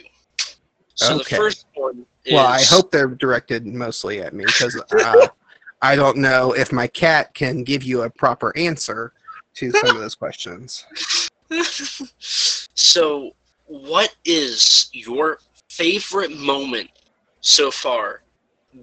So 0.95 1.15
okay. 1.15 1.17
the 1.17 1.35
first 1.35 1.65
one 1.75 2.05
is, 2.25 2.33
Well, 2.33 2.47
I 2.47 2.63
hope 2.63 2.91
they're 2.91 3.07
directed 3.07 3.65
mostly 3.65 4.21
at 4.21 4.33
me 4.33 4.45
because 4.45 4.79
uh, 4.91 5.27
I 5.81 5.95
don't 5.95 6.17
know 6.17 6.53
if 6.53 6.71
my 6.71 6.87
cat 6.87 7.33
can 7.33 7.63
give 7.63 7.83
you 7.83 8.03
a 8.03 8.09
proper 8.09 8.55
answer 8.57 9.13
to 9.55 9.71
some 9.71 9.95
of 9.95 10.01
those 10.01 10.15
questions. 10.15 10.85
so, 12.19 13.33
what 13.65 14.15
is 14.25 14.89
your 14.91 15.39
favorite 15.69 16.37
moment 16.37 16.89
so 17.41 17.71
far 17.71 18.21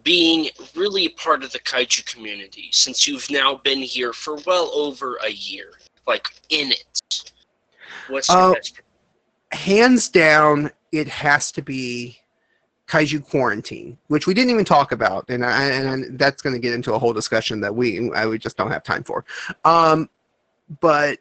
being 0.05 0.49
really 0.75 1.09
part 1.11 1.43
of 1.43 1.53
the 1.53 1.59
kaiju 1.61 2.05
community 2.07 2.69
since 2.73 3.07
you've 3.07 3.29
now 3.31 3.57
been 3.65 3.79
here 3.81 4.13
for 4.13 4.37
well 4.47 4.71
over 4.75 5.19
a 5.25 5.31
year 5.31 5.73
like 6.07 6.29
in 6.49 6.71
it? 6.71 7.33
What's 8.09 8.29
your 8.29 8.39
uh, 8.39 8.55
best 8.55 8.81
hands 9.53 10.09
down 10.09 10.71
it 10.93 11.09
has 11.09 11.51
to 11.53 11.63
be 11.63 12.19
kaiju 12.87 13.25
quarantine 13.29 13.97
which 14.09 14.27
we 14.27 14.35
didn't 14.35 14.51
even 14.51 14.65
talk 14.65 14.91
about 14.93 15.25
and, 15.29 15.45
I, 15.45 15.67
and 15.67 16.19
that's 16.19 16.43
going 16.43 16.55
to 16.55 16.59
get 16.59 16.73
into 16.73 16.95
a 16.95 16.99
whole 16.99 17.13
discussion 17.13 17.61
that 17.61 17.75
we 17.75 18.11
I, 18.13 18.27
we 18.27 18.39
just 18.39 18.57
don't 18.57 18.71
have 18.71 18.83
time 18.83 19.05
for. 19.05 19.25
Um, 19.65 20.09
but 20.81 21.19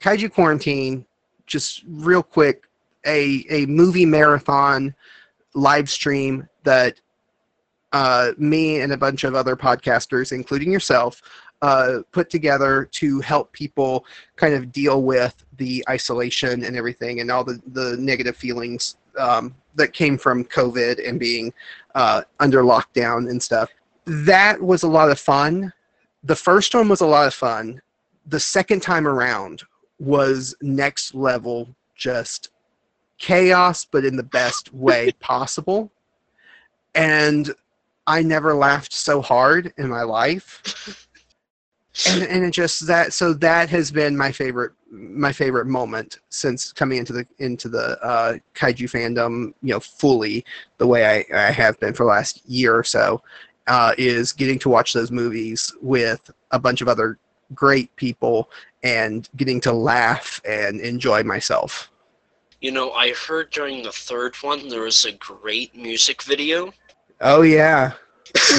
kaiju 0.00 0.32
quarantine 0.32 1.04
just 1.46 1.82
real 1.86 2.22
quick 2.22 2.66
a 3.06 3.44
a 3.50 3.66
movie 3.66 4.06
marathon 4.06 4.94
live 5.54 5.90
stream 5.90 6.48
that 6.64 7.00
uh, 7.92 8.32
me 8.38 8.80
and 8.80 8.92
a 8.92 8.96
bunch 8.96 9.24
of 9.24 9.34
other 9.34 9.56
podcasters, 9.56 10.32
including 10.32 10.70
yourself, 10.70 11.20
uh, 11.62 11.98
put 12.12 12.30
together 12.30 12.88
to 12.92 13.20
help 13.20 13.52
people 13.52 14.04
kind 14.36 14.54
of 14.54 14.72
deal 14.72 15.02
with 15.02 15.44
the 15.56 15.84
isolation 15.88 16.64
and 16.64 16.76
everything 16.76 17.20
and 17.20 17.30
all 17.30 17.44
the, 17.44 17.60
the 17.72 17.96
negative 17.98 18.36
feelings 18.36 18.96
um, 19.18 19.54
that 19.74 19.92
came 19.92 20.16
from 20.16 20.44
COVID 20.44 21.06
and 21.06 21.18
being 21.18 21.52
uh, 21.94 22.22
under 22.38 22.62
lockdown 22.62 23.28
and 23.28 23.42
stuff. 23.42 23.70
That 24.06 24.60
was 24.60 24.82
a 24.84 24.88
lot 24.88 25.10
of 25.10 25.18
fun. 25.18 25.72
The 26.24 26.36
first 26.36 26.74
one 26.74 26.88
was 26.88 27.00
a 27.00 27.06
lot 27.06 27.26
of 27.26 27.34
fun. 27.34 27.80
The 28.26 28.40
second 28.40 28.80
time 28.80 29.06
around 29.06 29.62
was 29.98 30.54
next 30.62 31.14
level, 31.14 31.74
just 31.94 32.50
chaos, 33.20 33.84
but 33.84 34.04
in 34.04 34.16
the 34.16 34.24
best 34.24 34.74
way 34.74 35.12
possible. 35.20 35.92
And 36.96 37.54
I 38.08 38.22
never 38.22 38.54
laughed 38.54 38.92
so 38.92 39.22
hard 39.22 39.72
in 39.78 39.88
my 39.88 40.02
life. 40.02 41.06
and, 42.08 42.22
and 42.22 42.44
it 42.44 42.50
just 42.52 42.86
that 42.86 43.12
so 43.12 43.32
that 43.34 43.68
has 43.68 43.90
been 43.90 44.16
my 44.16 44.32
favorite 44.32 44.72
my 44.90 45.32
favorite 45.32 45.66
moment 45.66 46.18
since 46.28 46.72
coming 46.72 46.98
into 46.98 47.12
the 47.12 47.26
into 47.38 47.68
the 47.68 48.02
uh, 48.02 48.38
kaiju 48.54 48.88
fandom 48.88 49.52
you 49.62 49.72
know 49.72 49.80
fully 49.80 50.44
the 50.78 50.86
way 50.86 51.24
I, 51.32 51.48
I 51.48 51.50
have 51.50 51.78
been 51.80 51.92
for 51.92 52.04
the 52.04 52.10
last 52.10 52.48
year 52.48 52.74
or 52.74 52.84
so 52.84 53.22
uh, 53.66 53.92
is 53.98 54.32
getting 54.32 54.58
to 54.60 54.68
watch 54.68 54.92
those 54.92 55.10
movies 55.10 55.72
with 55.82 56.30
a 56.52 56.58
bunch 56.58 56.80
of 56.80 56.88
other 56.88 57.18
great 57.54 57.94
people 57.96 58.48
and 58.84 59.28
getting 59.36 59.60
to 59.60 59.72
laugh 59.72 60.40
and 60.44 60.80
enjoy 60.80 61.22
myself 61.24 61.89
You 62.60 62.72
know, 62.72 62.92
I 62.92 63.12
heard 63.14 63.50
during 63.50 63.82
the 63.82 63.92
third 63.92 64.34
one 64.42 64.68
there 64.68 64.82
was 64.82 65.04
a 65.04 65.12
great 65.12 65.74
music 65.74 66.22
video. 66.22 66.72
oh 67.22 67.42
yeah 67.42 67.92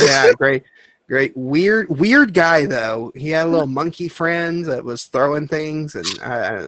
yeah 0.03 0.31
great 0.37 0.63
great 1.07 1.35
weird 1.35 1.87
weird 1.89 2.33
guy 2.33 2.65
though 2.65 3.11
he 3.15 3.29
had 3.29 3.47
a 3.47 3.49
little 3.49 3.65
monkey 3.81 4.07
friend 4.07 4.63
that 4.65 4.83
was 4.83 5.05
throwing 5.05 5.47
things 5.47 5.95
and 5.95 6.07
I, 6.21 6.67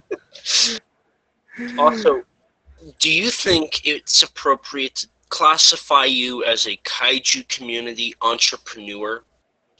Also, 1.78 2.22
do 2.98 3.10
you 3.12 3.30
think 3.30 3.86
it's 3.86 4.22
appropriate 4.22 4.94
to 4.96 5.06
classify 5.28 6.04
you 6.06 6.44
as 6.44 6.66
a 6.66 6.76
kaiju 6.78 7.46
community 7.48 8.14
entrepreneur? 8.22 9.22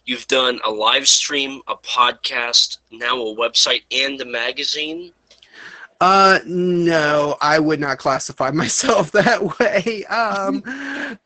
You've 0.05 0.27
done 0.27 0.61
a 0.65 0.70
live 0.70 1.07
stream, 1.07 1.62
a 1.69 1.77
podcast, 1.77 2.79
now 2.91 3.20
a 3.20 3.37
website, 3.37 3.83
and 3.93 4.20
a 4.20 4.24
magazine. 4.24 5.12
Uh, 6.01 6.41
no, 6.45 7.37
I 7.41 7.61
would 7.61 7.79
not 7.79 7.99
classify 7.99 8.51
myself 8.62 9.12
that 9.12 9.61
way. 9.61 10.05
Um, 10.07 10.61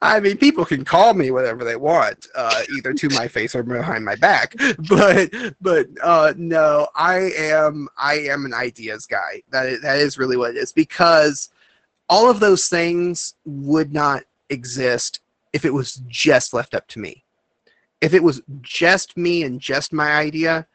I 0.02 0.20
mean, 0.20 0.36
people 0.36 0.66
can 0.66 0.84
call 0.84 1.14
me 1.14 1.30
whatever 1.30 1.64
they 1.64 1.76
want, 1.76 2.26
uh, 2.34 2.62
either 2.76 2.92
to 2.92 3.08
my 3.08 3.26
face 3.26 3.54
or 3.54 3.62
behind 3.62 4.04
my 4.04 4.16
back. 4.16 4.54
But, 4.90 5.30
but, 5.62 5.86
uh, 6.02 6.34
no, 6.36 6.88
I 6.94 7.30
am, 7.38 7.88
I 7.96 8.18
am 8.18 8.44
an 8.44 8.52
ideas 8.52 9.06
guy. 9.06 9.42
That 9.50 9.66
is, 9.66 9.80
that 9.80 9.98
is 9.98 10.18
really 10.18 10.36
what 10.36 10.50
it 10.50 10.58
is 10.58 10.72
because 10.72 11.48
all 12.10 12.28
of 12.28 12.40
those 12.40 12.68
things 12.68 13.34
would 13.46 13.94
not 13.94 14.24
exist 14.50 15.20
if 15.54 15.64
it 15.64 15.72
was 15.72 16.02
just 16.08 16.52
left 16.52 16.74
up 16.74 16.86
to 16.88 16.98
me. 16.98 17.24
If 18.00 18.14
it 18.14 18.22
was 18.22 18.42
just 18.62 19.16
me 19.16 19.44
and 19.44 19.60
just 19.60 19.92
my 19.92 20.12
idea, 20.12 20.66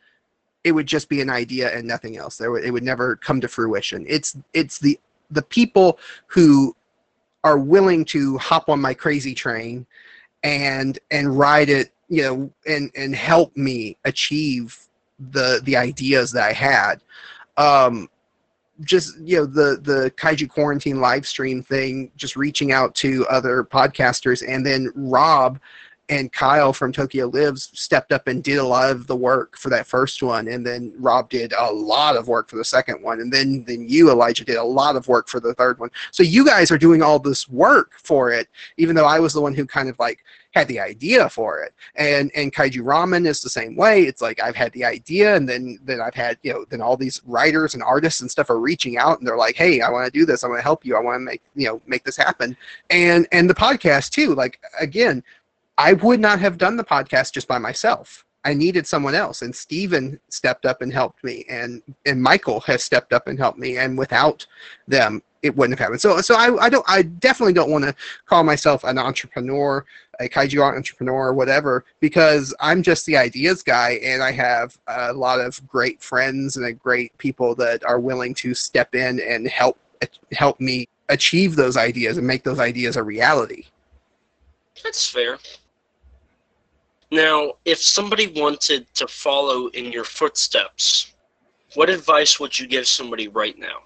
it 0.63 0.71
would 0.71 0.87
just 0.87 1.09
be 1.09 1.21
an 1.21 1.29
idea 1.29 1.75
and 1.75 1.87
nothing 1.87 2.17
else. 2.17 2.37
There, 2.37 2.55
it 2.57 2.71
would 2.71 2.83
never 2.83 3.15
come 3.15 3.41
to 3.41 3.47
fruition. 3.47 4.05
It's 4.07 4.37
it's 4.53 4.79
the 4.79 4.99
the 5.29 5.41
people 5.41 5.99
who 6.27 6.75
are 7.43 7.57
willing 7.57 8.05
to 8.05 8.37
hop 8.37 8.69
on 8.69 8.79
my 8.81 8.93
crazy 8.93 9.33
train 9.33 9.85
and 10.43 10.99
and 11.09 11.37
ride 11.37 11.69
it, 11.69 11.91
you 12.09 12.23
know, 12.23 12.51
and 12.67 12.91
and 12.95 13.15
help 13.15 13.55
me 13.55 13.97
achieve 14.05 14.77
the 15.31 15.61
the 15.63 15.75
ideas 15.75 16.31
that 16.31 16.43
I 16.43 16.53
had. 16.53 17.01
Um, 17.57 18.09
just 18.81 19.19
you 19.19 19.37
know 19.37 19.45
the 19.45 19.79
the 19.81 20.11
kaiju 20.17 20.49
quarantine 20.49 20.99
live 20.99 21.27
stream 21.27 21.61
thing, 21.63 22.11
just 22.15 22.35
reaching 22.35 22.71
out 22.71 22.95
to 22.95 23.25
other 23.27 23.63
podcasters, 23.63 24.43
and 24.47 24.65
then 24.65 24.91
Rob 24.95 25.59
and 26.11 26.29
Kyle 26.33 26.73
from 26.73 26.91
Tokyo 26.91 27.27
Lives 27.27 27.71
stepped 27.73 28.11
up 28.11 28.27
and 28.27 28.43
did 28.43 28.57
a 28.57 28.63
lot 28.63 28.91
of 28.91 29.07
the 29.07 29.15
work 29.15 29.57
for 29.57 29.69
that 29.69 29.87
first 29.87 30.21
one, 30.21 30.49
and 30.49 30.67
then 30.67 30.93
Rob 30.97 31.29
did 31.29 31.53
a 31.57 31.71
lot 31.71 32.17
of 32.17 32.27
work 32.27 32.49
for 32.49 32.57
the 32.57 32.65
second 32.65 33.01
one, 33.01 33.21
and 33.21 33.31
then 33.31 33.63
then 33.63 33.87
you 33.87 34.11
Elijah 34.11 34.43
did 34.43 34.57
a 34.57 34.63
lot 34.63 34.97
of 34.97 35.07
work 35.07 35.29
for 35.29 35.39
the 35.39 35.53
third 35.53 35.79
one. 35.79 35.89
So 36.11 36.21
you 36.21 36.45
guys 36.45 36.69
are 36.69 36.77
doing 36.77 37.01
all 37.01 37.17
this 37.17 37.47
work 37.47 37.93
for 37.97 38.29
it, 38.29 38.49
even 38.75 38.93
though 38.93 39.05
I 39.05 39.19
was 39.19 39.31
the 39.31 39.39
one 39.39 39.55
who 39.55 39.65
kind 39.65 39.87
of 39.87 39.97
like 39.99 40.25
had 40.53 40.67
the 40.67 40.81
idea 40.81 41.29
for 41.29 41.61
it. 41.61 41.73
And 41.95 42.29
and 42.35 42.53
Kaiju 42.53 42.81
Ramen 42.81 43.25
is 43.25 43.41
the 43.41 43.49
same 43.49 43.77
way. 43.77 44.01
It's 44.01 44.21
like 44.21 44.43
I've 44.43 44.55
had 44.55 44.73
the 44.73 44.83
idea, 44.83 45.37
and 45.37 45.47
then 45.47 45.79
then 45.83 46.01
I've 46.01 46.13
had 46.13 46.37
you 46.43 46.51
know 46.51 46.65
then 46.69 46.81
all 46.81 46.97
these 46.97 47.21
writers 47.25 47.73
and 47.73 47.81
artists 47.81 48.19
and 48.19 48.29
stuff 48.29 48.49
are 48.49 48.59
reaching 48.59 48.97
out, 48.97 49.19
and 49.19 49.25
they're 49.25 49.37
like, 49.37 49.55
hey, 49.55 49.79
I 49.79 49.89
want 49.89 50.11
to 50.11 50.19
do 50.19 50.25
this. 50.25 50.43
I 50.43 50.47
want 50.47 50.59
to 50.59 50.63
help 50.63 50.85
you. 50.85 50.97
I 50.97 50.99
want 50.99 51.15
to 51.15 51.19
make 51.19 51.41
you 51.55 51.67
know 51.67 51.81
make 51.87 52.03
this 52.03 52.17
happen. 52.17 52.57
And 52.89 53.29
and 53.31 53.49
the 53.49 53.55
podcast 53.55 54.09
too. 54.09 54.35
Like 54.35 54.59
again 54.77 55.23
I 55.77 55.93
would 55.93 56.19
not 56.19 56.39
have 56.39 56.57
done 56.57 56.77
the 56.77 56.83
podcast 56.83 57.33
just 57.33 57.47
by 57.47 57.57
myself. 57.57 58.25
I 58.43 58.53
needed 58.53 58.87
someone 58.87 59.13
else, 59.13 59.43
and 59.43 59.55
Steven 59.55 60.19
stepped 60.29 60.65
up 60.65 60.81
and 60.81 60.91
helped 60.91 61.23
me, 61.23 61.45
and 61.47 61.81
and 62.05 62.21
Michael 62.21 62.59
has 62.61 62.83
stepped 62.83 63.13
up 63.13 63.27
and 63.27 63.37
helped 63.37 63.59
me, 63.59 63.77
and 63.77 63.97
without 63.97 64.45
them, 64.87 65.21
it 65.43 65.55
wouldn't 65.55 65.77
have 65.77 65.83
happened. 65.83 66.01
So 66.01 66.21
so 66.21 66.35
I, 66.35 66.65
I 66.65 66.69
don't 66.69 66.85
I 66.87 67.03
definitely 67.03 67.53
don't 67.53 67.69
want 67.69 67.83
to 67.83 67.95
call 68.25 68.43
myself 68.43 68.83
an 68.83 68.97
entrepreneur, 68.97 69.85
a 70.19 70.27
kaiju 70.27 70.61
entrepreneur, 70.61 71.27
or 71.27 71.33
whatever, 71.33 71.85
because 71.99 72.53
I'm 72.59 72.81
just 72.81 73.05
the 73.05 73.17
ideas 73.17 73.61
guy, 73.61 73.99
and 74.03 74.23
I 74.23 74.31
have 74.31 74.77
a 74.87 75.13
lot 75.13 75.39
of 75.39 75.65
great 75.67 76.01
friends 76.01 76.57
and 76.57 76.79
great 76.79 77.15
people 77.19 77.53
that 77.55 77.83
are 77.85 77.99
willing 77.99 78.33
to 78.35 78.55
step 78.55 78.95
in 78.95 79.19
and 79.19 79.47
help 79.47 79.77
help 80.31 80.59
me 80.59 80.87
achieve 81.09 81.55
those 81.55 81.77
ideas 81.77 82.17
and 82.17 82.25
make 82.25 82.43
those 82.43 82.59
ideas 82.59 82.95
a 82.97 83.03
reality. 83.03 83.65
That's 84.83 85.07
fair. 85.07 85.37
Now, 87.11 87.53
if 87.65 87.81
somebody 87.81 88.27
wanted 88.27 88.87
to 88.95 89.07
follow 89.07 89.67
in 89.67 89.91
your 89.91 90.05
footsteps, 90.05 91.13
what 91.75 91.89
advice 91.89 92.39
would 92.39 92.57
you 92.57 92.67
give 92.67 92.87
somebody 92.87 93.27
right 93.27 93.57
now? 93.57 93.79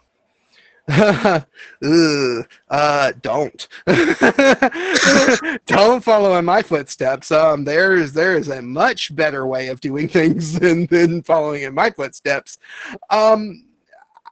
Ugh, 1.84 2.47
uh, 2.69 3.11
don't. 3.22 3.68
don't 5.65 6.03
follow 6.03 6.38
in 6.38 6.45
my 6.45 6.61
footsteps. 6.61 7.31
Um, 7.31 7.64
there's 7.64 8.14
there 8.14 8.38
is 8.38 8.49
a 8.49 8.61
much 8.61 9.15
better 9.15 9.47
way 9.47 9.69
of 9.69 9.80
doing 9.80 10.07
things 10.19 10.60
than, 10.60 10.85
than 10.88 11.23
following 11.23 11.64
in 11.64 11.73
my 11.73 11.89
footsteps. 11.89 12.60
Um, 13.10 13.65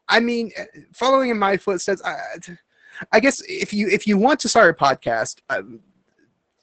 I 0.08 0.20
mean, 0.20 0.52
following 0.94 1.32
in 1.32 1.40
my 1.40 1.58
footsteps. 1.58 2.04
I, 2.06 2.18
I 3.12 3.20
guess 3.20 3.42
if 3.48 3.74
you 3.74 3.88
if 3.88 4.06
you 4.06 4.20
want 4.20 4.40
to 4.42 4.50
start 4.50 4.78
a 4.80 4.84
podcast, 4.84 5.38
um, 5.50 5.80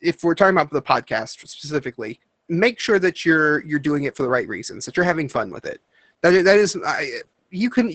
if 0.00 0.24
we're 0.24 0.34
talking 0.34 0.56
about 0.56 0.70
the 0.70 0.82
podcast 0.82 1.46
specifically, 1.48 2.20
make 2.48 2.80
sure 2.80 2.98
that 2.98 3.24
you're 3.24 3.64
you're 3.64 3.78
doing 3.78 4.04
it 4.04 4.16
for 4.16 4.22
the 4.22 4.28
right 4.28 4.48
reasons. 4.48 4.84
That 4.84 4.96
you're 4.96 5.04
having 5.04 5.28
fun 5.28 5.50
with 5.50 5.64
it. 5.64 5.80
That 6.22 6.44
that 6.44 6.58
is, 6.58 6.76
I, 6.84 7.20
you 7.50 7.70
can 7.70 7.90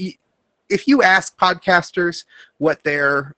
if 0.70 0.88
you 0.88 1.04
ask 1.04 1.38
podcasters 1.38 2.26
what 2.58 2.84
their 2.84 3.36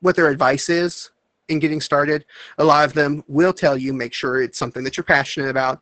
what 0.00 0.16
their 0.16 0.28
advice 0.28 0.68
is 0.68 1.10
in 1.48 1.58
getting 1.58 1.80
started, 1.80 2.24
a 2.58 2.64
lot 2.64 2.84
of 2.84 2.94
them 2.94 3.24
will 3.28 3.52
tell 3.52 3.76
you 3.76 3.92
make 3.92 4.12
sure 4.12 4.42
it's 4.42 4.58
something 4.58 4.84
that 4.84 4.96
you're 4.96 5.04
passionate 5.04 5.50
about. 5.50 5.80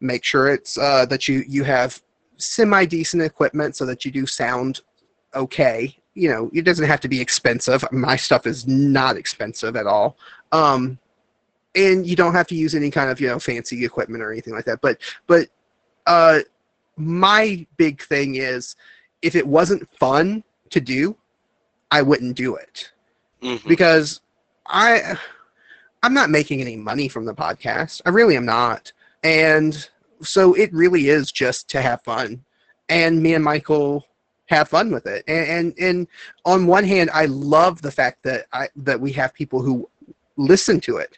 Make 0.00 0.24
sure 0.24 0.48
it's 0.48 0.78
uh, 0.78 1.06
that 1.06 1.28
you 1.28 1.44
you 1.48 1.64
have 1.64 2.00
semi 2.36 2.84
decent 2.84 3.22
equipment 3.22 3.76
so 3.76 3.86
that 3.86 4.04
you 4.04 4.10
do 4.10 4.26
sound 4.26 4.80
okay. 5.34 5.96
You 6.14 6.28
know, 6.28 6.50
it 6.54 6.62
doesn't 6.62 6.86
have 6.86 7.00
to 7.00 7.08
be 7.08 7.20
expensive. 7.20 7.84
My 7.90 8.16
stuff 8.16 8.46
is 8.46 8.68
not 8.68 9.16
expensive 9.16 9.74
at 9.76 9.86
all. 9.86 10.16
Um, 10.52 10.98
and 11.74 12.06
you 12.06 12.16
don't 12.16 12.34
have 12.34 12.46
to 12.48 12.54
use 12.54 12.74
any 12.74 12.90
kind 12.90 13.10
of 13.10 13.20
you 13.20 13.28
know 13.28 13.38
fancy 13.38 13.84
equipment 13.84 14.22
or 14.22 14.32
anything 14.32 14.54
like 14.54 14.64
that. 14.66 14.80
But 14.80 14.98
but 15.26 15.48
uh, 16.06 16.40
my 16.96 17.66
big 17.76 18.02
thing 18.02 18.36
is 18.36 18.76
if 19.22 19.34
it 19.34 19.46
wasn't 19.46 19.88
fun 19.98 20.44
to 20.70 20.80
do, 20.80 21.16
I 21.90 22.02
wouldn't 22.02 22.36
do 22.36 22.56
it 22.56 22.90
Mhm. 23.42 23.66
because 23.66 24.20
I 24.66 25.18
I'm 26.02 26.14
not 26.14 26.30
making 26.30 26.60
any 26.60 26.76
money 26.76 27.08
from 27.08 27.24
the 27.24 27.34
podcast. 27.34 28.02
I 28.04 28.10
really 28.10 28.36
am 28.36 28.44
not. 28.44 28.92
And 29.22 29.88
so 30.22 30.52
it 30.54 30.72
really 30.72 31.08
is 31.08 31.32
just 31.32 31.68
to 31.70 31.80
have 31.80 32.02
fun. 32.02 32.44
And 32.90 33.22
me 33.22 33.34
and 33.34 33.42
Michael 33.44 34.06
have 34.46 34.68
fun 34.68 34.90
with 34.92 35.06
it. 35.06 35.24
And 35.26 35.46
and, 35.48 35.74
and 35.78 36.06
on 36.44 36.66
one 36.66 36.84
hand 36.84 37.10
I 37.14 37.24
love 37.26 37.80
the 37.82 37.90
fact 37.90 38.22
that 38.24 38.46
I 38.52 38.68
that 38.76 39.00
we 39.00 39.12
have 39.12 39.32
people 39.34 39.62
who 39.62 39.88
listen 40.36 40.80
to 40.80 40.98
it. 40.98 41.16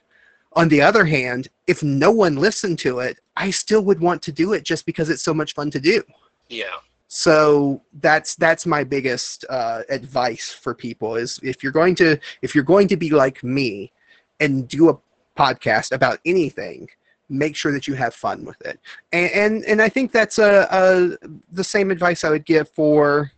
On 0.56 0.68
the 0.68 0.80
other 0.82 1.04
hand, 1.04 1.48
if 1.66 1.82
no 1.82 2.10
one 2.10 2.36
listened 2.36 2.78
to 2.80 2.98
it, 3.00 3.18
I 3.36 3.50
still 3.50 3.82
would 3.82 4.00
want 4.00 4.22
to 4.22 4.32
do 4.32 4.54
it 4.54 4.64
just 4.64 4.86
because 4.86 5.10
it's 5.10 5.22
so 5.22 5.34
much 5.34 5.54
fun 5.54 5.70
to 5.70 5.80
do. 5.80 6.02
Yeah. 6.48 6.76
so 7.08 7.80
that's 8.00 8.34
that's 8.34 8.66
my 8.66 8.82
biggest 8.82 9.44
uh, 9.48 9.82
advice 9.88 10.52
for 10.52 10.74
people 10.74 11.16
is 11.16 11.38
if 11.42 11.62
you're 11.62 11.72
going 11.72 11.94
to 11.94 12.18
if 12.42 12.54
you're 12.54 12.64
going 12.64 12.88
to 12.88 12.96
be 12.96 13.10
like 13.10 13.42
me 13.44 13.92
and 14.40 14.66
do 14.68 14.88
a 14.88 14.98
podcast 15.36 15.92
about 15.92 16.18
anything 16.24 16.88
make 17.28 17.56
sure 17.56 17.72
that 17.72 17.88
you 17.88 17.94
have 17.94 18.14
fun 18.14 18.44
with 18.44 18.60
it. 18.62 18.78
And 19.12 19.30
and, 19.32 19.64
and 19.64 19.82
i 19.82 19.88
think 19.88 20.12
that's 20.12 20.38
a, 20.38 20.66
a 20.70 21.28
the 21.52 21.64
same 21.64 21.90
advice 21.90 22.24
i 22.24 22.30
would 22.30 22.44
give 22.44 22.68
for 22.70 23.30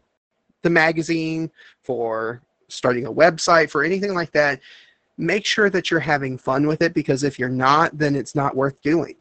the 0.63 0.71
magazine 0.71 1.51
for 1.83 2.43
starting 2.69 3.07
a 3.07 3.13
website 3.13 3.71
for 3.71 3.85
anything 3.85 4.15
like 4.15 4.33
that 4.33 4.61
make 5.19 5.45
sure 5.45 5.69
that 5.69 5.91
you're 5.91 6.01
having 6.01 6.39
fun 6.39 6.67
with 6.67 6.81
it 6.83 6.95
because 6.95 7.25
if 7.25 7.39
you're 7.39 7.49
not 7.49 7.97
then 7.99 8.17
it's 8.17 8.35
not 8.35 8.57
worth 8.57 8.81
doing 8.83 9.15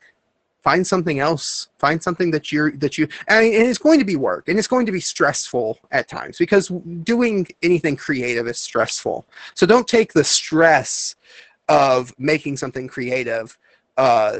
find 0.63 0.85
something 0.85 1.19
else 1.19 1.69
find 1.77 2.01
something 2.01 2.31
that 2.31 2.51
you're 2.51 2.71
that 2.71 2.97
you 2.97 3.07
and 3.27 3.45
it's 3.45 3.77
going 3.77 3.99
to 3.99 4.05
be 4.05 4.15
work 4.15 4.47
and 4.47 4.57
it's 4.57 4.67
going 4.67 4.85
to 4.85 4.91
be 4.91 4.99
stressful 4.99 5.79
at 5.91 6.07
times 6.07 6.37
because 6.37 6.69
doing 7.03 7.47
anything 7.63 7.95
creative 7.95 8.47
is 8.47 8.59
stressful 8.59 9.25
so 9.53 9.65
don't 9.65 9.87
take 9.87 10.13
the 10.13 10.23
stress 10.23 11.15
of 11.69 12.13
making 12.17 12.57
something 12.57 12.87
creative 12.87 13.57
uh, 13.97 14.39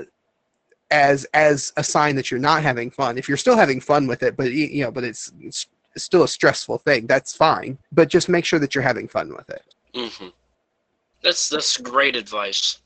as 0.92 1.26
as 1.34 1.74
a 1.78 1.84
sign 1.84 2.16
that 2.16 2.32
you're 2.32 2.40
not 2.40 2.64
having 2.64 2.90
fun. 2.90 3.18
If 3.18 3.28
you're 3.28 3.38
still 3.38 3.58
having 3.58 3.82
fun 3.82 4.08
with 4.08 4.24
it, 4.24 4.38
but 4.38 4.52
you 4.52 4.84
know, 4.84 4.92
but 4.92 5.04
it's, 5.04 5.32
it's 5.42 5.68
still 5.98 6.24
a 6.24 6.28
stressful 6.28 6.80
thing, 6.80 7.08
that's 7.08 7.36
fine. 7.36 7.78
But 7.92 8.10
just 8.10 8.30
make 8.30 8.46
sure 8.46 8.60
that 8.60 8.76
you're 8.76 8.84
having 8.84 9.08
fun 9.08 9.34
with 9.36 9.50
it. 9.50 9.64
hmm 9.94 10.28
That's 11.23 11.49
that's 11.49 11.77
great 11.77 12.15
advice. 12.15 12.80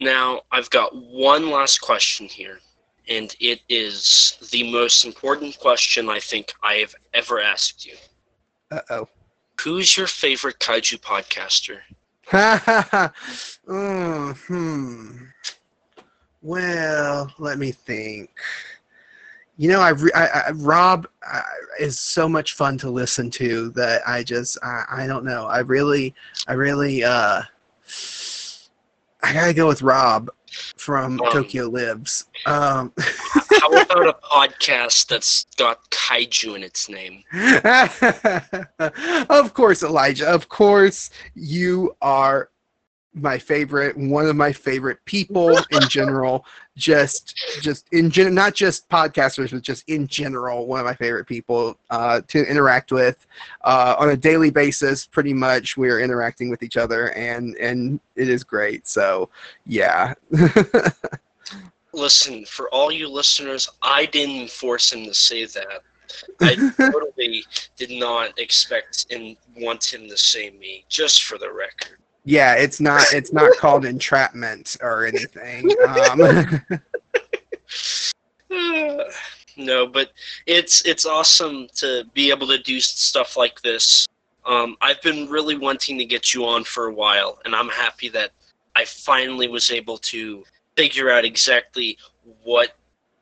Now 0.00 0.42
I've 0.50 0.70
got 0.70 0.94
one 0.94 1.50
last 1.50 1.80
question 1.80 2.26
here, 2.26 2.60
and 3.08 3.34
it 3.40 3.60
is 3.68 4.38
the 4.50 4.70
most 4.72 5.04
important 5.04 5.58
question 5.58 6.08
I 6.08 6.20
think 6.20 6.52
I 6.62 6.74
have 6.74 6.94
ever 7.12 7.40
asked 7.40 7.86
you. 7.86 7.94
Uh 8.70 8.80
oh. 8.90 9.08
Who's 9.60 9.96
your 9.96 10.06
favorite 10.08 10.58
kaiju 10.58 11.00
podcaster? 11.00 11.78
mm, 13.68 14.36
hmm. 14.36 15.24
Well, 16.42 17.32
let 17.38 17.58
me 17.58 17.72
think. 17.72 18.30
You 19.56 19.68
know, 19.68 19.80
I, 19.80 19.92
I, 20.14 20.26
I 20.26 20.50
Rob 20.52 21.06
uh, 21.30 21.42
is 21.78 21.98
so 21.98 22.28
much 22.28 22.54
fun 22.54 22.76
to 22.78 22.90
listen 22.90 23.30
to 23.32 23.70
that 23.70 24.02
I 24.06 24.22
just 24.22 24.58
I, 24.62 24.84
I 24.90 25.06
don't 25.06 25.24
know. 25.24 25.46
I 25.46 25.60
really 25.60 26.14
I 26.48 26.54
really 26.54 27.04
uh 27.04 27.42
I 29.22 29.32
gotta 29.32 29.54
go 29.54 29.66
with 29.68 29.82
Rob 29.82 30.30
from 30.76 31.20
Um, 31.20 31.32
Tokyo 31.32 31.66
Lives. 31.66 32.26
Um, 32.46 32.92
How 32.98 33.68
about 33.72 34.06
a 34.06 34.16
podcast 34.22 35.06
that's 35.06 35.46
got 35.56 35.88
kaiju 35.90 36.56
in 36.56 36.62
its 36.62 36.88
name? 36.88 37.24
of 39.30 39.54
course, 39.54 39.82
Elijah. 39.82 40.28
Of 40.28 40.48
course, 40.48 41.10
you 41.34 41.96
are 42.02 42.50
my 43.14 43.38
favorite. 43.38 43.96
One 43.96 44.26
of 44.26 44.36
my 44.36 44.52
favorite 44.52 44.98
people 45.04 45.58
in 45.70 45.88
general. 45.88 46.44
Just, 46.76 47.36
just 47.60 47.86
in 47.92 48.10
gen, 48.10 48.34
not 48.34 48.54
just 48.54 48.88
podcasters, 48.88 49.52
but 49.52 49.62
just 49.62 49.88
in 49.88 50.08
general, 50.08 50.66
one 50.66 50.80
of 50.80 50.86
my 50.86 50.94
favorite 50.94 51.26
people 51.26 51.78
uh, 51.90 52.20
to 52.26 52.44
interact 52.50 52.90
with 52.90 53.26
uh, 53.62 53.94
on 53.98 54.10
a 54.10 54.16
daily 54.16 54.50
basis. 54.50 55.06
Pretty 55.06 55.32
much, 55.32 55.76
we're 55.76 56.00
interacting 56.00 56.50
with 56.50 56.62
each 56.64 56.76
other, 56.76 57.12
and 57.12 57.56
and 57.56 58.00
it 58.16 58.28
is 58.28 58.42
great. 58.42 58.88
So, 58.88 59.30
yeah. 59.66 60.14
Listen, 61.92 62.44
for 62.44 62.68
all 62.70 62.90
you 62.90 63.08
listeners, 63.08 63.68
I 63.80 64.06
didn't 64.06 64.50
force 64.50 64.92
him 64.92 65.04
to 65.04 65.14
say 65.14 65.44
that. 65.44 65.82
I 66.40 66.72
totally 66.90 67.44
did 67.76 67.90
not 67.90 68.38
expect 68.38 69.06
and 69.10 69.36
want 69.56 69.92
him 69.92 70.08
to 70.08 70.16
say 70.16 70.50
me, 70.50 70.84
just 70.88 71.24
for 71.24 71.38
the 71.38 71.52
record. 71.52 71.98
Yeah, 72.24 72.54
it's 72.54 72.80
not 72.80 73.12
it's 73.12 73.32
not 73.32 73.56
called 73.58 73.84
entrapment 73.84 74.76
or 74.80 75.04
anything. 75.04 75.70
Um, 75.86 76.60
no, 79.56 79.86
but 79.86 80.12
it's 80.46 80.84
it's 80.86 81.04
awesome 81.04 81.68
to 81.76 82.04
be 82.14 82.30
able 82.30 82.46
to 82.46 82.58
do 82.58 82.80
stuff 82.80 83.36
like 83.36 83.60
this. 83.60 84.06
Um, 84.46 84.76
I've 84.80 85.00
been 85.02 85.28
really 85.28 85.56
wanting 85.56 85.98
to 85.98 86.04
get 86.04 86.32
you 86.34 86.46
on 86.46 86.64
for 86.64 86.86
a 86.86 86.94
while, 86.94 87.40
and 87.44 87.54
I'm 87.54 87.68
happy 87.68 88.08
that 88.10 88.30
I 88.74 88.84
finally 88.84 89.48
was 89.48 89.70
able 89.70 89.98
to 89.98 90.44
figure 90.76 91.10
out 91.10 91.24
exactly 91.24 91.98
what 92.42 92.76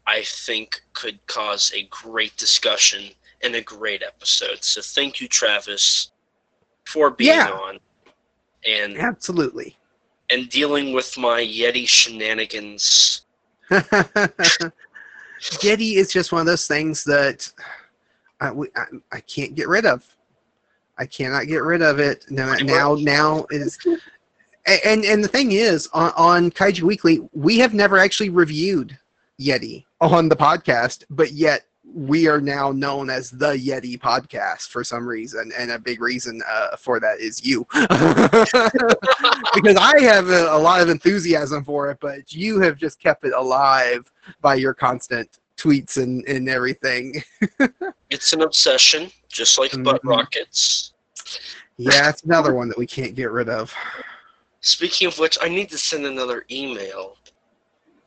I 0.06 0.22
think 0.22 0.80
could 0.94 1.24
cause 1.26 1.72
a 1.74 1.84
great 1.90 2.36
discussion 2.36 3.10
and 3.42 3.54
a 3.56 3.60
great 3.62 4.02
episode. 4.02 4.62
So 4.62 4.80
thank 4.80 5.20
you, 5.20 5.28
Travis, 5.28 6.12
for 6.86 7.10
being 7.10 7.34
Yeah. 7.34 7.50
on 7.50 7.78
and 8.66 8.97
absolutely. 8.97 9.76
and 10.30 10.48
dealing 10.48 10.93
with 10.93 11.16
my 11.18 11.40
Yeti 11.43 11.86
shenanigans. 11.86 13.22
Yeti 15.40 15.94
is 15.97 16.12
just 16.12 16.32
one 16.32 16.40
of 16.40 16.47
those 16.47 16.66
things 16.66 17.05
that 17.05 17.51
I, 18.40 18.51
I, 18.51 18.84
I 19.12 19.20
can't 19.20 19.55
get 19.55 19.68
rid 19.68 19.86
of. 19.86 20.05
I 20.98 21.06
cannot 21.06 21.47
get 21.47 21.62
rid 21.62 21.82
of 21.82 21.98
it. 21.98 22.24
Pretty 22.28 22.64
now, 22.64 22.94
now 22.94 23.47
is, 23.51 23.78
and 24.66 25.05
and 25.05 25.24
the 25.24 25.28
thing 25.28 25.52
is, 25.52 25.89
on, 25.93 26.12
on 26.16 26.51
Kaiju 26.51 26.82
Weekly, 26.82 27.20
we 27.32 27.59
have 27.59 27.74
never 27.74 27.98
actually 27.98 28.28
reviewed 28.30 28.97
Yeti 29.40 29.84
on 30.01 30.28
the 30.28 30.36
podcast, 30.36 31.05
but 31.10 31.32
yet 31.32 31.64
we 31.94 32.27
are 32.27 32.40
now 32.40 32.73
known 32.73 33.10
as 33.10 33.31
the 33.31 33.52
Yeti 33.52 33.98
podcast 33.98 34.69
for 34.69 34.82
some 34.85 35.06
reason, 35.06 35.52
and 35.56 35.70
a 35.70 35.78
big 35.78 36.01
reason 36.01 36.43
uh, 36.48 36.77
for 36.77 36.98
that 37.01 37.20
is 37.20 37.44
you, 37.44 37.66
because 39.55 39.77
I 39.77 40.01
have 40.01 40.28
a, 40.31 40.47
a 40.52 40.59
lot 40.59 40.81
of 40.81 40.89
enthusiasm 40.89 41.64
for 41.64 41.90
it, 41.90 41.98
but 42.01 42.32
you 42.32 42.60
have 42.60 42.77
just 42.78 43.01
kept 43.01 43.24
it 43.24 43.32
alive 43.35 44.10
by 44.40 44.55
your 44.55 44.74
constant 44.74 45.39
tweets 45.56 46.02
and, 46.02 46.24
and 46.27 46.48
everything. 46.48 47.23
It's 48.10 48.35
an 48.35 48.43
obsession, 48.43 49.10
just 49.31 49.59
like 49.59 49.70
butt 49.82 50.02
Mhm. 50.02 50.10
rockets. 50.10 50.93
Yeah, 51.78 52.10
it's 52.10 52.24
another 52.24 52.52
one 52.55 52.69
that 52.69 52.77
we 52.77 52.86
can't 52.86 53.14
get 53.14 53.31
rid 53.31 53.48
of. 53.48 53.74
Speaking 54.60 55.09
of 55.09 55.19
which, 55.19 55.39
I 55.40 55.48
need 55.48 55.70
to 55.70 55.78
send 55.78 56.05
another 56.05 56.44
email 56.51 57.16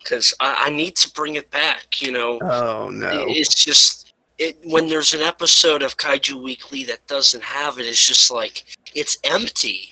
because 0.06 0.34
I, 0.40 0.68
I 0.68 0.69
need 0.69 0.95
to 0.98 1.11
bring 1.11 1.36
it 1.36 1.49
back. 1.52 2.02
You 2.02 2.11
know, 2.14 2.40
Oh 2.41 2.90
no. 2.90 3.10
It- 3.27 3.38
it's 3.38 3.56
just 3.65 4.14
it 4.38 4.57
when 4.64 4.88
there's 4.88 5.14
an 5.14 5.22
episode 5.22 5.82
of 5.82 5.98
Kaiju 5.98 6.41
Weekly 6.41 6.84
that 6.86 7.06
doesn't 7.07 7.44
have 7.44 7.80
it. 7.80 7.86
It's 7.88 8.06
just 8.07 8.32
like 8.32 8.64
it's 8.94 9.18
empty. 9.26 9.91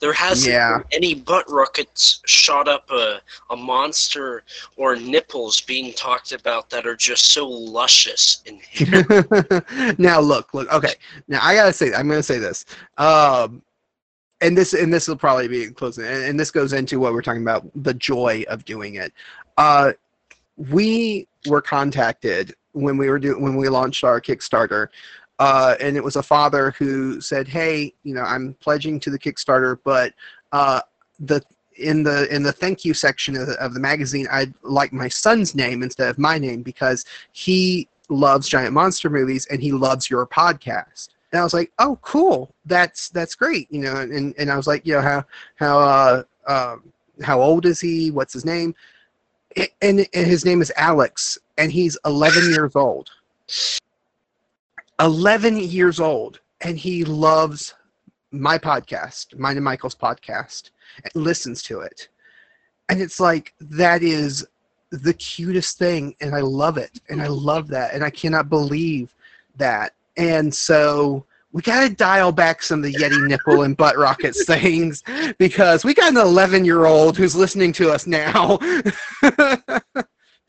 There 0.00 0.14
hasn't 0.14 0.54
Yeah. 0.54 0.78
been 0.78 0.86
any 0.92 1.14
butt 1.14 1.44
rockets 1.50 2.22
shot 2.24 2.68
up 2.68 2.90
a, 2.90 3.20
a 3.50 3.56
monster 3.56 4.44
or 4.76 4.96
nipples 4.96 5.60
being 5.60 5.92
talked 5.92 6.32
about 6.32 6.70
that 6.70 6.86
are 6.86 6.96
just 6.96 7.32
so 7.32 7.46
luscious 7.46 8.42
in 8.46 8.58
here. 8.70 9.04
now 9.98 10.18
look, 10.20 10.54
look. 10.54 10.72
Okay, 10.72 10.94
now 11.28 11.40
I 11.42 11.54
gotta 11.54 11.72
say, 11.74 11.92
I'm 11.92 12.08
gonna 12.08 12.22
say 12.22 12.38
this. 12.38 12.64
Um, 12.96 13.60
and 14.40 14.56
this 14.56 14.72
and 14.72 14.90
this 14.90 15.06
will 15.06 15.16
probably 15.16 15.48
be 15.48 15.64
in 15.64 15.74
closing, 15.74 16.06
and, 16.06 16.24
and 16.24 16.40
this 16.40 16.50
goes 16.50 16.72
into 16.72 16.98
what 16.98 17.12
we're 17.12 17.20
talking 17.20 17.42
about 17.42 17.66
the 17.74 17.92
joy 17.92 18.42
of 18.48 18.64
doing 18.64 18.94
it. 18.94 19.12
Uh, 19.56 19.92
we 20.56 21.26
were 21.46 21.62
contacted 21.62 22.54
when 22.72 22.96
we 22.96 23.08
were 23.08 23.18
doing 23.18 23.42
when 23.42 23.56
we 23.56 23.68
launched 23.68 24.04
our 24.04 24.20
Kickstarter. 24.20 24.88
Uh, 25.38 25.74
and 25.80 25.96
it 25.96 26.04
was 26.04 26.16
a 26.16 26.22
father 26.22 26.72
who 26.72 27.20
said, 27.20 27.48
"Hey, 27.48 27.94
you 28.02 28.14
know, 28.14 28.22
I'm 28.22 28.54
pledging 28.60 29.00
to 29.00 29.10
the 29.10 29.18
Kickstarter, 29.18 29.78
but 29.82 30.12
uh, 30.52 30.82
the 31.18 31.42
in 31.76 32.02
the 32.02 32.32
in 32.34 32.42
the 32.42 32.52
thank 32.52 32.84
you 32.84 32.92
section 32.92 33.36
of 33.36 33.46
the, 33.46 33.54
of 33.54 33.72
the 33.72 33.80
magazine, 33.80 34.28
I'd 34.30 34.52
like 34.62 34.92
my 34.92 35.08
son's 35.08 35.54
name 35.54 35.82
instead 35.82 36.10
of 36.10 36.18
my 36.18 36.36
name 36.36 36.62
because 36.62 37.06
he 37.32 37.88
loves 38.10 38.48
giant 38.48 38.74
monster 38.74 39.08
movies 39.08 39.46
and 39.46 39.62
he 39.62 39.72
loves 39.72 40.10
your 40.10 40.26
podcast." 40.26 41.08
And 41.32 41.40
I 41.40 41.44
was 41.44 41.54
like, 41.54 41.72
"Oh, 41.78 41.98
cool! 42.02 42.54
That's 42.66 43.08
that's 43.08 43.34
great!" 43.34 43.66
You 43.70 43.80
know, 43.80 43.96
and 43.96 44.34
and 44.36 44.50
I 44.50 44.56
was 44.56 44.66
like, 44.66 44.84
"You 44.84 44.94
know, 44.94 45.00
how 45.00 45.24
how 45.56 45.78
uh, 45.78 46.22
um, 46.46 46.92
how 47.22 47.40
old 47.40 47.64
is 47.64 47.80
he? 47.80 48.10
What's 48.10 48.34
his 48.34 48.44
name?" 48.44 48.74
And, 49.56 50.06
and 50.14 50.26
his 50.26 50.44
name 50.44 50.62
is 50.62 50.72
Alex, 50.76 51.38
and 51.58 51.72
he's 51.72 51.98
11 52.04 52.50
years 52.50 52.76
old. 52.76 53.10
11 55.00 55.56
years 55.56 55.98
old, 55.98 56.40
and 56.60 56.78
he 56.78 57.04
loves 57.04 57.74
my 58.30 58.58
podcast, 58.58 59.36
mine 59.38 59.56
and 59.56 59.64
Michael's 59.64 59.94
podcast, 59.94 60.70
and 61.02 61.24
listens 61.24 61.62
to 61.64 61.80
it. 61.80 62.08
And 62.88 63.00
it's 63.00 63.18
like, 63.18 63.54
that 63.60 64.02
is 64.02 64.46
the 64.90 65.14
cutest 65.14 65.78
thing, 65.78 66.14
and 66.20 66.34
I 66.34 66.40
love 66.40 66.76
it, 66.76 67.00
and 67.08 67.22
I 67.22 67.28
love 67.28 67.68
that, 67.68 67.94
and 67.94 68.04
I 68.04 68.10
cannot 68.10 68.48
believe 68.48 69.14
that. 69.56 69.94
And 70.16 70.54
so 70.54 71.24
we 71.52 71.62
got 71.62 71.86
to 71.88 71.94
dial 71.94 72.32
back 72.32 72.62
some 72.62 72.84
of 72.84 72.84
the 72.84 72.94
Yeti 72.94 73.26
nipple 73.26 73.62
and 73.62 73.76
butt 73.76 73.98
rockets 73.98 74.44
things 74.46 75.02
because 75.38 75.84
we 75.84 75.94
got 75.94 76.10
an 76.10 76.18
11 76.18 76.64
year 76.64 76.86
old 76.86 77.16
who's 77.16 77.34
listening 77.34 77.72
to 77.74 77.90
us 77.90 78.06
now. 78.06 78.58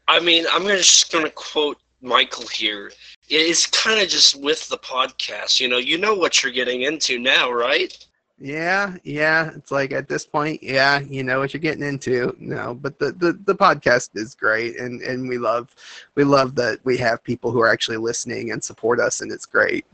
I 0.08 0.20
mean, 0.22 0.46
I'm 0.52 0.66
just 0.68 1.12
gonna 1.12 1.30
quote 1.30 1.78
Michael 2.02 2.48
here. 2.48 2.92
It's 3.30 3.66
kind 3.68 4.02
of 4.02 4.10
just 4.10 4.36
with 4.36 4.68
the 4.68 4.78
podcast, 4.78 5.60
you 5.60 5.70
know. 5.70 5.78
You 5.78 5.98
know 5.98 6.14
what 6.14 6.44
you're 6.44 6.52
getting 6.52 6.82
into 6.82 7.18
now, 7.18 7.52
right? 7.52 7.98
Yeah, 8.44 8.96
yeah. 9.04 9.52
It's 9.56 9.70
like 9.70 9.92
at 9.92 10.10
this 10.10 10.26
point, 10.26 10.64
yeah, 10.64 11.00
you 11.00 11.24
know 11.24 11.40
what 11.40 11.54
you're 11.54 11.62
getting 11.62 11.84
into. 11.84 12.36
No, 12.40 12.74
but 12.74 12.98
the, 12.98 13.12
the, 13.12 13.34
the 13.46 13.54
podcast 13.54 14.10
is 14.16 14.34
great 14.34 14.80
and, 14.80 15.00
and 15.04 15.30
we 15.30 15.38
love 15.38 15.76
we 16.16 16.24
love 16.24 16.56
that 16.56 16.80
we 16.84 16.98
have 16.98 17.24
people 17.24 17.52
who 17.52 17.62
are 17.62 17.72
actually 17.72 17.98
listening 17.98 18.52
and 18.52 18.64
support 18.64 19.00
us 19.00 19.22
and 19.22 19.32
it's 19.32 19.46
great. 19.46 19.86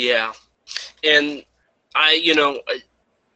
Yeah, 0.00 0.32
and 1.04 1.44
I, 1.94 2.12
you 2.14 2.34
know, 2.34 2.58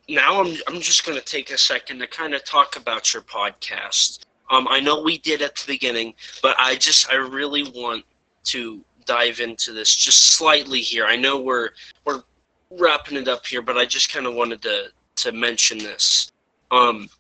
now 0.08 0.40
I'm 0.42 0.56
I'm 0.66 0.80
just 0.80 1.04
gonna 1.04 1.20
take 1.20 1.50
a 1.50 1.58
second 1.58 1.98
to 1.98 2.06
kind 2.06 2.32
of 2.32 2.42
talk 2.42 2.76
about 2.76 3.12
your 3.12 3.22
podcast. 3.22 4.20
Um, 4.48 4.66
I 4.70 4.80
know 4.80 5.02
we 5.02 5.18
did 5.18 5.42
at 5.42 5.56
the 5.56 5.66
beginning, 5.66 6.14
but 6.42 6.56
I 6.58 6.76
just 6.76 7.10
I 7.12 7.16
really 7.16 7.64
want 7.64 8.06
to 8.44 8.82
dive 9.04 9.40
into 9.40 9.74
this 9.74 9.94
just 9.94 10.36
slightly 10.38 10.80
here. 10.80 11.04
I 11.04 11.16
know 11.16 11.38
we're 11.38 11.68
we're 12.06 12.22
wrapping 12.70 13.18
it 13.18 13.28
up 13.28 13.44
here, 13.44 13.60
but 13.60 13.76
I 13.76 13.84
just 13.84 14.10
kind 14.10 14.26
of 14.26 14.32
wanted 14.32 14.62
to 14.62 14.86
to 15.16 15.32
mention 15.32 15.76
this. 15.76 16.32
Um, 16.70 17.10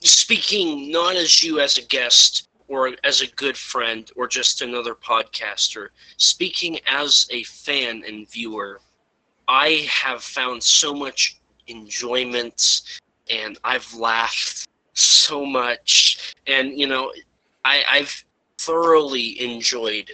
speaking 0.00 0.90
not 0.90 1.14
as 1.14 1.44
you 1.44 1.60
as 1.60 1.78
a 1.78 1.82
guest 1.82 2.47
or 2.68 2.92
as 3.04 3.22
a 3.22 3.26
good 3.28 3.56
friend 3.56 4.10
or 4.14 4.28
just 4.28 4.62
another 4.62 4.94
podcaster, 4.94 5.88
speaking 6.18 6.78
as 6.86 7.26
a 7.30 7.42
fan 7.44 8.04
and 8.06 8.30
viewer, 8.30 8.80
I 9.48 9.88
have 9.90 10.22
found 10.22 10.62
so 10.62 10.94
much 10.94 11.40
enjoyment 11.66 12.82
and 13.30 13.58
I've 13.64 13.92
laughed 13.94 14.68
so 14.92 15.44
much. 15.44 16.34
And, 16.46 16.78
you 16.78 16.86
know, 16.86 17.12
I, 17.64 17.82
I've 17.88 18.24
thoroughly 18.58 19.40
enjoyed 19.40 20.10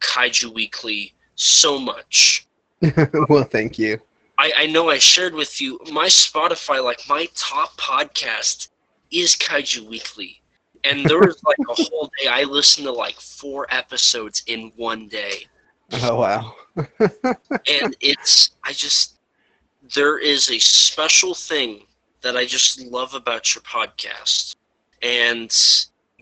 Kaiju 0.00 0.54
Weekly 0.54 1.14
so 1.34 1.78
much. 1.78 2.46
well, 3.28 3.44
thank 3.44 3.78
you. 3.78 4.00
I, 4.38 4.52
I 4.56 4.66
know 4.66 4.88
I 4.88 4.98
shared 4.98 5.34
with 5.34 5.60
you 5.60 5.80
my 5.90 6.06
Spotify, 6.06 6.82
like 6.82 7.00
my 7.08 7.28
top 7.34 7.76
podcast 7.76 8.68
is 9.10 9.34
Kaiju 9.34 9.88
Weekly. 9.88 10.40
And 10.84 11.04
there 11.06 11.18
was 11.18 11.42
like 11.44 11.58
a 11.68 11.82
whole 11.82 12.10
day 12.20 12.28
I 12.28 12.44
listened 12.44 12.86
to 12.86 12.92
like 12.92 13.16
four 13.16 13.66
episodes 13.70 14.42
in 14.46 14.72
one 14.76 15.08
day. 15.08 15.46
Oh 16.02 16.16
wow. 16.16 16.54
and 16.76 17.96
it's 18.00 18.50
I 18.64 18.72
just 18.72 19.18
there 19.94 20.18
is 20.18 20.50
a 20.50 20.58
special 20.58 21.34
thing 21.34 21.82
that 22.20 22.36
I 22.36 22.44
just 22.44 22.80
love 22.82 23.14
about 23.14 23.54
your 23.54 23.62
podcast. 23.62 24.56
And 25.02 25.54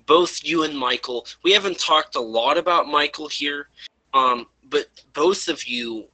both 0.07 0.45
you 0.45 0.63
and 0.65 0.77
Michael, 0.77 1.27
we 1.43 1.53
haven't 1.53 1.79
talked 1.79 2.17
a 2.17 2.21
lot 2.21 2.59
about 2.59 2.87
Michael 2.87 3.29
here, 3.29 3.69
um, 4.15 4.47
but 4.69 4.87
both 5.15 5.49
of 5.49 5.65
you 5.65 6.07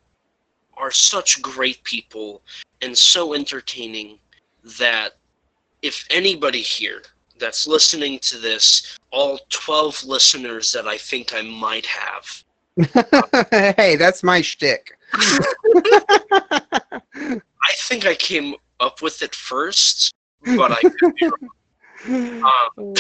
are 0.77 0.91
such 0.91 1.43
great 1.43 1.83
people 1.85 2.43
and 2.81 2.97
so 2.97 3.35
entertaining 3.35 4.19
that 4.79 5.17
if 5.83 6.07
anybody 6.11 6.63
here 6.63 7.03
that's 7.43 7.67
listening 7.67 8.21
to 8.21 8.39
this, 8.39 8.97
all 9.11 9.41
12 9.51 10.05
listeners 10.05 10.71
that 10.73 10.87
I 10.87 10.97
think 10.97 11.35
I 11.35 11.43
might 11.43 11.87
have. 11.87 12.45
hey, 13.77 13.97
that's 13.97 14.23
my 14.23 14.41
shtick. 14.41 14.97
I 15.13 15.41
think 17.79 18.07
I 18.07 18.15
came 18.15 18.55
up 18.79 19.03
with 19.03 19.23
it 19.23 19.35
first, 19.35 20.15
but 20.57 20.71
I 20.71 20.81
could 20.81 21.15
be 21.17 21.27
wrong. 21.27 21.51
Um, 22.05 22.95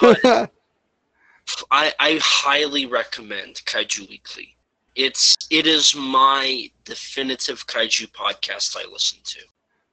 but 0.00 0.24
I, 1.70 1.92
I 1.98 2.18
highly 2.22 2.86
recommend 2.86 3.56
Kaiju 3.66 4.08
Weekly. 4.08 4.56
It's 4.94 5.36
it 5.50 5.66
is 5.66 5.94
my 5.94 6.70
definitive 6.84 7.66
kaiju 7.66 8.10
podcast 8.12 8.74
I 8.74 8.86
listen 8.90 9.18
to. 9.22 9.40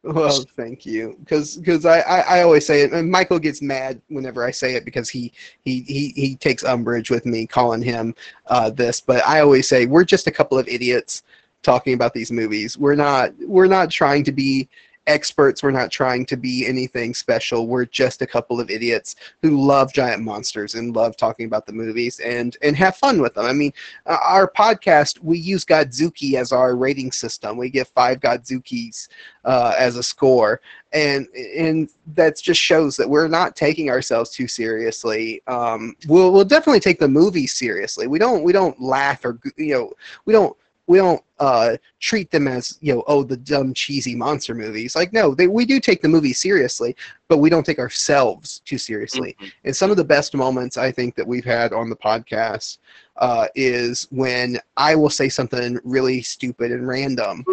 Well, 0.03 0.45
thank 0.55 0.85
you, 0.85 1.17
because 1.19 1.57
because 1.57 1.85
I, 1.85 1.99
I, 1.99 2.19
I 2.19 2.41
always 2.43 2.65
say 2.65 2.81
it, 2.81 2.93
and 2.93 3.11
Michael 3.11 3.39
gets 3.39 3.61
mad 3.61 4.01
whenever 4.07 4.45
I 4.45 4.51
say 4.51 4.75
it 4.75 4.85
because 4.85 5.09
he 5.09 5.33
he 5.65 5.81
he, 5.81 6.13
he 6.15 6.35
takes 6.35 6.63
umbrage 6.63 7.09
with 7.09 7.25
me 7.25 7.45
calling 7.45 7.81
him 7.81 8.15
uh, 8.47 8.69
this, 8.69 9.01
but 9.01 9.25
I 9.27 9.41
always 9.41 9.67
say 9.67 9.85
we're 9.85 10.05
just 10.05 10.27
a 10.27 10.31
couple 10.31 10.57
of 10.57 10.67
idiots 10.67 11.23
talking 11.61 11.93
about 11.93 12.13
these 12.13 12.31
movies. 12.31 12.77
We're 12.77 12.95
not 12.95 13.33
we're 13.41 13.67
not 13.67 13.89
trying 13.89 14.23
to 14.25 14.31
be 14.31 14.69
experts. 15.07 15.63
We're 15.63 15.71
not 15.71 15.91
trying 15.91 16.25
to 16.27 16.37
be 16.37 16.67
anything 16.67 17.13
special. 17.13 17.67
We're 17.67 17.85
just 17.85 18.21
a 18.21 18.27
couple 18.27 18.59
of 18.59 18.69
idiots 18.69 19.15
who 19.41 19.65
love 19.65 19.93
giant 19.93 20.21
monsters 20.21 20.75
and 20.75 20.95
love 20.95 21.17
talking 21.17 21.45
about 21.45 21.65
the 21.65 21.73
movies 21.73 22.19
and 22.19 22.55
and 22.61 22.75
have 22.75 22.97
fun 22.97 23.21
with 23.21 23.33
them. 23.33 23.45
I 23.45 23.53
mean, 23.53 23.73
uh, 24.05 24.17
our 24.23 24.51
podcast 24.51 25.19
we 25.23 25.37
use 25.37 25.65
Godzooky 25.65 26.33
as 26.35 26.51
our 26.51 26.75
rating 26.75 27.11
system. 27.11 27.57
We 27.57 27.69
give 27.69 27.87
five 27.89 28.19
Godzookys 28.19 29.07
uh, 29.45 29.73
as 29.77 29.95
a 29.95 30.03
score, 30.03 30.61
and 30.93 31.27
and 31.29 31.89
that 32.15 32.37
just 32.37 32.61
shows 32.61 32.97
that 32.97 33.09
we're 33.09 33.27
not 33.27 33.55
taking 33.55 33.89
ourselves 33.89 34.29
too 34.31 34.47
seriously. 34.47 35.41
Um, 35.47 35.95
we'll 36.07 36.31
we'll 36.31 36.45
definitely 36.45 36.81
take 36.81 36.99
the 36.99 37.07
movie 37.07 37.47
seriously. 37.47 38.07
We 38.07 38.19
don't 38.19 38.43
we 38.43 38.51
don't 38.51 38.79
laugh 38.81 39.23
or 39.25 39.39
you 39.55 39.73
know 39.73 39.93
we 40.25 40.33
don't 40.33 40.55
we 40.87 40.97
don't 40.97 41.21
uh, 41.39 41.77
treat 41.99 42.31
them 42.31 42.47
as 42.47 42.77
you 42.81 42.95
know 42.95 43.03
oh 43.07 43.21
the 43.21 43.37
dumb 43.37 43.73
cheesy 43.73 44.15
monster 44.15 44.55
movies 44.55 44.95
like 44.95 45.13
no 45.13 45.35
they, 45.35 45.47
we 45.47 45.65
do 45.65 45.79
take 45.79 46.01
the 46.01 46.07
movie 46.07 46.33
seriously 46.33 46.95
but 47.27 47.37
we 47.37 47.49
don't 47.49 47.65
take 47.65 47.77
ourselves 47.77 48.61
too 48.65 48.77
seriously 48.77 49.35
mm-hmm. 49.39 49.47
and 49.65 49.75
some 49.75 49.91
of 49.91 49.97
the 49.97 50.03
best 50.03 50.33
moments 50.33 50.77
i 50.77 50.91
think 50.91 51.13
that 51.15 51.27
we've 51.27 51.45
had 51.45 51.73
on 51.73 51.89
the 51.89 51.95
podcast 51.95 52.79
uh, 53.17 53.47
is 53.55 54.07
when 54.09 54.57
i 54.77 54.95
will 54.95 55.09
say 55.09 55.29
something 55.29 55.77
really 55.83 56.21
stupid 56.21 56.71
and 56.71 56.87
random 56.87 57.45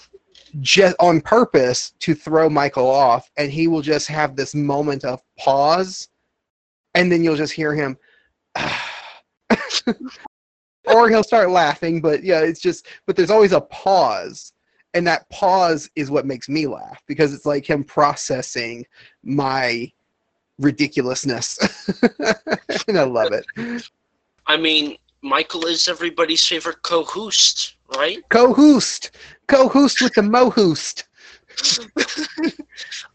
just 0.60 0.96
on 0.98 1.20
purpose 1.20 1.92
to 2.00 2.14
throw 2.14 2.48
michael 2.48 2.88
off 2.88 3.30
and 3.36 3.52
he 3.52 3.68
will 3.68 3.82
just 3.82 4.08
have 4.08 4.34
this 4.34 4.54
moment 4.54 5.04
of 5.04 5.22
pause 5.38 6.08
and 6.94 7.12
then 7.12 7.22
you'll 7.22 7.36
just 7.36 7.52
hear 7.52 7.74
him 7.74 7.96
or 10.86 11.08
he'll 11.08 11.22
start 11.22 11.50
laughing. 11.50 12.00
But 12.00 12.22
yeah, 12.22 12.40
it's 12.40 12.60
just 12.60 12.86
but 13.06 13.16
there's 13.16 13.30
always 13.30 13.52
a 13.52 13.60
pause, 13.62 14.52
and 14.94 15.06
that 15.06 15.28
pause 15.30 15.90
is 15.96 16.10
what 16.10 16.26
makes 16.26 16.48
me 16.48 16.66
laugh 16.66 17.02
because 17.06 17.34
it's 17.34 17.46
like 17.46 17.68
him 17.68 17.84
processing 17.84 18.86
my 19.22 19.90
ridiculousness, 20.58 21.58
and 22.88 22.98
I 22.98 23.04
love 23.04 23.32
it. 23.32 23.46
I 24.46 24.56
mean, 24.56 24.96
Michael 25.22 25.66
is 25.66 25.88
everybody's 25.88 26.46
favorite 26.46 26.82
co-host, 26.82 27.76
right? 27.96 28.18
Co-host, 28.30 29.10
co-host 29.48 30.00
with 30.00 30.14
the 30.14 30.22
mo-host. 30.22 31.04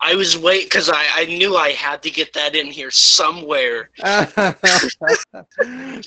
I 0.02 0.16
was 0.16 0.38
wait 0.38 0.66
because 0.66 0.90
I, 0.90 1.06
I 1.16 1.26
knew 1.26 1.56
I 1.56 1.72
had 1.72 2.03
to 2.03 2.10
get 2.10 2.34
that 2.34 2.56
in 2.56 2.68
here 2.68 2.91
somewhere. 2.91 3.90
I 4.03 4.56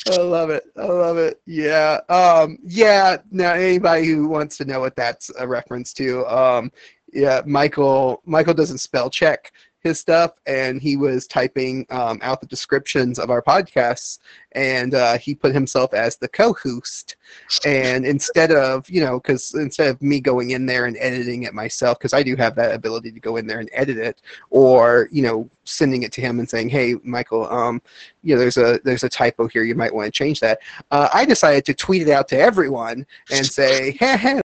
love 0.07 0.51
it. 0.51 0.65
I 0.77 0.85
love 0.85 1.19
it. 1.19 1.41
Yeah. 1.47 2.01
Um, 2.09 2.59
yeah. 2.65 3.19
Now, 3.31 3.53
anybody 3.53 4.07
who 4.07 4.29
wants 4.29 4.57
to 4.59 4.65
know 4.65 4.81
what 4.81 4.97
that's 4.97 5.31
a 5.39 5.47
reference 5.47 5.93
to, 5.95 6.27
um, 6.27 6.71
yeah, 7.13 7.41
Michael. 7.47 8.23
Michael 8.27 8.55
doesn't 8.55 8.79
spell 8.79 9.09
check 9.11 9.53
his 9.81 9.99
stuff 10.01 10.33
and 10.47 10.81
he 10.81 10.97
was 10.97 11.27
typing 11.27 11.87
um, 11.91 12.19
out 12.23 12.41
the 12.41 12.47
descriptions 12.47 13.19
of 13.19 13.31
our 13.31 13.43
podcasts 13.43 14.19
and 14.53 14.95
uh, 14.95 15.19
he 15.19 15.35
put 15.35 15.55
himself 15.55 15.95
as 15.95 16.17
the 16.17 16.29
co-host. 16.29 17.17
And 17.65 18.05
instead 18.05 18.53
of 18.53 18.89
you 18.89 19.01
know 19.01 19.21
because 19.21 19.55
instead 19.55 19.89
of 19.89 20.01
me 20.03 20.21
going 20.21 20.51
in 20.51 20.67
there 20.67 20.87
and 20.87 20.97
editing 20.99 21.45
it 21.45 21.55
myself 21.55 21.99
because 21.99 22.13
i 22.13 22.23
do 22.23 22.37
have 22.37 22.55
that 22.57 22.75
ability 22.75 23.11
to 23.13 23.21
go 23.21 23.37
in 23.37 23.47
there 23.47 23.61
and 23.61 23.69
edit 23.73 23.99
it 23.99 24.23
or 24.51 25.09
you 25.11 25.23
know 25.23 25.49
sending 25.65 26.03
it 26.03 26.13
to 26.13 26.21
him 26.21 26.39
and 26.39 26.49
saying 26.49 26.69
hey 26.69 26.95
michael 27.03 27.51
um 27.51 27.81
you 28.23 28.35
know 28.35 28.41
there's 28.41 28.57
a 28.57 28.81
there's 28.85 29.05
a 29.05 29.09
typo 29.09 29.47
here 29.49 29.63
you 29.63 29.75
might 29.75 29.95
want 29.95 30.07
to 30.07 30.11
change 30.11 30.41
that 30.41 30.61
uh, 30.91 31.09
i 31.13 31.25
decided 31.25 31.65
to 31.65 31.75
tweet 31.75 32.03
it 32.03 32.11
out 32.11 32.29
to 32.29 32.39
everyone 32.39 33.07
and 33.31 33.47
say 33.47 33.93
hey, 33.93 34.17
hey 34.17 34.41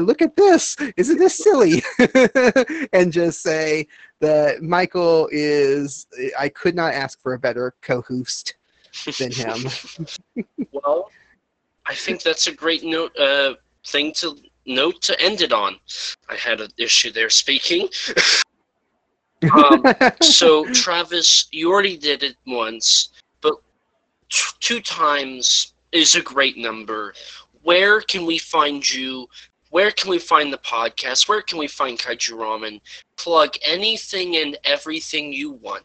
look 0.00 0.22
at 0.22 0.36
this. 0.36 0.76
Isn't 0.96 1.18
this 1.18 1.36
silly? 1.36 1.82
And 2.92 3.12
just 3.12 3.42
say 3.42 3.86
that 4.20 4.62
michael 4.62 5.28
is 5.32 6.06
i 6.38 6.48
could 6.48 6.74
not 6.74 6.94
ask 6.94 7.20
for 7.22 7.34
a 7.34 7.38
better 7.38 7.74
co-host 7.82 8.54
than 9.18 9.32
him. 9.32 9.64
Well 10.72 11.10
i 11.86 11.94
think 11.94 12.22
that's 12.22 12.46
a 12.46 12.52
great 12.52 12.84
note 12.84 13.16
uh, 13.18 13.54
thing 13.86 14.12
to 14.14 14.36
note 14.66 15.00
to 15.02 15.20
end 15.20 15.40
it 15.40 15.52
on. 15.52 15.76
I 16.28 16.36
had 16.36 16.60
an 16.60 16.70
issue 16.78 17.10
there 17.10 17.30
speaking. 17.30 17.88
Um, 19.54 19.82
so 20.20 20.66
travis 20.66 21.48
you 21.50 21.72
already 21.72 21.96
did 21.96 22.22
it 22.22 22.36
once 22.46 23.08
but 23.40 23.54
t- 24.28 24.54
two 24.60 24.80
times 24.82 25.72
is 25.92 26.14
a 26.14 26.20
great 26.20 26.58
number. 26.58 27.14
Where 27.62 28.02
can 28.02 28.26
we 28.26 28.36
find 28.36 28.86
you 28.86 29.26
where 29.70 29.90
can 29.90 30.10
we 30.10 30.18
find 30.18 30.52
the 30.52 30.58
podcast? 30.58 31.28
Where 31.28 31.42
can 31.42 31.58
we 31.58 31.68
find 31.68 31.98
Kaiju 31.98 32.32
Ramen? 32.32 32.80
Plug 33.16 33.54
anything 33.62 34.36
and 34.36 34.58
everything 34.64 35.32
you 35.32 35.52
want. 35.52 35.84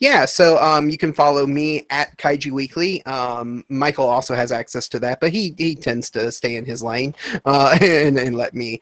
Yeah, 0.00 0.24
so 0.24 0.56
um, 0.62 0.88
you 0.88 0.96
can 0.96 1.12
follow 1.12 1.46
me 1.46 1.86
at 1.90 2.16
Kaiju 2.16 2.52
Weekly. 2.52 3.04
Um, 3.04 3.62
Michael 3.68 4.08
also 4.08 4.34
has 4.34 4.50
access 4.50 4.88
to 4.88 4.98
that, 5.00 5.20
but 5.20 5.30
he, 5.30 5.54
he 5.58 5.74
tends 5.74 6.08
to 6.10 6.32
stay 6.32 6.56
in 6.56 6.64
his 6.64 6.82
lane 6.82 7.14
uh, 7.44 7.76
and, 7.82 8.18
and 8.18 8.34
let 8.34 8.54
me 8.54 8.80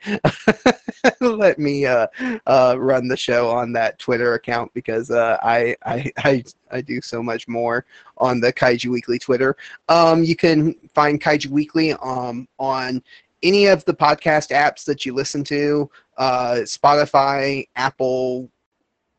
let 1.20 1.58
me 1.58 1.86
uh, 1.86 2.06
uh, 2.46 2.76
run 2.78 3.08
the 3.08 3.16
show 3.16 3.50
on 3.50 3.72
that 3.72 3.98
Twitter 3.98 4.34
account 4.34 4.72
because 4.74 5.10
uh, 5.10 5.38
I, 5.42 5.74
I, 5.84 6.12
I 6.18 6.44
I 6.70 6.80
do 6.80 7.00
so 7.00 7.22
much 7.22 7.48
more 7.48 7.84
on 8.18 8.40
the 8.40 8.52
Kaiju 8.52 8.90
Weekly 8.90 9.18
Twitter. 9.18 9.56
Um, 9.88 10.22
you 10.22 10.36
can 10.36 10.74
find 10.94 11.20
Kaiju 11.20 11.46
Weekly 11.46 11.94
um, 11.94 12.46
on 12.58 13.02
any 13.42 13.66
of 13.66 13.84
the 13.84 13.94
podcast 13.94 14.50
apps 14.50 14.84
that 14.84 15.04
you 15.06 15.14
listen 15.14 15.44
to, 15.44 15.88
uh, 16.16 16.56
Spotify, 16.62 17.68
Apple, 17.76 18.50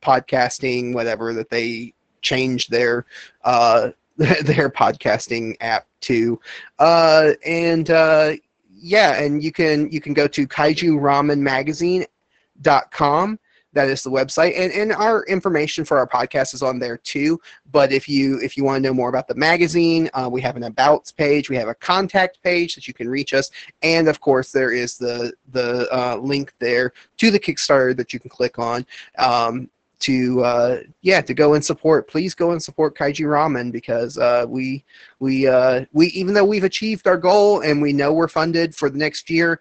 podcasting, 0.02 0.94
whatever 0.94 1.34
that 1.34 1.50
they 1.50 1.94
change 2.22 2.68
their 2.68 3.06
uh, 3.44 3.92
their 4.18 4.70
podcasting 4.70 5.56
app 5.62 5.88
to, 6.02 6.38
uh, 6.80 7.32
and 7.46 7.90
uh, 7.90 8.34
yeah, 8.70 9.22
and 9.22 9.42
you 9.44 9.52
can 9.52 9.90
you 9.92 10.02
can 10.02 10.14
go 10.14 10.28
to 10.28 10.48
kaijuramenmagazine.com 10.48 13.40
that 13.74 13.88
is 13.88 14.04
the 14.04 14.10
website. 14.10 14.58
And, 14.58 14.72
and 14.72 14.92
our 14.92 15.24
information 15.26 15.86
for 15.86 15.98
our 15.98 16.08
podcast 16.08 16.54
is 16.54 16.64
on 16.64 16.80
there 16.80 16.98
too. 16.98 17.40
But 17.72 17.92
if 17.92 18.10
you 18.10 18.40
if 18.40 18.58
you 18.58 18.64
want 18.64 18.82
to 18.82 18.88
know 18.88 18.94
more 18.94 19.10
about 19.10 19.28
the 19.28 19.36
magazine 19.36 20.10
uh, 20.14 20.30
we 20.32 20.42
have 20.42 20.56
an 20.56 20.64
about 20.64 21.12
page 21.18 21.50
we 21.50 21.56
have 21.56 21.68
a 21.68 21.76
contact 21.76 22.42
page 22.44 22.76
that 22.76 22.88
you 22.88 22.94
can 22.94 23.08
reach 23.08 23.34
us. 23.34 23.52
And 23.82 24.08
of 24.08 24.20
course 24.20 24.52
there 24.52 24.72
is 24.72 24.98
the 24.98 25.34
the 25.52 25.88
uh, 25.96 26.18
link 26.18 26.54
there 26.60 26.94
to 27.18 27.32
the 27.32 27.40
kickstarter 27.40 27.96
that 27.98 28.14
you 28.14 28.20
can 28.20 28.30
click 28.30 28.60
on 28.60 28.86
um, 29.18 29.70
to 30.00 30.44
uh, 30.44 30.78
yeah 31.02 31.22
to 31.22 31.34
go 31.34 31.54
and 31.54 31.64
support. 31.64 32.08
Please 32.08 32.34
go 32.34 32.52
and 32.52 32.64
support 32.64 32.98
kaiju 32.98 33.26
ramen 33.26 33.72
because 33.72 34.18
uh, 34.18 34.46
we 34.48 34.84
we 35.20 35.48
uh, 35.48 35.86
we 35.92 36.08
even 36.08 36.34
though 36.34 36.46
we've 36.46 36.64
achieved 36.64 37.08
our 37.08 37.18
goal 37.18 37.62
and 37.62 37.82
we 37.82 37.94
know 37.94 38.14
we're 38.14 38.28
funded 38.28 38.74
for 38.74 38.90
the 38.90 38.98
next 38.98 39.30
year 39.30 39.60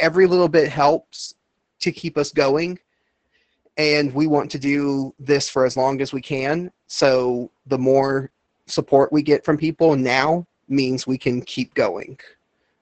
every 0.00 0.26
little 0.26 0.48
bit 0.48 0.68
helps 0.68 1.34
to 1.80 1.92
keep 1.92 2.18
us 2.18 2.32
going 2.32 2.78
and 3.78 4.12
we 4.12 4.26
want 4.26 4.50
to 4.50 4.58
do 4.58 5.14
this 5.20 5.48
for 5.48 5.64
as 5.64 5.76
long 5.76 6.02
as 6.02 6.12
we 6.12 6.20
can. 6.20 6.70
So 6.88 7.50
the 7.66 7.78
more 7.78 8.30
support 8.66 9.12
we 9.12 9.22
get 9.22 9.44
from 9.44 9.56
people 9.56 9.96
now 9.96 10.46
means 10.68 11.06
we 11.06 11.16
can 11.16 11.40
keep 11.42 11.72
going 11.74 12.18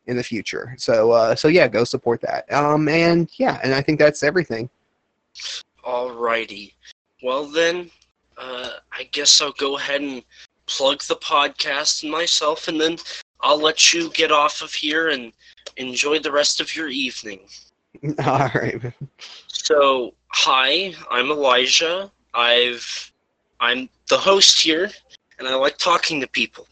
in 0.07 0.17
the 0.17 0.23
future. 0.23 0.75
So 0.79 1.13
uh, 1.13 1.35
so 1.37 1.49
yeah 1.49 1.69
go 1.69 1.85
support 1.85 2.21
that. 2.23 2.51
Um 2.53 2.89
and 2.89 3.29
yeah 3.39 3.61
and 3.63 3.75
i 3.75 3.83
think 3.83 3.99
that's 3.99 4.23
everything. 4.23 4.69
Alrighty. 5.85 6.73
Well 7.23 7.47
then, 7.47 7.91
uh, 8.39 8.71
I 8.93 9.05
guess 9.13 9.41
I'll 9.41 9.53
go 9.53 9.77
ahead 9.77 10.01
and 10.01 10.23
plug 10.67 11.03
the 11.03 11.17
podcast 11.17 12.03
and 12.03 12.11
myself, 12.11 12.69
and 12.69 12.81
then 12.81 12.99
I'll 13.41 13.61
let 13.61 13.93
you 13.93 14.11
get 14.11 14.33
off 14.33 14.63
of 14.63 14.73
here 14.73 15.09
and 15.09 15.33
enjoy 15.77 16.19
the 16.19 16.33
rest 16.33 16.61
of 16.61 16.75
your 16.75 16.89
evening. 16.89 17.41
all 18.27 18.51
right 18.55 18.93
So, 19.69 20.15
hi, 20.29 20.95
I'm 21.11 21.29
Elijah. 21.29 22.09
I've 22.35 23.13
I'm 23.59 23.89
the 24.09 24.17
host 24.17 24.61
here, 24.61 24.93
and 25.41 25.49
I 25.49 25.57
like 25.57 25.77
talking 25.77 26.21
to 26.21 26.29
people. 26.29 26.69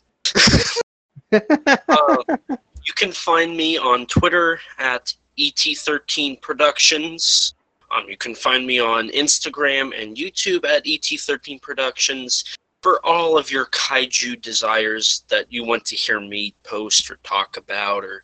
Uh, 1.33 2.17
you 2.49 2.95
can 2.95 3.11
find 3.11 3.57
me 3.57 3.77
on 3.77 4.07
Twitter 4.07 4.61
at 4.79 5.13
ET13 5.37 6.41
Productions. 6.41 7.55
Um, 7.91 8.05
you 8.09 8.17
can 8.17 8.33
find 8.33 8.65
me 8.65 8.79
on 8.79 9.09
Instagram 9.09 10.01
and 10.01 10.17
YouTube 10.17 10.65
at 10.65 10.85
ET13 10.85 11.61
Productions 11.61 12.45
for 12.81 13.05
all 13.05 13.37
of 13.37 13.51
your 13.51 13.67
kaiju 13.67 14.41
desires 14.41 15.25
that 15.27 15.53
you 15.53 15.65
want 15.65 15.85
to 15.87 15.97
hear 15.97 16.21
me 16.21 16.55
post 16.63 17.11
or 17.11 17.17
talk 17.25 17.57
about 17.57 18.05
or 18.05 18.23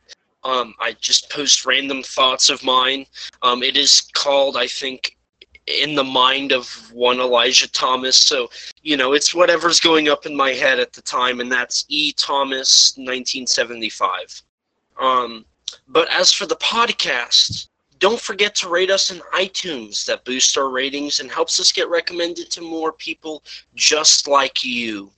Um, 0.44 0.74
I 0.80 0.92
just 0.98 1.28
post 1.28 1.66
random 1.66 2.02
thoughts 2.02 2.48
of 2.48 2.64
mine. 2.64 3.04
Um, 3.42 3.62
it 3.62 3.76
is 3.76 4.08
called, 4.14 4.56
I 4.56 4.66
think, 4.66 5.18
in 5.66 5.94
the 5.94 6.02
mind 6.02 6.52
of 6.52 6.66
one 6.94 7.20
Elijah 7.20 7.70
Thomas. 7.70 8.16
So 8.16 8.48
you 8.82 8.96
know, 8.96 9.12
it's 9.12 9.34
whatever's 9.34 9.78
going 9.78 10.08
up 10.08 10.24
in 10.24 10.34
my 10.34 10.52
head 10.52 10.80
at 10.80 10.94
the 10.94 11.02
time, 11.02 11.38
and 11.38 11.52
that's 11.52 11.84
E 11.88 12.12
Thomas, 12.12 12.94
1975. 12.96 14.42
Um, 14.98 15.44
but 15.86 16.10
as 16.10 16.32
for 16.32 16.46
the 16.46 16.56
podcast, 16.56 17.68
don't 17.98 18.18
forget 18.18 18.54
to 18.54 18.70
rate 18.70 18.90
us 18.90 19.10
in 19.10 19.20
iTunes. 19.34 20.06
That 20.06 20.24
boosts 20.24 20.56
our 20.56 20.70
ratings 20.70 21.20
and 21.20 21.30
helps 21.30 21.60
us 21.60 21.72
get 21.72 21.90
recommended 21.90 22.50
to 22.52 22.62
more 22.62 22.90
people 22.90 23.44
just 23.74 24.26
like 24.28 24.64
you. 24.64 25.10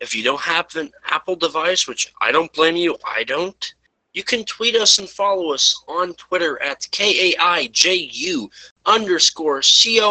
If 0.00 0.14
you 0.14 0.22
don't 0.22 0.40
have 0.40 0.74
an 0.76 0.92
Apple 1.06 1.34
device, 1.36 1.88
which 1.88 2.12
I 2.20 2.30
don't 2.30 2.52
blame 2.52 2.76
you, 2.76 2.96
I 3.04 3.24
don't, 3.24 3.74
you 4.14 4.22
can 4.22 4.44
tweet 4.44 4.76
us 4.76 4.98
and 4.98 5.08
follow 5.08 5.52
us 5.52 5.82
on 5.88 6.14
Twitter 6.14 6.62
at 6.62 6.88
K-A-I-J-U 6.90 8.50
underscore 8.86 9.62
C-O-N-V-E-R-S. 9.62 10.02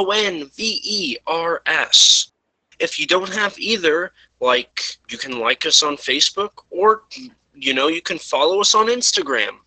If 2.80 3.00
you 3.00 3.08
don't 3.08 3.34
have 3.34 3.58
either, 3.58 4.12
like, 4.40 4.98
you 5.10 5.18
can 5.18 5.40
like 5.40 5.66
us 5.66 5.82
on 5.84 5.98
Facebook 5.98 6.52
or, 6.70 7.04
you 7.56 7.74
know, 7.74 7.88
you 7.88 8.02
can 8.02 8.20
follow 8.20 8.62
us 8.62 8.76
on 8.76 8.88
Instagram. 8.88 9.58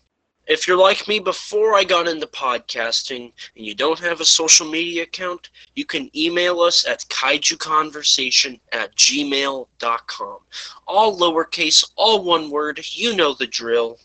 If 0.47 0.67
you're 0.67 0.77
like 0.77 1.07
me 1.07 1.19
before 1.19 1.75
I 1.75 1.83
got 1.83 2.07
into 2.07 2.25
podcasting 2.27 3.31
and 3.55 3.65
you 3.65 3.75
don't 3.75 3.99
have 3.99 4.21
a 4.21 4.25
social 4.25 4.67
media 4.67 5.03
account, 5.03 5.49
you 5.75 5.85
can 5.85 6.09
email 6.17 6.59
us 6.61 6.85
at 6.85 7.05
kaijuconversation 7.09 8.59
at 8.71 8.95
gmail.com. 8.95 10.37
All 10.87 11.19
lowercase, 11.19 11.91
all 11.95 12.23
one 12.23 12.49
word, 12.49 12.81
you 12.91 13.15
know 13.15 13.33
the 13.33 13.47
drill. 13.47 13.99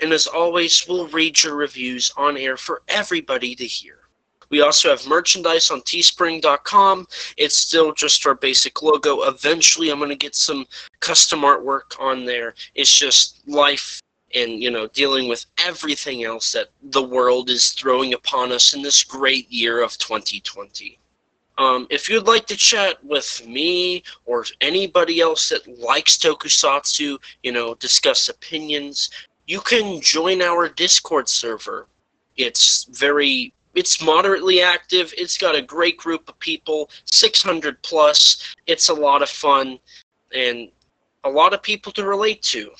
And 0.00 0.12
as 0.12 0.26
always, 0.26 0.86
we'll 0.88 1.08
read 1.08 1.42
your 1.42 1.56
reviews 1.56 2.12
on 2.16 2.36
air 2.36 2.56
for 2.56 2.82
everybody 2.88 3.54
to 3.54 3.66
hear. 3.66 3.98
We 4.48 4.60
also 4.60 4.90
have 4.90 5.06
merchandise 5.06 5.70
on 5.70 5.80
teespring.com. 5.82 7.06
It's 7.36 7.56
still 7.56 7.92
just 7.92 8.26
our 8.26 8.34
basic 8.34 8.80
logo. 8.82 9.22
Eventually, 9.22 9.90
I'm 9.90 9.98
going 9.98 10.10
to 10.10 10.16
get 10.16 10.36
some 10.36 10.66
custom 11.00 11.40
artwork 11.40 11.98
on 12.00 12.24
there. 12.24 12.54
It's 12.74 12.96
just 12.96 13.46
life 13.48 14.00
and 14.34 14.62
you 14.62 14.70
know 14.70 14.86
dealing 14.88 15.28
with 15.28 15.46
everything 15.64 16.24
else 16.24 16.52
that 16.52 16.68
the 16.82 17.02
world 17.02 17.48
is 17.50 17.70
throwing 17.70 18.14
upon 18.14 18.52
us 18.52 18.74
in 18.74 18.82
this 18.82 19.04
great 19.04 19.50
year 19.50 19.82
of 19.82 19.96
2020 19.98 20.98
um, 21.58 21.86
if 21.88 22.10
you'd 22.10 22.26
like 22.26 22.46
to 22.46 22.56
chat 22.56 23.02
with 23.02 23.46
me 23.46 24.02
or 24.26 24.44
anybody 24.60 25.20
else 25.20 25.48
that 25.48 25.66
likes 25.78 26.16
tokusatsu 26.16 27.16
you 27.42 27.52
know 27.52 27.74
discuss 27.76 28.28
opinions 28.28 29.10
you 29.46 29.60
can 29.60 30.00
join 30.00 30.42
our 30.42 30.68
discord 30.68 31.28
server. 31.28 31.86
It's 32.36 32.84
very 32.84 33.52
it's 33.74 34.02
moderately 34.02 34.62
active. 34.62 35.12
It's 35.18 35.36
got 35.36 35.54
a 35.54 35.62
great 35.62 35.98
group 35.98 36.28
of 36.28 36.38
people 36.38 36.90
600 37.04 37.82
plus. 37.82 38.54
It's 38.66 38.88
a 38.88 38.94
lot 38.94 39.22
of 39.22 39.28
fun 39.28 39.78
and 40.34 40.70
a 41.24 41.30
lot 41.30 41.52
of 41.52 41.62
people 41.62 41.92
to 41.92 42.04
relate 42.04 42.42
to 42.42 42.70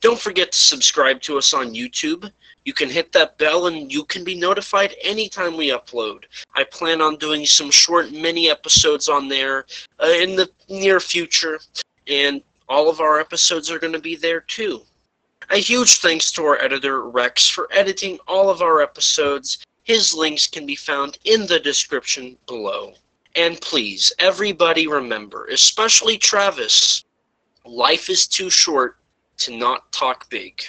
don't 0.00 0.18
forget 0.18 0.52
to 0.52 0.58
subscribe 0.58 1.20
to 1.22 1.38
us 1.38 1.52
on 1.52 1.74
YouTube. 1.74 2.30
You 2.64 2.72
can 2.72 2.88
hit 2.88 3.12
that 3.12 3.38
bell 3.38 3.66
and 3.66 3.92
you 3.92 4.04
can 4.04 4.24
be 4.24 4.34
notified 4.34 4.94
anytime 5.02 5.56
we 5.56 5.70
upload. 5.70 6.24
I 6.54 6.64
plan 6.64 7.00
on 7.00 7.16
doing 7.16 7.46
some 7.46 7.70
short 7.70 8.12
mini 8.12 8.50
episodes 8.50 9.08
on 9.08 9.28
there 9.28 9.64
uh, 10.02 10.08
in 10.08 10.36
the 10.36 10.50
near 10.68 11.00
future, 11.00 11.58
and 12.06 12.42
all 12.68 12.90
of 12.90 13.00
our 13.00 13.18
episodes 13.18 13.70
are 13.70 13.78
going 13.78 13.92
to 13.94 13.98
be 13.98 14.16
there 14.16 14.40
too. 14.40 14.82
A 15.50 15.56
huge 15.56 15.98
thanks 15.98 16.30
to 16.32 16.44
our 16.44 16.60
editor, 16.62 17.08
Rex, 17.08 17.48
for 17.48 17.68
editing 17.72 18.18
all 18.28 18.50
of 18.50 18.60
our 18.60 18.82
episodes. 18.82 19.64
His 19.84 20.12
links 20.12 20.46
can 20.46 20.66
be 20.66 20.76
found 20.76 21.18
in 21.24 21.46
the 21.46 21.58
description 21.58 22.36
below. 22.46 22.92
And 23.34 23.58
please, 23.60 24.12
everybody 24.18 24.86
remember, 24.86 25.46
especially 25.46 26.18
Travis, 26.18 27.04
life 27.64 28.10
is 28.10 28.26
too 28.26 28.50
short 28.50 28.98
to 29.38 29.56
not 29.56 29.90
talk 29.92 30.28
big. 30.30 30.62